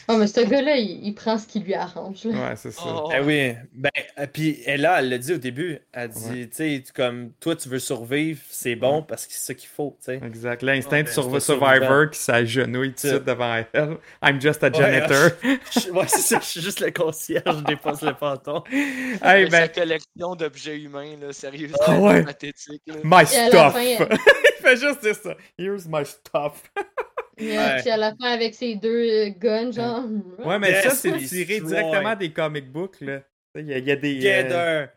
Oh, 0.08 0.18
mais 0.18 0.28
ce 0.28 0.42
gars-là, 0.42 0.76
il, 0.78 1.06
il 1.06 1.14
prend 1.16 1.38
ce 1.38 1.48
qui 1.48 1.60
lui 1.60 1.74
arrange. 1.74 2.24
là. 2.26 2.50
Ouais, 2.50 2.56
c'est 2.56 2.72
ça. 2.72 2.82
Oh. 2.86 3.10
Eh 3.16 3.20
oui, 3.22 3.54
ben, 3.74 3.90
euh, 4.18 4.26
puis 4.32 4.60
elle 4.66 4.82
là, 4.82 5.00
elle 5.00 5.10
l'a 5.10 5.18
dit 5.18 5.34
au 5.34 5.38
début. 5.38 5.80
Elle 5.94 6.10
dit, 6.10 6.50
tu 6.50 6.56
sais, 6.56 6.84
comme 6.96 7.32
toi, 7.40 7.56
tu 7.56 7.70
veux 7.70 7.80
survivre, 7.80 8.40
c'est 8.50 8.76
bon 8.76 9.02
parce 9.04 9.26
que 9.28 9.34
c'est 9.34 9.46
ça 9.48 9.54
qu'il 9.54 9.70
faut, 9.70 9.98
tu 10.00 10.06
sais. 10.06 10.22
Exact. 10.26 10.62
L'instinct 10.64 11.04
c'est 11.06 11.20
Surv- 11.22 11.32
pas 11.32 11.40
Survivor 11.40 12.10
qui 12.10 12.20
s'agenouille 12.20 12.94
tout 12.94 13.08
de 13.08 13.12
suite 13.14 13.26
devant 13.26 13.56
elle. 13.74 13.98
I'm 14.24 14.40
just 14.42 14.64
a 14.64 14.68
Ouais, 14.70 14.74
janitor. 14.78 15.30
Je- 15.44 15.90
Ouais, 15.92 16.06
c'est 16.08 16.22
ça, 16.22 16.40
je 16.40 16.46
suis 16.46 16.62
juste 16.62 16.80
le 16.80 16.92
concierge, 16.92 17.44
je 17.60 17.64
dépasse 17.64 18.02
le 18.02 18.14
panton. 18.14 18.64
hey, 18.72 19.48
ben, 19.50 19.52
Sa 19.52 19.68
collection 19.68 20.36
d'objets 20.36 20.80
humains, 20.80 21.16
là, 21.22 21.32
sérieux, 21.34 21.70
Ah 21.82 21.84
c'est 21.88 21.98
ouais. 21.98 22.24
pathétique. 22.24 22.82
là. 22.88 22.96
my 23.04 23.22
Et 23.24 23.26
stuff. 23.26 23.74
fin, 23.74 23.82
Il 24.60 24.62
fait 24.62 24.78
juste 24.78 25.02
dire 25.02 25.16
ça. 25.16 25.36
Here's 25.58 25.88
my 25.88 26.06
stuff. 26.06 26.64
Yeah, 27.40 27.76
Ouais. 27.76 27.82
Puis 27.82 27.90
à 27.90 27.98
la 27.98 28.16
fin, 28.16 28.32
avec 28.32 28.54
ses 28.54 28.76
deux 28.76 29.10
euh, 29.10 29.30
guns, 29.30 29.72
genre. 29.72 30.04
Ouais, 30.40 30.60
mais 30.60 30.72
Yes, 30.72 30.84
ça, 30.84 30.90
c'est 30.92 31.18
tiré 31.18 31.60
directement 31.62 32.16
des 32.16 32.32
comic 32.34 32.72
books, 32.72 33.00
là. 33.02 33.22
Il 33.56 33.66
y, 33.66 33.74
a- 33.74 33.78
il 33.80 33.86
y 33.88 33.92
a 33.92 33.96
des. 33.96 34.16
euh, 34.26 34.44
Together, 34.44 34.90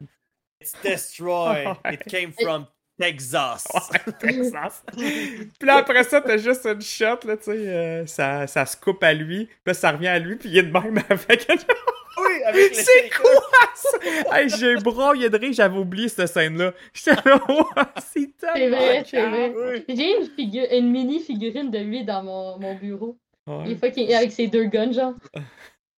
it's 0.61 0.75
destroyed. 0.83 1.77
It 1.93 2.05
came 2.05 2.33
from 2.33 2.67
Texas. 3.03 3.67
Ouais, 3.75 4.13
Texas. 4.21 4.85
puis 4.97 5.67
là, 5.67 5.77
après 5.77 6.05
ça, 6.05 6.21
t'as 6.21 6.37
juste 6.37 6.65
une 6.67 6.81
shot, 6.81 7.27
là, 7.27 7.37
tu 7.37 7.45
sais, 7.45 7.51
euh, 7.51 8.07
ça, 8.07 8.47
ça 8.47 8.65
se 8.65 8.77
coupe 8.77 9.03
à 9.03 9.13
lui, 9.13 9.47
puis 9.47 9.55
là, 9.67 9.75
ça 9.75 9.91
revient 9.91 10.09
à 10.09 10.19
lui, 10.19 10.37
puis 10.37 10.49
il 10.51 10.59
est 10.59 10.63
de 10.63 10.73
même 10.73 10.99
avec 11.09 11.47
Oui, 11.49 12.43
avec 12.47 12.75
C'est 12.75 13.11
quoi 13.11 13.31
ça? 13.75 14.39
Hey, 14.39 14.49
j'ai 14.49 14.77
broyé 14.77 15.29
de 15.31 15.37
rire, 15.39 15.53
j'avais 15.53 15.79
oublié 15.79 16.09
cette 16.09 16.29
scène-là. 16.29 16.73
J'étais 16.93 17.17
là, 17.29 17.41
c'est 18.13 18.31
tellement 18.39 18.77
vrai, 18.77 19.03
c'est 19.07 19.27
vrai. 19.27 19.85
J'ai 19.89 20.17
une, 20.19 20.27
figu- 20.27 20.69
une 20.79 20.91
mini 20.91 21.21
figurine 21.21 21.71
de 21.71 21.79
lui 21.79 22.05
dans 22.05 22.23
mon, 22.23 22.59
mon 22.59 22.75
bureau. 22.75 23.17
Ouais. 23.47 23.65
Il 23.67 23.73
est 23.73 23.77
fucking 23.77 24.13
avec 24.15 24.31
ses 24.31 24.47
deux 24.47 24.67
guns, 24.67 24.93
genre. 24.93 25.15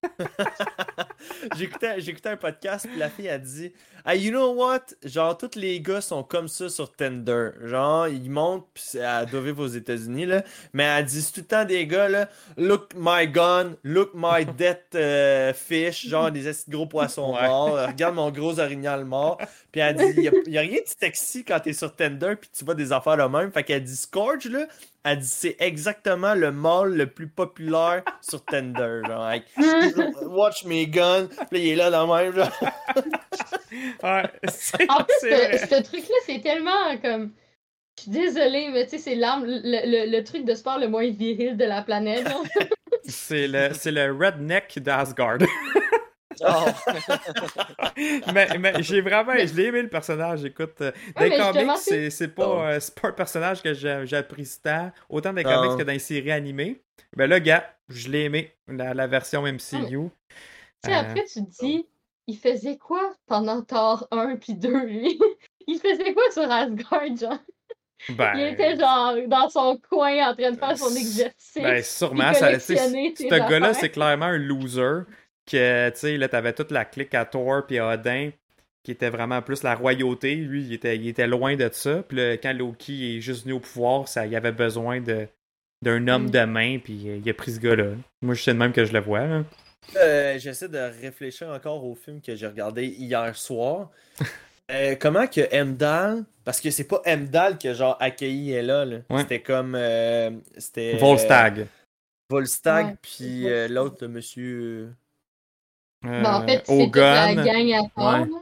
J'écoutais 1.56 2.00
j'écoutais 2.00 2.28
un 2.30 2.36
podcast, 2.36 2.86
puis 2.88 2.98
la 2.98 3.08
fille 3.08 3.28
a 3.28 3.38
dit 3.38 3.72
Hey, 4.06 4.20
you 4.20 4.30
know 4.30 4.52
what? 4.52 4.80
Genre, 5.02 5.36
tous 5.38 5.52
les 5.58 5.80
gars 5.80 6.02
sont 6.02 6.22
comme 6.22 6.46
ça 6.48 6.68
sur 6.68 6.92
Tinder. 6.94 7.50
Genre, 7.62 8.08
ils 8.08 8.30
montent, 8.30 8.66
puis 8.74 8.98
doit 9.30 9.40
vivre 9.40 9.64
aux 9.64 9.68
États-Unis, 9.68 10.26
là. 10.26 10.44
Mais 10.74 10.82
elle 10.84 11.06
dit 11.06 11.24
tout 11.32 11.40
le 11.40 11.46
temps 11.46 11.64
des 11.64 11.86
gars, 11.86 12.08
là 12.10 12.28
Look 12.58 12.90
my 12.94 13.26
gun, 13.26 13.76
look 13.82 14.10
my 14.14 14.44
dead 14.58 14.78
euh, 14.94 15.54
fish, 15.54 16.06
genre 16.06 16.30
des 16.30 16.50
gros 16.68 16.86
poissons 16.86 17.34
Ouais. 17.34 17.46
morts. 17.48 17.78
Regarde 17.88 18.14
mon 18.14 18.30
gros 18.30 18.58
orignal 18.60 19.04
mort. 19.06 19.38
Puis 19.72 19.80
elle 19.80 19.96
dit 19.96 20.20
y 20.22 20.28
a, 20.28 20.32
y 20.46 20.58
a 20.58 20.60
rien 20.60 20.80
de 20.80 20.88
sexy 21.00 21.44
quand 21.44 21.60
t'es 21.60 21.72
sur 21.72 21.94
Tinder, 21.96 22.34
puis 22.38 22.50
tu 22.56 22.64
vois 22.64 22.74
des 22.74 22.92
affaires 22.92 23.16
de 23.16 23.22
même. 23.22 23.50
Fait 23.52 23.64
qu'elle 23.64 23.82
dit 23.84 23.96
Scourge, 23.96 24.46
là. 24.46 24.66
Elle 25.04 25.18
dit 25.18 25.26
c'est 25.26 25.56
exactement 25.58 26.34
le 26.34 26.50
mâle 26.50 26.94
le 26.94 27.06
plus 27.06 27.28
populaire 27.28 28.02
sur 28.22 28.42
Tinder. 28.44 29.02
Genre, 29.06 29.22
avec 29.22 29.44
Watch 30.22 30.64
me 30.64 30.86
gun. 30.86 31.28
Puis 31.50 31.60
il 31.60 31.68
est 31.70 31.76
là 31.76 31.90
dans 31.90 32.06
le 32.06 32.24
même. 32.24 32.34
Genre. 32.34 32.50
Ouais, 34.04 34.22
En 34.88 35.02
plus, 35.02 35.16
ce, 35.20 35.82
truc-là, 35.82 36.14
c'est 36.26 36.40
tellement 36.40 36.96
comme. 37.02 37.32
Je 37.96 38.02
suis 38.02 38.10
désolée, 38.12 38.70
mais 38.72 38.84
tu 38.84 38.90
sais, 38.90 38.98
c'est 38.98 39.14
l'arme, 39.16 39.44
le, 39.46 39.60
le, 39.64 40.16
le 40.16 40.22
truc 40.22 40.44
de 40.44 40.54
sport 40.54 40.78
le 40.78 40.86
moins 40.86 41.10
viril 41.10 41.56
de 41.56 41.64
la 41.64 41.82
planète. 41.82 42.24
C'est 43.06 43.48
le, 43.48 43.68
c'est 43.74 43.90
le 43.90 44.12
redneck 44.12 44.78
d'Asgard. 44.78 45.38
Oh. 46.40 46.64
mais 48.34 48.58
mais 48.58 48.82
j'ai 48.82 49.00
vraiment, 49.00 49.34
je 49.36 49.54
l'ai 49.54 49.64
aimé 49.66 49.82
le 49.82 49.88
personnage. 49.88 50.44
Écoute, 50.44 50.80
euh, 50.80 50.92
dans 51.16 51.22
Ouais, 51.22 51.30
les 51.30 51.36
mais 51.36 51.52
comics, 51.52 51.76
c'est, 51.78 52.10
c'est 52.10 52.28
pas, 52.28 52.72
euh, 52.74 52.80
c'est 52.80 52.94
pas 53.00 53.08
un 53.08 53.12
personnage 53.12 53.62
que 53.62 53.74
j'ai- 53.74 54.02
j'apprécie 54.06 54.60
tant, 54.62 54.92
autant 55.08 55.30
dans 55.32 55.36
les 55.36 55.44
comics 55.44 55.76
que 55.78 55.82
dans 55.82 55.92
les 55.92 55.98
séries 55.98 56.32
animées. 56.32 56.82
Ben 57.16 57.28
là, 57.28 57.40
gars, 57.40 57.74
je 57.88 58.08
l'ai 58.08 58.24
aimé, 58.24 58.54
la, 58.68 58.94
la 58.94 59.06
version 59.06 59.46
MCU. 59.46 60.10
Tu 60.82 60.90
sais, 60.90 60.92
Euh, 60.92 61.00
après, 61.00 61.24
tu 61.24 61.44
te 61.44 61.50
dis, 61.64 61.86
il 62.26 62.36
faisait 62.38 62.76
quoi 62.78 63.14
pendant 63.26 63.62
Thor 63.62 64.06
1 64.10 64.36
puis 64.36 64.54
2, 64.54 64.84
lui? 64.86 65.18
il 65.66 65.78
faisait 65.78 66.14
quoi 66.14 66.30
sur 66.32 66.50
Asgard, 66.50 67.16
genre? 67.16 67.38
ben, 68.08 68.36
Il 68.36 68.40
était 68.52 68.76
genre 68.76 69.14
dans 69.28 69.48
son 69.48 69.78
coin 69.88 70.30
en 70.30 70.34
train 70.34 70.50
de 70.52 70.56
faire 70.58 70.76
son 70.76 70.94
exercice. 70.94 71.56
Ben, 71.56 71.82
sûrement, 71.82 72.34
ça, 72.34 72.58
ce 72.58 73.24
gars-là, 73.48 73.74
c'est 73.74 73.90
clairement 73.90 74.26
un 74.26 74.38
loser. 74.38 75.02
Que, 75.46 75.90
tu 75.90 75.96
sais, 75.98 76.16
là, 76.16 76.28
t'avais 76.28 76.52
toute 76.52 76.70
la 76.70 76.84
clique 76.84 77.14
à 77.14 77.24
Thor 77.24 77.66
puis 77.66 77.78
à 77.78 77.88
Odin, 77.88 78.30
qui 78.82 78.90
était 78.92 79.10
vraiment 79.10 79.42
plus 79.42 79.62
la 79.62 79.74
royauté. 79.74 80.34
Lui, 80.36 80.62
il 80.64 80.72
était, 80.72 80.96
il 80.96 81.06
était 81.08 81.26
loin 81.26 81.56
de 81.56 81.68
ça. 81.72 82.02
Puis 82.02 82.16
là, 82.16 82.36
quand 82.38 82.52
Loki 82.52 83.16
est 83.18 83.20
juste 83.20 83.44
venu 83.44 83.54
au 83.54 83.60
pouvoir, 83.60 84.08
ça, 84.08 84.26
il 84.26 84.34
avait 84.36 84.52
besoin 84.52 85.00
de 85.00 85.26
d'un 85.82 86.08
homme 86.08 86.26
Mm. 86.28 86.30
de 86.30 86.44
main, 86.46 86.78
puis 86.78 87.10
euh, 87.10 87.18
il 87.22 87.28
a 87.28 87.34
pris 87.34 87.52
ce 87.52 87.60
gars-là. 87.60 87.88
Moi, 88.22 88.34
je 88.34 88.42
sais 88.42 88.54
de 88.54 88.58
même 88.58 88.72
que 88.72 88.86
je 88.86 88.92
le 88.94 89.00
vois. 89.00 89.26
là. 89.26 89.44
Euh, 89.96 90.38
J'essaie 90.38 90.68
de 90.70 90.78
réfléchir 91.02 91.48
encore 91.50 91.84
au 91.84 91.94
film 91.94 92.22
que 92.22 92.34
j'ai 92.34 92.46
regardé 92.46 92.86
hier 92.86 93.36
soir. 93.36 93.90
Euh, 94.70 94.94
comment 94.98 95.26
que 95.26 95.42
Emdal, 95.54 96.24
parce 96.42 96.58
que 96.58 96.70
c'est 96.70 96.88
pas 96.88 97.02
Emdal 97.06 97.58
qui 97.58 97.68
a 97.68 97.74
genre 97.74 97.98
accueilli 98.00 98.52
elle 98.52 98.64
là. 98.68 98.86
Ouais. 99.10 99.20
C'était 99.20 99.42
comme 99.42 99.74
euh, 99.74 100.30
c'était 100.56 100.96
Volstagg. 100.96 101.66
Volstagg 102.30 102.86
Ouais, 102.86 102.96
puis 103.02 103.46
euh, 103.46 103.68
l'autre 103.68 104.06
monsieur 104.06 104.88
Euh, 106.06 106.22
Ben, 106.22 106.34
en 106.34 106.46
fait, 106.46 106.62
c'est 106.66 106.84
toute 106.86 106.96
la 106.96 107.30
Hogan, 107.32 107.44
gang 107.44 107.72
à 107.72 107.80
Thor. 107.94 108.12
Ouais. 108.12 108.18
là. 108.20 108.38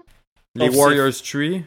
les 0.54 0.68
Warriors 0.76 1.22
Tree. 1.22 1.64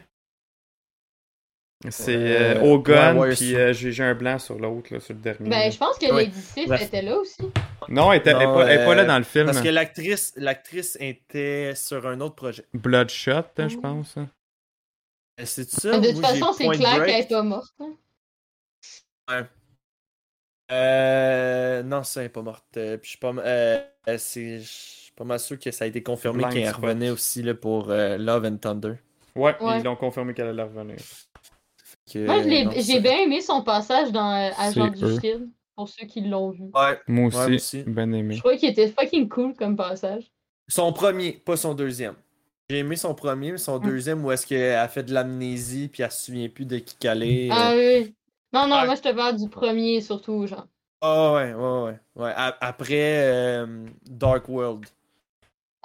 C'est 1.90 2.16
euh, 2.16 2.54
Euh, 2.56 2.72
Hogan, 2.72 3.14
ouais, 3.14 3.18
Warriors 3.18 3.36
puis 3.36 3.54
euh, 3.54 3.72
j'ai 3.72 4.02
un 4.02 4.14
blanc 4.14 4.38
sur 4.38 4.58
l'autre, 4.58 4.92
là, 4.94 4.98
sur 5.00 5.14
le 5.14 5.20
dernier. 5.20 5.48
Ben, 5.50 5.70
je 5.70 5.76
pense 5.78 5.98
que 5.98 6.06
Ouais. 6.12 6.24
Lady 6.24 6.40
Sif 6.40 6.70
était 6.80 7.02
là 7.02 7.16
aussi. 7.18 7.42
Non, 7.88 8.12
elle 8.12 8.20
était, 8.20 8.32
Non, 8.32 8.54
pas, 8.54 8.66
elle 8.66 8.80
est 8.80 8.84
pas 8.84 8.94
là 8.94 9.02
euh, 9.02 9.06
dans 9.06 9.18
le 9.18 9.24
film. 9.24 9.46
parce 9.46 9.60
que 9.60 9.68
l'actrice 9.68 10.32
l'actrice 10.36 10.96
était 11.00 11.74
sur 11.74 12.06
un 12.06 12.20
autre 12.20 12.34
projet. 12.34 12.64
Bloodshot, 12.72 13.32
hein, 13.58 13.68
je 13.68 13.76
Oh. 13.76 13.80
pense. 13.82 14.16
hein. 14.16 14.28
Euh, 15.38 15.44
C'est 15.44 15.68
ça? 15.68 15.98
de 15.98 16.10
toute 16.12 16.20
façon, 16.24 16.52
c'est 16.54 16.66
clair 16.68 17.04
qu'elle 17.04 17.20
est 17.20 17.28
pas 17.28 17.42
morte. 17.42 17.74
hein. 19.28 19.46
Euh, 20.72 21.82
non, 21.82 22.02
ça 22.02 22.22
n'est 22.22 22.28
pas 22.28 22.42
morte. 22.42 22.64
Euh, 22.76 22.96
puis 22.96 23.04
je 23.06 23.10
suis 23.10 23.18
pas, 23.18 23.32
euh, 23.36 23.78
euh, 24.08 24.18
c'est, 24.18 24.60
pas 25.16 25.24
mal 25.24 25.40
sûr 25.40 25.58
que 25.58 25.70
ça 25.70 25.84
a 25.84 25.88
été 25.88 26.02
confirmé 26.02 26.44
qu'elle 26.50 26.70
revenait 26.70 27.10
aussi 27.10 27.42
là, 27.42 27.54
pour 27.54 27.90
euh, 27.90 28.16
Love 28.18 28.44
and 28.44 28.56
Thunder. 28.58 28.94
Ouais, 29.34 29.54
Ouais. 29.60 29.78
ils 29.80 29.84
l'ont 29.84 29.96
confirmé 29.96 30.34
qu'elle 30.34 30.48
allait 30.48 30.62
revenir. 30.62 30.96
Que, 32.12 32.24
Moi, 32.24 32.72
j'ai 32.76 33.00
bien 33.00 33.18
aimé 33.18 33.40
son 33.40 33.62
passage 33.62 34.12
dans 34.12 34.30
euh, 34.32 34.50
Agent 34.58 34.88
du 34.88 35.04
eux. 35.04 35.18
Shield, 35.20 35.48
pour 35.74 35.88
ceux 35.88 36.06
qui 36.06 36.20
l'ont 36.20 36.50
vu. 36.50 36.64
Ouais, 36.74 37.00
Moi 37.08 37.28
Ouais, 37.30 37.44
aussi, 37.46 37.54
aussi. 37.54 37.82
ben 37.86 38.12
Je 38.12 38.18
aimé. 38.18 38.36
trouvais 38.38 38.56
qu'il 38.58 38.68
était 38.70 38.88
fucking 38.88 39.28
cool 39.28 39.54
comme 39.54 39.76
passage. 39.76 40.30
son 40.68 40.92
premier, 40.92 41.32
pas 41.32 41.56
son 41.56 41.74
deuxième. 41.74 42.14
J'ai 42.70 42.78
aimé 42.78 42.96
son 42.96 43.14
premier, 43.14 43.52
mais 43.52 43.58
son 43.58 43.78
Mm. 43.78 43.84
deuxième 43.84 44.24
où 44.24 44.32
est-ce 44.32 44.46
qu'elle 44.46 44.74
a 44.76 44.88
fait 44.88 45.02
de 45.04 45.12
l'amnésie 45.14 45.88
puis 45.88 46.02
elle 46.02 46.10
se 46.10 46.26
souvient 46.26 46.48
plus 46.48 46.64
de 46.64 46.78
qui 46.78 46.96
qu'elle 46.96 47.22
est. 47.22 47.48
Ah 47.50 47.72
euh. 47.72 48.00
oui. 48.02 48.14
Non, 48.52 48.66
non, 48.68 48.76
Ouais. 48.76 48.86
moi, 48.86 48.94
je 48.94 49.02
te 49.02 49.12
parle 49.14 49.36
du 49.36 49.48
premier 49.48 50.00
surtout, 50.00 50.46
genre. 50.46 50.66
Ah 51.00 51.32
ouais, 51.34 51.52
ouais, 51.54 51.82
ouais. 51.82 51.98
ouais. 52.16 52.32
Après 52.36 53.24
euh, 53.26 53.86
Dark 54.08 54.48
World. 54.48 54.86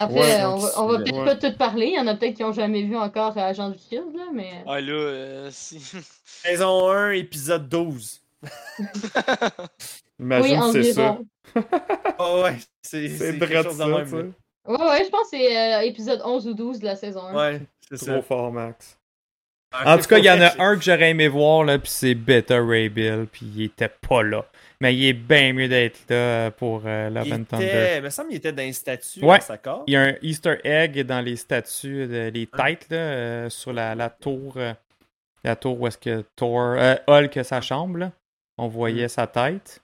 Après, 0.01 0.15
Ouais, 0.19 0.43
on 0.45 0.55
va, 0.57 0.69
on 0.77 0.87
va 0.87 0.97
ouais. 0.97 1.03
peut-être 1.03 1.25
pas 1.25 1.35
tout 1.35 1.57
parler. 1.57 1.87
Il 1.87 1.93
y 1.95 1.99
en 1.99 2.07
a 2.07 2.15
peut-être 2.15 2.35
qui 2.35 2.43
ont 2.43 2.51
jamais 2.53 2.81
vu 2.83 2.97
encore 2.97 3.37
euh, 3.37 3.41
Agent 3.41 3.69
du 3.69 3.77
Shield, 3.77 4.15
là, 4.15 4.23
mais. 4.33 4.63
Ah 4.67 4.81
là, 4.81 4.91
euh, 4.93 5.49
si. 5.51 5.79
Saison 6.25 6.89
1, 6.89 7.11
épisode 7.11 7.69
12. 7.69 8.19
Imagine 10.19 10.61
oui, 10.63 10.69
c'est 10.71 10.93
ça. 10.93 11.17
Ah 12.19 12.41
ouais, 12.41 12.57
c'est 12.81 13.09
quelque 13.09 13.45
drôle 13.45 13.63
chose 13.63 13.77
de 13.77 13.79
ça, 13.81 13.87
même. 13.87 14.33
là. 14.67 14.73
Ouais, 14.73 14.89
ouais, 14.89 15.03
je 15.05 15.09
pense 15.09 15.23
que 15.23 15.37
c'est 15.37 15.57
euh, 15.57 15.81
épisode 15.81 16.21
11 16.23 16.47
ou 16.47 16.53
12 16.53 16.79
de 16.79 16.85
la 16.85 16.95
saison 16.95 17.23
1. 17.27 17.35
Ouais, 17.35 17.61
c'est 17.89 17.97
ça. 17.97 18.13
Trop 18.13 18.21
fort, 18.21 18.51
Max. 18.51 18.97
Ah, 19.73 19.95
En 19.95 19.97
tout 19.97 20.05
cas, 20.07 20.17
il 20.19 20.25
y 20.25 20.29
en 20.31 20.39
a 20.41 20.51
un 20.61 20.75
que 20.77 20.83
j'aurais 20.83 21.09
aimé 21.11 21.27
voir, 21.27 21.63
là, 21.63 21.79
puis 21.79 21.89
c'est 21.89 22.13
Beta 22.15 22.59
Ray 22.63 22.89
Bill, 22.89 23.27
puis 23.31 23.45
il 23.55 23.63
était 23.63 23.89
pas 23.89 24.21
là. 24.23 24.45
Mais 24.81 24.95
il 24.95 25.05
est 25.05 25.13
bien 25.13 25.53
mieux 25.53 25.67
d'être 25.67 25.99
là 26.09 26.49
pour 26.51 26.81
euh, 26.85 27.09
Love 27.11 27.27
Il 27.27 27.33
and 27.35 27.43
Thunder. 27.43 27.65
était, 27.65 27.97
il 27.99 28.03
me 28.03 28.09
semble 28.09 28.29
qu'il 28.29 28.37
était 28.37 28.51
dans 28.51 28.63
les 28.63 28.73
statues 28.73 29.23
Ouais. 29.23 29.37
dans 29.37 29.43
sa 29.45 29.57
carte. 29.59 29.83
Il 29.85 29.93
y 29.93 29.95
a 29.95 30.01
un 30.01 30.15
Easter 30.23 30.57
egg 30.63 30.99
dans 31.05 31.21
les 31.21 31.35
statues, 31.35 32.07
de- 32.07 32.31
les 32.33 32.47
têtes, 32.47 32.87
là, 32.89 32.97
euh, 32.97 33.49
sur 33.49 33.73
la, 33.73 33.93
la 33.95 34.09
tour. 34.09 34.53
euh, 34.57 34.73
la 35.43 35.55
tour 35.55 35.79
où 35.79 35.87
est-ce 35.87 35.97
que 35.97 36.23
Thor. 36.35 36.75
Euh, 36.77 36.95
Hulk 37.07 37.37
a 37.37 37.43
sa 37.43 37.61
chambre, 37.61 37.97
là. 37.99 38.11
On 38.57 38.67
voyait 38.67 39.07
sa 39.07 39.27
tête. 39.27 39.81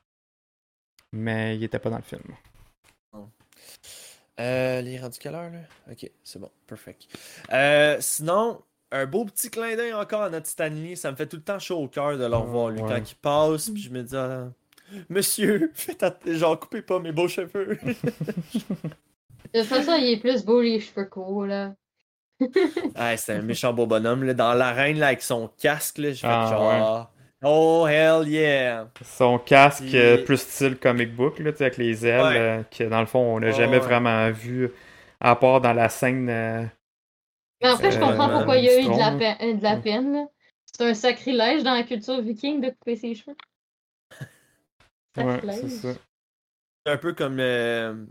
Mais 1.14 1.56
il 1.56 1.64
était 1.64 1.80
pas 1.80 1.90
dans 1.90 1.98
le 1.98 2.04
film. 2.04 2.22
Euh, 4.40 4.82
les 4.82 5.00
rendus 5.00 5.18
quelle 5.20 5.34
heure, 5.36 5.50
là? 5.52 5.60
Ok, 5.92 6.10
c'est 6.24 6.40
bon, 6.40 6.52
perfect. 6.68 7.08
Euh, 7.52 7.98
sinon, 8.00 8.62
un 8.92 9.06
beau 9.08 9.26
petit 9.26 9.50
clin 9.50 9.76
d'œil 9.76 9.94
encore 9.94 10.22
à 10.24 10.30
notre 10.30 10.46
Stanley. 10.48 10.96
Ça 10.96 11.12
me 11.12 11.16
fait 11.16 11.26
tout 11.28 11.38
le 11.38 11.44
temps 11.44 11.58
chaud 11.60 11.78
au 11.80 11.88
cœur 11.88 12.18
de 12.18 12.26
le 12.26 12.36
revoir, 12.36 12.70
lui, 12.70 12.82
Ouais. 12.82 12.88
quand 12.90 13.12
il 13.12 13.16
passe, 13.16 13.70
puis 13.70 13.82
je 13.82 13.90
me 13.90 14.04
dis, 14.04 14.16
ah, 14.16 14.48
Monsieur, 15.10 15.72
faites 15.76 16.04
genre, 16.34 16.60
coupez 16.60 16.82
pas 16.82 17.00
mes 17.00 17.12
beaux 17.12 17.28
cheveux. 17.28 17.78
De 19.54 19.60
toute 19.60 19.68
façon, 19.70 19.94
il 19.98 20.06
est 20.14 20.20
plus 20.22 20.46
beau 20.46 20.62
les 20.62 20.80
cheveux 20.80 21.04
courts, 21.06 21.46
là. 21.48 21.76
ah, 22.96 23.16
c'est 23.18 23.34
un 23.36 23.42
méchant 23.42 23.74
beau 23.74 23.86
bonhomme, 23.88 24.24
là. 24.24 24.34
Dans 24.34 24.54
l'arène, 24.54 24.98
là, 25.00 25.08
avec 25.08 25.22
son 25.22 25.50
casque, 25.60 25.98
là, 26.00 26.12
je 26.14 26.24
fais 26.26 26.40
Ah, 26.40 26.48
genre, 26.48 27.12
Oh, 27.44 27.86
hell 27.88 28.28
yeah! 28.28 28.90
Son 29.04 29.38
casque 29.40 29.94
euh, 29.94 30.18
plus 30.18 30.38
style 30.42 30.78
comic 30.78 31.16
book, 31.16 31.38
là, 31.40 31.52
tu 31.52 31.60
sais, 31.60 31.66
avec 31.66 31.78
les 31.78 32.06
ailes, 32.06 32.22
Ouais. 32.24 32.36
euh, 32.36 32.64
que 32.64 32.84
dans 32.86 33.00
le 33.00 33.06
fond, 33.06 33.20
on 33.20 33.40
n'a 33.40 33.52
jamais 33.52 33.78
ouais. 33.78 33.80
vraiment 33.80 34.32
vu, 34.32 34.72
à 35.20 35.36
part 35.36 35.62
dans 35.62 35.74
la 35.74 35.90
scène. 35.90 36.30
euh, 36.30 36.66
Mais 37.62 37.68
après, 37.70 37.92
je 37.92 38.00
Euh, 38.00 38.00
comprends 38.00 38.30
pourquoi 38.30 38.58
il 38.58 38.66
y 38.66 38.70
a 38.70 38.80
eu 38.82 38.90
de 38.90 38.98
la, 38.98 39.12
peine, 39.12 39.58
de 39.58 39.64
la 39.64 39.78
peine. 39.78 40.14
là. 40.14 40.26
C'est 40.66 40.86
un 40.90 40.94
sacrilège 40.96 41.64
dans 41.64 41.74
la 41.74 41.84
culture 41.84 42.22
viking 42.22 42.62
de 42.62 42.70
couper 42.72 42.96
ses 42.96 43.16
cheveux. 43.16 43.36
Ouais, 45.18 45.42
c'est 45.52 45.70
ça. 45.70 45.94
C'est 46.86 46.94
un 46.94 46.98
peu 46.98 47.14
comme 47.14 47.40
euh, 47.40 48.06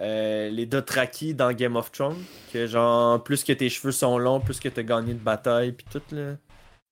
euh, 0.00 0.48
les 0.50 0.66
Dothraki 0.66 1.34
dans 1.34 1.52
Game 1.52 1.76
of 1.76 1.92
Thrones. 1.92 2.24
Que 2.52 2.66
genre, 2.66 3.22
plus 3.22 3.44
que 3.44 3.52
tes 3.52 3.68
cheveux 3.68 3.92
sont 3.92 4.18
longs, 4.18 4.40
plus 4.40 4.60
que 4.60 4.68
t'as 4.68 4.82
gagné 4.82 5.14
de 5.14 5.18
bataille, 5.18 5.72
puis 5.72 5.86
tout 5.90 6.02
là. 6.14 6.36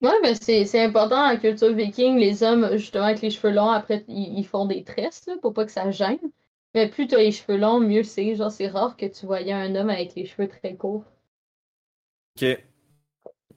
Ouais, 0.03 0.13
ben 0.23 0.35
c'est 0.39 0.67
c'est 0.67 0.85
important 0.85 1.17
dans 1.17 1.29
la 1.29 1.37
culture 1.39 1.73
viking. 1.73 2.19
Les 2.19 2.43
hommes, 2.43 2.77
justement, 2.77 3.05
avec 3.07 3.23
les 3.23 3.31
cheveux 3.31 3.53
longs, 3.53 3.71
après, 3.71 4.05
ils, 4.09 4.39
ils 4.39 4.47
font 4.47 4.67
des 4.67 4.85
tresses 4.85 5.25
là, 5.27 5.35
pour 5.41 5.55
pas 5.55 5.65
que 5.65 5.73
ça 5.73 5.91
gêne. 5.91 6.19
Mais 6.75 6.89
plus 6.89 7.07
t'as 7.07 7.17
les 7.19 7.33
cheveux 7.33 7.57
longs, 7.59 7.81
mieux 7.81 8.03
c'est. 8.03 8.35
Genre, 8.35 8.51
c'est 8.53 8.69
rare 8.69 8.97
que 8.97 9.07
tu 9.07 9.25
voyais 9.27 9.53
un 9.53 9.75
homme 9.75 9.89
avec 9.91 10.15
les 10.15 10.27
cheveux 10.27 10.49
très 10.49 10.77
courts. 10.77 11.05
Ok. 12.37 12.59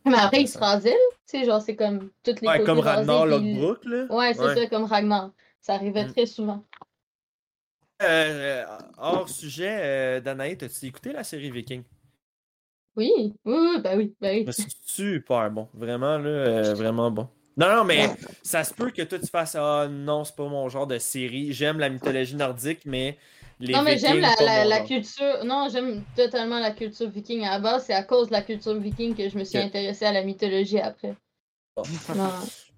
Mais 0.05 0.17
après, 0.17 0.41
il 0.41 0.47
se 0.47 0.57
rasait. 0.57 0.95
Tu 1.27 1.39
sais, 1.39 1.45
genre, 1.45 1.61
c'est 1.61 1.75
comme 1.75 2.09
toutes 2.23 2.41
les 2.41 2.47
Ouais, 2.47 2.57
côtés 2.59 2.65
comme 2.65 2.79
rasés, 2.79 3.11
Ragnar 3.11 3.25
Lothbrok 3.25 3.85
là. 3.85 4.05
Ouais, 4.09 4.33
c'est 4.33 4.41
Ouais. 4.41 4.55
ça, 4.55 4.67
comme 4.67 4.85
Ragnar. 4.85 5.31
Ça 5.61 5.73
arrivait 5.75 6.05
Mm. 6.05 6.11
très 6.11 6.25
souvent. 6.25 6.65
Euh, 8.01 8.65
hors 8.97 9.27
sujet, 9.27 9.77
euh, 9.81 10.21
Danae, 10.21 10.55
t'as-tu 10.55 10.85
écouté 10.85 11.11
la 11.11 11.23
série 11.23 11.51
Viking? 11.51 11.83
Oui, 12.95 13.11
oui, 13.17 13.33
oui, 13.45 13.81
ben 13.81 13.97
oui, 13.97 14.15
ben 14.19 14.45
oui. 14.47 14.53
Super 14.85 15.51
bon. 15.51 15.67
Vraiment, 15.73 16.17
là, 16.17 16.29
euh, 16.29 16.73
vraiment 16.73 17.11
bon. 17.11 17.27
Non, 17.57 17.75
non, 17.75 17.83
mais 17.83 18.07
ça 18.41 18.63
se 18.63 18.73
peut 18.73 18.89
que 18.91 19.01
toi 19.01 19.19
tu 19.19 19.27
fasses 19.27 19.55
Ah 19.55 19.87
non, 19.89 20.23
c'est 20.23 20.35
pas 20.35 20.47
mon 20.47 20.69
genre 20.69 20.87
de 20.87 20.97
série. 20.97 21.51
J'aime 21.51 21.79
la 21.79 21.89
mythologie 21.89 22.35
nordique, 22.35 22.85
mais 22.85 23.17
les 23.59 23.73
Non, 23.73 23.83
mais 23.83 23.97
j'aime 23.97 24.21
la, 24.21 24.79
culture. 24.81 25.43
Non, 25.43 25.67
j'aime 25.69 26.03
totalement 26.15 26.59
la 26.59 26.71
culture 26.71 27.09
viking 27.09 27.43
à 27.43 27.51
la 27.51 27.59
base. 27.59 27.85
C'est 27.85 27.93
à 27.93 28.03
cause 28.03 28.27
de 28.27 28.33
la 28.33 28.41
culture 28.41 28.79
viking 28.79 29.15
que 29.15 29.27
je 29.27 29.37
me 29.37 29.43
suis 29.43 29.57
Ok. 29.57 29.65
intéressée 29.65 30.05
à 30.05 30.13
la 30.13 30.23
mythologie 30.23 30.79
après. 30.79 31.15
Bon. 31.75 31.83
Non. 32.15 32.39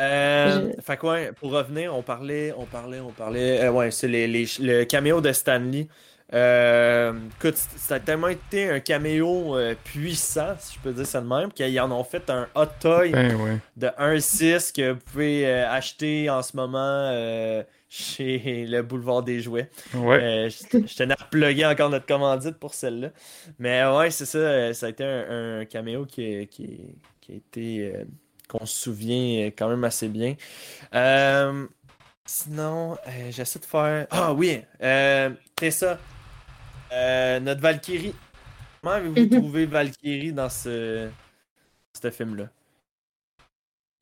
Euh, 0.00 0.72
Je- 0.76 0.82
Fait 0.82 0.96
que 0.96 1.06
ouais, 1.06 1.32
pour 1.32 1.52
revenir, 1.52 1.94
on 1.94 2.02
parlait, 2.02 2.52
on 2.56 2.64
parlait, 2.64 3.00
on 3.00 3.10
parlait. 3.12 3.60
euh, 3.64 3.70
ouais, 3.70 3.90
c'est 3.90 4.08
les, 4.08 4.26
les- 4.26 4.46
le 4.60 4.84
caméo 4.84 5.20
de 5.20 5.32
Stanley. 5.32 5.88
Euh, 6.32 7.12
écoute, 7.38 7.56
ça 7.56 7.96
a 7.96 8.00
tellement 8.00 8.28
été 8.28 8.70
un 8.70 8.78
caméo 8.78 9.56
euh, 9.58 9.74
puissant, 9.82 10.54
si 10.60 10.76
je 10.76 10.80
peux 10.80 10.92
dire 10.92 11.04
ça 11.06 11.20
de 11.20 11.26
même, 11.26 11.50
qu'ils 11.52 11.78
en 11.80 11.90
ont 11.90 12.04
fait 12.04 12.30
un 12.30 12.46
hot 12.54 12.66
toy 12.80 13.10
Ben 13.10 13.34
ouais. 13.34 13.58
de 13.76 13.88
1.6 13.98 14.72
que 14.72 14.92
vous 14.92 15.00
pouvez 15.10 15.44
euh, 15.46 15.68
acheter 15.68 16.30
en 16.30 16.42
ce 16.42 16.56
moment 16.56 16.78
euh, 17.12 17.64
chez 17.88 18.64
le 18.68 18.80
Boulevard 18.82 19.24
des 19.24 19.40
Jouets. 19.40 19.68
Ouais. 19.92 20.22
Euh, 20.22 20.48
je, 20.48 20.78
je 20.86 20.94
tenais 20.96 21.14
à 21.14 21.24
plugger 21.28 21.66
encore 21.66 21.90
notre 21.90 22.06
commandite 22.06 22.58
pour 22.58 22.74
celle-là. 22.74 23.08
Mais 23.58 23.84
ouais, 23.86 24.12
c'est 24.12 24.26
ça. 24.26 24.72
Ça 24.72 24.86
a 24.86 24.88
été 24.88 25.02
un, 25.02 25.60
un 25.60 25.64
caméo 25.64 26.06
qui, 26.06 26.46
qui, 26.46 26.78
qui 27.20 27.32
a 27.32 27.34
été. 27.34 27.92
Qu'on 28.50 28.66
se 28.66 28.80
souvient 28.80 29.46
euh, 29.48 29.50
quand 29.56 29.68
même 29.68 29.84
assez 29.84 30.08
bien. 30.08 30.36
Euh, 30.94 31.66
sinon, 32.26 32.98
euh, 33.06 33.30
j'essaie 33.30 33.58
de 33.60 33.64
faire. 33.66 34.06
Ah 34.10 34.32
oui! 34.34 34.62
Euh, 34.82 35.30
Tessa, 35.56 35.98
euh, 36.92 37.40
notre 37.40 37.60
Valkyrie. 37.62 38.14
Comment 38.82 38.94
avez-vous 38.96 39.26
Mhm. 39.26 39.30
trouvé 39.30 39.66
Valkyrie 39.66 40.32
dans 40.32 40.50
ce, 40.50 41.10
ce 42.02 42.10
film-là? 42.10 42.48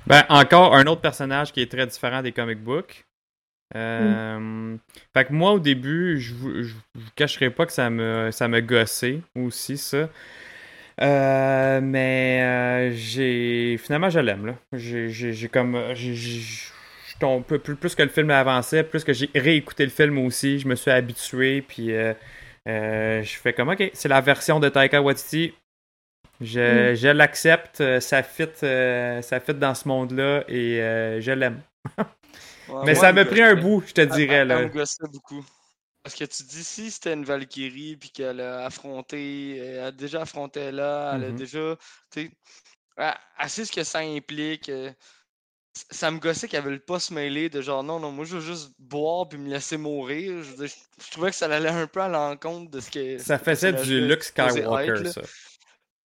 Ben, 0.06 0.24
encore 0.28 0.74
un 0.74 0.86
autre 0.86 1.00
personnage 1.02 1.52
qui 1.52 1.60
est 1.60 1.70
très 1.70 1.86
différent 1.86 2.22
des 2.22 2.32
comic 2.32 2.62
books. 2.62 3.06
Euh, 3.76 4.76
Fait 5.14 5.26
que 5.26 5.32
moi, 5.32 5.52
au 5.52 5.60
début, 5.60 6.20
je 6.20 6.34
vous, 6.34 6.62
je 6.62 6.74
vous 6.94 7.10
cacherai 7.16 7.50
pas 7.50 7.66
que 7.66 7.72
ça 7.72 7.90
me, 7.90 8.30
ça 8.32 8.48
me 8.48 8.60
gossait 8.60 9.20
aussi, 9.36 9.76
ça. 9.76 10.08
Euh, 11.00 11.80
mais 11.82 12.40
euh, 12.42 12.92
j'ai. 12.94 13.76
Finalement, 13.78 14.10
je 14.10 14.18
l'aime, 14.20 14.46
là. 14.46 14.54
J'ai 14.72 15.10
j'ai- 15.10 15.32
j'ai 15.32 15.48
comme. 15.48 15.76
plus, 17.46 17.76
plus, 17.76 17.94
que 17.94 18.02
le 18.02 18.08
film 18.08 18.30
avançait, 18.30 18.82
plus 18.84 19.04
que 19.04 19.12
j'ai 19.12 19.30
réécouté 19.34 19.84
le 19.84 19.90
film 19.90 20.18
aussi, 20.18 20.58
je 20.58 20.68
me 20.68 20.74
suis 20.74 20.90
habitué, 20.90 21.62
puis 21.62 21.92
euh, 21.92 22.14
euh, 22.68 23.22
je 23.22 23.36
fais 23.36 23.52
comme, 23.52 23.68
ok, 23.70 23.90
c'est 23.92 24.08
la 24.08 24.20
version 24.20 24.60
de 24.60 24.68
Taika 24.68 25.02
Waititi. 25.02 25.54
Je, 26.40 26.94
je 26.96 27.08
l'accepte, 27.08 27.80
euh, 27.80 28.00
ça 28.00 28.22
fit, 28.22 28.48
euh, 28.62 29.22
ça 29.22 29.40
fit 29.40 29.54
dans 29.54 29.74
ce 29.74 29.88
monde-là 29.88 30.44
et 30.48 30.80
euh, 30.82 31.20
je 31.20 31.32
l'aime. 31.32 31.60
Ouais, 32.68 32.82
Mais 32.86 32.94
ça 32.94 33.12
m'a 33.14 33.24
pris 33.24 33.42
un 33.42 33.54
bout, 33.54 33.82
je 33.86 33.94
te 33.94 34.02
Elle- 34.02 34.08
dirais. 34.08 34.34
elle- 34.36 34.48
Là. 34.48 34.58
Elle 34.60 34.66
me 34.68 34.72
gossait 34.72 35.06
beaucoup. 35.12 35.44
Parce 36.08 36.18
que 36.18 36.24
tu 36.24 36.42
dis, 36.44 36.64
si 36.64 36.90
c'était 36.90 37.12
une 37.12 37.26
Valkyrie, 37.26 37.98
puis 37.98 38.08
qu'elle 38.08 38.40
a 38.40 38.64
affronté, 38.64 39.58
elle 39.58 39.80
a 39.80 39.90
déjà 39.92 40.22
affronté 40.22 40.72
là, 40.72 41.16
elle 41.16 41.24
a 41.24 41.28
Mhm. 41.28 41.36
déjà, 41.36 41.76
tu 42.10 42.22
sais, 42.22 42.30
elle, 42.96 43.50
sait 43.50 43.66
ce 43.66 43.72
que 43.72 43.84
ça 43.84 43.98
implique. 43.98 44.70
euh, 44.70 44.90
Ça 45.90 46.10
me 46.10 46.18
gossait 46.18 46.48
qu'elle 46.48 46.64
veut 46.64 46.78
pas 46.78 46.98
se 46.98 47.12
mêler 47.12 47.50
de 47.50 47.60
genre, 47.60 47.84
non, 47.84 48.00
non, 48.00 48.10
moi 48.10 48.24
je 48.24 48.36
veux 48.36 48.40
juste 48.40 48.72
boire 48.78 49.28
puis 49.28 49.38
me 49.38 49.50
laisser 49.50 49.76
mourir. 49.76 50.42
Je, 50.42 50.66
trouvais 51.10 51.30
que 51.30 51.36
ça 51.36 51.44
allait 51.44 51.68
un 51.68 51.86
peu 51.86 52.00
à 52.00 52.08
l'encontre 52.08 52.70
de 52.70 52.80
ce 52.80 52.90
que. 52.90 53.18
Ça 53.18 53.38
faisait 53.38 53.74
du 53.74 54.08
Luke 54.08 54.24
Skywalker, 54.24 54.92
être, 54.92 55.12
ça. 55.12 55.20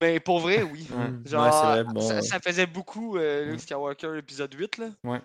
Ben, 0.00 0.20
pour 0.20 0.40
vrai, 0.40 0.62
oui. 0.62 0.86
Mm, 0.90 1.26
Genre, 1.26 1.44
ouais, 1.44 1.50
c'est 1.50 1.82
vrai, 1.82 1.84
bon, 1.94 2.00
ça, 2.02 2.14
ouais. 2.16 2.22
ça 2.22 2.40
faisait 2.40 2.66
beaucoup 2.66 3.16
euh, 3.16 3.46
Luke 3.46 3.54
Mm. 3.54 3.58
Skywalker 3.60 4.18
épisode 4.18 4.52
8, 4.52 4.76
là. 4.76 4.90
Ouais. 5.02 5.22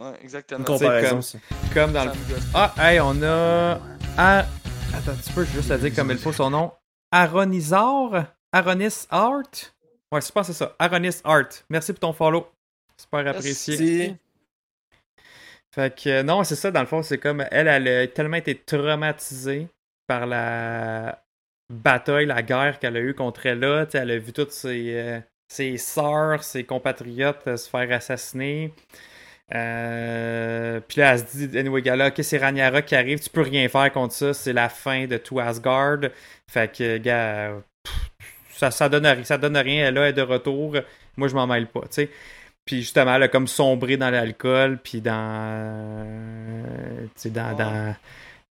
Ouais, 0.00 0.08
Une 0.18 0.24
exactement. 0.24 0.64
comparaison, 0.64 1.20
comme- 1.72 1.92
dans 1.92 2.04
le. 2.06 2.10
Ah, 2.52 2.74
hey, 2.78 3.00
on 3.00 3.22
a. 3.22 3.80
Ah, 4.18 4.44
attends 4.92 5.12
un 5.12 5.14
petit 5.14 5.32
peu, 5.32 5.44
juste 5.44 5.70
à 5.70 5.78
dire 5.78 5.94
comme 5.94 6.10
il 6.10 6.18
faut 6.18 6.32
son 6.32 6.50
nom. 6.50 6.72
Aronizar 7.12 8.26
Aronis 8.52 9.06
Art? 9.10 9.42
Ouais, 10.12 10.20
je 10.20 10.30
pense 10.32 10.46
que 10.48 10.52
c'est 10.52 10.58
ça. 10.58 10.74
Aronis 10.78 11.20
Art. 11.24 11.48
Merci 11.70 11.92
pour 11.92 12.00
ton 12.00 12.12
follow. 12.12 12.48
Super 13.00 13.26
apprécié. 13.28 13.76
Si- 13.76 14.16
Fait 15.74 15.94
que 15.96 16.08
euh, 16.08 16.22
non, 16.22 16.44
c'est 16.44 16.54
ça, 16.56 16.70
dans 16.70 16.80
le 16.80 16.86
fond, 16.86 17.02
c'est 17.02 17.18
comme 17.18 17.44
elle, 17.50 17.66
elle 17.68 17.88
a 17.88 18.06
tellement 18.08 18.36
été 18.36 18.56
traumatisée 18.56 19.68
par 20.06 20.26
la 20.26 21.20
bataille, 21.72 22.26
la 22.26 22.42
guerre 22.42 22.78
qu'elle 22.78 22.96
a 22.96 23.00
eue 23.00 23.14
contre 23.14 23.46
elle 23.46 23.60
là. 23.60 23.86
Elle 23.94 24.10
a 24.12 24.18
vu 24.18 24.32
toutes 24.32 24.52
ses, 24.52 24.94
euh, 24.94 25.20
ses 25.48 25.76
sœurs, 25.78 26.44
ses 26.44 26.64
compatriotes 26.64 27.42
euh, 27.48 27.56
se 27.56 27.68
faire 27.68 27.90
assassiner. 27.92 28.72
Euh, 29.54 30.80
puis 30.88 31.00
là, 31.00 31.12
elle 31.12 31.18
se 31.18 31.46
dit, 31.46 31.58
anyway, 31.58 31.82
gars, 31.82 31.96
là, 31.96 32.08
ok, 32.08 32.14
c'est 32.22 32.38
Rhaenyra 32.38 32.82
qui 32.82 32.94
arrive, 32.96 33.20
tu 33.20 33.28
peux 33.30 33.42
rien 33.42 33.68
faire 33.68 33.92
contre 33.92 34.14
ça, 34.14 34.32
c'est 34.32 34.52
la 34.52 34.68
fin 34.68 35.06
de 35.06 35.16
tout 35.18 35.38
Asgard. 35.38 35.98
Fait 36.50 36.72
que, 36.74 36.96
gars, 36.98 37.52
pff, 37.82 38.10
ça, 38.52 38.70
ça, 38.70 38.88
donne, 38.88 39.24
ça 39.24 39.36
donne 39.38 39.56
rien, 39.56 39.88
elle 39.88 39.94
là, 39.94 40.02
elle 40.02 40.08
est 40.10 40.12
de 40.14 40.22
retour. 40.22 40.76
Moi, 41.16 41.28
je 41.28 41.34
m'en 41.34 41.46
mêle 41.46 41.66
pas, 41.66 41.82
tu 41.82 41.88
sais. 41.90 42.10
Puis 42.64 42.78
justement, 42.80 43.16
elle 43.16 43.24
a 43.24 43.28
comme 43.28 43.46
sombré 43.48 43.96
dans 43.98 44.10
l'alcool, 44.10 44.78
puis 44.82 45.00
dans, 45.02 45.12
euh, 45.14 47.04
tu 47.06 47.10
sais, 47.16 47.30
dans, 47.30 47.54
Ouais. 47.54 47.54
dans 47.54 47.94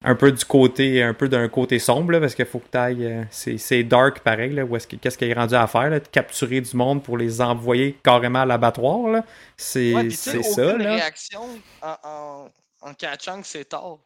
un 0.03 0.15
peu 0.15 0.31
du 0.31 0.43
côté, 0.45 1.01
un 1.01 1.13
peu 1.13 1.29
d'un 1.29 1.47
côté 1.49 1.79
sombre, 1.79 2.11
là, 2.11 2.19
parce 2.19 2.35
qu'il 2.35 2.45
faut 2.45 2.59
que 2.59 2.67
t'ailles, 2.67 3.05
euh, 3.05 3.23
c'est, 3.31 3.57
c'est 3.57 3.83
dark 3.83 4.19
pareil, 4.19 4.53
là, 4.53 4.65
où 4.65 4.75
est-ce 4.75 4.87
que, 4.87 4.95
qu'est-ce 4.97 5.17
qu'elle 5.17 5.29
est 5.31 5.33
rendue 5.33 5.55
à 5.55 5.67
faire, 5.67 5.89
là, 5.89 5.99
de 5.99 6.07
capturer 6.07 6.61
du 6.61 6.75
monde 6.75 7.03
pour 7.03 7.17
les 7.17 7.41
envoyer 7.41 7.93
carrément 8.03 8.39
à 8.41 8.45
l'abattoir, 8.45 9.07
là. 9.09 9.25
C'est, 9.57 9.93
Ouais, 9.93 10.07
tu 10.07 10.11
c'est 10.11 10.43
ça, 10.43 10.67
aucune 10.67 10.83
là. 10.83 10.95
réaction 10.95 11.63
en, 11.81 11.95
en, 12.03 12.49
en 12.81 12.93
catchant 12.95 13.41
que 13.41 13.47
c'est 13.47 13.65
tard. 13.65 13.99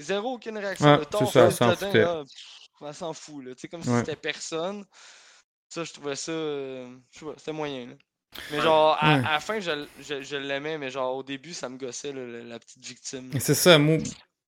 Zéro 0.00 0.34
aucune 0.34 0.58
réaction. 0.58 0.86
Ouais, 0.86 0.98
Le 0.98 1.04
c'est 1.18 1.26
ça, 1.26 1.44
elle 1.46 1.52
s'en 1.52 1.66
là, 1.68 3.12
fout, 3.14 3.44
là. 3.44 3.54
Tu 3.54 3.60
sais, 3.62 3.68
comme 3.68 3.82
si 3.82 3.88
Ouais. 3.90 3.98
c'était 3.98 4.16
personne. 4.16 4.84
Ça, 5.68 5.84
je 5.84 5.92
trouvais 5.92 6.16
ça. 6.16 6.32
euh, 6.32 6.96
je 7.12 7.18
sais 7.20 7.24
pas, 7.24 7.32
c'était 7.38 7.52
moyen, 7.52 7.86
là. 7.88 7.94
Mais 8.50 8.60
genre, 8.60 8.96
à, 9.00 9.18
Ouais. 9.18 9.24
à 9.24 9.32
la 9.32 9.40
fin, 9.40 9.60
je, 9.60 9.86
je, 10.00 10.22
je 10.22 10.36
l'aimais, 10.36 10.78
mais 10.78 10.90
genre, 10.90 11.16
au 11.16 11.22
début, 11.22 11.54
ça 11.54 11.68
me 11.68 11.78
gossait, 11.78 12.12
là, 12.12 12.22
la 12.44 12.58
petite 12.58 12.84
victime. 12.84 13.40
C'est 13.40 13.54
ça, 13.54 13.78
moi. 13.78 13.98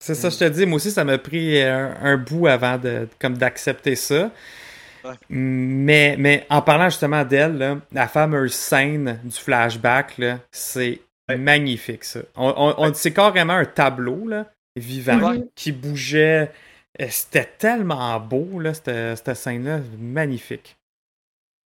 C'est 0.00 0.14
ça, 0.14 0.30
je 0.30 0.38
te 0.38 0.44
dis. 0.44 0.64
Moi 0.66 0.76
aussi, 0.76 0.90
ça 0.90 1.04
m'a 1.04 1.18
pris 1.18 1.60
un, 1.62 1.94
un 2.02 2.16
bout 2.16 2.46
avant 2.46 2.78
de, 2.78 3.08
comme 3.18 3.36
d'accepter 3.36 3.96
ça. 3.96 4.30
Ouais. 5.04 5.14
Mais, 5.28 6.16
mais 6.18 6.46
en 6.50 6.62
parlant 6.62 6.88
justement 6.88 7.24
d'elle, 7.24 7.80
la 7.92 8.08
fameuse 8.08 8.52
scène 8.54 9.20
du 9.24 9.36
flashback, 9.36 10.20
c'est 10.52 11.00
magnifique, 11.36 12.04
ça. 12.04 12.20
On, 12.36 12.52
on- 12.56 12.74
on- 12.86 12.94
c'est 12.94 13.12
carrément 13.12 13.54
un 13.54 13.64
tableau 13.64 14.26
là, 14.28 14.46
vivant 14.76 15.30
Ouais. 15.32 15.44
qui 15.54 15.72
bougeait. 15.72 16.50
Euh, 17.00 17.06
C'était 17.10 17.48
tellement 17.58 18.18
beau, 18.20 18.58
là, 18.60 18.74
cette, 18.74 18.90
cette 19.16 19.34
scène-là. 19.34 19.80
Magnifique. 19.98 20.76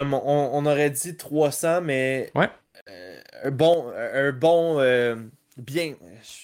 On, 0.01 0.11
on 0.13 0.67
aurait 0.67 0.91
dit 0.91 1.17
300, 1.17 1.81
mais 1.83 2.31
Ouais. 2.35 2.49
euh, 2.89 3.21
un 3.45 3.51
bon, 3.51 3.93
un 3.97 4.33
bon, 4.33 4.77
euh, 4.81 5.17
bien. 5.57 5.95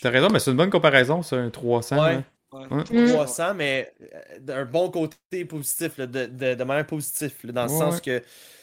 T'as 0.00 0.10
raison, 0.10 0.28
mais 0.30 0.38
c'est 0.38 0.50
une 0.50 0.56
bonne 0.56 0.70
comparaison, 0.70 1.22
ça, 1.22 1.36
un 1.36 1.50
300. 1.50 1.96
Ouais. 2.00 2.24
Ouais. 2.52 2.66
Ouais. 2.70 2.84
Mm. 2.90 3.08
300, 3.08 3.54
mais 3.54 3.92
euh, 4.02 4.38
d'un 4.40 4.64
bon 4.64 4.90
côté 4.90 5.44
positif, 5.44 5.98
là, 5.98 6.06
de, 6.06 6.26
de, 6.26 6.54
de 6.54 6.64
manière 6.64 6.86
positive, 6.86 7.34
là, 7.44 7.52
dans 7.52 7.64
le 7.64 7.70
Ouais, 7.70 7.78
sens 7.78 7.96
ouais. 7.96 8.00
que 8.00 8.22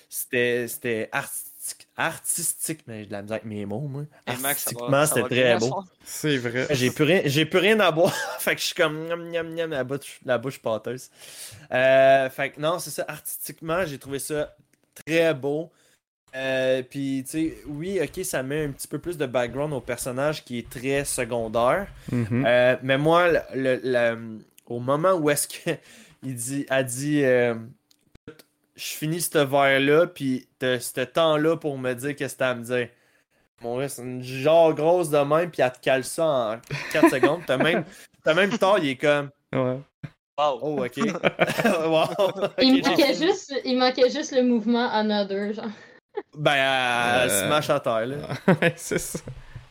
c'était 0.10 0.68
c'était 0.68 1.10
artistique, 1.12 1.88
artistique, 1.98 2.82
mais 2.88 3.02
j'ai 3.02 3.06
de 3.08 3.12
la 3.12 3.22
misère 3.22 3.36
avec 3.36 3.46
mes 3.46 3.66
mots, 3.66 3.82
moi. 3.88 4.04
Hey, 4.28 4.38
Max, 4.38 4.68
Artistiquement, 4.68 5.06
c'était 5.06 5.24
très 5.24 5.56
beau. 5.58 5.76
C'est 6.04 6.38
vrai. 6.38 6.68
J'ai 6.72 6.92
plus 6.92 7.04
rien, 7.04 7.22
j'ai 7.26 7.46
plus 7.46 7.60
rien 7.60 7.80
à 7.80 7.92
boire. 7.92 8.14
fait 8.40 8.56
que 8.56 8.62
je 8.62 8.68
suis 8.68 8.76
comme 8.76 9.08
miam 9.08 9.30
miam 9.30 9.54
miam 9.54 9.70
la 9.72 9.84
bouche, 9.84 10.20
la 10.26 10.38
bouche 10.38 10.60
pâteuse. 10.60 11.10
Euh, 11.72 12.30
fait 12.30 12.52
que 12.52 12.62
non, 12.62 12.80
c'est 12.80 12.92
ça. 12.92 13.06
Artistiquement, 13.08 13.86
j'ai 13.86 14.00
trouvé 14.00 14.20
ça 14.20 14.56
très 15.06 15.34
beau. 15.34 15.72
Euh, 16.36 16.84
Puis, 16.90 17.24
tu 17.26 17.32
sais, 17.32 17.58
oui, 17.68 18.00
ok, 18.02 18.26
ça 18.26 18.44
met 18.44 18.66
un 18.66 18.72
petit 18.72 18.88
peu 18.88 19.00
plus 19.00 19.18
de 19.18 19.26
background 19.26 19.74
au 19.74 19.80
personnage 19.82 20.44
qui 20.44 20.60
est 20.60 20.70
très 20.70 21.06
secondaire. 21.06 21.88
Mhm. 22.12 22.44
Euh, 22.46 22.76
mais 22.84 22.98
moi, 22.98 23.30
le, 23.32 23.40
le- 23.56 23.80
le- 23.84 24.40
au 24.66 24.80
moment 24.80 25.14
où 25.14 25.30
est-ce 25.30 25.48
que 25.48 25.72
il 26.24 26.36
dit, 26.36 26.66
a 26.70 26.84
dit, 26.84 27.24
euh, 27.24 27.56
Écoute, 28.28 28.46
je 28.76 28.84
finis 28.86 29.22
ce 29.22 29.38
verre-là, 29.38 30.08
puis 30.08 30.48
t'as 30.60 30.80
ce 30.80 31.02
temps-là 31.02 31.56
pour 31.58 31.78
me 31.78 31.94
dire 31.94 32.16
qu'est-ce 32.16 32.34
que 32.34 32.40
t'as 32.40 32.50
à 32.50 32.56
me 32.56 32.64
dire. 32.64 32.90
Mon 33.62 33.80
gars, 33.80 33.88
c'est 33.88 34.02
une 34.02 34.22
genre 34.22 34.74
grosse 34.74 35.10
de 35.10 35.18
même, 35.20 35.50
puis 35.50 35.62
elle 35.62 35.72
te 35.72 35.80
cale 35.80 36.04
ça 36.04 36.26
en 36.26 36.58
4 36.92 37.10
secondes. 37.12 37.42
T'as 37.48 37.58
même, 37.58 37.86
t'as 38.24 38.34
même 38.34 38.58
tard, 38.58 38.80
il 38.80 38.90
est 38.90 38.96
comme, 38.98 39.30
Ouais. 39.54 39.78
Wow. 40.38 40.60
oh, 40.62 40.84
ok. 40.84 40.98
wow. 41.86 42.50
Il 42.62 42.84
manquait, 42.86 43.14
juste, 43.14 43.54
il 43.64 43.78
manquait 43.80 44.10
juste 44.10 44.34
le 44.36 44.44
mouvement 44.44 44.90
Another, 44.92 45.54
genre. 45.54 45.70
Ben, 46.36 46.54
elle 46.54 47.30
Euh, 47.30 47.48
smash 47.48 47.70
à 47.70 47.80
terre, 47.80 48.06
là. 48.08 48.16
Ouais, 48.62 48.74
c'est 48.76 48.98
ça. 49.00 49.20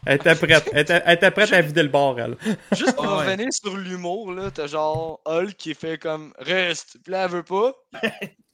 Elle 0.07 0.17
était 0.17 0.35
prête. 0.35 0.69
Elle 0.73 0.81
était, 0.81 1.03
elle 1.07 1.15
était 1.15 1.31
prête 1.31 1.53
à 1.53 1.61
vider 1.63 1.83
le 1.83 1.89
bar, 1.89 2.19
elle. 2.19 2.37
Juste 2.73 2.95
pour 2.95 3.05
Ouais. 3.07 3.25
revenir 3.31 3.49
sur 3.53 3.75
l'humour, 3.77 4.33
là, 4.33 4.51
t'as 4.51 4.67
genre 4.67 5.21
Hulk 5.25 5.55
qui 5.57 5.75
fait 5.75 5.97
comme 5.99 6.33
reste, 6.39 6.99
puis 7.03 7.13
là 7.13 7.25
elle 7.25 7.31
veut 7.31 7.43
pas. 7.43 7.73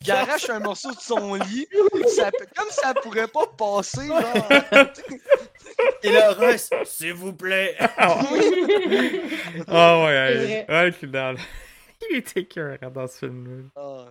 Il 0.06 0.10
arrache 0.12 0.48
un 0.48 0.60
morceau 0.60 0.92
de 0.92 0.98
son 1.00 1.34
lit, 1.34 1.66
ça, 2.16 2.30
comme 2.56 2.70
ça 2.70 2.94
pourrait 3.02 3.26
pas 3.28 3.46
passer, 3.58 4.06
genre. 4.06 4.22
Et 6.02 6.10
là, 6.12 6.32
Russ, 6.32 6.70
s'il 6.84 7.12
vous 7.14 7.32
plaît. 7.34 7.76
Ah 7.98 8.16
ouais, 8.32 9.20
C'est 9.66 9.66
ouais. 9.66 10.66
Hulk 10.68 11.04
dans 11.10 11.32
le- 11.32 11.38
Il 12.10 12.16
était 12.16 12.44
cœur 12.44 12.78
dans 12.94 13.06
ce 13.06 13.18
film-là. 13.18 13.68
Ah. 13.76 14.06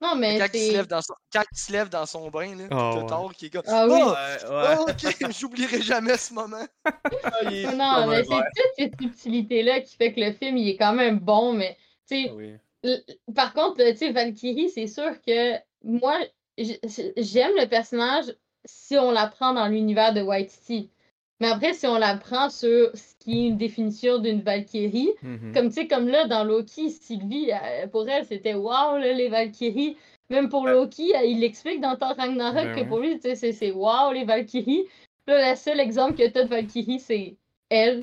Non, 0.00 0.14
mais 0.16 0.38
Quand, 0.38 0.46
il 0.52 0.58
se 0.58 0.66
c'est. 0.68 0.72
lève 0.74 0.86
dans 0.86 1.02
son... 1.02 1.14
Quand 1.32 1.42
il 1.52 1.58
se 1.58 1.72
lève 1.72 1.88
dans 1.88 2.06
son 2.06 2.30
bain, 2.30 2.54
là, 2.54 2.64
Ah, 2.70 2.94
ouais. 2.94 3.06
Thor 3.08 3.32
qui 3.34 3.46
est 3.46 3.50
comme 3.50 3.62
Ah 3.66 3.86
oui. 3.86 4.00
Oh, 4.00 4.10
Ouais, 4.10 4.48
ouais. 4.50 4.74
oh, 4.78 4.86
ok, 4.90 5.32
j'oublierai 5.40 5.82
jamais 5.82 6.16
ce 6.16 6.32
moment. 6.34 6.64
Est 7.42 7.76
Non, 7.76 8.06
mais 8.08 8.22
c'est 8.24 8.30
toute 8.30 8.74
cette 8.76 9.00
subtilité-là 9.00 9.80
qui 9.80 9.96
fait 9.96 10.12
que 10.12 10.20
le 10.20 10.32
film, 10.32 10.56
il 10.56 10.68
est 10.68 10.76
quand 10.76 10.92
même 10.92 11.18
bon, 11.18 11.52
mais, 11.52 11.76
tu 12.08 12.24
sais, 12.24 12.30
Oui. 12.34 12.54
L- 12.84 13.04
Par 13.34 13.54
contre, 13.54 13.76
tu 13.90 13.96
sais, 13.96 14.12
Valkyrie, 14.12 14.70
c'est 14.70 14.86
sûr 14.86 15.20
que 15.22 15.56
moi, 15.82 16.16
j'aime 16.56 17.52
le 17.56 17.66
personnage 17.68 18.26
si 18.64 18.96
on 18.96 19.10
la 19.10 19.26
prend 19.26 19.52
dans 19.52 19.66
l'univers 19.66 20.12
de 20.14 20.20
White 20.22 20.50
City. 20.50 20.90
Mais 21.40 21.46
après, 21.48 21.72
si 21.72 21.86
on 21.86 21.98
la 21.98 22.16
prend 22.16 22.50
sur 22.50 22.90
ce 22.94 23.14
qui 23.20 23.44
est 23.44 23.48
une 23.48 23.56
définition 23.56 24.18
d'une 24.18 24.40
Valkyrie, 24.42 25.10
Mhm. 25.22 25.52
comme 25.54 25.68
tu 25.68 25.74
sais, 25.74 25.86
comme 25.86 26.08
là, 26.08 26.26
dans 26.26 26.42
Loki, 26.44 26.90
Sylvie, 26.90 27.50
pour 27.92 28.08
elle, 28.08 28.24
c'était 28.24 28.54
wow, 28.54 28.96
là, 28.98 29.12
les 29.12 29.28
Valkyries. 29.28 29.96
Même 30.30 30.48
pour 30.48 30.66
Loki, 30.66 31.12
il 31.24 31.40
l'explique 31.40 31.80
dans 31.80 31.96
Thor 31.96 32.14
Ragnarok 32.18 32.54
Ben 32.64 32.74
que 32.74 32.80
ouais. 32.80 32.86
pour 32.86 32.98
lui, 32.98 33.14
tu 33.14 33.22
sais, 33.22 33.34
c'est- 33.34 33.52
c'est 33.52 33.70
wow, 33.70 34.12
les 34.12 34.24
Valkyries. 34.24 34.84
Là, 35.26 35.50
le 35.50 35.56
seul 35.56 35.78
exemple 35.80 36.14
que 36.14 36.26
t'as 36.28 36.42
de 36.44 36.48
Valkyrie, 36.48 36.98
c'est 37.00 37.36
elle, 37.70 38.02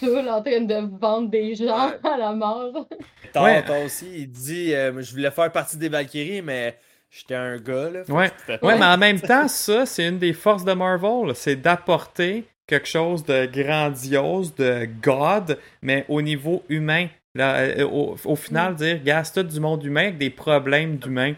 seule, 0.00 0.28
en 0.28 0.42
train 0.42 0.60
de 0.60 0.98
vendre 0.98 1.28
des 1.28 1.54
gens 1.54 1.88
Ouais. 1.88 1.98
à 2.04 2.16
la 2.16 2.32
mort. 2.34 2.86
Thor, 3.32 3.42
Ouais. 3.44 3.64
Thor 3.64 3.82
aussi, 3.84 4.06
il 4.14 4.30
dit 4.30 4.74
euh, 4.74 5.00
Je 5.02 5.10
voulais 5.12 5.30
faire 5.30 5.50
partie 5.50 5.76
des 5.76 5.88
Valkyries, 5.88 6.42
mais 6.42 6.78
j'étais 7.10 7.34
un 7.34 7.56
gars. 7.56 7.90
Là, 7.90 8.02
Ouais. 8.08 8.30
Ouais, 8.62 8.78
mais 8.78 8.84
en 8.86 8.96
même 8.98 9.20
temps, 9.20 9.48
ça, 9.48 9.86
c'est 9.86 10.06
une 10.06 10.18
des 10.18 10.32
forces 10.34 10.64
de 10.64 10.72
Marvel. 10.72 11.34
C'est 11.34 11.56
d'apporter 11.56 12.44
quelque 12.66 12.88
chose 12.88 13.24
de 13.24 13.46
grandiose, 13.46 14.54
de 14.54 14.88
God, 15.02 15.58
mais 15.82 16.04
au 16.08 16.20
niveau 16.22 16.64
humain. 16.68 17.08
Là, 17.34 17.56
euh, 17.60 17.84
au, 17.86 18.16
au 18.24 18.36
final, 18.36 18.72
Mm. 18.72 18.76
dire, 18.76 19.02
gars, 19.04 19.24
c'est 19.24 19.42
tout 19.42 19.48
du 19.52 19.60
monde 19.60 19.84
humain 19.84 20.04
avec 20.04 20.18
des 20.18 20.30
problèmes 20.30 20.96
d'humains. 20.96 21.34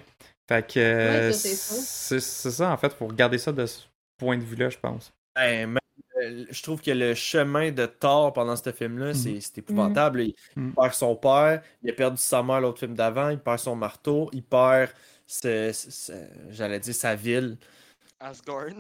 Fait 0.49 0.67
que 0.67 0.79
euh, 0.81 1.29
Ouais, 1.29 1.33
c'est 1.33 2.21
ça. 2.51 2.73
en 2.73 2.77
fait, 2.77 2.93
faut 2.93 3.07
regarder 3.09 3.37
ça 3.39 3.53
de 3.53 3.67
ce 3.67 3.81
point 4.17 4.39
de 4.39 4.45
vue-là, 4.45 4.71
je 4.71 4.79
pense. 4.79 5.13
Ben, 5.37 5.67
même, 5.69 5.79
euh, 6.23 6.45
je 6.51 6.63
trouve 6.63 6.81
que 6.81 6.91
le 6.93 7.15
chemin 7.15 7.71
de 7.73 7.85
Thor 7.87 8.33
pendant 8.33 8.57
ce 8.57 8.71
film-là, 8.73 9.13
c'est 9.13 9.41
c'est 9.41 9.59
épouvantable. 9.59 10.23
Il 10.23 10.35
Mhm. 10.57 10.73
perd 10.75 10.95
son 10.95 11.15
père, 11.17 11.63
il 11.83 11.91
a 11.91 11.93
perdu 11.93 12.17
sa 12.19 12.43
mère 12.43 12.61
l'autre 12.61 12.79
film 12.79 12.95
d'avant, 12.95 13.29
il 13.31 13.39
perd 13.39 13.59
son 13.59 13.77
marteau, 13.77 14.31
il 14.33 14.43
perd, 14.45 14.91
j'allais 16.51 16.81
dire, 16.81 16.95
sa 16.95 17.15
ville. 17.15 17.57
Asgard. 18.21 18.73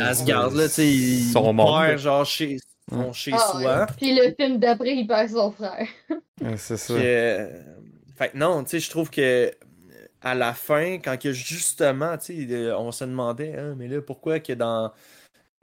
Asgard, 0.00 0.50
là, 0.50 0.68
tu 0.68 0.74
sais, 0.74 0.92
il, 0.92 1.32
Son 1.32 1.50
il 1.50 1.54
monde. 1.54 1.84
perd 1.86 1.98
genre 1.98 2.24
chez, 2.26 2.58
chez 3.12 3.32
Ah, 3.32 3.38
soi. 3.50 3.80
ouais. 3.80 3.86
Puis 3.96 4.14
le 4.14 4.34
film 4.38 4.58
d'après, 4.58 4.96
il 4.96 5.06
perd 5.06 5.30
son 5.30 5.52
frère. 5.52 5.86
Ouais, 6.40 6.56
c'est 6.56 6.76
ça. 6.76 6.94
Puis, 6.94 7.04
euh, 7.06 7.48
fait 8.16 8.30
que 8.30 8.36
non, 8.36 8.64
tu 8.64 8.70
sais, 8.70 8.80
je 8.80 8.90
trouve 8.90 9.10
que 9.10 9.20
euh, 9.20 9.50
à 10.20 10.34
la 10.34 10.52
fin, 10.54 10.98
quand 10.98 11.16
que 11.20 11.32
justement, 11.32 12.18
tu 12.18 12.46
sais, 12.48 12.52
euh, 12.54 12.76
on 12.78 12.90
se 12.92 13.04
demandait, 13.04 13.56
hein, 13.56 13.74
mais 13.76 13.88
là, 13.88 14.00
pourquoi 14.02 14.40
que 14.40 14.52
dans 14.52 14.92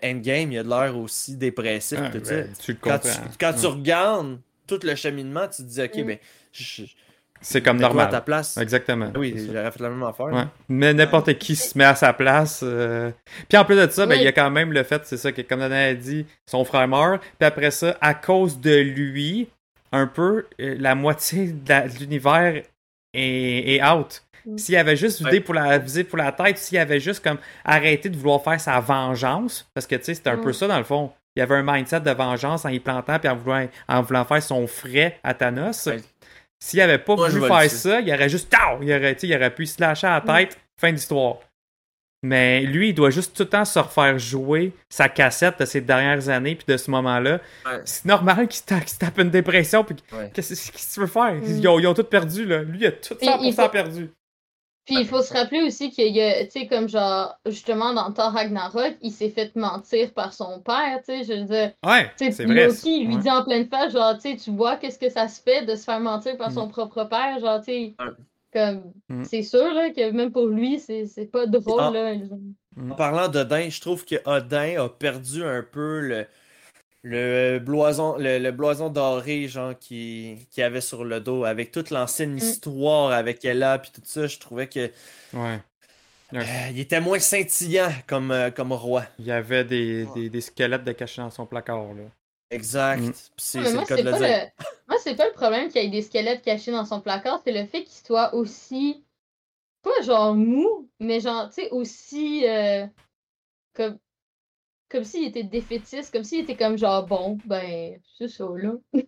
Endgame, 0.04 0.52
il 0.54 0.60
a 0.60 0.64
de 0.64 0.70
l'air 0.70 0.98
aussi 0.98 1.38
dépressif, 1.38 2.00
Ah, 2.00 2.10
tout 2.12 2.20
ben, 2.20 2.26
ça? 2.26 2.64
tu 2.64 2.72
le 2.74 2.78
Quand, 2.82 3.00
comprends. 3.00 3.10
tu, 3.32 3.38
quand 3.40 3.54
tu 3.54 3.66
regardes 3.68 4.40
tout 4.68 4.80
le 4.84 4.96
cheminement, 4.96 5.48
tu 5.48 5.64
te 5.64 5.68
dis, 5.68 5.82
ok, 5.82 5.98
Mm. 5.98 6.04
ben, 6.06 6.20
je- 6.54 6.84
C'est 7.42 7.62
comme 7.62 7.78
quoi 7.80 7.88
à 7.88 7.92
ta 7.92 7.96
normal. 8.04 8.24
place? 8.24 8.58
Exactement. 8.58 9.12
Oui, 9.16 9.34
j'aurais 9.52 9.72
fait 9.72 9.82
la 9.82 9.90
même 9.90 10.04
affaire. 10.04 10.28
Ouais. 10.28 10.44
Mais 10.70 10.94
n'importe 10.94 11.34
qui 11.40 11.56
se 11.56 11.76
met 11.78 11.84
à 11.86 11.96
sa 11.96 12.14
place. 12.14 12.62
euh. 12.64 13.12
Puis 13.50 13.58
en 13.58 13.66
plus 13.66 13.76
de 13.76 13.90
ça, 13.90 14.06
ben, 14.06 14.16
il 14.16 14.22
y 14.24 14.28
a 14.28 14.32
quand 14.32 14.52
même 14.52 14.72
le 14.72 14.84
fait, 14.84 15.02
c'est 15.06 15.18
ça, 15.18 15.32
que 15.32 15.42
comme 15.42 15.60
Dana 15.60 15.86
a 15.86 15.94
dit, 15.96 16.26
son 16.46 16.64
frère 16.64 16.88
meurt. 16.88 17.22
Puis 17.40 17.48
après 17.48 17.72
ça, 17.72 17.98
à 18.00 18.14
cause 18.14 18.60
de 18.60 18.76
lui, 18.76 19.50
un 19.92 20.06
peu, 20.08 20.46
euh, 20.62 20.76
la 20.80 20.94
moitié 20.96 21.48
de 21.48 22.00
l'univers 22.00 22.62
est, 23.14 23.76
est 23.76 23.84
out. 23.84 24.24
Mm. 24.46 24.58
S'il 24.58 24.76
avait 24.78 24.96
juste 24.96 25.20
vidé 25.20 25.32
Ouais. 25.38 25.40
pour 25.40 25.54
la 25.54 25.78
visé 25.78 26.04
pour 26.04 26.18
la 26.18 26.32
tête, 26.32 26.58
s'il 26.58 26.78
avait 26.78 27.00
juste 27.00 27.24
comme 27.24 27.38
arrêté 27.66 28.10
de 28.10 28.18
vouloir 28.18 28.44
faire 28.44 28.60
sa 28.60 28.80
vengeance, 28.80 29.68
parce 29.74 29.86
que 29.88 29.96
tu 29.96 30.04
sais, 30.06 30.14
c'était 30.14 30.30
un 30.30 30.38
Mm. 30.38 30.42
peu 30.44 30.54
ça 30.54 30.68
dans 30.68 30.78
le 30.78 30.84
fond. 30.84 31.12
Il 31.36 31.40
y 31.40 31.44
avait 31.44 31.56
un 31.56 31.64
mindset 31.64 32.02
de 32.02 32.12
vengeance 32.12 32.66
en 32.66 32.70
y 32.70 32.80
plantant 32.80 33.18
puis 33.18 33.30
en 33.30 33.36
voulant, 33.38 33.66
en 33.88 34.02
voulant 34.02 34.26
faire 34.26 34.44
son 34.44 34.68
frais 34.68 35.18
à 35.24 35.34
Thanos. 35.34 35.86
Ouais. 35.86 36.02
S'il 36.64 36.80
avait 36.82 37.00
pas 37.00 37.16
Moi, 37.16 37.30
voulu 37.30 37.48
faire 37.48 37.60
dire. 37.62 37.72
ça, 37.72 38.00
il 38.02 38.14
aurait 38.14 38.30
juste 38.30 38.50
tao! 38.50 38.78
il 38.82 38.92
aurait, 38.94 39.16
tu 39.16 39.22
sais, 39.22 39.28
il 39.28 39.36
aurait 39.36 39.54
pu 39.54 39.66
se 39.66 39.82
lâcher 39.82 40.08
à 40.08 40.22
la 40.26 40.40
tête, 40.46 40.58
fin 40.80 40.92
d'histoire. 40.94 41.38
Mais 42.24 42.62
lui, 42.62 42.90
il 42.90 42.94
doit 42.94 43.10
juste 43.10 43.36
tout 43.36 43.42
le 43.44 43.50
temps 43.50 43.66
se 43.66 43.80
refaire 43.80 44.20
jouer 44.20 44.74
sa 44.90 45.10
cassette 45.10 45.60
de 45.60 45.66
ces 45.66 45.82
dernières 45.82 46.30
années 46.30 46.54
puis 46.54 46.66
de 46.68 46.78
ce 46.78 46.92
moment-là. 46.92 47.40
Ouais. 47.66 47.82
C'est 47.84 48.06
normal 48.06 48.48
qu'il 48.48 48.60
se, 48.60 48.64
ta- 48.66 48.80
qu'il 48.80 48.90
se 48.90 49.00
tape 49.00 49.18
une 49.18 49.32
dépression 49.32 49.84
puis 49.84 49.96
Ouais. 50.14 50.30
qu'est-ce 50.32 50.50
qu'est-ce 50.50 50.90
que 50.90 50.94
tu 50.94 51.00
veux 51.00 51.08
faire? 51.08 51.34
Mm. 51.34 51.44
Ils, 51.48 51.68
ont, 51.68 51.80
ils 51.80 51.88
ont 51.88 51.96
tout 51.96 52.04
perdu 52.04 52.46
là. 52.46 52.62
Lui, 52.62 52.78
il 52.82 52.86
a 52.86 52.92
tout 52.92 53.16
Et 53.20 53.26
100% 53.26 53.38
il 53.42 53.54
faut- 53.56 53.70
perdu. 53.70 54.10
Puis 54.86 54.96
il 55.00 55.06
faut 55.06 55.22
se 55.22 55.32
rappeler 55.34 55.62
aussi 55.62 55.92
qu'il 55.92 56.14
y 56.16 56.22
a, 56.22 56.44
tu 56.46 56.52
sais, 56.62 56.68
comme 56.68 56.90
genre, 56.90 57.36
justement, 57.46 57.94
dans 57.94 58.12
Thor 58.12 58.32
Ragnarok, 58.32 58.96
il 59.02 59.12
s'est 59.12 59.30
fait 59.30 59.56
mentir 59.56 60.12
par 60.14 60.34
son 60.34 60.60
père, 60.60 61.00
tu 61.08 61.14
sais, 61.14 61.24
je 61.24 61.34
veux 61.40 61.46
dire. 61.46 61.72
Ouais, 61.86 62.10
Tu 62.18 62.26
sais, 62.26 62.32
c'est 62.32 62.46
vrai. 62.46 62.66
Loki, 62.68 63.02
il 63.02 63.08
lui 63.08 63.16
ouais. 63.16 63.22
dit 63.22 63.30
en 63.30 63.44
pleine 63.44 63.68
face, 63.68 63.94
genre, 63.94 64.16
tu 64.16 64.22
sais, 64.32 64.36
tu 64.38 64.50
vois 64.52 64.78
qu'est-ce 64.78 64.98
que 65.00 65.10
ça 65.10 65.28
se 65.28 65.42
fait 65.42 65.66
de 65.66 65.76
se 65.76 65.84
faire 65.84 66.00
mentir 66.00 66.36
par 66.38 66.52
son 66.52 66.68
propre 66.68 67.04
père, 67.06 67.40
genre, 67.40 67.60
tu 67.60 67.66
sais. 67.66 67.96
Ouais. 68.00 68.06
Comme, 68.54 68.92
Mm. 69.08 69.24
c'est 69.24 69.44
sûr, 69.44 69.74
là, 69.74 69.92
que 69.92 70.12
même 70.12 70.32
pour 70.32 70.48
lui, 70.48 70.78
c'est 70.80 71.06
c'est 71.06 71.28
pas 71.28 71.46
drôle, 71.46 71.80
Ah. 71.80 71.92
là. 71.92 72.14
En 72.92 72.96
parlant 72.96 73.28
d'Odin, 73.30 73.70
je 73.70 73.80
trouve 73.80 74.04
que 74.04 74.16
Odin 74.26 74.82
a 74.84 74.90
perdu 74.90 75.44
un 75.44 75.64
peu 75.64 76.00
le, 76.02 76.26
le 77.04 77.60
blason, 77.60 78.18
le, 78.18 78.38
le 78.40 78.52
blason 78.52 78.90
doré 78.90 79.48
genre 79.48 79.78
qui, 79.78 80.48
qui 80.52 80.62
avait 80.62 80.82
sur 80.82 81.04
le 81.06 81.20
dos 81.20 81.46
avec 81.46 81.72
toute 81.72 81.90
l'ancienne 81.90 82.38
histoire 82.38 83.12
avec 83.12 83.44
Ella 83.46 83.80
puis 83.80 83.92
tout 83.92 84.02
ça. 84.06 84.28
Je 84.28 84.38
trouvais 84.40 84.68
que 84.70 84.92
Ouais. 85.34 85.62
euh, 86.34 86.44
il 86.72 86.80
était 86.80 87.02
moins 87.02 87.20
scintillant 87.20 87.92
comme, 88.08 88.32
euh, 88.32 88.52
comme 88.52 88.72
roi. 88.72 89.06
Il 89.20 89.26
y 89.26 89.32
avait 89.32 89.66
des, 89.66 90.06
Ouais. 90.06 90.14
des, 90.16 90.30
des 90.30 90.42
squelettes 90.42 90.84
de 90.84 90.92
cachés 90.94 91.22
dans 91.22 91.30
son 91.32 91.46
placard 91.46 91.94
là. 91.94 92.04
Exact. 92.50 93.02
Mm. 93.02 93.14
C'est 93.38 93.60
Mais 93.60 93.66
c'est 93.66 93.74
moi, 93.74 93.82
le 93.82 93.86
cas 93.88 93.96
c'est 93.96 94.04
de 94.04 94.04
le 94.04 94.12
pas 94.12 94.20
dire. 94.20 94.28
le... 94.28 94.64
moi, 94.88 94.98
c'est 95.04 95.16
pas 95.16 95.26
le 95.28 95.34
problème 95.34 95.70
qu'il 95.70 95.82
y 95.84 95.86
ait 95.86 95.90
des 95.90 96.02
squelettes 96.02 96.42
cachés 96.44 96.72
dans 96.72 96.86
son 96.86 97.02
placard, 97.02 97.42
c'est 97.44 97.52
le 97.52 97.66
fait 97.68 97.84
qu'il 97.84 98.06
soit 98.06 98.34
aussi. 98.34 99.06
Pas 99.84 100.02
genre 100.04 100.36
mou, 100.36 100.90
mais 101.00 101.20
genre, 101.22 101.48
tu 101.50 101.56
sais, 101.64 101.70
aussi. 101.72 102.48
euh, 102.48 102.88
Comme. 103.74 104.00
Comme 104.92 105.04
s'il 105.06 105.28
était 105.28 105.44
défaitiste, 105.44 106.12
comme 106.12 106.24
s'il 106.24 106.42
était 106.42 106.58
comme 106.58 106.78
genre, 106.78 107.06
bon, 107.06 107.38
ben, 107.46 107.98
c'est 108.18 108.28
ça, 108.28 108.46
là. 108.56 108.74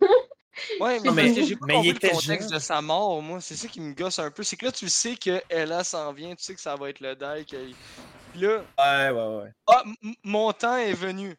Ouais, 0.78 1.00
mais, 1.02 1.10
mais- 1.10 1.34
que 1.34 1.54
pas 1.58 1.66
mais 1.66 1.80
il 1.82 1.88
était 1.90 2.06
le 2.06 2.12
contexte 2.12 2.48
jeune. 2.48 2.58
de 2.58 2.62
sa 2.62 2.80
mort, 2.80 3.20
moi? 3.20 3.40
C'est 3.40 3.56
ça 3.56 3.66
qui 3.66 3.80
me 3.80 3.92
gosse 3.92 4.20
un 4.20 4.30
peu. 4.30 4.44
C'est 4.44 4.54
que 4.56 4.66
là, 4.66 4.70
tu 4.72 4.88
sais 4.88 5.16
que 5.16 5.42
Ella 5.50 5.82
s'en 5.82 6.12
vient, 6.12 6.32
tu 6.36 6.44
sais 6.44 6.54
que 6.54 6.60
ça 6.60 6.76
va 6.76 6.90
être 6.90 7.00
le 7.00 7.16
die. 7.16 7.44
que- 7.44 7.56
Puis 8.32 8.40
là, 8.40 8.62
Ouais, 8.78 9.10
ouais, 9.10 9.36
ouais. 9.42 9.50
ah, 9.66 9.82
mon 10.22 10.52
temps 10.52 10.76
est 10.76 10.92
venu. 10.92 11.34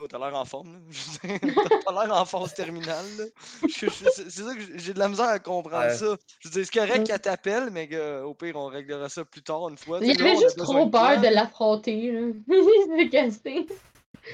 Oh, 0.00 0.06
T'as 0.08 0.18
l'air 0.20 0.34
en 0.36 0.44
forme, 0.44 0.74
là. 0.74 0.80
T'as 1.84 2.06
l'air 2.06 2.16
en 2.16 2.24
phase 2.24 2.54
terminale, 2.54 3.04
là. 3.18 3.24
C'est 3.68 3.90
ça 3.90 4.54
que 4.54 4.60
j'ai- 4.78 4.94
de 4.94 4.98
la 5.00 5.08
misère 5.08 5.28
à 5.30 5.40
comprendre 5.40 5.86
Ouais. 5.88 5.94
ça. 5.96 6.16
Je 6.38 6.48
veux 6.48 6.52
dire, 6.54 6.64
c'est 6.72 6.78
correct 6.80 7.06
qu'elle 7.08 7.20
t'appelle, 7.20 7.70
mais 7.72 7.88
que, 7.88 8.22
au 8.22 8.34
pire, 8.34 8.54
on 8.54 8.66
réglera 8.66 9.08
ça 9.08 9.24
plus 9.24 9.42
tard 9.42 9.68
une 9.68 9.76
fois. 9.78 9.98
Il 10.00 10.06
y 10.06 10.12
avait 10.20 10.36
juste 10.36 10.56
trop 10.58 10.88
peur 10.88 11.20
de 11.20 11.26
l'affronter, 11.26 12.12
là. 12.12 12.20
Il 12.48 12.86
s'est 12.98 13.08
cassé. 13.08 13.66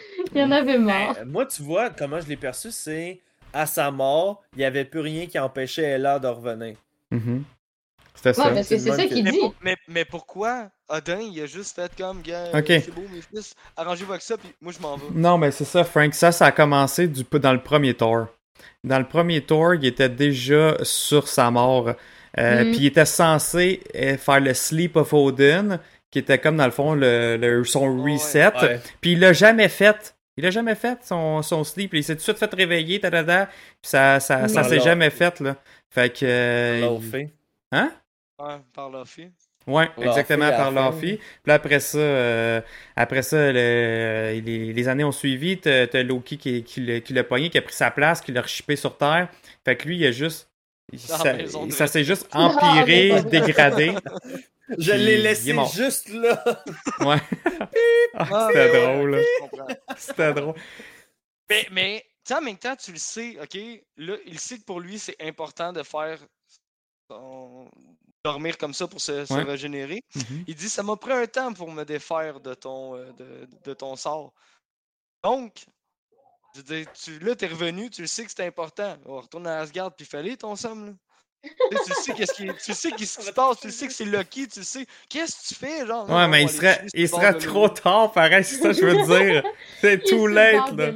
Il 0.35 0.41
y 0.41 0.45
en 0.45 0.51
avait 0.51 0.79
marre. 0.79 1.17
Euh, 1.21 1.25
moi, 1.27 1.47
tu 1.47 1.63
vois, 1.63 1.91
comment 1.91 2.21
je 2.21 2.27
l'ai 2.29 2.37
perçu, 2.37 2.71
c'est 2.71 3.21
à 3.53 3.65
sa 3.67 3.91
mort, 3.91 4.43
il 4.55 4.59
n'y 4.59 4.65
avait 4.65 4.85
plus 4.85 5.01
rien 5.01 5.27
qui 5.27 5.39
empêchait 5.39 5.83
Ella 5.85 6.19
de 6.19 6.27
revenir. 6.29 6.77
Mhm. 7.11 7.45
C'était 8.15 8.33
ça. 8.35 8.53
Ouais, 8.53 8.63
c'est 8.63 8.79
ça 8.79 9.05
qu'il 9.07 9.25
Mais, 9.25 9.31
dit. 9.31 9.39
pour- 9.39 9.55
mais, 9.63 9.77
mais 9.89 10.05
pourquoi 10.05 10.71
Odin, 10.89 11.21
il 11.21 11.41
a 11.43 11.47
juste 11.47 11.75
fait 11.77 11.91
comme, 11.97 12.23
gars, 12.23 12.47
Ok. 12.55 12.65
c'est 12.67 12.95
beau, 12.95 13.03
mes 13.13 13.21
fils, 13.21 13.55
arrangez-vous 13.77 14.13
avec 14.13 14.23
ça, 14.23 14.37
puis 14.37 14.49
moi, 14.61 14.73
je 14.77 14.81
m'en 14.83 14.97
vais. 14.97 15.07
Non, 15.15 15.37
mais 15.39 15.51
c'est 15.51 15.65
ça, 15.65 15.85
Frank. 15.85 16.15
Ça, 16.15 16.33
ça 16.33 16.47
a 16.47 16.53
commencé 16.53 17.09
du, 17.09 17.25
dans 17.25 17.53
le 17.53 17.61
premier 17.63 17.95
tour. 17.95 18.27
Dans 18.85 18.99
le 18.99 19.07
premier 19.07 19.41
tour, 19.43 19.75
il 19.75 19.85
était 19.87 20.09
déjà 20.09 20.77
sur 20.83 21.29
sa 21.29 21.51
mort. 21.51 21.93
Euh, 22.39 22.65
Mhm. 22.65 22.71
Puis 22.73 22.81
il 22.81 22.87
était 22.87 23.05
censé 23.07 23.83
euh, 23.95 24.17
faire 24.19 24.41
le 24.41 24.53
Sleep 24.55 24.97
of 24.97 25.13
Odin, 25.13 25.81
qui 26.11 26.19
était 26.19 26.39
comme 26.39 26.57
dans 26.57 26.65
le 26.65 26.71
fond 26.71 26.95
le, 26.95 27.37
le- 27.37 27.65
son 27.65 28.03
reset. 28.03 28.47
ouais. 28.63 28.81
Puis 29.01 29.13
il 29.13 29.21
l'a 29.21 29.33
jamais 29.33 29.69
fait. 29.69 30.15
Il 30.39 30.45
a 30.45 30.51
jamais 30.51 30.75
fait 30.75 30.99
son, 31.03 31.41
son 31.43 31.65
sleep. 31.65 31.95
Il 31.95 32.05
s'est 32.05 32.15
tout 32.15 32.19
de 32.19 32.23
suite 32.23 32.39
fait 32.39 32.53
réveiller, 32.55 33.01
tadada, 33.01 33.47
puis 33.47 33.55
ça, 33.83 34.21
ça, 34.21 34.49
ça 34.49 34.65
s'est 34.65 34.81
jamais 34.81 35.09
fait, 35.11 35.41
là. 35.41 35.57
Fait 35.91 36.13
que. 36.13 36.27
euh, 36.27 36.99
il-. 37.01 37.31
Hein? 37.73 37.91
Ouais, 38.39 38.57
par 38.75 38.91
la 38.91 39.05
fille. 39.07 39.31
Ouais, 39.67 39.89
exactement, 40.01 40.45
la 40.49 40.57
par. 40.57 40.71
Laffy. 40.71 41.19
Puis 41.43 41.53
après 41.53 41.81
ça, 41.81 41.99
euh, 41.99 42.61
après 42.95 43.23
ça, 43.23 43.51
le- 43.51 44.39
les, 44.45 44.73
les 44.75 44.89
années 44.89 45.05
ont 45.05 45.11
suivi. 45.13 45.59
T'as 45.59 45.87
Loki 46.03 46.37
qui, 46.37 46.63
qui 46.63 46.81
l'a 46.83 47.01
qui 47.01 47.15
l'a 47.15 47.25
pogné, 47.25 47.49
qui 47.51 47.59
a 47.59 47.63
pris 47.63 47.73
sa 47.75 47.91
place, 47.91 48.21
qui 48.21 48.31
l'a 48.31 48.43
rechippé 48.43 48.77
sur 48.77 48.97
Terre. 48.99 49.29
Fait 49.65 49.75
que 49.75 49.89
lui, 49.89 49.97
il 49.97 50.07
a 50.07 50.13
juste. 50.13 50.51
la 50.93 50.99
ça 50.99 51.33
maison 51.33 51.67
de 51.67 51.73
ça 51.73 51.87
s'est 51.89 52.05
juste 52.05 52.29
empiré, 52.33 53.23
dégradé. 53.31 53.93
Je 54.79 54.93
l'ai 54.93 55.19
laissé 55.19 55.55
juste 55.75 56.09
là. 56.09 56.43
Ouais. 57.01 57.21
Ah, 58.19 58.27
Ah, 58.31 58.49
C'était 58.51 58.73
drôle, 58.87 59.11
là. 59.11 59.19
je 59.23 59.41
comprends. 59.41 59.67
C'était 59.97 60.33
drôle. 60.33 60.55
Mais, 61.51 61.67
mais 61.71 62.05
tu 62.25 62.33
sais, 62.33 62.35
en 62.35 62.41
même 62.41 62.57
temps, 62.59 62.75
tu 62.77 62.93
le 62.93 62.99
sais, 62.99 63.39
OK? 63.41 63.55
Là, 63.99 64.17
il 64.25 64.39
sait 64.41 64.59
que 64.59 64.65
pour 64.65 64.81
lui, 64.81 64.99
c'est 64.99 65.17
important 65.21 65.73
de 65.73 65.83
faire 65.83 66.19
son- 67.11 67.71
dormir 68.25 68.57
comme 68.59 68.75
ça 68.75 68.89
pour 68.89 69.01
se, 69.01 69.31
régénérer. 69.45 70.03
Mhm. 70.15 70.45
Il 70.49 70.55
dit 70.55 70.69
Ça 70.69 70.83
m'a 70.83 70.97
pris 70.97 71.13
un 71.13 71.27
temps 71.27 71.53
pour 71.53 71.71
me 71.71 71.85
défaire 71.85 72.41
de 72.41 72.55
ton, 72.55 72.97
euh, 72.97 73.13
de, 73.13 73.49
de 73.65 73.75
ton 73.75 73.95
sort. 73.97 74.33
Donc, 75.23 75.67
je 76.57 76.63
dire, 76.63 76.91
tu, 76.95 77.19
là, 77.19 77.37
t'es 77.37 77.47
revenu, 77.49 77.91
tu 77.91 78.01
le 78.01 78.07
sais 78.07 78.25
que 78.25 78.31
c'est 78.35 78.47
important. 78.47 78.97
On 79.05 79.21
retourne 79.21 79.47
à 79.47 79.59
Asgard, 79.61 79.95
puis 79.95 80.07
fallait 80.07 80.37
ton 80.37 80.57
somme, 80.57 80.87
là. 80.87 80.93
Tu 81.71 81.95
sais, 81.95 82.13
qu'est-ce 82.13 82.33
qui, 82.35 82.47
tu 82.47 82.73
sais 82.75 82.91
qu'est-ce 82.91 83.19
qui 83.19 83.25
se 83.25 83.33
passe, 83.33 83.61
tu 83.61 83.71
sais 83.71 83.87
que 83.87 83.93
c'est 83.93 84.05
Loki, 84.05 84.49
tu 84.49 84.63
sais. 84.63 84.87
Qu'est-ce 85.09 85.37
que 85.37 85.49
tu 85.49 85.55
fais, 85.55 85.87
genre? 85.87 86.09
Ouais, 86.09 86.29
mais 86.29 86.43
il 86.43 86.49
serait, 86.49 86.87
il 86.95 87.09
serait 87.09 87.35
trop 87.39 87.69
tard, 87.69 88.13
pareil, 88.13 88.45
c'est 88.45 88.57
ça 88.57 88.69
que 88.69 88.75
je 88.75 88.85
veux 88.87 89.07
dire. 89.33 89.43
C'est 89.81 90.11
le 90.11 90.27
late, 90.29 90.73
là. 90.77 90.93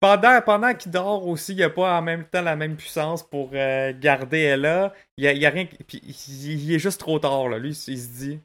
Pendant, 0.00 0.40
pendant 0.42 0.74
qu'il 0.74 0.92
dort 0.92 1.26
aussi, 1.26 1.52
il 1.52 1.56
n'y 1.56 1.64
a 1.64 1.70
pas 1.70 1.98
en 1.98 2.02
même 2.02 2.24
temps 2.24 2.42
la 2.42 2.54
même 2.54 2.76
puissance 2.76 3.28
pour 3.28 3.50
euh, 3.52 3.92
garder 3.98 4.38
Ella. 4.38 4.94
Il 5.16 5.24
y 5.24 5.28
a, 5.28 5.32
il 5.32 5.38
y 5.38 5.46
a 5.46 5.50
rien. 5.50 5.66
Puis 5.88 6.00
il, 6.04 6.62
il 6.62 6.72
est 6.72 6.78
juste 6.78 7.00
trop 7.00 7.18
tard, 7.18 7.48
là. 7.48 7.58
Lui, 7.58 7.70
il 7.70 7.98
se 7.98 8.08
dit 8.08 8.38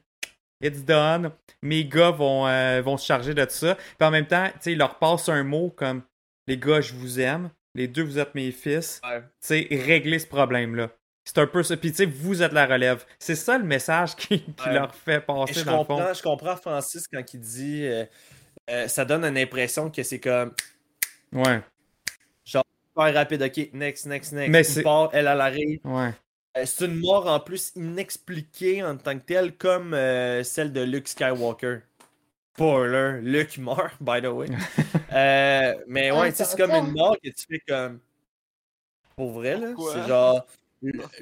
It's 0.60 0.84
done. 0.84 1.30
Mes 1.62 1.84
gars 1.84 2.10
vont, 2.10 2.46
euh, 2.48 2.82
vont 2.82 2.96
se 2.96 3.06
charger 3.06 3.34
de 3.34 3.46
ça. 3.48 3.76
Puis 3.76 4.06
en 4.06 4.10
même 4.10 4.26
temps, 4.26 4.48
tu 4.54 4.58
sais, 4.60 4.72
il 4.72 4.78
leur 4.78 4.98
passe 4.98 5.28
un 5.28 5.44
mot 5.44 5.70
comme 5.70 6.02
Les 6.48 6.58
gars, 6.58 6.80
je 6.80 6.92
vous 6.94 7.20
aime. 7.20 7.50
Les 7.76 7.86
deux, 7.86 8.02
vous 8.02 8.18
êtes 8.18 8.34
mes 8.34 8.50
fils. 8.50 9.00
Ouais. 9.04 9.20
Tu 9.20 9.26
sais, 9.40 9.68
réglez 9.70 10.18
ce 10.18 10.26
problème-là. 10.26 10.90
C'est 11.24 11.38
un 11.38 11.46
peu 11.46 11.62
ça. 11.62 11.76
Puis 11.76 11.90
tu 11.90 11.96
sais, 11.98 12.06
vous 12.06 12.42
êtes 12.42 12.52
la 12.52 12.66
relève. 12.66 13.04
C'est 13.18 13.34
ça 13.34 13.56
le 13.58 13.64
message 13.64 14.14
qui, 14.16 14.42
qui 14.42 14.68
Ouais. 14.68 14.74
leur 14.74 14.94
fait 14.94 15.20
passer 15.20 15.54
je 15.54 15.64
dans 15.64 15.72
le 15.72 15.78
fond. 15.78 15.96
comprends, 15.96 16.14
je 16.14 16.22
comprends 16.22 16.56
Francis 16.56 17.08
quand 17.08 17.22
il 17.34 17.40
dit. 17.40 17.86
euh, 17.86 18.04
euh, 18.70 18.88
ça 18.88 19.04
donne 19.04 19.24
une 19.24 19.38
impression 19.38 19.90
que 19.90 20.02
c'est 20.02 20.20
comme. 20.20 20.52
Ouais, 21.32 21.60
Super 22.44 23.12
rapide, 23.14 23.42
ok, 23.42 23.70
next, 23.72 24.06
next, 24.06 24.32
next. 24.32 24.50
Mais 24.50 24.60
il 24.60 24.64
c'est- 24.64 24.82
part, 24.82 25.10
elle, 25.12 25.26
elle 25.26 25.40
arrive. 25.40 25.80
ouais. 25.84 26.12
Euh, 26.56 26.62
c'est 26.66 26.84
une 26.84 27.00
mort 27.00 27.26
en 27.26 27.40
plus 27.40 27.72
inexpliquée 27.74 28.84
en 28.84 28.96
tant 28.96 29.18
que 29.18 29.24
telle, 29.24 29.56
comme 29.56 29.92
euh, 29.94 30.44
celle 30.44 30.72
de 30.72 30.80
Luke 30.82 31.08
Skywalker. 31.08 31.78
Spoiler, 32.54 33.18
Luke 33.22 33.58
meurt, 33.58 33.94
by 34.00 34.20
the 34.22 34.26
way. 34.26 34.46
Euh, 35.12 35.74
mais 35.86 36.10
ouais, 36.10 36.30
tu 36.32 36.38
sais, 36.38 36.44
c'est 36.44 36.56
comme 36.56 36.72
une 36.72 36.90
mort 36.92 37.16
que 37.22 37.28
tu 37.28 37.44
fais 37.48 37.60
comme. 37.68 38.00
Pour 39.16 39.30
vrai, 39.32 39.56
là. 39.56 39.68
C'est 39.92 40.08
genre. 40.08 40.44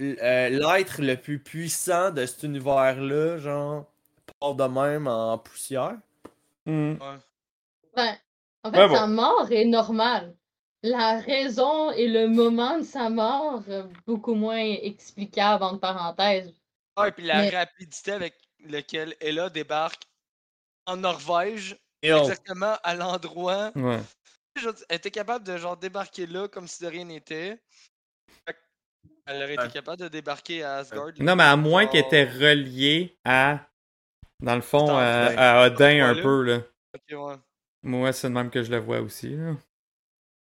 Euh, 0.00 0.48
L'être 0.48 1.00
le 1.02 1.14
plus 1.16 1.38
puissant 1.38 2.10
de 2.10 2.24
cet 2.26 2.42
univers-là, 2.42 3.38
genre, 3.38 3.86
part 4.40 4.54
de 4.54 4.64
même 4.64 5.06
en 5.06 5.38
poussière. 5.38 5.96
Hmm. 6.66 6.94
Ben, 7.94 8.16
en 8.64 8.70
fait, 8.72 8.78
Ouais, 8.78 8.88
bon. 8.88 8.94
sa 8.94 9.06
mort 9.06 9.50
est 9.50 9.64
normale. 9.64 10.34
La 10.84 11.20
raison 11.20 11.90
et 11.92 12.08
le 12.08 12.26
moment 12.28 12.78
de 12.78 12.82
sa 12.84 13.08
mort, 13.08 13.62
euh, 13.68 13.84
beaucoup 14.06 14.34
moins 14.34 14.58
explicable, 14.58 15.62
entre 15.62 15.80
parenthèses. 15.80 16.52
Ah, 16.96 17.08
et 17.08 17.12
puis 17.12 17.24
la 17.24 17.42
Mais- 17.42 17.50
rapidité 17.50 18.12
avec 18.12 18.34
laquelle 18.66 19.14
Ella 19.20 19.48
débarque 19.48 20.02
en 20.86 20.96
Norvège, 20.96 21.76
Et 22.02 22.12
on- 22.12 22.18
exactement 22.22 22.74
à 22.82 22.94
l'endroit. 22.96 23.70
Ouais. 23.76 24.00
Elle 24.56 24.96
était 24.96 25.10
capable 25.10 25.46
de 25.46 25.56
genre 25.56 25.76
débarquer 25.76 26.26
là 26.26 26.46
comme 26.48 26.66
si 26.68 26.82
de 26.82 26.88
rien 26.88 27.04
n'était. 27.04 27.58
Elle 29.26 29.42
aurait 29.42 29.54
été 29.54 29.62
Ouais. 29.62 29.70
capable 29.70 30.02
de 30.02 30.08
débarquer 30.08 30.62
à 30.64 30.76
Asgard. 30.78 31.10
Non, 31.20 31.36
mais 31.36 31.44
à 31.44 31.56
moins 31.56 31.86
qu'elle 31.86 32.04
était 32.04 32.24
reliée 32.24 33.16
à. 33.24 33.60
Dans 34.40 34.56
le 34.56 34.60
fond, 34.60 34.80
Putain, 34.86 34.96
à, 34.98 35.28
ouais. 35.28 35.36
à 35.38 35.66
Odin 35.66 36.04
un 36.04 36.14
Ouais, 36.16 36.22
peu, 36.22 36.42
là. 36.42 36.56
Ok, 36.94 37.02
ouais. 37.28 37.34
Moi, 37.84 38.12
c'est 38.12 38.28
de 38.28 38.32
même 38.34 38.50
que 38.50 38.62
je 38.62 38.70
le 38.72 38.78
vois 38.78 39.00
aussi, 39.00 39.36
là. 39.36 39.52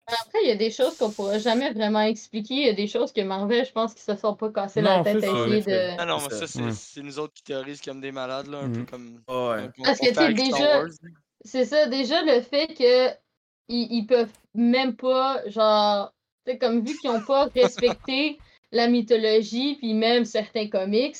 Après, 0.06 0.38
il 0.42 0.48
y 0.48 0.50
a 0.50 0.56
des 0.56 0.70
choses 0.70 0.96
qu'on 0.98 1.10
pourra 1.10 1.38
jamais 1.38 1.72
vraiment 1.72 2.00
expliquer. 2.00 2.54
Il 2.54 2.66
y 2.66 2.68
a 2.70 2.72
des 2.74 2.86
choses 2.88 3.12
que 3.12 3.20
Marvel, 3.20 3.64
je 3.64 3.72
pense 3.72 3.94
qu'ils 3.94 4.02
se 4.02 4.16
sont 4.16 4.34
pas 4.34 4.50
cassés 4.50 4.80
la 4.80 5.02
tête 5.04 5.22
à 5.22 5.26
essayer 5.26 5.60
de. 5.62 5.96
Ah 6.00 6.04
non, 6.06 6.18
C'est 6.18 6.28
mais 6.30 6.36
ça. 6.40 6.46
c'est 6.46 6.62
Ouais. 6.62 6.72
c'est 6.72 7.02
nous 7.02 7.18
autres 7.18 7.34
qui 7.34 7.44
théorisent 7.44 7.80
comme 7.82 8.00
des 8.00 8.12
malades, 8.12 8.48
là, 8.48 8.58
un 8.58 8.70
peu 8.70 8.84
comme. 8.84 9.22
Ouais. 9.28 9.68
comme 9.76 9.84
Parce 9.84 9.98
que, 10.00 10.26
tu 10.26 10.34
déjà-. 10.34 10.84
C'est 11.44 11.64
ça, 11.64 11.86
déjà 11.86 12.22
le 12.22 12.40
fait 12.40 12.68
que 12.68 13.10
ils, 13.68 13.88
ils 13.92 14.06
peuvent 14.06 14.32
même 14.54 14.96
pas, 14.96 15.40
genre, 15.48 16.12
sais, 16.46 16.58
comme 16.58 16.84
vu 16.84 16.96
qu'ils 16.98 17.10
ont 17.10 17.20
pas 17.22 17.46
respecté 17.54 18.38
la 18.72 18.88
mythologie, 18.88 19.76
puis 19.76 19.94
même 19.94 20.24
certains 20.24 20.68
comics, 20.68 21.16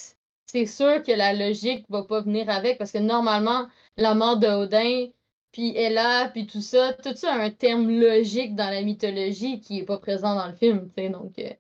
c'est 0.46 0.66
sûr 0.66 1.02
que 1.02 1.12
la 1.12 1.32
logique 1.32 1.84
va 1.88 2.02
pas 2.02 2.20
venir 2.20 2.48
avec, 2.50 2.78
parce 2.78 2.92
que 2.92 2.98
normalement, 2.98 3.68
la 3.96 4.14
mort 4.14 4.38
de 4.38 4.46
Odin, 4.48 5.06
puis 5.52 5.76
Ella, 5.76 6.30
puis 6.32 6.46
tout 6.46 6.62
ça, 6.62 6.92
tout 6.94 7.14
ça 7.14 7.34
a 7.34 7.38
un 7.38 7.50
terme 7.50 7.90
logique 7.90 8.54
dans 8.56 8.70
la 8.70 8.82
mythologie 8.82 9.60
qui 9.60 9.80
est 9.80 9.84
pas 9.84 9.98
présent 9.98 10.34
dans 10.34 10.46
le 10.46 10.54
film, 10.54 10.88
tu 10.96 11.02
sais, 11.02 11.08
donc 11.10 11.38
euh, 11.38 11.50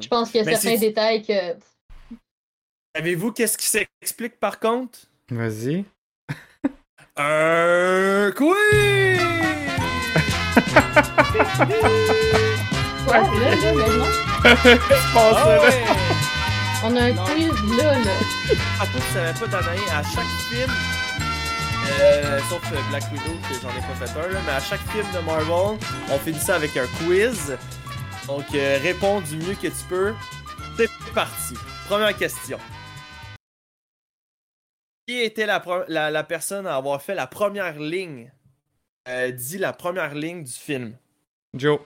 je 0.00 0.06
pense 0.08 0.30
qu'il 0.30 0.38
y 0.40 0.42
a 0.42 0.46
Mais 0.46 0.54
certains 0.56 0.76
c'est- 0.78 0.86
détails 0.86 1.22
que... 1.22 1.56
Savez-vous 2.94 3.32
qu'est-ce 3.32 3.56
qui 3.58 3.66
s'explique 3.66 4.38
par 4.38 4.60
contre? 4.60 4.98
Vas-y. 5.30 5.84
Un 7.16 8.30
quiz! 8.32 9.18
Quoi, 13.12 13.20
là, 13.40 13.54
là, 13.54 13.72
maintenant? 13.74 14.06
Ah 15.16 15.60
ouais! 15.60 15.84
On 16.84 16.96
a 16.96 17.00
un 17.04 17.12
Non. 17.12 17.24
quiz 17.26 17.76
là, 17.78 17.92
là. 17.98 18.10
Ah, 18.80 18.86
toi, 18.86 19.00
tu 19.06 19.12
savais 19.12 19.38
pas, 19.38 19.46
Danaï, 19.46 19.78
à 19.90 20.02
chaque 20.02 20.24
film, 20.50 20.70
euh, 22.00 22.40
sauf 22.48 22.62
euh, 22.72 22.76
Black 22.90 23.04
Widow, 23.12 23.38
que 23.48 23.54
j'en 23.60 23.68
ai 23.70 23.80
pas 23.80 24.06
fait 24.06 24.18
un, 24.18 24.28
là, 24.32 24.40
mais 24.46 24.52
à 24.52 24.60
chaque 24.60 24.80
film 24.90 25.06
de 25.12 25.18
Marvel, 25.20 25.78
on 26.10 26.18
finit 26.18 26.40
ça 26.40 26.56
avec 26.56 26.76
un 26.76 26.86
quiz. 26.98 27.56
Donc, 28.26 28.44
euh, 28.54 28.78
réponds 28.82 29.20
du 29.20 29.36
mieux 29.36 29.54
que 29.54 29.68
tu 29.68 29.84
peux. 29.88 30.14
C'est 30.76 30.88
parti. 31.14 31.54
Première 31.88 32.16
question. 32.16 32.58
Qui 35.06 35.20
était 35.20 35.46
la, 35.46 35.58
pre- 35.60 35.84
la, 35.88 36.10
la 36.10 36.24
personne 36.24 36.66
à 36.66 36.76
avoir 36.76 37.02
fait 37.02 37.14
la 37.14 37.26
première 37.26 37.78
ligne, 37.78 38.32
euh, 39.08 39.30
dit 39.32 39.58
la 39.58 39.72
première 39.72 40.14
ligne 40.14 40.44
du 40.44 40.52
film? 40.52 40.96
Joe. 41.54 41.78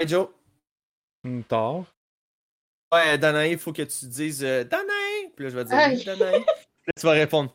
Hey 0.00 0.08
Joe? 0.08 0.28
Une 1.24 1.44
tort. 1.44 1.84
Ouais, 2.92 3.18
Danaï, 3.18 3.52
il 3.52 3.58
faut 3.58 3.72
que 3.72 3.82
tu 3.82 4.06
dises 4.06 4.42
euh, 4.42 4.64
Danaï! 4.64 5.30
Puis 5.36 5.44
là, 5.44 5.50
je 5.50 5.56
vais 5.56 5.64
dire 5.64 5.76
Danaï. 6.16 6.40
Puis 6.40 6.86
là, 6.86 6.92
tu 6.98 7.06
vas 7.06 7.12
répondre. 7.12 7.54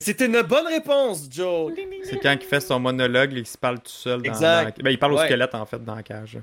C'était 0.00 0.26
une 0.26 0.40
bonne 0.42 0.66
réponse, 0.68 1.26
Joe! 1.30 1.72
C'est 2.04 2.20
quand 2.20 2.32
il 2.32 2.46
fait 2.46 2.60
son 2.60 2.78
monologue, 2.78 3.32
il 3.32 3.46
se 3.46 3.58
parle 3.58 3.80
tout 3.80 3.90
seul 3.90 4.22
dans, 4.22 4.28
Exact. 4.32 4.78
dans- 4.78 4.84
Ben, 4.84 4.90
il 4.90 4.98
parle 4.98 5.14
au 5.14 5.18
squelette, 5.18 5.54
en 5.54 5.66
fait, 5.66 5.84
dans 5.84 5.94
la 5.96 6.02
cage. 6.02 6.38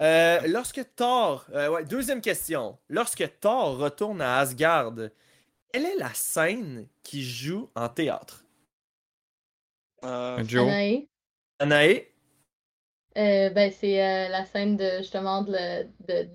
Euh, 0.00 0.40
lorsque 0.46 0.82
Thor. 0.94 1.46
euh, 1.52 1.68
ouais, 1.68 1.84
deuxième 1.84 2.20
question. 2.20 2.78
Lorsque 2.88 3.38
Thor 3.40 3.78
retourne 3.78 4.20
à 4.20 4.38
Asgard, 4.38 4.92
quelle 5.72 5.84
est 5.86 5.96
la 5.96 6.12
scène 6.14 6.86
qui 7.02 7.22
joue 7.22 7.70
en 7.74 7.88
théâtre? 7.88 8.44
Euh, 10.04 10.42
Joe. 10.44 10.70
Anaé. 11.58 12.12
Euh, 13.16 13.50
ben, 13.50 13.72
c'est 13.72 14.02
euh, 14.04 14.28
la 14.28 14.44
scène 14.44 14.76
de 14.76 14.98
justement 14.98 15.42
de, 15.42 15.86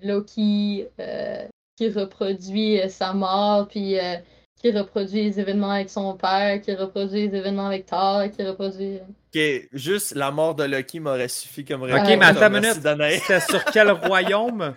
Loki 0.06 0.86
euh, 0.98 1.46
qui 1.76 1.88
reproduit 1.90 2.80
euh, 2.80 2.88
sa 2.88 3.12
mort, 3.12 3.68
puis 3.68 3.98
euh, 3.98 4.16
qui 4.60 4.72
reproduit 4.72 5.22
les 5.24 5.40
événements 5.40 5.70
avec 5.70 5.90
son 5.90 6.16
père, 6.16 6.60
qui 6.60 6.74
reproduit 6.74 7.28
les 7.28 7.38
événements 7.38 7.66
avec 7.66 7.86
Thor, 7.86 8.24
qui 8.30 8.44
reproduit. 8.44 8.98
Ok, 9.34 9.68
juste 9.72 10.14
la 10.14 10.30
mort 10.30 10.54
de 10.54 10.64
Loki 10.64 10.98
m'aurait 11.00 11.28
suffi 11.28 11.64
comme 11.64 11.82
réponse. 11.84 12.08
Ok, 12.08 12.16
mais 12.18 12.26
attends 12.26 12.48
une 12.48 12.60
minute. 12.60 12.74
C'était 13.20 13.40
sur 13.40 13.64
quel 13.66 13.90
royaume? 13.92 14.74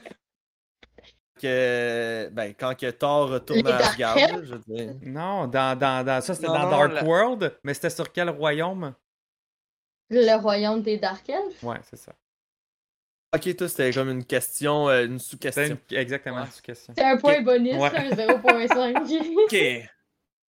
Que, 1.41 2.30
ben, 2.32 2.53
quand 2.57 2.76
que 2.77 2.90
Thor 2.91 3.30
retourne 3.30 3.65
Les 3.65 3.72
à 3.72 3.77
Asgard, 3.77 4.18
je 4.44 4.53
veux 4.56 4.61
dire. 4.68 4.94
Non, 5.02 5.48
dans, 5.48 5.77
dans, 5.77 6.06
dans 6.06 6.22
ça 6.22 6.34
c'était 6.34 6.48
dans 6.48 6.64
non, 6.64 6.69
Dark 6.69 6.94
la- 6.94 7.03
World, 7.03 7.53
mais 7.64 7.73
c'était 7.73 7.90
sur 7.90 8.10
quel 8.11 8.30
royaume? 8.30 8.94
Le 10.10 10.36
royaume 10.40 10.82
des 10.82 10.98
Dark 10.98 11.27
Elves? 11.30 11.64
Ouais, 11.64 11.77
c'est 11.90 11.98
ça. 11.98 12.14
Ok, 13.36 13.56
toi, 13.57 13.68
c'était 13.68 13.91
comme 13.91 14.10
une 14.10 14.23
question, 14.26 14.88
euh, 14.88 15.06
une 15.06 15.19
sous-question. 15.19 15.77
une- 15.91 15.98
exactement 15.98 16.41
Ouais. 16.41 16.45
une 16.56 16.61
question. 16.61 16.94
C'est 16.98 17.03
un 17.03 17.18
point 17.18 17.41
bonus, 17.41 17.76
Ouais. 17.76 17.91
un 17.95 18.15
0.5. 18.15 18.95
Ok. 19.45 19.90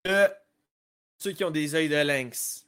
Euh, 0.06 0.28
ceux 1.18 1.32
qui 1.32 1.44
ont 1.44 1.50
des 1.50 1.74
œils 1.74 1.88
de 1.88 1.96
lynx. 1.96 2.66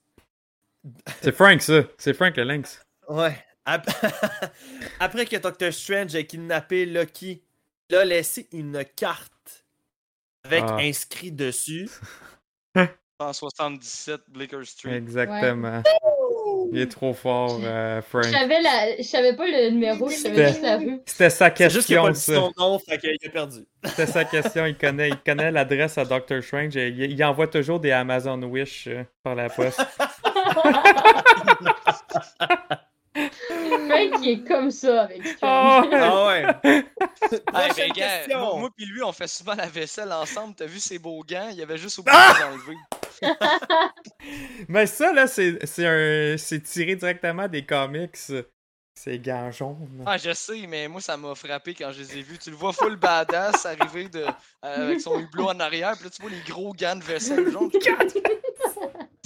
C'est 1.21 1.33
Frank 1.33 1.61
ça, 1.61 1.83
c'est 1.99 2.15
Frank 2.15 2.37
le 2.37 2.45
lynx. 2.45 2.81
Ouais. 3.09 3.37
Ap- 3.67 3.91
Après 5.01 5.27
que 5.27 5.37
Doctor 5.37 5.73
Strange 5.73 6.15
ait 6.15 6.25
kidnappé 6.27 6.87
Loki, 6.87 7.43
il 7.91 7.97
a 7.97 8.05
laissé 8.05 8.49
une 8.53 8.85
carte 8.97 9.65
avec 10.45 10.63
Ah. 10.67 10.77
inscrit 10.79 11.33
dessus. 11.33 11.91
177 13.21 14.21
Blicker 14.29 14.65
Street. 14.65 14.95
Exactement. 14.95 15.83
Il 16.73 16.81
est 16.81 16.91
trop 16.91 17.15
fort, 17.15 17.59
euh, 17.63 18.01
Je 18.03 18.07
Frank. 18.07 18.25
savais 18.25 18.61
la... 18.61 18.97
je 18.99 19.03
savais 19.03 19.35
pas 19.37 19.47
le 19.47 19.71
numéro, 19.71 20.09
je 20.09 20.17
savais 20.17 20.49
juste 20.49 20.63
la 20.63 20.77
rue. 20.79 21.01
C'était 21.07 21.31
sa 21.31 21.49
juste 21.49 21.87
qu'il 21.87 21.97
question, 21.97 22.03
pas 22.05 22.15
ça. 22.15 22.35
son 22.35 22.53
nom, 22.59 22.79
fait 22.79 22.99
qu'il 22.99 23.17
a 23.25 23.29
perdu. 23.31 23.61
C'était 23.85 24.07
sa 24.07 24.25
question. 24.25 24.67
Il 24.67 24.77
connaît, 24.77 25.11
il 25.11 25.17
connaît 25.19 25.51
l'adresse 25.51 25.97
à 25.99 26.05
Doctor 26.05 26.43
Strange. 26.43 26.77
et 26.77 26.89
Il, 26.89 27.13
il 27.13 27.25
envoie 27.25 27.47
toujours 27.49 27.81
des 27.81 27.93
Amazon 27.93 28.43
Wish 28.43 28.89
euh, 28.89 29.05
par 29.23 29.35
la 29.35 29.49
poste. 29.49 29.81
Frank, 33.17 34.21
il 34.23 34.29
est 34.29 34.47
comme 34.47 34.71
ça 34.71 35.03
avec 35.03 35.23
Oh, 35.25 35.29
Strange. 35.37 35.87
Ah 35.93 36.27
ouais. 36.27 36.47
Hey, 37.33 37.41
Prochaine 37.71 37.93
ben, 37.95 38.27
gars, 38.29 38.39
moi, 38.39 38.57
moi 38.59 38.71
pis 38.77 38.85
lui, 38.87 39.03
on 39.03 39.13
fait 39.13 39.27
souvent 39.27 39.55
la 39.55 39.67
vaisselle 39.67 40.13
ensemble. 40.13 40.55
T'as 40.55 40.67
vu 40.67 40.79
ses 40.79 40.99
beaux 40.99 41.23
gants? 41.25 41.49
Il 41.53 41.61
avait 41.63 41.79
juste 41.79 42.01
Ah! 42.07 42.33
oublié 42.33 42.35
de 42.35 42.39
les 42.39 42.45
enlever. 42.55 42.77
Mais 44.69 44.87
ça, 44.87 45.13
là, 45.13 45.27
c'est 45.27 45.65
c'est 45.67 45.87
un- 45.87 46.37
c'est 46.37 46.61
tiré 46.63 46.95
directement 46.97 47.49
des 47.49 47.65
comics. 47.65 48.17
C'est 48.99 49.19
gants 49.19 49.51
jaunes. 49.51 50.03
Ah, 50.07 50.17
je 50.17 50.33
sais, 50.33 50.67
mais 50.67 50.89
moi, 50.89 51.03
ça 51.03 51.19
m'a 51.19 51.35
frappé 51.35 51.75
quand 51.75 51.93
je 51.93 51.99
les 52.01 52.19
ai 52.19 52.23
vus. 52.23 52.39
Tu 52.39 52.49
le 52.51 52.57
vois 52.57 52.73
full 52.73 52.97
badass 52.97 53.67
arriver 53.67 54.09
de, 54.09 54.21
euh, 54.21 54.87
avec 54.87 55.03
son 55.03 55.19
hublot 55.21 55.49
en 55.51 55.61
arrière, 55.61 55.93
puis 55.97 56.05
là, 56.05 56.11
tu 56.11 56.23
vois 56.23 56.31
les 56.31 56.41
gros 56.51 56.73
gants 56.73 56.97
de 56.97 57.05
vaisselle 57.05 57.51
jaunes. 57.51 57.71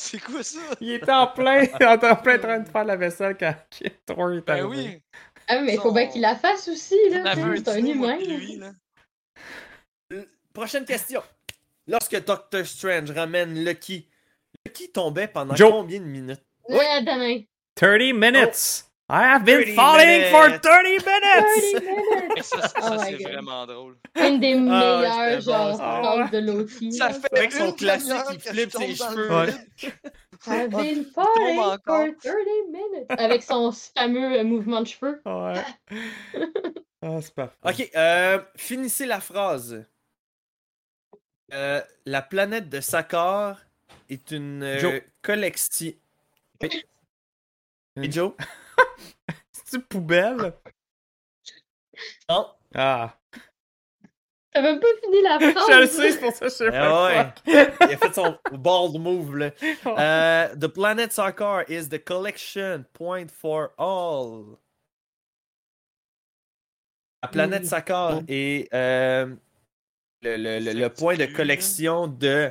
C'est 0.01 0.19
quoi 0.21 0.43
ça? 0.43 0.59
Il 0.81 0.93
était 0.93 1.13
en 1.13 1.27
plein, 1.27 1.65
en 1.75 2.17
plein 2.17 2.39
train 2.39 2.59
de 2.61 2.69
faire 2.69 2.85
la 2.85 2.97
vaisselle 2.97 3.37
quand 3.39 3.55
Thor 4.07 4.33
est 4.33 4.41
Ben 4.47 4.65
arrivé. 4.65 4.67
oui, 4.67 5.03
Ah, 5.47 5.61
mais 5.61 5.75
il 5.75 5.81
faut 5.81 5.93
bien 5.93 6.07
qu'il 6.09 6.23
la 6.23 6.37
fasse 6.37 6.69
aussi, 6.69 6.97
là. 7.11 7.35
C'est 7.35 7.69
un 7.69 7.85
humain. 7.85 8.17
pis 8.19 8.27
lui, 8.27 8.57
là. 8.57 8.73
Prochaine 10.53 10.85
question. 10.85 11.23
Lorsque 11.87 12.25
Doctor 12.25 12.65
Strange 12.67 13.11
ramène 13.11 13.65
Lucky, 13.65 14.09
Lucky 14.67 14.91
tombait 14.91 15.29
pendant 15.29 15.55
Joe. 15.55 15.71
combien 15.71 16.01
de 16.01 16.05
minutes? 16.05 16.43
Ouais, 16.69 17.03
Danae. 17.05 17.47
30 17.77 18.15
minutes! 18.15 18.85
I 19.13 19.23
have 19.25 19.45
been 19.45 19.65
30 19.65 19.75
falling 19.75 20.23
for 20.31 20.47
minutes. 20.47 20.63
30 20.63 20.85
minutes! 21.05 21.73
30 21.73 21.85
minutes! 21.85 22.45
Ça, 22.45 22.69
ça, 22.69 22.75
Oh 22.83 22.91
my 22.93 22.99
c'est 23.07 23.13
God. 23.19 23.33
vraiment 23.33 23.67
drôle. 23.67 23.97
Une 24.17 24.39
des 24.41 24.53
Ah 24.53 24.57
ouais, 24.57 24.61
meilleures, 24.61 25.37
bon, 25.37 25.41
genre, 25.41 25.77
ça. 25.77 26.01
phrases 26.03 26.31
de 26.31 26.39
Loki. 26.39 26.93
Ça 26.93 27.11
fait 27.13 27.37
Avec 27.39 27.53
son 27.53 27.73
classique, 27.73 28.15
il 28.33 28.41
flippe 28.41 28.71
ses 28.71 28.95
cheveux. 28.95 29.47
vide. 29.47 29.67
I've 30.47 30.71
been 30.71 31.05
tombe 31.05 31.15
falling 31.15 31.57
for 31.57 31.73
encore. 31.73 32.07
30 32.23 32.37
minutes. 32.69 33.07
Avec 33.11 33.43
son 33.43 33.73
fameux 33.73 34.39
euh, 34.39 34.45
mouvement 34.45 34.81
de 34.83 34.87
cheveux. 34.87 35.21
Ouais. 35.27 35.65
Ah, 37.03 37.17
c'est 37.23 37.35
parfait. 37.35 37.57
Ok, 37.65 37.91
euh, 37.97 38.39
finissez 38.57 39.07
la 39.07 39.21
phrase. 39.21 39.87
Euh, 41.55 41.81
la 42.05 42.21
planète 42.21 42.69
de 42.69 42.81
Sakar 42.83 43.59
est 44.11 44.31
une 44.33 44.63
euh, 44.63 44.79
Joe. 44.79 45.01
collection. 45.23 45.93
Et 46.63 48.11
Joe? 48.13 48.33
C'est-tu 49.53 49.81
poubelle? 49.83 50.53
Non. 52.29 52.47
Ah. 52.75 53.17
T'as 54.53 54.63
même 54.63 54.81
pas 54.81 54.87
fini 55.03 55.23
la 55.23 55.39
phrase. 55.39 55.67
Je 55.71 55.81
le 55.81 55.87
sais, 55.87 56.11
c'est 56.13 56.21
pour 56.21 56.33
ça 56.33 56.39
que 56.47 56.51
je 56.51 56.57
sais 56.57 56.67
Ah 56.69 56.71
pas. 56.73 57.07
ouais. 57.07 57.33
Il 57.89 57.95
a 57.95 57.97
fait 57.97 58.15
son 58.15 58.37
bald 58.53 58.99
move 59.01 59.37
là. 59.37 59.51
Euh, 59.87 60.55
the 60.57 60.67
planet 60.67 61.13
Sakar 61.13 61.65
is 61.71 61.89
the 61.89 62.03
collection 62.03 62.85
point 62.95 63.29
for 63.31 63.71
all. 63.79 64.57
La 67.23 67.29
planète 67.29 67.63
Mm. 67.63 67.67
Sakar 67.67 68.21
est 68.29 68.73
euh, 68.75 69.27
le, 70.23 70.37
le- 70.37 70.59
le- 70.59 70.73
le 70.81 70.89
point 70.89 71.17
de 71.17 71.27
collection 71.27 72.07
de. 72.09 72.51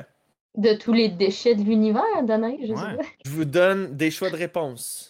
De 0.56 0.74
tous 0.74 0.92
les 0.92 1.08
déchets 1.08 1.54
de 1.54 1.62
l'univers, 1.62 2.22
Danae, 2.24 2.56
je 2.62 2.66
sais 2.68 2.72
Ouais. 2.72 2.96
pas. 2.96 3.02
Je 3.24 3.30
vous 3.30 3.44
donne 3.44 3.96
des 3.96 4.10
choix 4.10 4.30
de 4.30 4.36
réponse. 4.36 5.09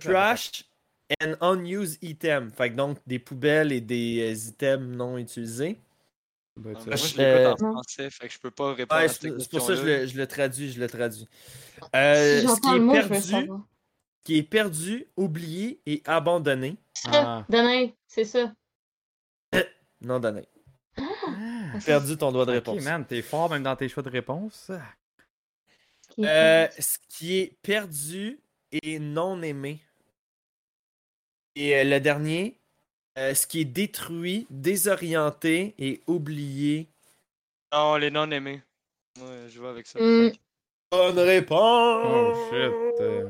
Trash 0.00 0.64
and 1.22 1.34
unused 1.40 1.98
item. 2.02 2.50
Fait 2.50 2.70
que 2.70 2.76
donc 2.76 2.98
des 3.06 3.18
poubelles 3.18 3.72
et 3.72 3.80
des 3.80 4.32
euh, 4.34 4.48
items 4.48 4.96
non 4.96 5.18
utilisés. 5.18 5.78
Moi, 6.56 6.72
sais. 6.96 7.16
je 7.16 7.20
Euh, 7.20 7.48
l'écoute 7.50 7.62
en 7.62 7.72
français, 7.72 8.10
fait 8.10 8.28
que 8.28 8.34
je 8.34 8.38
peux 8.38 8.50
pas 8.50 8.72
répondre 8.72 8.98
Ouais, 8.98 9.04
à 9.04 9.08
cette 9.08 9.20
c'est 9.22 9.40
c'est 9.40 9.50
pour 9.50 9.60
ça 9.60 9.74
que 9.74 9.80
je 9.80 9.84
le, 9.84 10.06
je 10.06 10.16
le 10.16 10.26
traduis, 10.26 10.72
je 10.72 10.80
le 10.80 10.88
traduis. 10.88 11.28
Euh, 11.94 12.40
si 12.40 12.48
ce 12.48 12.60
qui 12.60 12.68
est 12.74 12.78
mot, 12.78 12.92
perdu, 12.94 13.48
qui 14.24 14.38
est 14.38 14.42
perdu, 14.42 15.06
oublié 15.16 15.80
et 15.84 16.02
abandonné. 16.06 16.78
Ah. 17.08 17.44
Danae, 17.50 17.92
c'est 18.06 18.24
ça. 18.24 18.52
Non 20.00 20.18
donné. 20.18 20.46
Ah. 20.96 21.02
Perdu 21.84 22.16
ton 22.16 22.32
doigt 22.32 22.46
de 22.46 22.52
Ok, 22.52 22.66
réponse. 22.66 22.82
man, 22.84 23.04
t'es 23.06 23.20
fort 23.22 23.50
même 23.50 23.62
dans 23.62 23.76
tes 23.76 23.88
choix 23.88 24.02
de 24.02 24.08
réponse. 24.10 24.70
Euh, 26.18 26.68
ce 26.78 26.96
qui 27.08 27.36
est 27.38 27.58
perdu 27.62 28.38
et 28.82 28.98
non 28.98 29.42
aimé. 29.42 29.80
Et 31.54 31.74
euh, 31.76 31.84
le 31.84 32.00
dernier, 32.00 32.58
euh, 33.18 33.34
ce 33.34 33.46
qui 33.46 33.60
est 33.60 33.64
détruit, 33.64 34.46
désorienté 34.50 35.74
et 35.78 36.02
oublié. 36.06 36.88
Non, 37.72 37.96
les 37.96 38.10
non-aimés. 38.10 38.62
Ouais, 39.18 39.46
je 39.48 39.60
vais 39.60 39.68
avec 39.68 39.86
ça. 39.86 39.98
Hmm. 39.98 40.28
Bonne 40.92 41.18
réponse! 41.18 41.58
Oh 42.04 42.32
shit. 42.50 43.00
euh, 43.00 43.28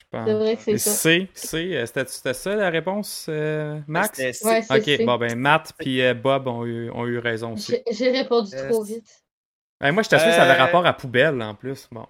Je 0.00 0.06
pense. 0.10 0.26
C'est 0.26 0.34
vrai 0.34 0.56
que 0.56 0.62
c'est 0.62 0.78
ça. 0.78 0.90
C, 0.92 1.28
C, 1.34 1.82
c'était 1.86 2.06
c'était 2.06 2.34
ça 2.34 2.54
la 2.54 2.70
réponse, 2.70 3.26
euh, 3.28 3.80
Max? 3.86 4.18
Ouais, 4.18 4.32
c'est 4.32 4.78
Ok, 4.78 4.84
C. 4.84 5.04
bon 5.04 5.18
ben 5.18 5.36
Matt 5.36 5.72
puis 5.78 6.00
Bob 6.14 6.46
ont 6.46 6.64
eu, 6.64 6.90
ont 6.90 7.06
eu 7.06 7.18
raison 7.18 7.52
aussi. 7.54 7.76
J'ai 7.90 8.10
répondu 8.10 8.52
Euh, 8.54 8.70
trop 8.70 8.82
vite. 8.82 9.22
Hey, 9.80 9.92
moi, 9.92 10.02
j'étais 10.02 10.18
sûr 10.18 10.28
que 10.28 10.34
ça 10.34 10.42
avait 10.44 10.54
rapport 10.54 10.86
à 10.86 10.96
poubelle 10.96 11.42
en 11.42 11.54
plus. 11.54 11.88
Bon. 11.90 12.06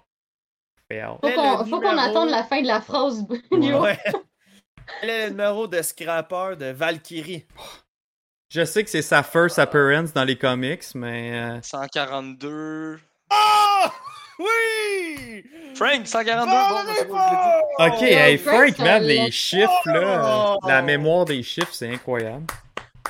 Fail. 0.89 1.17
Faut 1.69 1.79
qu'on 1.81 1.97
attende 1.97 2.29
la 2.29 2.43
fin 2.43 2.61
de 2.61 2.67
la 2.67 2.81
phrase, 2.81 3.23
Bruno. 3.49 3.81
Ouais. 3.81 3.97
Quel 5.01 5.09
est 5.09 5.23
le 5.25 5.29
numéro 5.31 5.67
de 5.67 5.81
scrapper 5.81 6.55
de 6.57 6.67
Valkyrie? 6.71 7.45
Je 8.49 8.63
sais 8.63 8.83
que 8.83 8.89
c'est 8.89 9.01
sa 9.01 9.23
first 9.23 9.57
appearance 9.59 10.13
dans 10.13 10.23
les 10.23 10.37
comics, 10.37 10.83
mais. 10.93 11.31
euh, 11.57 11.61
142. 11.61 12.99
Oh! 13.31 13.85
Oui! 14.39 15.43
Frank, 15.75 16.05
142. 16.07 16.51
Bonne 16.51 17.07
Bon. 17.07 17.15
Ok, 17.85 17.93
Oh, 17.99 18.03
hey, 18.03 18.37
Frank, 18.37 18.77
man, 18.79 19.03
les 19.03 19.31
chiffres, 19.31 19.71
là, 19.87 20.55
Oh! 20.61 20.67
la 20.67 20.81
mémoire 20.81 21.25
des 21.25 21.41
chiffres, 21.43 21.73
c'est 21.73 21.91
incroyable. 21.91 22.45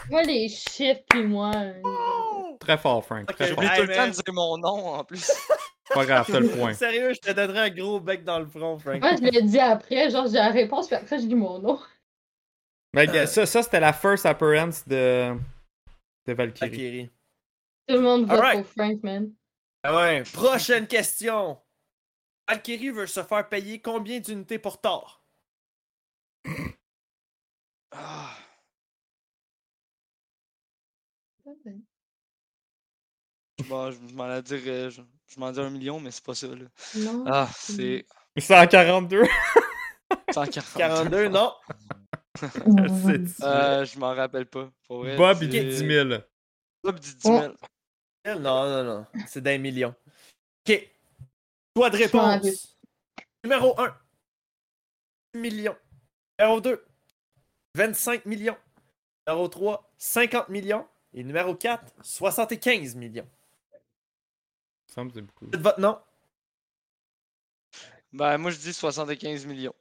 Moi, 0.09 0.21
les 0.23 0.47
chiffres, 0.49 1.01
puis 1.09 1.23
moi. 1.23 1.51
euh, 1.55 1.73
Très 2.59 2.77
fort, 2.77 3.03
Frank. 3.03 3.29
Ok. 3.29 3.35
Très 3.35 3.47
fort. 3.47 3.55
J'oublie 3.63 3.67
Hey, 3.67 3.81
tout 3.81 3.87
le 3.87 3.95
temps 3.95 4.07
de 4.07 4.11
dire 4.11 4.33
mon 4.33 4.57
nom 4.57 4.93
en 4.95 5.03
plus. 5.03 5.29
Pas 5.93 6.05
grave, 6.05 6.27
t'as 6.29 6.39
le 6.39 6.49
point. 6.49 6.73
Sérieux, 6.73 7.13
je 7.13 7.19
te 7.19 7.31
donnerai 7.31 7.59
un 7.59 7.69
gros 7.69 7.99
bec 7.99 8.23
dans 8.23 8.39
le 8.39 8.47
front, 8.47 8.77
Frank. 8.79 8.99
Moi, 9.01 9.15
je 9.15 9.21
l'ai 9.23 9.41
dit 9.41 9.59
après, 9.59 10.09
genre, 10.09 10.27
j'ai 10.27 10.33
la 10.33 10.49
réponse, 10.49 10.87
puis 10.87 10.95
après, 10.95 11.19
je 11.19 11.25
dis 11.27 11.35
mon 11.35 11.59
nom. 11.59 11.79
Mais 12.93 13.07
gars, 13.07 13.27
ça, 13.27 13.45
ça 13.45 13.61
c'était 13.61 13.79
la 13.79 13.93
first 13.93 14.25
appearance 14.25 14.87
de, 14.87 15.35
de 16.25 16.33
Valkyrie. 16.33 16.69
Valkyrie. 16.69 17.11
Tout 17.87 17.95
le 17.95 18.01
monde 18.01 18.25
vote 18.25 18.51
pour 18.53 18.65
Frank, 18.67 19.03
man. 19.03 19.33
Ah 19.83 19.95
ouais, 19.95 20.23
prochaine 20.33 20.87
question. 20.87 21.59
Valkyrie 22.47 22.89
veut 22.89 23.07
se 23.07 23.23
faire 23.23 23.47
payer 23.49 23.81
combien 23.81 24.19
d'unités 24.19 24.59
pour 24.59 24.79
Thor? 24.79 25.21
Ah, 27.91 28.35
bon, 33.67 33.91
je 33.91 33.97
je 34.07 34.13
m'en 34.15 34.23
allais 34.23 34.41
dire. 34.41 34.61
euh, 34.67 34.89
je- 34.89 35.01
Je 35.27 35.39
m'en 35.39 35.51
dis 35.51 35.59
un 35.59 35.69
million, 35.69 35.99
mais 35.99 36.11
c'est 36.11 36.23
pas 36.23 36.35
ça. 36.35 36.47
Là. 36.47 36.65
Non. 36.95 37.23
Ah, 37.27 37.49
c'est 37.57 38.05
142. 38.37 39.23
140. 40.33 40.77
42, 40.77 41.27
non? 41.29 41.53
Euh, 43.41 43.85
je 43.85 43.97
m'en 43.97 44.13
rappelle 44.13 44.45
pas. 44.45 44.69
Pour 44.87 44.99
vrai, 44.99 45.15
Bob, 45.15 45.39
dit 45.39 45.47
10 45.47 45.77
000. 45.77 46.09
Bob 46.83 46.99
dit 46.99 47.15
10 47.15 47.21
000. 47.21 47.53
Non, 48.25 48.39
non, 48.39 48.83
non. 48.83 49.05
C'est 49.25 49.39
d'un 49.39 49.57
million. 49.57 49.95
Ok. 50.67 50.89
Choix 51.77 51.89
de 51.89 51.97
réponse. 51.97 52.77
Numéro 53.41 53.79
1. 53.79 53.95
10 55.33 55.39
millions. 55.39 55.77
Numéro 56.37 56.59
2. 56.59 56.85
25 57.75 58.25
millions. 58.25 58.57
Numéro 59.27 59.47
3. 59.47 59.93
50 59.97 60.49
millions. 60.49 60.85
Et 61.13 61.23
numéro 61.23 61.55
4. 61.55 61.83
75 62.01 62.95
millions. 62.95 63.29
Semble 64.95 65.11
c'est 65.13 65.21
beaucoup. 65.21 65.45
Votre 65.53 65.79
nom. 65.79 65.97
Ben, 68.13 68.37
moi, 68.37 68.51
je 68.51 68.57
dis 68.57 68.73
75 68.73 69.45
millions. 69.45 69.73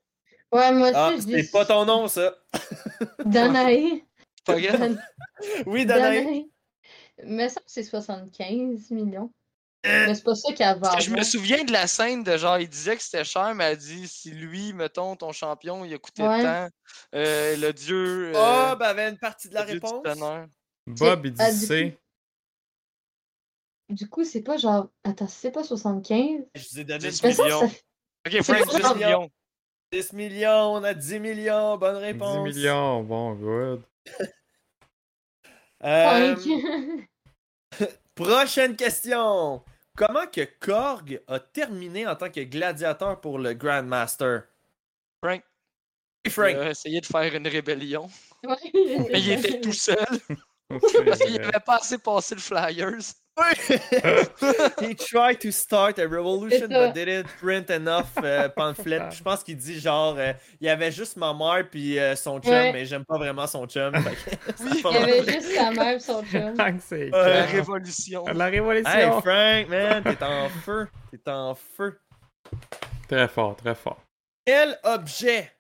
Ouais, 0.51 0.73
moi 0.73 0.89
aussi, 0.89 0.97
Ah, 0.97 1.13
je 1.17 1.23
dis 1.23 1.33
c'est 1.45 1.51
pas 1.51 1.65
ton 1.65 1.85
nom, 1.85 2.09
ça. 2.09 2.35
Danae. 3.25 4.05
Pas 4.45 4.61
grave. 4.61 4.79
Dan- 4.79 5.03
Oui, 5.67 5.87
Danae. 5.87 6.47
Mais 7.25 7.49
ça, 7.49 7.61
c'est 7.67 7.85
75 7.85 8.91
millions. 8.91 9.33
Euh, 9.87 10.07
Mais 10.07 10.15
c'est 10.15 10.25
pas 10.25 10.35
ça 10.35 10.53
qu'elle 10.55 10.81
que 10.81 11.01
je 11.03 11.11
me 11.11 11.23
souviens 11.23 11.63
de 11.63 11.71
la 11.71 11.87
scène 11.87 12.25
de 12.25 12.37
genre, 12.39 12.59
il 12.59 12.69
disait 12.69 12.97
que 12.97 13.03
c'était 13.03 13.23
cher, 13.25 13.55
mais 13.55 13.65
elle 13.65 13.77
dit 13.77 14.09
si 14.09 14.31
lui, 14.31 14.73
mettons, 14.73 15.15
ton 15.15 15.31
champion, 15.33 15.85
il 15.85 15.93
a 15.93 15.99
coûté 15.99 16.23
Ouais. 16.23 16.43
tant, 16.43 16.69
euh, 17.15 17.57
le 17.57 17.73
dieu. 17.73 18.29
euh, 18.29 18.33
Ah, 18.35 18.77
ben, 18.77 18.87
avait 18.87 19.11
une 19.11 19.19
partie 19.19 19.49
de 19.51 19.55
la 19.55 19.63
réponse. 19.63 19.93
Bob, 20.87 21.27
il 21.27 21.35
Ah, 21.39 21.51
dit 21.53 21.67
C. 21.67 21.99
Du 23.91 24.09
coup, 24.09 24.25
c'est 24.25 24.43
pas 24.43 24.57
genre. 24.57 24.89
Attends, 25.05 25.29
c'est 25.29 25.51
pas 25.53 25.63
75. 25.65 26.47
Je 26.55 26.69
vous 26.71 26.81
ai 26.81 26.85
donné 26.85 27.11
10 27.11 27.21
une 27.23 27.29
Mais 27.29 27.33
ça, 27.35 27.45
millions. 27.45 27.69
ça... 27.69 27.75
Ok, 28.27 28.43
Frank, 28.43 28.67
pas 28.67 28.73
10 28.73 28.79
grave. 28.81 28.97
millions. 28.97 29.31
10 29.93 30.13
millions, 30.15 30.73
on 30.75 30.83
a 30.85 30.95
10 30.95 31.21
millions, 31.21 31.77
bonne 31.77 31.99
10 31.99 32.03
réponse. 32.05 32.45
millions. 32.55 33.03
Bon, 33.03 33.35
good. 33.35 33.83
Euh, 35.85 36.35
Frank. 36.37 36.49
prochaine 38.15 38.75
question. 38.75 39.63
Comment 39.97 40.27
que 40.27 40.45
Korg 40.59 41.21
a 41.27 41.39
terminé 41.39 42.07
en 42.07 42.17
tant 42.17 42.31
que 42.31 42.41
gladiateur 42.41 43.21
pour 43.21 43.39
le 43.39 43.53
Grandmaster? 43.53 44.45
Frank. 45.23 45.43
Hey, 46.25 46.31
Frank. 46.33 46.51
Il 46.53 46.59
a 46.59 46.71
essayé 46.71 47.01
de 47.03 47.07
faire 47.07 47.35
une 47.35 47.47
rébellion, 47.47 48.09
mais 48.43 49.21
il 49.21 49.33
était 49.33 49.61
tout 49.61 49.73
seul 49.75 49.97
parce 50.71 51.19
qu'il 51.21 51.35
vrai. 51.35 51.45
avait 51.45 51.61
pas 51.65 51.77
assez 51.77 51.99
passé 51.99 52.35
le 52.35 52.41
Flyers. 52.41 53.13
He 54.81 54.95
tried 54.95 55.41
to 55.41 55.51
start 55.51 55.99
a 55.99 56.07
revolution 56.07 56.69
but 56.69 56.95
didn't 56.95 57.27
print 57.41 57.69
enough 57.71 58.07
euh, 58.23 58.49
pamphlets. 58.49 59.11
Je 59.17 59.23
pense 59.23 59.43
qu'il 59.43 59.57
dit 59.57 59.81
genre, 59.81 60.15
euh, 60.19 60.33
il 60.61 60.67
y 60.67 60.71
avait 60.71 60.93
juste 60.93 61.17
ma 61.17 61.35
mère 61.35 61.65
puis 61.69 61.99
euh, 61.99 62.15
son 62.15 62.39
chum, 62.41 62.53
Ouais. 62.53 62.73
mais 62.73 62.85
j'aime 62.87 63.05
pas 63.05 63.19
vraiment 63.19 63.47
son 63.47 63.67
chum. 63.67 63.93
Il 64.61 64.81
y 64.93 64.97
avait 64.97 65.25
juste 65.25 65.53
sa 65.55 65.71
mère 65.73 65.95
et 65.97 66.01
son 66.01 66.23
chum. 66.25 66.55
C'est 66.81 67.11
Ouais. 67.13 67.35
La 67.35 67.45
révolution. 67.47 68.25
La 68.27 68.47
révolution. 68.47 68.91
Hey 68.93 69.11
Frank, 69.21 69.69
man, 69.69 70.03
t'es 70.05 70.23
en 70.25 70.49
feu. 70.49 70.89
T'es 71.11 71.31
en 71.31 71.55
feu. 71.55 71.99
Très 73.09 73.29
fort, 73.29 73.57
très 73.57 73.75
fort. 73.75 74.01
Quel 74.47 74.79
objet 74.85 75.51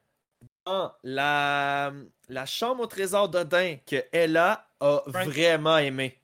dans 0.66 0.92
la, 1.02 1.92
la 2.28 2.46
chambre 2.46 2.84
au 2.84 2.86
trésor 2.86 3.28
d'Odin 3.28 3.76
que 3.86 3.96
Ella 4.12 4.66
a 4.80 5.02
Frank. 5.10 5.26
vraiment 5.26 5.78
aimé? 5.78 6.18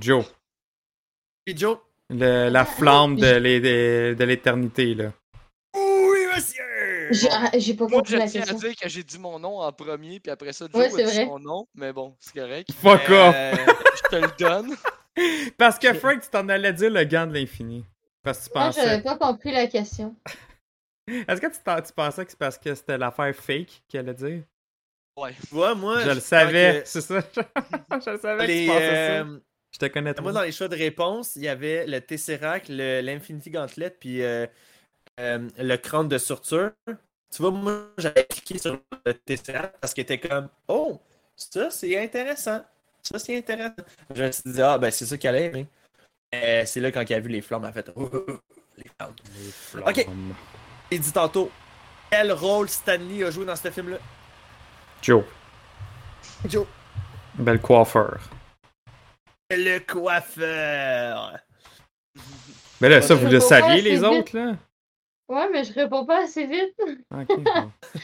Joe. 0.00 0.24
Et 1.46 1.56
Joe? 1.56 1.78
Le- 2.10 2.48
la 2.48 2.64
flamme 2.64 3.16
de 3.16 3.36
l'é- 3.36 3.60
de 3.60 4.14
de 4.18 4.24
l'éternité, 4.24 4.94
là. 4.94 5.12
Oui, 5.74 6.18
monsieur! 6.34 7.08
J'ai 7.12 7.28
ah, 7.30 7.50
j'ai 7.56 7.74
pas 7.74 7.86
Moi, 7.86 7.98
compris 7.98 8.12
je 8.14 8.18
la 8.18 8.26
tiens 8.28 8.42
à 8.42 8.52
dire 8.54 8.74
que 8.76 8.88
j'ai 8.88 9.02
dit 9.04 9.18
mon 9.18 9.38
nom 9.38 9.60
en 9.60 9.72
premier, 9.72 10.18
puis 10.20 10.30
après 10.30 10.52
ça, 10.52 10.66
Joe 10.72 10.74
Ouais, 10.80 10.86
a 11.02 11.06
dit 11.06 11.12
vrai. 11.16 11.26
son 11.26 11.38
nom, 11.38 11.66
mais 11.74 11.92
bon, 11.92 12.16
c'est 12.18 12.34
correct. 12.34 12.70
Fuck 12.72 13.08
off! 13.10 13.34
Euh, 13.36 13.54
Je 13.96 14.08
te 14.10 14.16
le 14.16 14.30
donne. 14.38 14.74
Parce 15.58 15.78
que 15.78 15.92
Frank, 15.94 16.20
tu 16.22 16.28
t'en 16.30 16.48
allais 16.48 16.72
dire 16.72 16.90
le 16.90 17.04
gant 17.04 17.26
de 17.26 17.34
l'infini. 17.34 17.84
Parce 18.22 18.48
que 18.48 18.52
tu 18.52 18.58
Moi, 18.58 18.70
j'avais 18.70 19.02
pensais. 19.02 19.18
pas 19.18 19.26
compris 19.26 19.52
la 19.52 19.66
question. 19.66 20.14
Est-ce 21.06 21.40
que 21.40 21.46
tu, 21.48 21.92
pensais 21.92 22.24
que 22.24 22.30
c'est 22.30 22.38
parce 22.38 22.58
que 22.58 22.74
c'était 22.74 22.96
l'affaire 22.98 23.34
fake 23.34 23.82
qu'elle 23.88 24.08
allait 24.08 24.14
dire? 24.14 24.42
Ouais. 25.16 25.34
tu 25.48 25.54
vois, 25.54 25.74
moi. 25.74 26.00
Je 26.04 26.10
le 26.10 26.20
savais, 26.20 26.82
que 26.82 26.88
c'est 26.88 27.00
ça. 27.00 27.20
je 27.34 28.10
le 28.10 28.18
savais 28.18 28.46
les, 28.46 28.66
que 28.66 28.70
tu 28.72 28.72
pensais 28.72 28.86
ça. 28.88 29.20
euh, 29.24 29.40
Je 29.72 29.78
te 29.78 29.86
connais 29.86 30.14
trop. 30.14 30.22
Moi, 30.24 30.32
dans 30.32 30.42
les 30.42 30.52
choix 30.52 30.68
de 30.68 30.76
réponse, 30.76 31.36
il 31.36 31.42
y 31.42 31.48
avait 31.48 31.86
le 31.86 32.00
Tesseract, 32.00 32.68
le- 32.68 33.00
l'Infinity 33.00 33.50
Gauntlet, 33.50 33.90
puis 33.90 34.22
euh, 34.22 34.46
euh, 35.20 35.48
le 35.58 35.76
crâne 35.76 36.08
de 36.08 36.18
Surtur. 36.18 36.72
Tu 36.86 37.42
vois, 37.42 37.50
moi, 37.52 37.86
j'avais 37.98 38.24
cliqué 38.24 38.58
sur 38.58 38.78
le 39.06 39.14
Tesseract 39.14 39.76
parce 39.80 39.94
qu'il 39.94 40.02
était 40.02 40.18
comme 40.18 40.48
Oh, 40.68 41.00
ça, 41.36 41.70
c'est 41.70 41.96
intéressant. 42.02 42.64
Ça, 43.02 43.18
c'est 43.18 43.36
intéressant. 43.38 43.74
Je 44.14 44.24
me 44.24 44.32
suis 44.32 44.52
dit, 44.52 44.60
ah, 44.62 44.76
ben, 44.78 44.90
c'est 44.90 45.06
ça 45.06 45.16
qu'elle 45.16 45.36
aime. 45.36 45.66
Euh, 46.34 46.64
c'est 46.66 46.80
là, 46.80 46.92
quand 46.92 47.08
il 47.08 47.14
a 47.14 47.20
vu 47.20 47.28
les 47.28 47.40
flammes, 47.40 47.62
elle 47.64 47.70
a 47.70 47.72
fait 47.72 47.90
Oh, 47.96 48.10
oh, 48.12 48.24
oh, 48.28 48.38
les 48.76 48.90
flammes. 48.90 49.14
Ok. 49.86 50.06
Il 50.90 51.00
dit 51.00 51.12
tantôt, 51.12 51.50
quel 52.10 52.32
rôle 52.32 52.68
Stanley 52.68 53.24
a 53.24 53.30
joué 53.30 53.44
dans 53.44 53.56
ce 53.56 53.70
film-là? 53.70 53.98
Joe. 55.00 55.24
Joe. 56.46 56.66
Belle 57.34 57.60
coiffeur. 57.60 58.20
Le 59.50 59.78
coiffeur. 59.80 61.38
Mais 62.80 62.88
là, 62.88 63.02
ça, 63.02 63.14
vous 63.14 63.26
le 63.26 63.40
saviez, 63.40 63.82
les 63.82 64.02
autres, 64.02 64.36
là? 64.36 64.56
Ouais, 65.28 65.48
mais 65.52 65.64
je 65.64 65.72
réponds 65.72 66.06
pas 66.06 66.24
assez 66.24 66.46
vite. 66.46 66.74
Ok. 67.12 67.40
bon. 67.40 67.72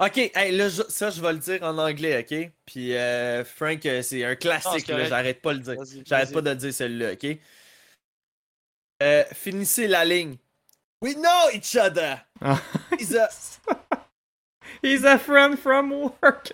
Ok, 0.00 0.18
hey, 0.34 0.52
là, 0.54 0.68
ça, 0.68 1.10
je 1.10 1.22
vais 1.22 1.32
le 1.32 1.38
dire 1.38 1.62
en 1.62 1.78
anglais, 1.78 2.18
ok? 2.20 2.50
Puis 2.66 2.94
euh, 2.94 3.44
Frank, 3.44 3.86
euh, 3.86 4.02
c'est 4.02 4.24
un 4.24 4.34
classique, 4.34 4.84
j'arrête 4.86 5.40
pas 5.40 5.54
de 5.54 5.58
le 5.58 5.64
dire. 5.64 6.02
J'arrête 6.04 6.32
pas 6.32 6.42
de 6.42 6.50
le 6.50 6.56
dire 6.56 6.74
celui-là, 6.74 7.12
ok? 7.12 7.38
Euh, 9.02 9.24
finissez 9.32 9.86
la 9.86 10.04
ligne. 10.04 10.36
We 11.00 11.14
know 11.14 11.50
each 11.54 11.76
other! 11.76 12.18
Ah. 12.40 12.60
He's 12.98 13.14
a, 13.14 13.28
He's 14.86 15.04
a 15.04 15.18
friend 15.18 15.58
from 15.58 15.90
work. 15.90 16.50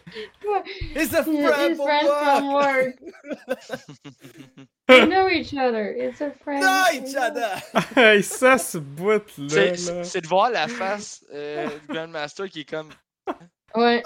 he's 0.94 1.12
a 1.12 1.22
His 1.22 1.24
friend 1.24 1.76
from 1.76 1.86
friends 1.86 2.08
from 2.08 2.52
work! 2.52 2.98
work. 3.00 3.86
We 4.88 5.06
know 5.14 5.28
each 5.28 5.54
other. 5.54 5.86
It's 5.90 6.20
a 6.20 6.30
friend. 6.42 6.60
Know 6.62 6.84
each 6.92 7.14
other! 7.14 7.50
hey, 7.94 8.20
ça, 8.22 8.58
ce 8.58 8.78
bout-là. 8.78 9.48
C'est 9.48 9.70
là. 9.70 9.76
c'est- 9.76 10.04
c'est 10.04 10.20
de 10.22 10.26
voir 10.26 10.50
la 10.50 10.66
face 10.68 11.24
euh, 11.32 11.68
du 11.68 11.94
Grandmaster 11.94 12.48
qui 12.48 12.60
est 12.60 12.68
comme. 12.68 12.90
Ouais. 13.74 14.02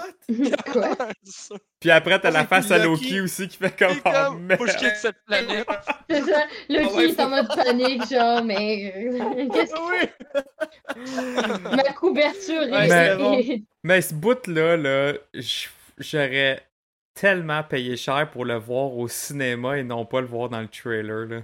Quoi? 0.71 0.95
Ça. 1.23 1.55
Puis 1.79 1.91
après, 1.91 2.19
t'as 2.19 2.31
Ah 2.31 2.31
la 2.31 2.45
face 2.45 2.71
à. 2.71 2.77
Loki 2.77 3.21
aussi 3.21 3.47
qui 3.47 3.57
fait 3.57 3.75
comme. 3.77 3.97
est 3.97 4.01
Oh, 4.05 4.11
comme. 4.11 4.49
Faut 4.55 4.65
que 4.65 4.71
je 4.71 4.77
merde. 4.77 4.77
quitte 4.77 4.95
cette 4.95 5.23
planète. 5.25 5.67
C'est 6.09 6.21
ça. 6.23 6.45
Le 6.69 6.85
Ah 6.85 7.03
est 7.03 7.19
en 7.19 7.29
mode 7.29 7.47
panique, 7.55 8.07
genre, 8.09 8.43
mais. 8.43 8.91
Qu'est-ce 9.53 9.73
que. 9.73 9.79
Oui! 9.89 10.09
Ma 11.75 11.93
couverture 11.93 12.61
Ouais, 12.63 12.87
est. 12.87 13.63
Mais 13.83 14.01
ce 14.01 14.13
bout-là, 14.13 14.77
là, 14.77 15.13
j'aurais 15.97 16.67
tellement 17.13 17.63
payé 17.63 17.97
cher 17.97 18.29
pour 18.31 18.45
le 18.45 18.55
voir 18.55 18.93
au 18.93 19.07
cinéma 19.07 19.77
et 19.77 19.83
non 19.83 20.05
pas 20.05 20.21
le 20.21 20.27
voir 20.27 20.49
dans 20.49 20.61
le 20.61 20.67
trailer, 20.67 21.25
là. 21.27 21.41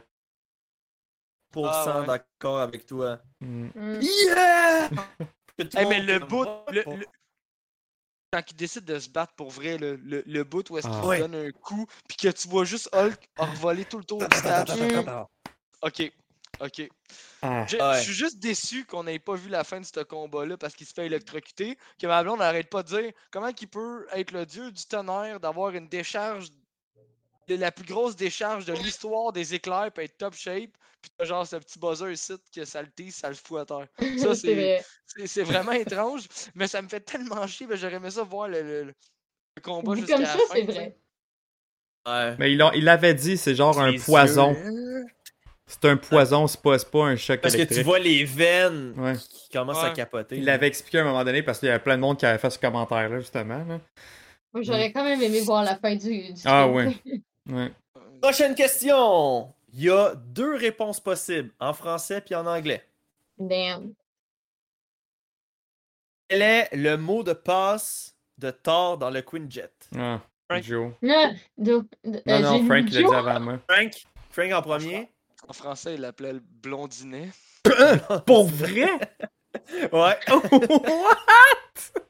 Pour 1.52 1.68
Ah, 1.68 1.84
cent 1.86 2.00
ouais. 2.02 2.08
d'accord 2.08 2.60
avec 2.62 2.86
toi. 2.86 3.20
Mm. 3.42 3.68
Mm. 3.76 4.00
Yeah! 4.02 4.90
Hey, 5.76 5.86
mais 5.88 6.00
le 6.02 6.20
bout. 6.20 6.48
Quand 8.34 8.42
il 8.50 8.56
décide 8.56 8.86
de 8.86 8.98
se 8.98 9.10
battre 9.10 9.34
pour 9.36 9.52
vrai, 9.52 9.78
le, 9.78 9.96
le, 9.98 10.24
le 10.26 10.44
bout 10.44 10.68
où 10.72 10.78
est-ce 10.80 10.88
qu'il 10.88 10.96
Ah. 11.00 11.06
Ouais. 11.06 11.20
donne 11.20 11.36
un 11.36 11.52
coup, 11.52 11.86
puis 12.08 12.18
que 12.18 12.30
tu 12.30 12.48
vois 12.48 12.66
juste 12.66 12.90
Hulk 12.92 13.30
revoler 13.38 13.86
tout 13.86 14.00
le 14.00 14.04
tour 14.06 14.18
du 14.28 14.38
stade. 14.38 14.70
Mm. 14.74 15.26
Ok, 15.84 16.12
ok. 16.62 16.90
Ah. 17.44 17.66
Je, 17.68 17.78
Ouais. 17.78 17.98
je 18.00 18.04
suis 18.06 18.14
juste 18.14 18.40
déçu 18.40 18.86
qu'on 18.86 19.04
n'ait 19.04 19.20
pas 19.20 19.36
vu 19.36 19.50
la 19.50 19.64
fin 19.64 19.80
de 19.82 19.86
ce 19.86 20.00
combat-là 20.00 20.58
parce 20.58 20.74
qu'il 20.76 20.88
se 20.88 20.94
fait 20.94 21.06
électrocuter. 21.06 21.78
Que 22.00 22.08
ma 22.08 22.24
blonde 22.24 22.40
n'arrête 22.40 22.70
pas 22.70 22.82
de 22.84 22.88
dire 22.88 23.12
comment 23.32 23.50
il 23.50 23.68
peut 23.68 24.08
être 24.14 24.32
le 24.32 24.46
dieu 24.48 24.72
du 24.72 24.84
tonnerre, 24.86 25.40
d'avoir 25.40 25.72
une 25.76 25.88
décharge, 25.90 26.48
de 27.48 27.56
la 27.56 27.72
plus 27.72 27.86
grosse 27.86 28.16
décharge 28.16 28.66
de 28.66 28.74
l'histoire 28.74 29.32
des 29.34 29.54
éclairs, 29.54 29.92
puis 29.94 30.06
être 30.06 30.18
top 30.18 30.34
shape. 30.36 30.72
Puis 31.02 31.12
t'as 31.18 31.26
genre 31.26 31.46
ce 31.46 31.58
petit 31.58 31.80
buzzer 31.80 32.12
ici 32.14 32.34
que 32.56 32.64
ça 32.64 32.82
le 32.82 32.90
tisse, 32.90 33.18
ça 33.18 33.28
le 33.30 33.36
fout 33.36 33.60
à 33.60 33.66
terre. 33.66 33.88
Ça, 34.18 34.36
C'est 34.36 34.36
c'est 34.36 34.54
vrai. 34.56 34.86
c'est- 35.06 35.28
c'est 35.28 35.44
vraiment 35.44 35.74
étrange, 35.74 36.24
mais 36.56 36.68
ça 36.68 36.82
me 36.82 36.88
fait 36.88 37.02
tellement 37.02 37.46
chier. 37.48 37.68
J'aurais 37.72 37.96
aimé 37.96 38.10
ça 38.10 38.24
voir 38.24 38.48
le, 38.48 38.62
le- 38.62 38.84
le 38.86 39.62
combat 39.62 39.96
jusqu'à 39.96 40.14
comme 40.14 40.24
la 40.24 40.30
ça, 40.30 40.38
fin. 40.48 40.56
c'est 40.56 40.62
vrai. 40.64 40.98
Ouais. 42.08 42.36
Mais 42.40 42.52
il, 42.52 42.58
l'a- 42.58 42.72
il 42.76 42.84
l'avait 42.86 43.14
dit, 43.14 43.38
c'est 43.38 43.56
genre 43.56 43.80
un 43.80 43.94
poison. 43.98 44.54
yeux. 44.54 45.06
C'est 45.66 45.86
un 45.86 45.96
poison, 45.98 46.46
c'est 46.48 46.62
pas, 46.62 46.78
c'est 46.78 46.92
pas 46.92 47.06
un 47.06 47.16
choc 47.16 47.40
Parce 47.42 47.54
que 47.54 47.60
électrique. 47.60 47.80
tu 47.80 47.86
vois 47.86 47.98
les 48.00 48.26
veines 48.26 48.94
Ouais. 48.98 49.16
qui 49.18 49.50
commencent 49.50 49.84
à 49.84 49.92
capoter. 49.92 50.38
Il 50.38 50.46
l'avait 50.46 50.68
expliqué 50.68 51.00
à 51.00 51.02
un 51.02 51.06
moment 51.06 51.24
donné 51.24 51.42
parce 51.42 51.60
qu'il 51.60 51.68
y 51.68 51.72
avait 51.72 51.82
plein 51.84 51.96
de 51.96 52.02
monde 52.02 52.18
qui 52.20 52.26
avait 52.26 52.38
fait 52.38 52.50
ce 52.50 52.60
commentaire-là, 52.60 53.20
justement. 53.20 53.64
là. 53.64 53.80
Moi, 54.54 54.62
j'aurais 54.64 54.92
quand 54.92 55.04
même 55.04 55.22
aimé 55.22 55.40
voir 55.42 55.64
la 55.64 55.78
fin 55.78 55.96
du. 55.96 56.34
du 56.34 56.42
Ah 56.46 56.64
film. 56.66 56.76
ouais. 56.76 56.96
Ouais. 57.50 57.72
Prochaine 58.22 58.56
question. 58.56 59.54
Il 59.74 59.84
y 59.84 59.90
a 59.90 60.14
deux 60.16 60.56
réponses 60.56 61.00
possibles, 61.00 61.52
en 61.60 61.74
français 61.74 62.22
puis 62.22 62.36
en 62.36 62.46
anglais. 62.46 62.86
Damn. 63.38 63.94
Quel 66.28 66.42
est 66.42 66.70
le 66.76 66.96
mot 66.98 67.24
de 67.24 67.34
passe 67.34 68.16
de 68.38 68.52
Thor 68.52 68.98
dans 68.98 69.10
le 69.10 69.22
Quinjet? 69.22 69.70
Ah, 69.98 70.22
Frank. 70.50 70.64
Joe. 70.64 70.92
Euh, 71.04 71.28
Non, 71.58 71.84
non, 72.40 72.60
mis 72.62 72.68
Frank 72.68 72.90
l'a 72.92 73.02
dit 73.02 73.06
avant 73.06 73.40
moi. 73.40 73.60
Frank? 73.70 73.92
Frank 74.30 74.52
en 74.52 74.62
premier? 74.62 75.10
En 75.48 75.54
français, 75.54 75.96
il 75.96 76.02
l'appelait 76.02 76.34
le 76.34 76.40
blondinet. 76.40 77.30
Pour 78.26 78.46
vrai? 78.48 78.90
Ouais. 79.92 80.18
What? 80.30 82.02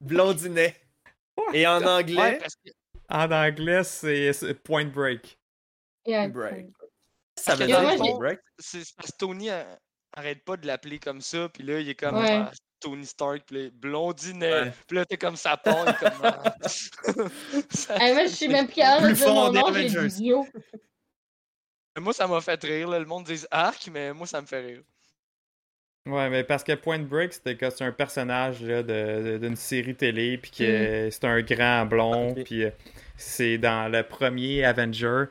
Blondinet. 0.00 0.74
Et 1.52 1.66
en 1.66 1.80
Ouais, 1.80 1.86
anglais? 1.86 2.38
parce 2.40 2.56
que 2.56 2.70
En 3.12 3.30
anglais, 3.30 3.84
c'est 3.84 4.54
Point 4.64 4.86
Break. 4.86 5.38
Yeah, 6.06 6.28
Break. 6.28 6.66
Ça 7.38 7.54
veut 7.54 7.66
dire 7.66 7.78
Point 7.96 8.18
break? 8.18 8.40
c'est 8.58 8.84
c'est 8.84 8.94
parce 8.96 9.10
que 9.12 9.16
Tony 9.18 9.48
arrête 10.16 10.44
pas 10.44 10.56
de 10.56 10.66
l'appeler 10.66 10.98
comme 10.98 11.20
ça, 11.20 11.48
puis 11.48 11.62
là, 11.62 11.78
il 11.80 11.88
est 11.88 11.94
comme 11.94 12.16
Ouais. 12.16 12.42
ah, 12.46 12.50
Tony 12.80 13.06
Stark, 13.06 13.42
puis 13.46 13.64
là, 13.64 13.70
blondinet. 13.72 14.52
Ouais. 14.52 14.72
Puis 14.86 14.96
là, 14.96 15.04
t'es 15.06 15.16
comme 15.16 15.36
ça 15.36 15.56
part, 15.56 15.84
il 15.86 15.94
comme. 15.96 16.20
ah. 16.24 16.54
Ça- 17.70 17.96
Hey, 17.98 18.12
moi, 18.14 18.24
je 18.26 18.32
suis 18.34 18.48
même 18.48 18.66
plus 18.66 18.74
capable 18.76 19.08
de 19.10 19.14
dire 19.14 19.28
mon 19.34 19.50
des 19.50 19.58
nom, 19.60 19.72
j'ai 19.72 20.06
dit 20.08 20.24
Yo. 20.26 20.46
Moi, 21.98 22.12
ça 22.12 22.26
m'a 22.26 22.40
fait 22.40 22.62
rire. 22.64 22.88
là. 22.88 22.98
Le 22.98 23.04
monde 23.06 23.24
dit 23.24 23.44
arc, 23.50 23.88
mais 23.92 24.12
moi, 24.12 24.26
ça 24.26 24.40
me 24.40 24.46
fait 24.46 24.60
rire. 24.60 24.82
Ouais, 26.06 26.28
mais 26.30 26.42
parce 26.42 26.64
que 26.64 26.72
Point 26.72 26.98
Break, 27.00 27.32
c'était 27.32 27.56
que 27.56 27.70
c'est 27.70 27.84
un 27.84 27.92
personnage 27.92 28.60
là, 28.62 28.82
de- 28.82 28.88
de- 29.24 29.38
d'une 29.38 29.54
série 29.56 29.94
télé, 29.94 30.36
puis 30.36 30.50
que 30.50 31.08
c'est 31.12 31.24
un 31.24 31.40
grand 31.42 31.86
blond, 31.86 32.34
puis 32.44 32.64
euh, 32.64 32.70
c'est 33.16 33.56
dans 33.58 33.90
le 33.90 34.02
premier 34.02 34.64
Avenger. 34.64 35.24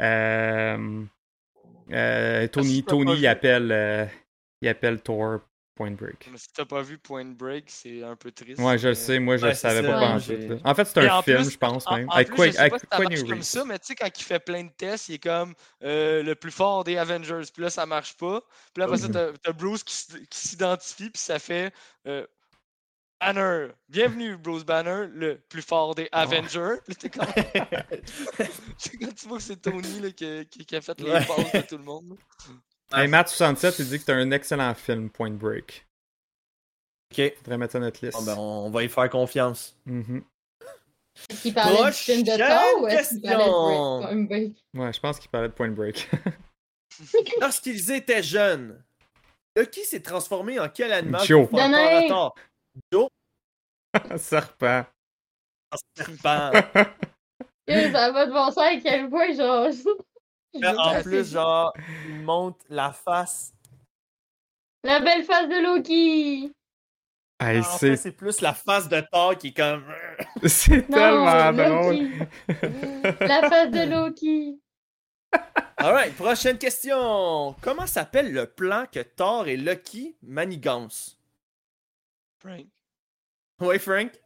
Euh, 0.00 1.04
euh, 1.92 2.46
Tony, 2.48 2.82
Tony 2.82 3.12
il 3.18 3.26
appelle, 3.28 3.70
euh, 3.72 4.04
il 4.62 4.68
appelle 4.68 5.00
Thor 5.00 5.40
Point 5.80 5.92
Break. 5.92 6.28
Mais 6.30 6.36
si 6.36 6.52
t'as 6.52 6.66
pas 6.66 6.82
vu 6.82 6.98
Point 6.98 7.24
Break, 7.24 7.64
c'est 7.68 8.02
un 8.02 8.14
peu 8.14 8.30
triste. 8.30 8.60
Ouais, 8.60 8.76
je 8.76 8.88
le 8.88 8.90
mais- 8.90 8.94
sais, 8.94 9.18
moi 9.18 9.38
je 9.38 9.46
le 9.46 9.54
savais 9.54 9.80
pas 9.80 9.98
ouais, 9.98 10.60
en 10.62 10.74
fait, 10.74 10.84
c'est 10.84 10.98
un 10.98 11.22
film, 11.22 11.36
plus- 11.38 11.50
je 11.52 11.56
pense 11.56 11.86
En, 11.86 11.96
même. 11.96 12.06
en 12.10 12.12
Avec 12.12 12.28
plus, 12.28 12.36
Qua- 12.36 12.46
je 12.48 12.52
sais 12.52 12.58
avec 12.58 12.72
pas 12.72 12.78
si 12.78 12.84
ça 13.16 13.26
comme 13.26 13.42
ça, 13.42 13.64
mais 13.64 13.78
tu 13.78 13.86
sais, 13.86 13.94
quand 13.94 14.08
il 14.14 14.22
fait 14.22 14.40
plein 14.40 14.64
de 14.64 14.70
tests, 14.76 15.08
il 15.08 15.14
est 15.14 15.18
comme 15.22 15.54
euh, 15.82 16.22
le 16.22 16.34
plus 16.34 16.50
fort 16.50 16.84
des 16.84 16.98
Avengers. 16.98 17.44
Puis 17.54 17.62
là, 17.62 17.70
ça 17.70 17.86
marche 17.86 18.14
pas. 18.18 18.42
Puis 18.74 18.80
là, 18.80 18.84
après 18.84 18.98
ça, 18.98 19.06
Mhm. 19.08 19.12
t'as 19.14 19.32
t'as 19.42 19.52
Bruce 19.52 19.82
qui, 19.82 19.94
s'identifie, 20.30 21.08
puis 21.08 21.22
ça 21.22 21.38
fait 21.38 21.72
euh, 22.06 22.26
Banner. 23.22 23.68
Bienvenue, 23.88 24.36
Bruce 24.36 24.64
Banner, 24.64 25.06
le 25.14 25.38
plus 25.48 25.62
fort 25.62 25.94
des 25.94 26.08
Avengers. 26.12 26.76
Puis 26.86 26.94
là, 26.94 26.94
t'es 26.98 27.10
comme. 27.10 27.26
c'est 28.78 28.96
quand 28.98 29.14
tu 29.14 29.28
vois 29.28 29.38
que 29.38 29.44
c'est 29.44 29.56
Tony 29.62 30.00
là, 30.00 30.10
qui, 30.10 30.46
qui- 30.50 30.64
qui 30.66 30.76
a 30.76 30.80
fait 30.82 31.00
les 31.00 31.10
Ouais. 31.10 31.24
passes 31.24 31.52
de 31.52 31.60
tout 31.68 31.78
le 31.78 31.84
monde. 31.84 32.16
Hey, 32.92 33.06
Matt67, 33.08 33.76
il 33.78 33.88
dit 33.88 33.98
que 33.98 34.04
c'est 34.04 34.12
un 34.12 34.30
excellent 34.32 34.74
film, 34.74 35.10
Point 35.10 35.30
Break. 35.32 35.86
Ok. 37.12 37.32
Faudrait 37.38 37.58
mettre 37.58 37.72
ça 37.72 37.78
sur 37.78 37.84
notre 37.84 38.04
liste. 38.04 38.18
Bon, 38.18 38.24
ben, 38.24 38.36
on 38.38 38.70
va 38.70 38.82
y 38.84 38.88
faire 38.88 39.08
confiance. 39.10 39.76
Mhm. 39.86 40.22
Est-ce 41.28 41.42
qu'il 41.42 41.54
parlait 41.54 41.86
du 41.90 41.92
film 41.92 42.22
de 42.22 42.36
Thor 42.36 42.82
ou 42.82 42.86
est-ce 42.88 43.10
qu'il 43.10 43.22
parlait 43.22 43.44
de 43.44 43.50
Break? 43.50 44.08
Point 44.08 44.22
Break? 44.24 44.52
Ouais, 44.74 44.92
je 44.92 45.00
pense 45.00 45.18
qu'il 45.18 45.30
parlait 45.30 45.48
de 45.48 45.52
Point 45.52 45.70
Break. 45.70 46.08
Lorsqu'ils 47.40 47.90
étaient 47.92 48.22
jeunes, 48.22 48.82
Lucky 49.56 49.84
s'est 49.84 50.02
transformé 50.02 50.58
en 50.60 50.68
quel 50.68 50.92
animal 50.92 51.24
Joe. 51.24 51.48
pour 51.48 51.58
faire 51.58 51.70
peur 51.70 51.78
Danae. 51.80 52.04
à 52.04 52.08
Thor? 52.08 52.34
Joe, 52.92 53.08
Serpent. 54.18 54.86
en 55.72 55.76
serpent. 55.96 56.52
Eh, 57.72 57.92
Ça 57.92 58.10
va 58.10 58.26
de 58.26 58.32
bon 58.32 58.46
sens 58.50 58.58
à 58.58 58.76
quel 58.82 59.08
point, 59.08 59.32
genre. 59.32 59.68
En 60.54 61.02
plus, 61.02 61.32
genre, 61.32 61.72
il 62.08 62.22
monte 62.22 62.60
la 62.68 62.92
face. 62.92 63.52
La 64.82 65.00
belle 65.00 65.24
face 65.24 65.48
de 65.48 65.62
Loki! 65.62 66.52
Hey, 67.42 67.60
En 67.60 67.62
fait, 67.62 67.96
c'est 67.96 68.12
plus 68.12 68.40
la 68.42 68.52
face 68.52 68.88
de 68.88 69.02
Thor 69.12 69.36
qui 69.36 69.48
est 69.48 69.56
comme. 69.56 69.84
c'est 70.46 70.86
tellement 70.88 71.52
drôle. 71.52 71.96
Loki! 71.96 72.18
La 73.20 73.48
face 73.48 73.70
de 73.70 73.90
Loki! 73.90 74.60
Alright, 75.78 76.14
prochaine 76.16 76.58
question. 76.58 77.54
Comment 77.62 77.86
s'appelle 77.86 78.32
le 78.32 78.46
plan 78.46 78.84
que 78.90 79.00
Thor 79.00 79.48
et 79.48 79.56
Lucky 79.56 80.16
manigancent? 80.22 81.18
Frank. 82.38 82.66
Oui, 83.60 83.78
Frank? 83.78 84.19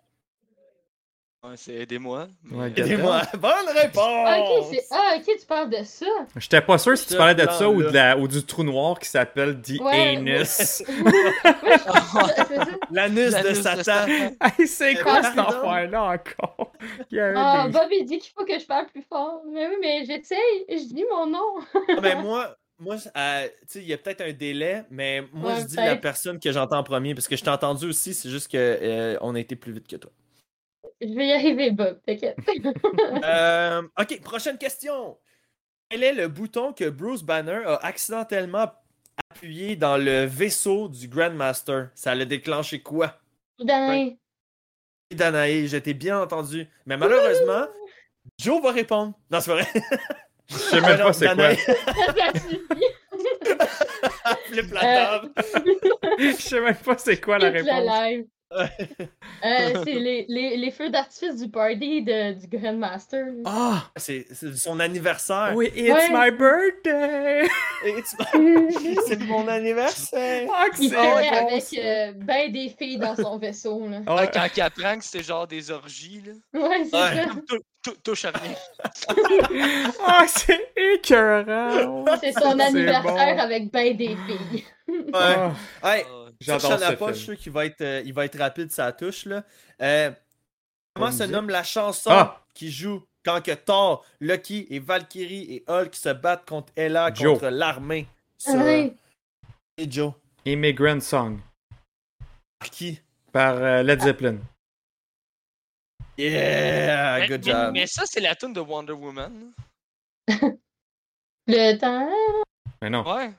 C'est 1.56 1.74
aidez-moi. 1.74 2.26
mais- 2.44 2.56
Ouais, 2.56 2.66
Aidez-moi. 2.76 3.22
Bonne 3.34 3.52
Ah, 3.68 3.72
réponse! 3.80 4.38
ok, 4.62 4.66
c'est... 4.72 4.84
ah, 4.90 5.14
ok, 5.16 5.24
tu 5.40 5.46
parles 5.46 5.70
de 5.70 5.82
ça! 5.84 6.06
J'étais 6.36 6.60
pas 6.62 6.78
sûr 6.78 6.96
si 6.98 7.06
tu 7.06 7.16
parlais 7.16 7.34
de 7.34 7.42
ça 7.50 7.68
ou, 7.68 7.82
de 7.82 7.88
plan-là. 7.90 8.14
la, 8.14 8.18
ou 8.20 8.26
du 8.28 8.42
trou 8.44 8.62
noir 8.64 8.98
qui 8.98 9.08
s'appelle 9.08 9.60
The 9.60 9.80
Ouais, 9.80 10.16
Anus. 10.16 10.82
L'anus 12.90 13.30
de 13.30 13.32
L'anus 13.32 13.34
de 13.34 13.54
Satan. 13.54 14.06
Hey, 14.58 14.66
c'est 14.66 14.94
quoi 15.02 15.22
cette 15.22 15.38
affaire-là 15.38 16.02
encore? 16.02 16.72
Ah, 17.36 17.64
des- 17.66 17.72
Bob, 17.72 17.88
il 17.92 18.04
dit 18.04 18.18
qu'il 18.18 18.32
faut 18.36 18.44
que 18.44 18.58
je 18.58 18.66
parle 18.66 18.86
plus 18.86 19.02
fort. 19.02 19.42
Mais 19.50 19.66
oui, 19.68 19.74
mais 19.80 20.04
j'essaye, 20.04 20.64
je 20.68 20.92
dis 20.94 21.04
mon 21.10 21.26
nom. 21.26 21.58
Ah, 21.96 22.00
ben 22.00 22.18
moi, 22.22 22.54
moi 22.78 22.96
euh, 23.16 23.48
il 23.76 23.82
y 23.84 23.92
a 23.92 23.98
peut-être 23.98 24.20
un 24.22 24.32
délai, 24.32 24.84
mais 24.90 25.22
moi, 25.32 25.52
Ouais, 25.54 25.60
je 25.60 25.66
dis 25.66 25.76
la 25.76 25.96
personne 25.96 26.38
que 26.38 26.52
j'entends 26.52 26.78
en 26.78 26.82
premier, 26.82 27.14
parce 27.14 27.26
que 27.28 27.36
je 27.36 27.42
t'ai 27.44 27.50
entendu 27.50 27.86
aussi, 27.86 28.12
c'est 28.14 28.28
juste 28.28 28.50
que 28.50 28.56
euh, 28.58 29.16
on 29.22 29.34
a 29.34 29.40
été 29.40 29.56
plus 29.56 29.72
vite 29.72 29.86
que 29.88 29.96
toi. 29.96 30.10
Je 31.06 31.14
vais 31.14 31.26
y 31.26 31.32
arriver, 31.32 31.70
Bob, 31.70 32.00
t'inquiète. 32.06 32.36
Euh, 33.24 33.82
ok, 34.00 34.20
prochaine 34.22 34.58
question. 34.58 35.18
Quel 35.88 36.02
est 36.02 36.12
le 36.14 36.28
bouton 36.28 36.72
que 36.72 36.88
Bruce 36.88 37.22
Banner 37.22 37.62
a 37.66 37.76
accidentellement 37.84 38.72
appuyé 39.30 39.76
dans 39.76 39.96
le 39.96 40.24
vaisseau 40.24 40.88
du 40.88 41.08
Grandmaster? 41.08 41.88
Ça 41.94 42.14
l'a 42.14 42.24
déclenché 42.24 42.80
quoi? 42.80 43.18
Danae. 43.58 44.16
Danae, 45.12 45.66
je 45.66 45.76
t'ai 45.76 45.94
bien 45.94 46.20
entendu. 46.20 46.66
Mais 46.86 46.96
malheureusement, 46.96 47.66
Joe 48.38 48.62
va 48.62 48.72
répondre. 48.72 49.14
Non, 49.30 49.40
c'est 49.40 49.50
vrai. 49.50 49.66
Je 50.48 50.54
sais 50.56 50.80
même 50.80 50.98
pas 50.98 51.12
c'est 51.12 51.34
quoi. 51.34 51.54
Ça 51.56 52.40
suffit. 52.40 52.60
flip 54.46 54.72
la 54.72 54.80
Euh, 54.80 55.18
table. 55.20 55.32
Je 56.18 56.32
sais 56.32 56.60
même 56.60 56.74
pas 56.76 56.98
c'est 56.98 57.20
quoi 57.20 57.38
la 57.38 57.50
réponse. 57.50 58.24
Euh, 58.52 58.66
c'est 59.84 59.94
les, 59.94 60.26
les, 60.28 60.56
les 60.56 60.70
feux 60.70 60.88
d'artifice 60.90 61.36
du 61.42 61.50
party 61.50 62.02
de, 62.02 62.34
du 62.34 62.46
Grandmaster. 62.46 63.24
Ah! 63.44 63.84
C'est 63.96 64.26
c'est 64.32 64.54
son 64.56 64.78
anniversaire. 64.80 65.52
Oui, 65.54 65.72
it's 65.74 65.90
Ouais. 65.92 66.08
my 66.10 66.30
birthday! 66.30 67.48
It's- 67.84 68.14
C'est 69.08 69.20
mon 69.24 69.48
anniversaire. 69.48 70.48
Il 70.78 70.88
c'est 70.88 70.94
fait 70.94 71.02
bon, 71.02 71.16
avec 71.16 71.64
euh, 71.78 72.12
ben 72.16 72.52
des 72.52 72.68
filles 72.78 72.98
dans 72.98 73.16
son 73.16 73.38
vaisseau. 73.38 73.88
Là. 73.88 74.00
Ah, 74.06 74.26
quand 74.28 74.46
il 74.56 74.60
apprend 74.60 74.98
que 74.98 75.04
c'était 75.04 75.24
genre 75.24 75.46
des 75.46 75.70
orgies, 75.70 76.22
là. 76.24 76.32
Ouais, 76.60 76.84
c'est 76.84 76.96
Ouais. 76.96 77.24
ça. 77.24 77.92
Touche 78.02 78.24
à 78.24 78.30
rien. 78.30 78.54
Ah, 80.06 80.24
c'est 80.28 80.72
écœurant! 80.76 82.04
C'est 82.20 82.32
son 82.32 82.52
C'est 82.56 82.62
anniversaire 82.62 83.34
bon. 83.36 83.42
avec 83.42 83.70
ben 83.70 83.96
des 83.96 84.16
filles. 84.26 84.64
Ouais. 84.88 85.50
Ah, 85.82 85.96
J'adore 86.44 86.78
ce 86.78 86.92
Poche, 86.94 87.14
je 87.14 87.14
film. 87.14 87.14
suis 87.14 87.24
sûr 87.24 87.36
qu'il 87.38 87.52
va 87.52 87.66
être, 87.66 87.80
euh, 87.80 88.02
il 88.04 88.12
va 88.14 88.24
être 88.24 88.38
rapide, 88.38 88.70
ça 88.70 88.92
touche. 88.92 89.24
Là. 89.26 89.44
Euh, 89.82 90.10
comment 90.94 91.12
se 91.12 91.24
nomme 91.24 91.48
la 91.50 91.62
chanson 91.64 92.10
Ah! 92.12 92.40
qui 92.54 92.70
joue 92.70 93.02
quand 93.24 93.42
que 93.42 93.52
Thor, 93.52 94.04
Lucky 94.20 94.66
et 94.70 94.78
Valkyrie 94.78 95.54
et 95.54 95.64
Hulk 95.66 95.94
se 95.94 96.10
battent 96.10 96.46
contre 96.48 96.72
Ella 96.76 97.12
Joe. 97.12 97.34
contre 97.38 97.48
l'armée? 97.50 98.06
sur- 98.38 98.54
Ouais. 98.54 98.94
Et 99.78 99.90
Joe. 99.90 100.12
Immigrant 100.44 101.00
Song 101.00 101.40
Par 102.58 102.70
qui? 102.70 103.00
par 103.32 103.54
euh, 103.56 103.82
Led 103.82 104.00
Zeppelin. 104.02 104.38
Yeah! 106.16 107.18
mais, 107.20 107.28
Good 107.28 107.44
mais- 107.46 107.52
job. 107.52 107.72
mais 107.72 107.86
ça, 107.86 108.02
c'est 108.06 108.20
la 108.20 108.34
tune 108.36 108.52
de 108.52 108.60
Wonder 108.60 108.92
Woman. 108.92 109.52
Le 111.46 111.76
temps. 111.78 112.08
Mais 112.82 112.90
non. 112.90 113.02
Ouais. 113.10 113.32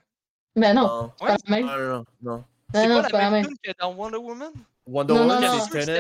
Ben 0.56 0.73
non, 0.73 1.11
non, 1.22 2.06
non. 2.22 2.44
C'est 2.76 2.88
Ben 2.88 2.96
non, 2.96 3.02
pas 3.10 3.22
la 3.22 3.30
même 3.32 3.46
tune 3.48 3.56
que 3.64 3.72
dans 3.80 3.94
Wonder 3.94 4.18
Woman? 4.18 4.52
Wonder 4.88 5.14
Non, 5.14 5.20
Woman, 5.22 5.42
non, 5.42 5.48
non. 5.58 5.66
c'est- 5.66 5.94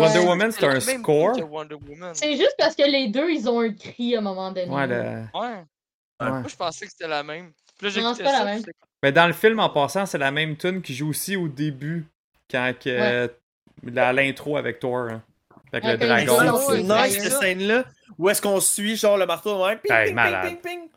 Wonder 0.00 0.18
Woman, 0.20 0.50
c'est 0.52 0.64
un 0.66 0.80
score? 0.80 1.34
C'est 2.14 2.36
juste 2.36 2.54
parce 2.58 2.74
que 2.74 2.82
les 2.90 3.08
deux, 3.08 3.30
ils 3.30 3.48
ont 3.48 3.60
un 3.60 3.72
cri 3.72 4.16
à 4.16 4.18
un 4.18 4.22
moment 4.22 4.50
donné. 4.50 4.68
Ouais. 5.34 5.64
Moi, 6.20 6.42
je 6.48 6.56
pensais 6.56 6.86
que 6.86 6.92
c'était 6.92 7.08
la 7.08 7.22
même. 7.22 7.52
Non, 7.82 8.14
c'est 8.14 8.22
pas 8.24 8.32
la 8.32 8.44
même. 8.44 8.62
Mais 9.02 9.12
dans 9.12 9.26
le 9.26 9.32
film, 9.32 9.58
en 9.60 9.68
passant, 9.70 10.06
c'est 10.06 10.18
la 10.18 10.30
même 10.30 10.56
tune 10.56 10.80
qui 10.82 10.94
joue 10.94 11.08
aussi 11.10 11.36
au 11.36 11.48
début, 11.48 12.06
quand 12.50 12.72
que, 12.80 13.28
la- 13.84 14.12
l'intro 14.12 14.56
avec 14.56 14.78
Thor. 14.78 15.08
hein. 15.10 15.22
Avec 15.72 15.84
le 15.84 16.06
dragon. 16.06 16.58
sont 16.58 16.70
C'est 16.70 16.82
nice 16.82 17.18
cette 17.22 17.32
scène-là 17.40 17.84
où 18.18 18.28
est-ce 18.28 18.42
qu'on 18.42 18.60
suit 18.60 18.94
genre 18.96 19.16
le 19.16 19.24
marteau 19.26 19.64
ping, 19.82 19.90
Hey, 19.90 20.12
ping, 20.14 20.16
ping, 20.16 20.16
ping, 20.42 20.60
ping. 20.60 20.88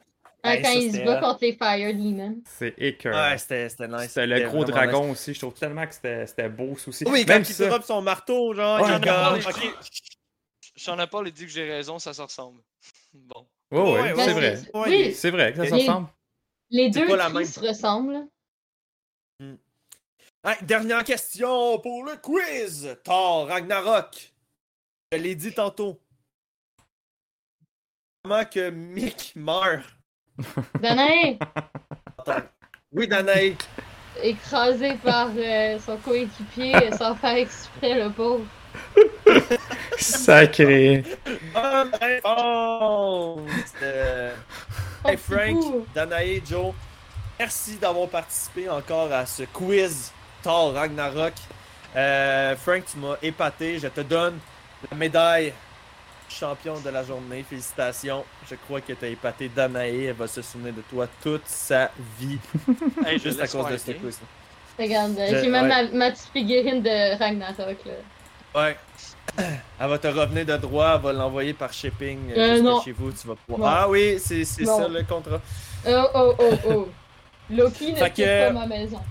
Hey, 0.49 0.61
quand 0.61 0.67
ça, 0.69 0.73
ils 0.75 0.91
se 0.91 0.97
battent 1.05 1.23
hot. 1.23 1.27
contre 1.27 1.39
les 1.41 1.53
Fire 1.57 1.93
Demons. 1.93 2.41
C'est 2.45 2.73
écœurant. 2.77 3.29
Ouais, 3.31 3.37
c'était 3.37 3.69
c'était 3.69 3.87
nice. 3.87 4.07
C'était 4.09 4.27
le 4.27 4.47
gros 4.49 4.65
dragon 4.65 5.11
aussi. 5.11 5.33
Je 5.33 5.39
trouve 5.39 5.53
tellement 5.53 5.85
que 5.87 5.93
c'était 5.93 6.25
c'était 6.27 6.49
beau 6.49 6.75
nice. 6.75 7.03
Oui, 7.07 7.25
quand 7.25 7.33
Même 7.33 7.41
il 7.41 7.53
ça. 7.53 7.67
drop 7.67 7.83
son 7.83 8.01
marteau, 8.01 8.53
genre, 8.53 8.81
Ouais, 8.81 8.87
il 8.89 8.93
est 8.95 8.99
non, 9.11 9.29
comme, 9.31 9.41
je- 9.41 9.47
ok. 9.49 9.75
Je 10.75 10.83
Sean 10.83 11.07
Paul, 11.07 11.27
il 11.27 11.33
dit 11.33 11.45
que 11.45 11.51
j'ai 11.51 11.71
raison, 11.71 11.99
ça 11.99 12.13
se 12.13 12.21
ressemble. 12.21 12.61
Bon. 13.13 13.47
Ouais, 13.71 13.79
ouais, 13.81 14.13
Ouais, 14.13 14.25
c'est 14.25 14.33
vrai. 14.33 14.55
c'est- 14.57 14.71
Oui, 14.73 15.13
C'est 15.13 15.31
vrai 15.31 15.51
que 15.53 15.57
ça 15.59 15.65
se 15.69 15.73
Les- 15.75 15.81
ressemble. 15.81 16.07
les 16.69 16.89
deux 16.89 17.07
pas 17.07 17.15
la 17.15 17.27
qui 17.27 17.33
même. 17.33 17.45
se 17.45 17.59
ressemblent. 17.61 18.27
Hey, 20.47 20.57
dernière 20.63 21.03
question 21.03 21.79
pour 21.79 22.03
le 22.03 22.17
quiz. 22.17 22.95
Thor 23.03 23.47
Ragnarok. 23.47 24.33
Je 25.11 25.17
l'ai 25.17 25.33
dit 25.33 25.53
tantôt. 25.53 25.99
Comment 28.23 28.45
que 28.45 28.69
Mick 28.69 29.33
meurt? 29.35 29.83
Danae, 30.81 31.37
Oui, 32.91 33.07
Danae. 33.07 33.55
écrasé 34.21 34.93
par 35.03 35.29
euh, 35.37 35.77
son 35.85 35.97
coéquipier 35.97 36.91
sans 36.97 37.15
faire 37.15 37.35
exprès, 37.37 37.93
le 38.03 38.09
pauvre. 38.11 38.45
Sacré. 39.97 41.03
Bonne 41.53 41.91
réponse! 42.01 43.73
Euh, 43.81 44.33
Oh, 45.07 45.09
Hey 45.09 45.17
Frank. 45.17 45.85
Danae, 45.93 46.41
Joe, 46.43 46.73
merci 47.39 47.75
d'avoir 47.77 48.09
participé 48.09 48.67
encore 48.67 49.13
à 49.13 49.25
ce 49.27 49.43
quiz 49.43 50.11
Thor 50.41 50.73
Ragnarok. 50.73 51.33
Euh, 51.95 52.55
Frank, 52.55 52.83
tu 52.91 52.97
m'as 52.97 53.15
épaté. 53.21 53.77
Je 53.77 53.87
te 53.87 54.01
donne 54.01 54.39
la 54.89 54.97
médaille 54.97 55.53
champion 56.29 56.79
de 56.79 56.89
la 56.89 57.03
journée. 57.03 57.43
Félicitations. 57.47 58.23
Je 58.49 58.55
crois 58.55 58.81
que 58.81 58.93
tu 58.93 59.05
as 59.05 59.09
épaté 59.09 59.49
Danae. 59.49 60.05
Elle 60.05 60.13
va 60.13 60.27
se 60.27 60.41
souvenir 60.41 60.73
de 60.73 60.81
toi 60.81 61.07
toute 61.21 61.45
sa 61.45 61.91
vie. 62.19 62.39
Hey, 63.05 63.19
juste 63.19 63.39
à 63.39 63.47
cause 63.47 63.69
de 63.69 63.77
ce 63.77 63.91
quiz. 63.91 64.19
Regarde, 64.77 65.15
j'ai 65.17 65.47
même 65.47 65.69
ouais. 65.69 65.89
ma, 65.89 65.91
ma 65.91 66.11
petite 66.11 66.29
figurine 66.33 66.81
de 66.81 67.17
Ragnarok, 67.17 67.77
là. 67.85 67.93
Ouais. 68.55 68.77
Elle 69.79 69.89
va 69.89 69.97
te 69.97 70.07
revenir 70.07 70.45
de 70.45 70.57
droit, 70.57 70.93
elle 70.95 71.01
va 71.01 71.13
l'envoyer 71.13 71.53
par 71.53 71.73
shipping 71.73 72.31
euh, 72.37 72.61
non. 72.61 72.81
chez 72.81 72.91
vous. 72.93 73.11
Tu 73.11 73.27
vas 73.27 73.35
pouvoir... 73.35 73.59
Non. 73.59 73.77
Ah 73.77 73.89
oui, 73.89 74.17
c'est 74.19 74.45
ça 74.45 74.87
le 74.87 75.03
contrat. 75.03 75.41
Oh, 75.87 76.05
oh, 76.13 76.35
oh, 76.39 76.53
oh. 76.69 76.89
Loki 77.49 77.91
ne 77.91 77.97
Fait 77.97 78.11
quitte 78.11 78.25
que- 78.25 78.47
pas 78.47 78.53
ma 78.53 78.65
maison. 78.65 79.01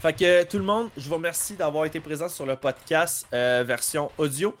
Fait 0.00 0.14
que 0.14 0.44
tout 0.44 0.56
le 0.56 0.64
monde, 0.64 0.88
je 0.96 1.06
vous 1.06 1.16
remercie 1.16 1.54
d'avoir 1.54 1.84
été 1.84 2.00
présent 2.00 2.28
sur 2.28 2.46
le 2.46 2.56
podcast 2.56 3.26
euh, 3.34 3.62
version 3.66 4.10
audio. 4.16 4.56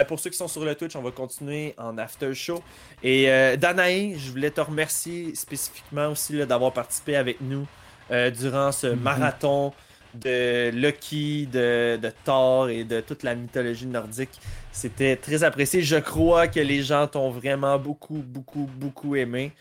Euh, 0.00 0.04
pour 0.04 0.18
ceux 0.18 0.30
qui 0.30 0.36
sont 0.36 0.48
sur 0.48 0.64
le 0.64 0.74
Twitch, 0.74 0.96
on 0.96 1.02
va 1.02 1.10
continuer 1.10 1.74
en 1.78 1.98
after 1.98 2.34
show. 2.34 2.62
Et 3.02 3.30
euh, 3.30 3.56
Danae, 3.56 4.14
je 4.16 4.30
voulais 4.30 4.50
te 4.50 4.60
remercier 4.60 5.34
spécifiquement 5.34 6.08
aussi 6.08 6.44
d'avoir 6.46 6.72
participé 6.72 7.16
avec 7.16 7.40
nous 7.40 7.66
euh, 8.10 8.30
durant 8.30 8.72
ce 8.72 8.88
marathon 8.88 9.72
de 10.14 10.70
Loki, 10.74 11.46
de, 11.46 11.96
de 11.96 12.12
Thor 12.24 12.68
et 12.68 12.84
de 12.84 13.00
toute 13.00 13.22
la 13.22 13.34
mythologie 13.34 13.86
nordique. 13.86 14.40
C'était 14.72 15.16
très 15.16 15.44
apprécié. 15.44 15.82
Je 15.82 15.96
crois 15.96 16.48
que 16.48 16.60
les 16.60 16.82
gens 16.82 17.06
t'ont 17.06 17.30
vraiment 17.30 17.78
beaucoup, 17.78 18.22
beaucoup, 18.26 18.68
beaucoup 18.76 19.14
aimé. 19.14 19.52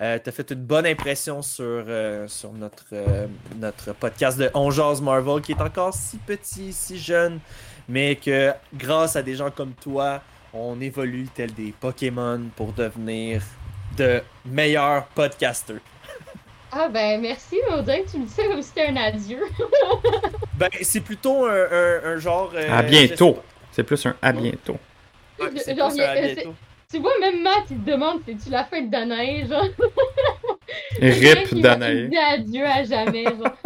Euh, 0.00 0.18
T'as 0.22 0.32
fait 0.32 0.50
une 0.50 0.62
bonne 0.62 0.86
impression 0.86 1.42
sur, 1.42 1.64
euh, 1.64 2.26
sur 2.26 2.52
notre, 2.52 2.86
euh, 2.92 3.26
notre 3.60 3.92
podcast 3.92 4.38
de 4.38 4.50
On 4.54 4.70
Marvel, 5.00 5.42
qui 5.42 5.52
est 5.52 5.60
encore 5.60 5.94
si 5.94 6.16
petit, 6.16 6.72
si 6.72 6.98
jeune, 6.98 7.38
mais 7.88 8.16
que 8.16 8.52
grâce 8.74 9.16
à 9.16 9.22
des 9.22 9.34
gens 9.34 9.50
comme 9.50 9.72
toi, 9.74 10.20
on 10.54 10.80
évolue 10.80 11.28
tel 11.34 11.52
des 11.54 11.72
Pokémon 11.78 12.40
pour 12.56 12.72
devenir 12.72 13.42
de 13.96 14.22
meilleurs 14.46 15.06
podcasters. 15.08 15.80
Ah 16.74 16.88
ben 16.88 17.20
merci, 17.20 17.56
mais 17.68 17.76
on 17.76 17.82
dirait 17.82 18.02
que 18.02 18.10
tu 18.12 18.16
me 18.18 18.24
dis 18.24 18.32
ça 18.32 18.44
comme 18.44 18.62
si 18.62 18.68
c'était 18.68 18.86
un 18.86 18.96
adieu. 18.96 19.42
Ben, 20.54 20.70
c'est 20.80 21.00
plutôt 21.02 21.44
un, 21.44 21.66
un- 21.70 22.00
un 22.04 22.16
genre. 22.18 22.50
euh, 22.54 22.66
À 22.70 22.82
bientôt. 22.82 23.38
C'est 23.72 23.82
plus 23.82 24.06
un 24.06 24.14
à 24.22 24.32
bientôt. 24.32 24.78
pas. 25.36 25.44
Ouais, 25.44 25.50
c'est 25.56 25.76
Genre, 25.76 25.88
plus 25.88 25.96
il 25.98 26.00
y 26.00 26.04
a- 26.04 26.10
un 26.12 26.14
à 26.14 26.18
euh, 26.18 26.34
bientôt. 26.34 26.54
Tu 26.90 26.98
vois, 26.98 27.12
même 27.20 27.42
Matt, 27.42 27.64
il 27.70 27.78
te 27.78 27.90
demande, 27.90 28.20
c'est-tu 28.26 28.48
la 28.48 28.64
fin 28.64 28.80
de 28.80 28.90
Danae, 28.90 29.46
genre? 29.48 29.66
Rip 31.00 31.48
Il 31.52 31.60
Danae. 31.62 32.08
dit 32.08 32.16
adieu 32.16 32.64
à 32.66 32.84
jamais, 32.84 33.24
genre. 33.24 33.56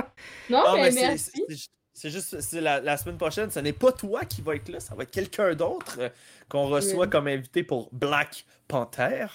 Non, 0.51 0.63
Ah, 0.67 0.73
mais, 0.77 0.83
mais 0.83 0.91
c'est- 0.93 1.07
merci. 1.09 1.69
C'est 1.99 2.11
juste, 2.11 2.41
c'est 2.43 2.61
la, 2.61 2.79
la 2.81 2.99
semaine 2.99 3.17
prochaine, 3.17 3.51
ce 3.51 3.59
n'est 3.59 3.73
pas 3.73 3.91
toi 3.91 4.27
qui 4.27 4.43
va 4.43 4.55
être 4.55 4.69
là, 4.69 4.81
ça 4.81 4.95
va 4.95 5.05
être 5.05 5.11
quelqu'un 5.11 5.55
d'autre 5.55 5.97
euh, 5.99 6.09
qu'on 6.51 6.67
reçoit 6.67 7.05
Oui. 7.07 7.11
comme 7.11 7.27
invité 7.27 7.63
pour 7.63 7.89
Black 7.91 8.45
Panther. 8.69 9.27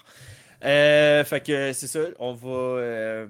Euh, 0.63 1.23
fait 1.23 1.41
que 1.41 1.73
c'est 1.73 1.87
ça, 1.87 2.01
on 2.19 2.33
va. 2.33 2.49
euh, 2.49 3.27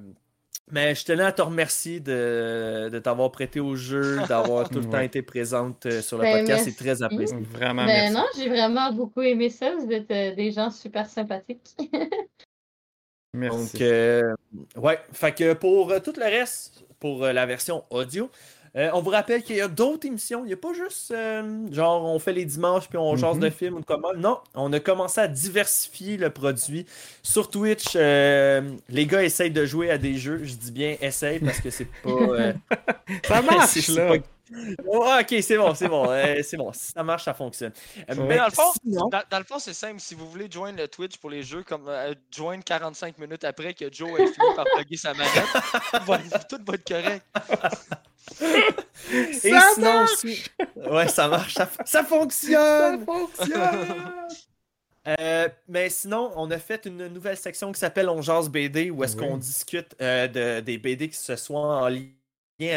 Mais 0.70 0.96
je 0.96 1.06
tenais 1.06 1.24
à 1.24 1.32
te 1.32 1.42
remercier 1.42 2.02
de, 2.02 2.90
de 2.92 3.00
t'avoir 3.00 3.32
prêté 3.32 3.62
au 3.62 3.78
jeu, 3.78 4.18
d'avoir 4.28 4.70
tout 4.70 4.80
le 4.80 4.90
temps 4.90 5.00
été 5.00 5.22
présente 5.22 5.90
sur 6.02 6.18
le 6.18 6.24
Ben, 6.24 6.40
podcast, 6.40 6.66
c'est 6.66 6.76
très 6.76 7.02
apprécié. 7.02 7.38
Vraiment, 7.40 7.86
Ben 7.86 8.12
merci. 8.12 8.14
non, 8.14 8.26
j'ai 8.36 8.50
vraiment 8.50 8.92
beaucoup 8.92 9.22
aimé 9.22 9.50
ça. 9.50 9.74
Vous 9.78 9.90
êtes 9.94 10.12
euh, 10.12 10.36
des 10.36 10.52
gens 10.52 10.70
super 10.72 11.06
sympathiques. 11.10 11.78
Merci. 13.34 13.72
Donc, 13.74 13.82
euh, 13.82 14.34
ouais, 14.76 15.00
fait 15.14 15.32
que 15.34 15.54
pour 15.54 15.92
euh, 15.92 16.00
tout 16.00 16.14
le 16.18 16.26
reste, 16.26 16.84
pour 17.00 17.24
euh, 17.24 17.32
la 17.32 17.46
version 17.46 17.86
audio, 17.90 18.30
euh, 18.76 18.90
on 18.94 19.02
vous 19.02 19.10
rappelle 19.10 19.44
qu'il 19.44 19.56
y 19.58 19.62
a 19.62 19.68
d'autres 19.68 20.08
émissions. 20.08 20.44
Il 20.46 20.48
n'y 20.48 20.54
a 20.54 20.58
pas 20.58 20.74
juste 20.74 21.12
euh, 21.12 21.72
genre 21.72 22.06
on 22.06 22.20
fait 22.20 22.34
les 22.34 22.46
dimanches 22.46 22.88
puis 22.88 22.98
on 22.98 23.16
jase 23.16 23.36
Mhm. 23.36 23.42
de 23.42 23.50
films 23.50 23.76
ou 23.76 23.80
de 23.82 23.86
comment. 23.86 24.14
Non, 24.16 24.40
on 24.56 24.72
a 24.74 24.80
commencé 24.80 25.20
à 25.22 25.28
diversifier 25.28 26.18
le 26.18 26.30
produit. 26.30 26.86
Sur 27.24 27.50
Twitch, 27.50 27.88
euh, 27.96 28.62
les 28.90 29.06
gars 29.06 29.24
essayent 29.24 29.52
de 29.52 29.66
jouer 29.66 29.92
à 29.92 29.98
des 29.98 30.18
jeux. 30.18 30.42
Je 30.44 30.54
dis 30.56 30.72
bien 30.72 30.96
essayent 31.02 31.40
parce 31.40 31.60
que 31.60 31.70
c'est 31.70 31.88
pas. 32.04 32.10
euh, 32.10 32.54
Ça 33.28 33.42
marche, 33.42 33.68
c'est- 33.72 33.82
c'est 33.82 33.94
là. 33.96 34.18
pas- 34.18 34.26
Ouais, 34.86 35.22
ok, 35.22 35.42
c'est 35.42 35.56
bon, 35.56 35.74
c'est 35.74 35.88
bon. 35.88 36.10
euh, 36.10 36.42
c'est 36.44 36.58
bon. 36.58 36.74
Si 36.74 36.92
ça 36.92 37.04
marche, 37.04 37.24
ça 37.24 37.34
fonctionne. 37.34 37.72
Euh. 38.10 38.16
Mais 38.28 38.36
dans 38.36 38.46
le 38.48 38.52
fond, 38.52 38.72
sinon- 38.84 39.08
dans, 39.08 39.22
dans 39.30 39.38
le 39.40 39.46
fond, 39.46 39.60
c'est 39.60 39.74
simple. 39.74 40.02
Si 40.02 40.14
vous 40.14 40.30
voulez 40.30 40.52
joindre 40.52 40.78
le 40.78 40.90
Twitch 40.90 41.16
pour 41.20 41.30
les 41.30 41.42
jeux, 41.42 41.64
comme 41.64 41.88
euh, 41.88 42.14
joindre 42.36 42.62
45 42.66 43.18
minutes 43.18 43.46
après 43.46 43.74
que 43.74 43.86
Joe 43.90 44.10
ait 44.20 44.28
fini 44.28 44.48
par 44.58 44.66
plugger 44.76 44.98
sa 44.98 45.14
manette, 45.14 45.32
tout 46.50 46.58
va 46.68 46.74
être 46.74 46.86
correct. 46.86 47.26
Et 49.14 49.34
Ça 49.34 49.70
sinon, 49.76 50.06
si- 50.08 50.44
Ouais, 50.76 51.08
ça 51.08 51.28
marche. 51.28 51.54
Ça, 51.56 51.70
ça 51.86 52.04
fonctionne. 52.04 53.06
Euh, 55.20 55.50
mais 55.68 55.90
sinon, 55.90 56.32
on 56.36 56.52
a 56.52 56.60
fait 56.60 56.86
une 56.86 57.08
nouvelle 57.08 57.36
section 57.38 57.72
qui 57.72 57.80
s'appelle 57.80 58.08
On 58.08 58.22
jase 58.22 58.50
BD 58.50 58.92
où 58.92 59.04
est-ce 59.04 59.18
Oui. 59.18 59.28
qu'on 59.28 59.38
discute 59.38 59.96
euh, 60.00 60.28
de, 60.28 60.60
des 60.60 60.78
BD 60.78 61.10
qui 61.10 61.18
se 61.18 61.36
soient 61.36 61.60
en 61.82 61.90
lien 61.90 62.06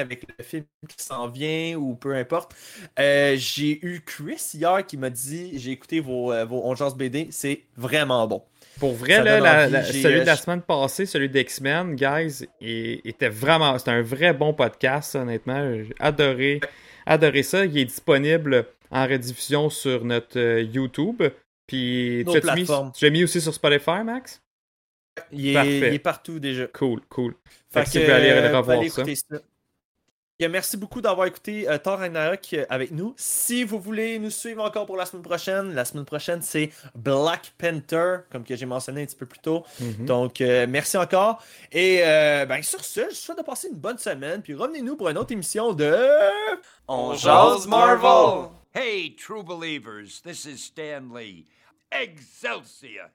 avec 0.00 0.26
le 0.38 0.42
film 0.42 0.64
qui 0.88 1.04
s'en 1.04 1.28
vient 1.28 1.76
ou 1.76 1.94
peu 1.94 2.14
importe. 2.14 2.54
Euh, 2.98 3.34
j'ai 3.36 3.78
eu 3.84 4.00
Chris 4.00 4.40
hier 4.54 4.86
qui 4.86 4.96
m'a 4.96 5.10
dit 5.10 5.58
j'ai 5.58 5.72
écouté 5.72 6.00
vos, 6.00 6.32
vos 6.46 6.62
On 6.64 6.74
jase 6.74 6.94
BD, 6.94 7.28
c'est 7.30 7.64
vraiment 7.76 8.26
bon. 8.26 8.42
Pour 8.78 8.94
vrai, 8.94 9.22
là, 9.22 9.40
la- 9.40 9.68
la- 9.68 9.84
celui 9.84 10.20
de 10.20 10.26
la 10.26 10.36
semaine 10.36 10.62
passée, 10.62 11.06
celui 11.06 11.28
d'X-Men, 11.28 11.94
guys, 11.94 12.46
il- 12.60 13.00
était 13.04 13.28
vraiment. 13.28 13.78
C'était 13.78 13.92
un 13.92 14.02
vrai 14.02 14.32
bon 14.32 14.52
podcast, 14.52 15.14
honnêtement. 15.14 15.72
J'ai 15.74 15.94
adoré, 16.00 16.60
adoré 17.06 17.42
ça. 17.42 17.64
Il 17.64 17.78
est 17.78 17.84
disponible 17.84 18.66
en 18.90 19.06
rediffusion 19.06 19.70
sur 19.70 20.04
notre 20.04 20.38
euh, 20.38 20.62
YouTube. 20.62 21.22
Puis, 21.66 22.24
tu 22.30 22.40
l'as 22.40 22.54
mis, 22.56 22.66
tu 23.18 23.24
aussi 23.24 23.40
sur 23.40 23.54
Spotify, 23.54 24.02
Max? 24.04 24.42
Il 25.32 25.48
est, 25.50 25.54
Parfait. 25.54 25.78
il 25.88 25.94
est 25.94 25.98
partout 26.00 26.38
déjà. 26.40 26.66
Cool, 26.66 27.00
cool. 27.08 27.34
Fait 27.72 27.84
Fait 27.84 27.84
que 27.84 27.98
vous 27.98 28.04
voulez 28.04 28.12
aller 28.30 28.30
euh, 28.48 28.58
revoir 28.58 28.78
ça. 28.78 28.84
écouter 28.84 29.14
ça. 29.14 29.36
Merci 30.48 30.76
beaucoup 30.76 31.00
d'avoir 31.00 31.26
écouté 31.26 31.68
euh, 31.68 31.78
Thor 31.78 31.98
Ragnarok 31.98 32.48
euh, 32.52 32.66
avec 32.68 32.90
nous. 32.90 33.14
Si 33.16 33.64
vous 33.64 33.78
voulez 33.78 34.18
nous 34.18 34.30
suivre 34.30 34.62
encore 34.64 34.86
pour 34.86 34.96
la 34.96 35.06
semaine 35.06 35.22
prochaine, 35.22 35.74
la 35.74 35.84
semaine 35.84 36.04
prochaine 36.04 36.42
c'est 36.42 36.70
Black 36.94 37.52
Panther, 37.58 38.18
comme 38.30 38.44
que 38.44 38.56
j'ai 38.56 38.66
mentionné 38.66 39.02
un 39.02 39.06
petit 39.06 39.16
peu 39.16 39.26
plus 39.26 39.38
tôt. 39.38 39.64
Mhm. 39.80 40.06
Donc 40.06 40.40
euh, 40.40 40.66
merci 40.68 40.96
encore. 40.96 41.42
Et 41.72 42.00
euh, 42.02 42.46
ben, 42.46 42.62
sur 42.62 42.84
ce, 42.84 43.00
je 43.00 43.06
vous 43.06 43.14
souhaite 43.14 43.38
de 43.38 43.42
passer 43.42 43.68
une 43.68 43.78
bonne 43.78 43.98
semaine. 43.98 44.42
Puis 44.42 44.54
revenez-nous 44.54 44.96
pour 44.96 45.08
une 45.08 45.18
autre 45.18 45.32
émission 45.32 45.72
de 45.72 45.96
On 46.88 47.14
jase 47.14 47.66
Marvel! 47.66 48.50
Hey, 48.74 49.14
true 49.14 49.44
believers, 49.44 50.20
this 50.22 50.44
is 50.44 50.58
Stan 50.58 51.02
Lee. 51.14 51.46
Excelsior! 51.92 53.10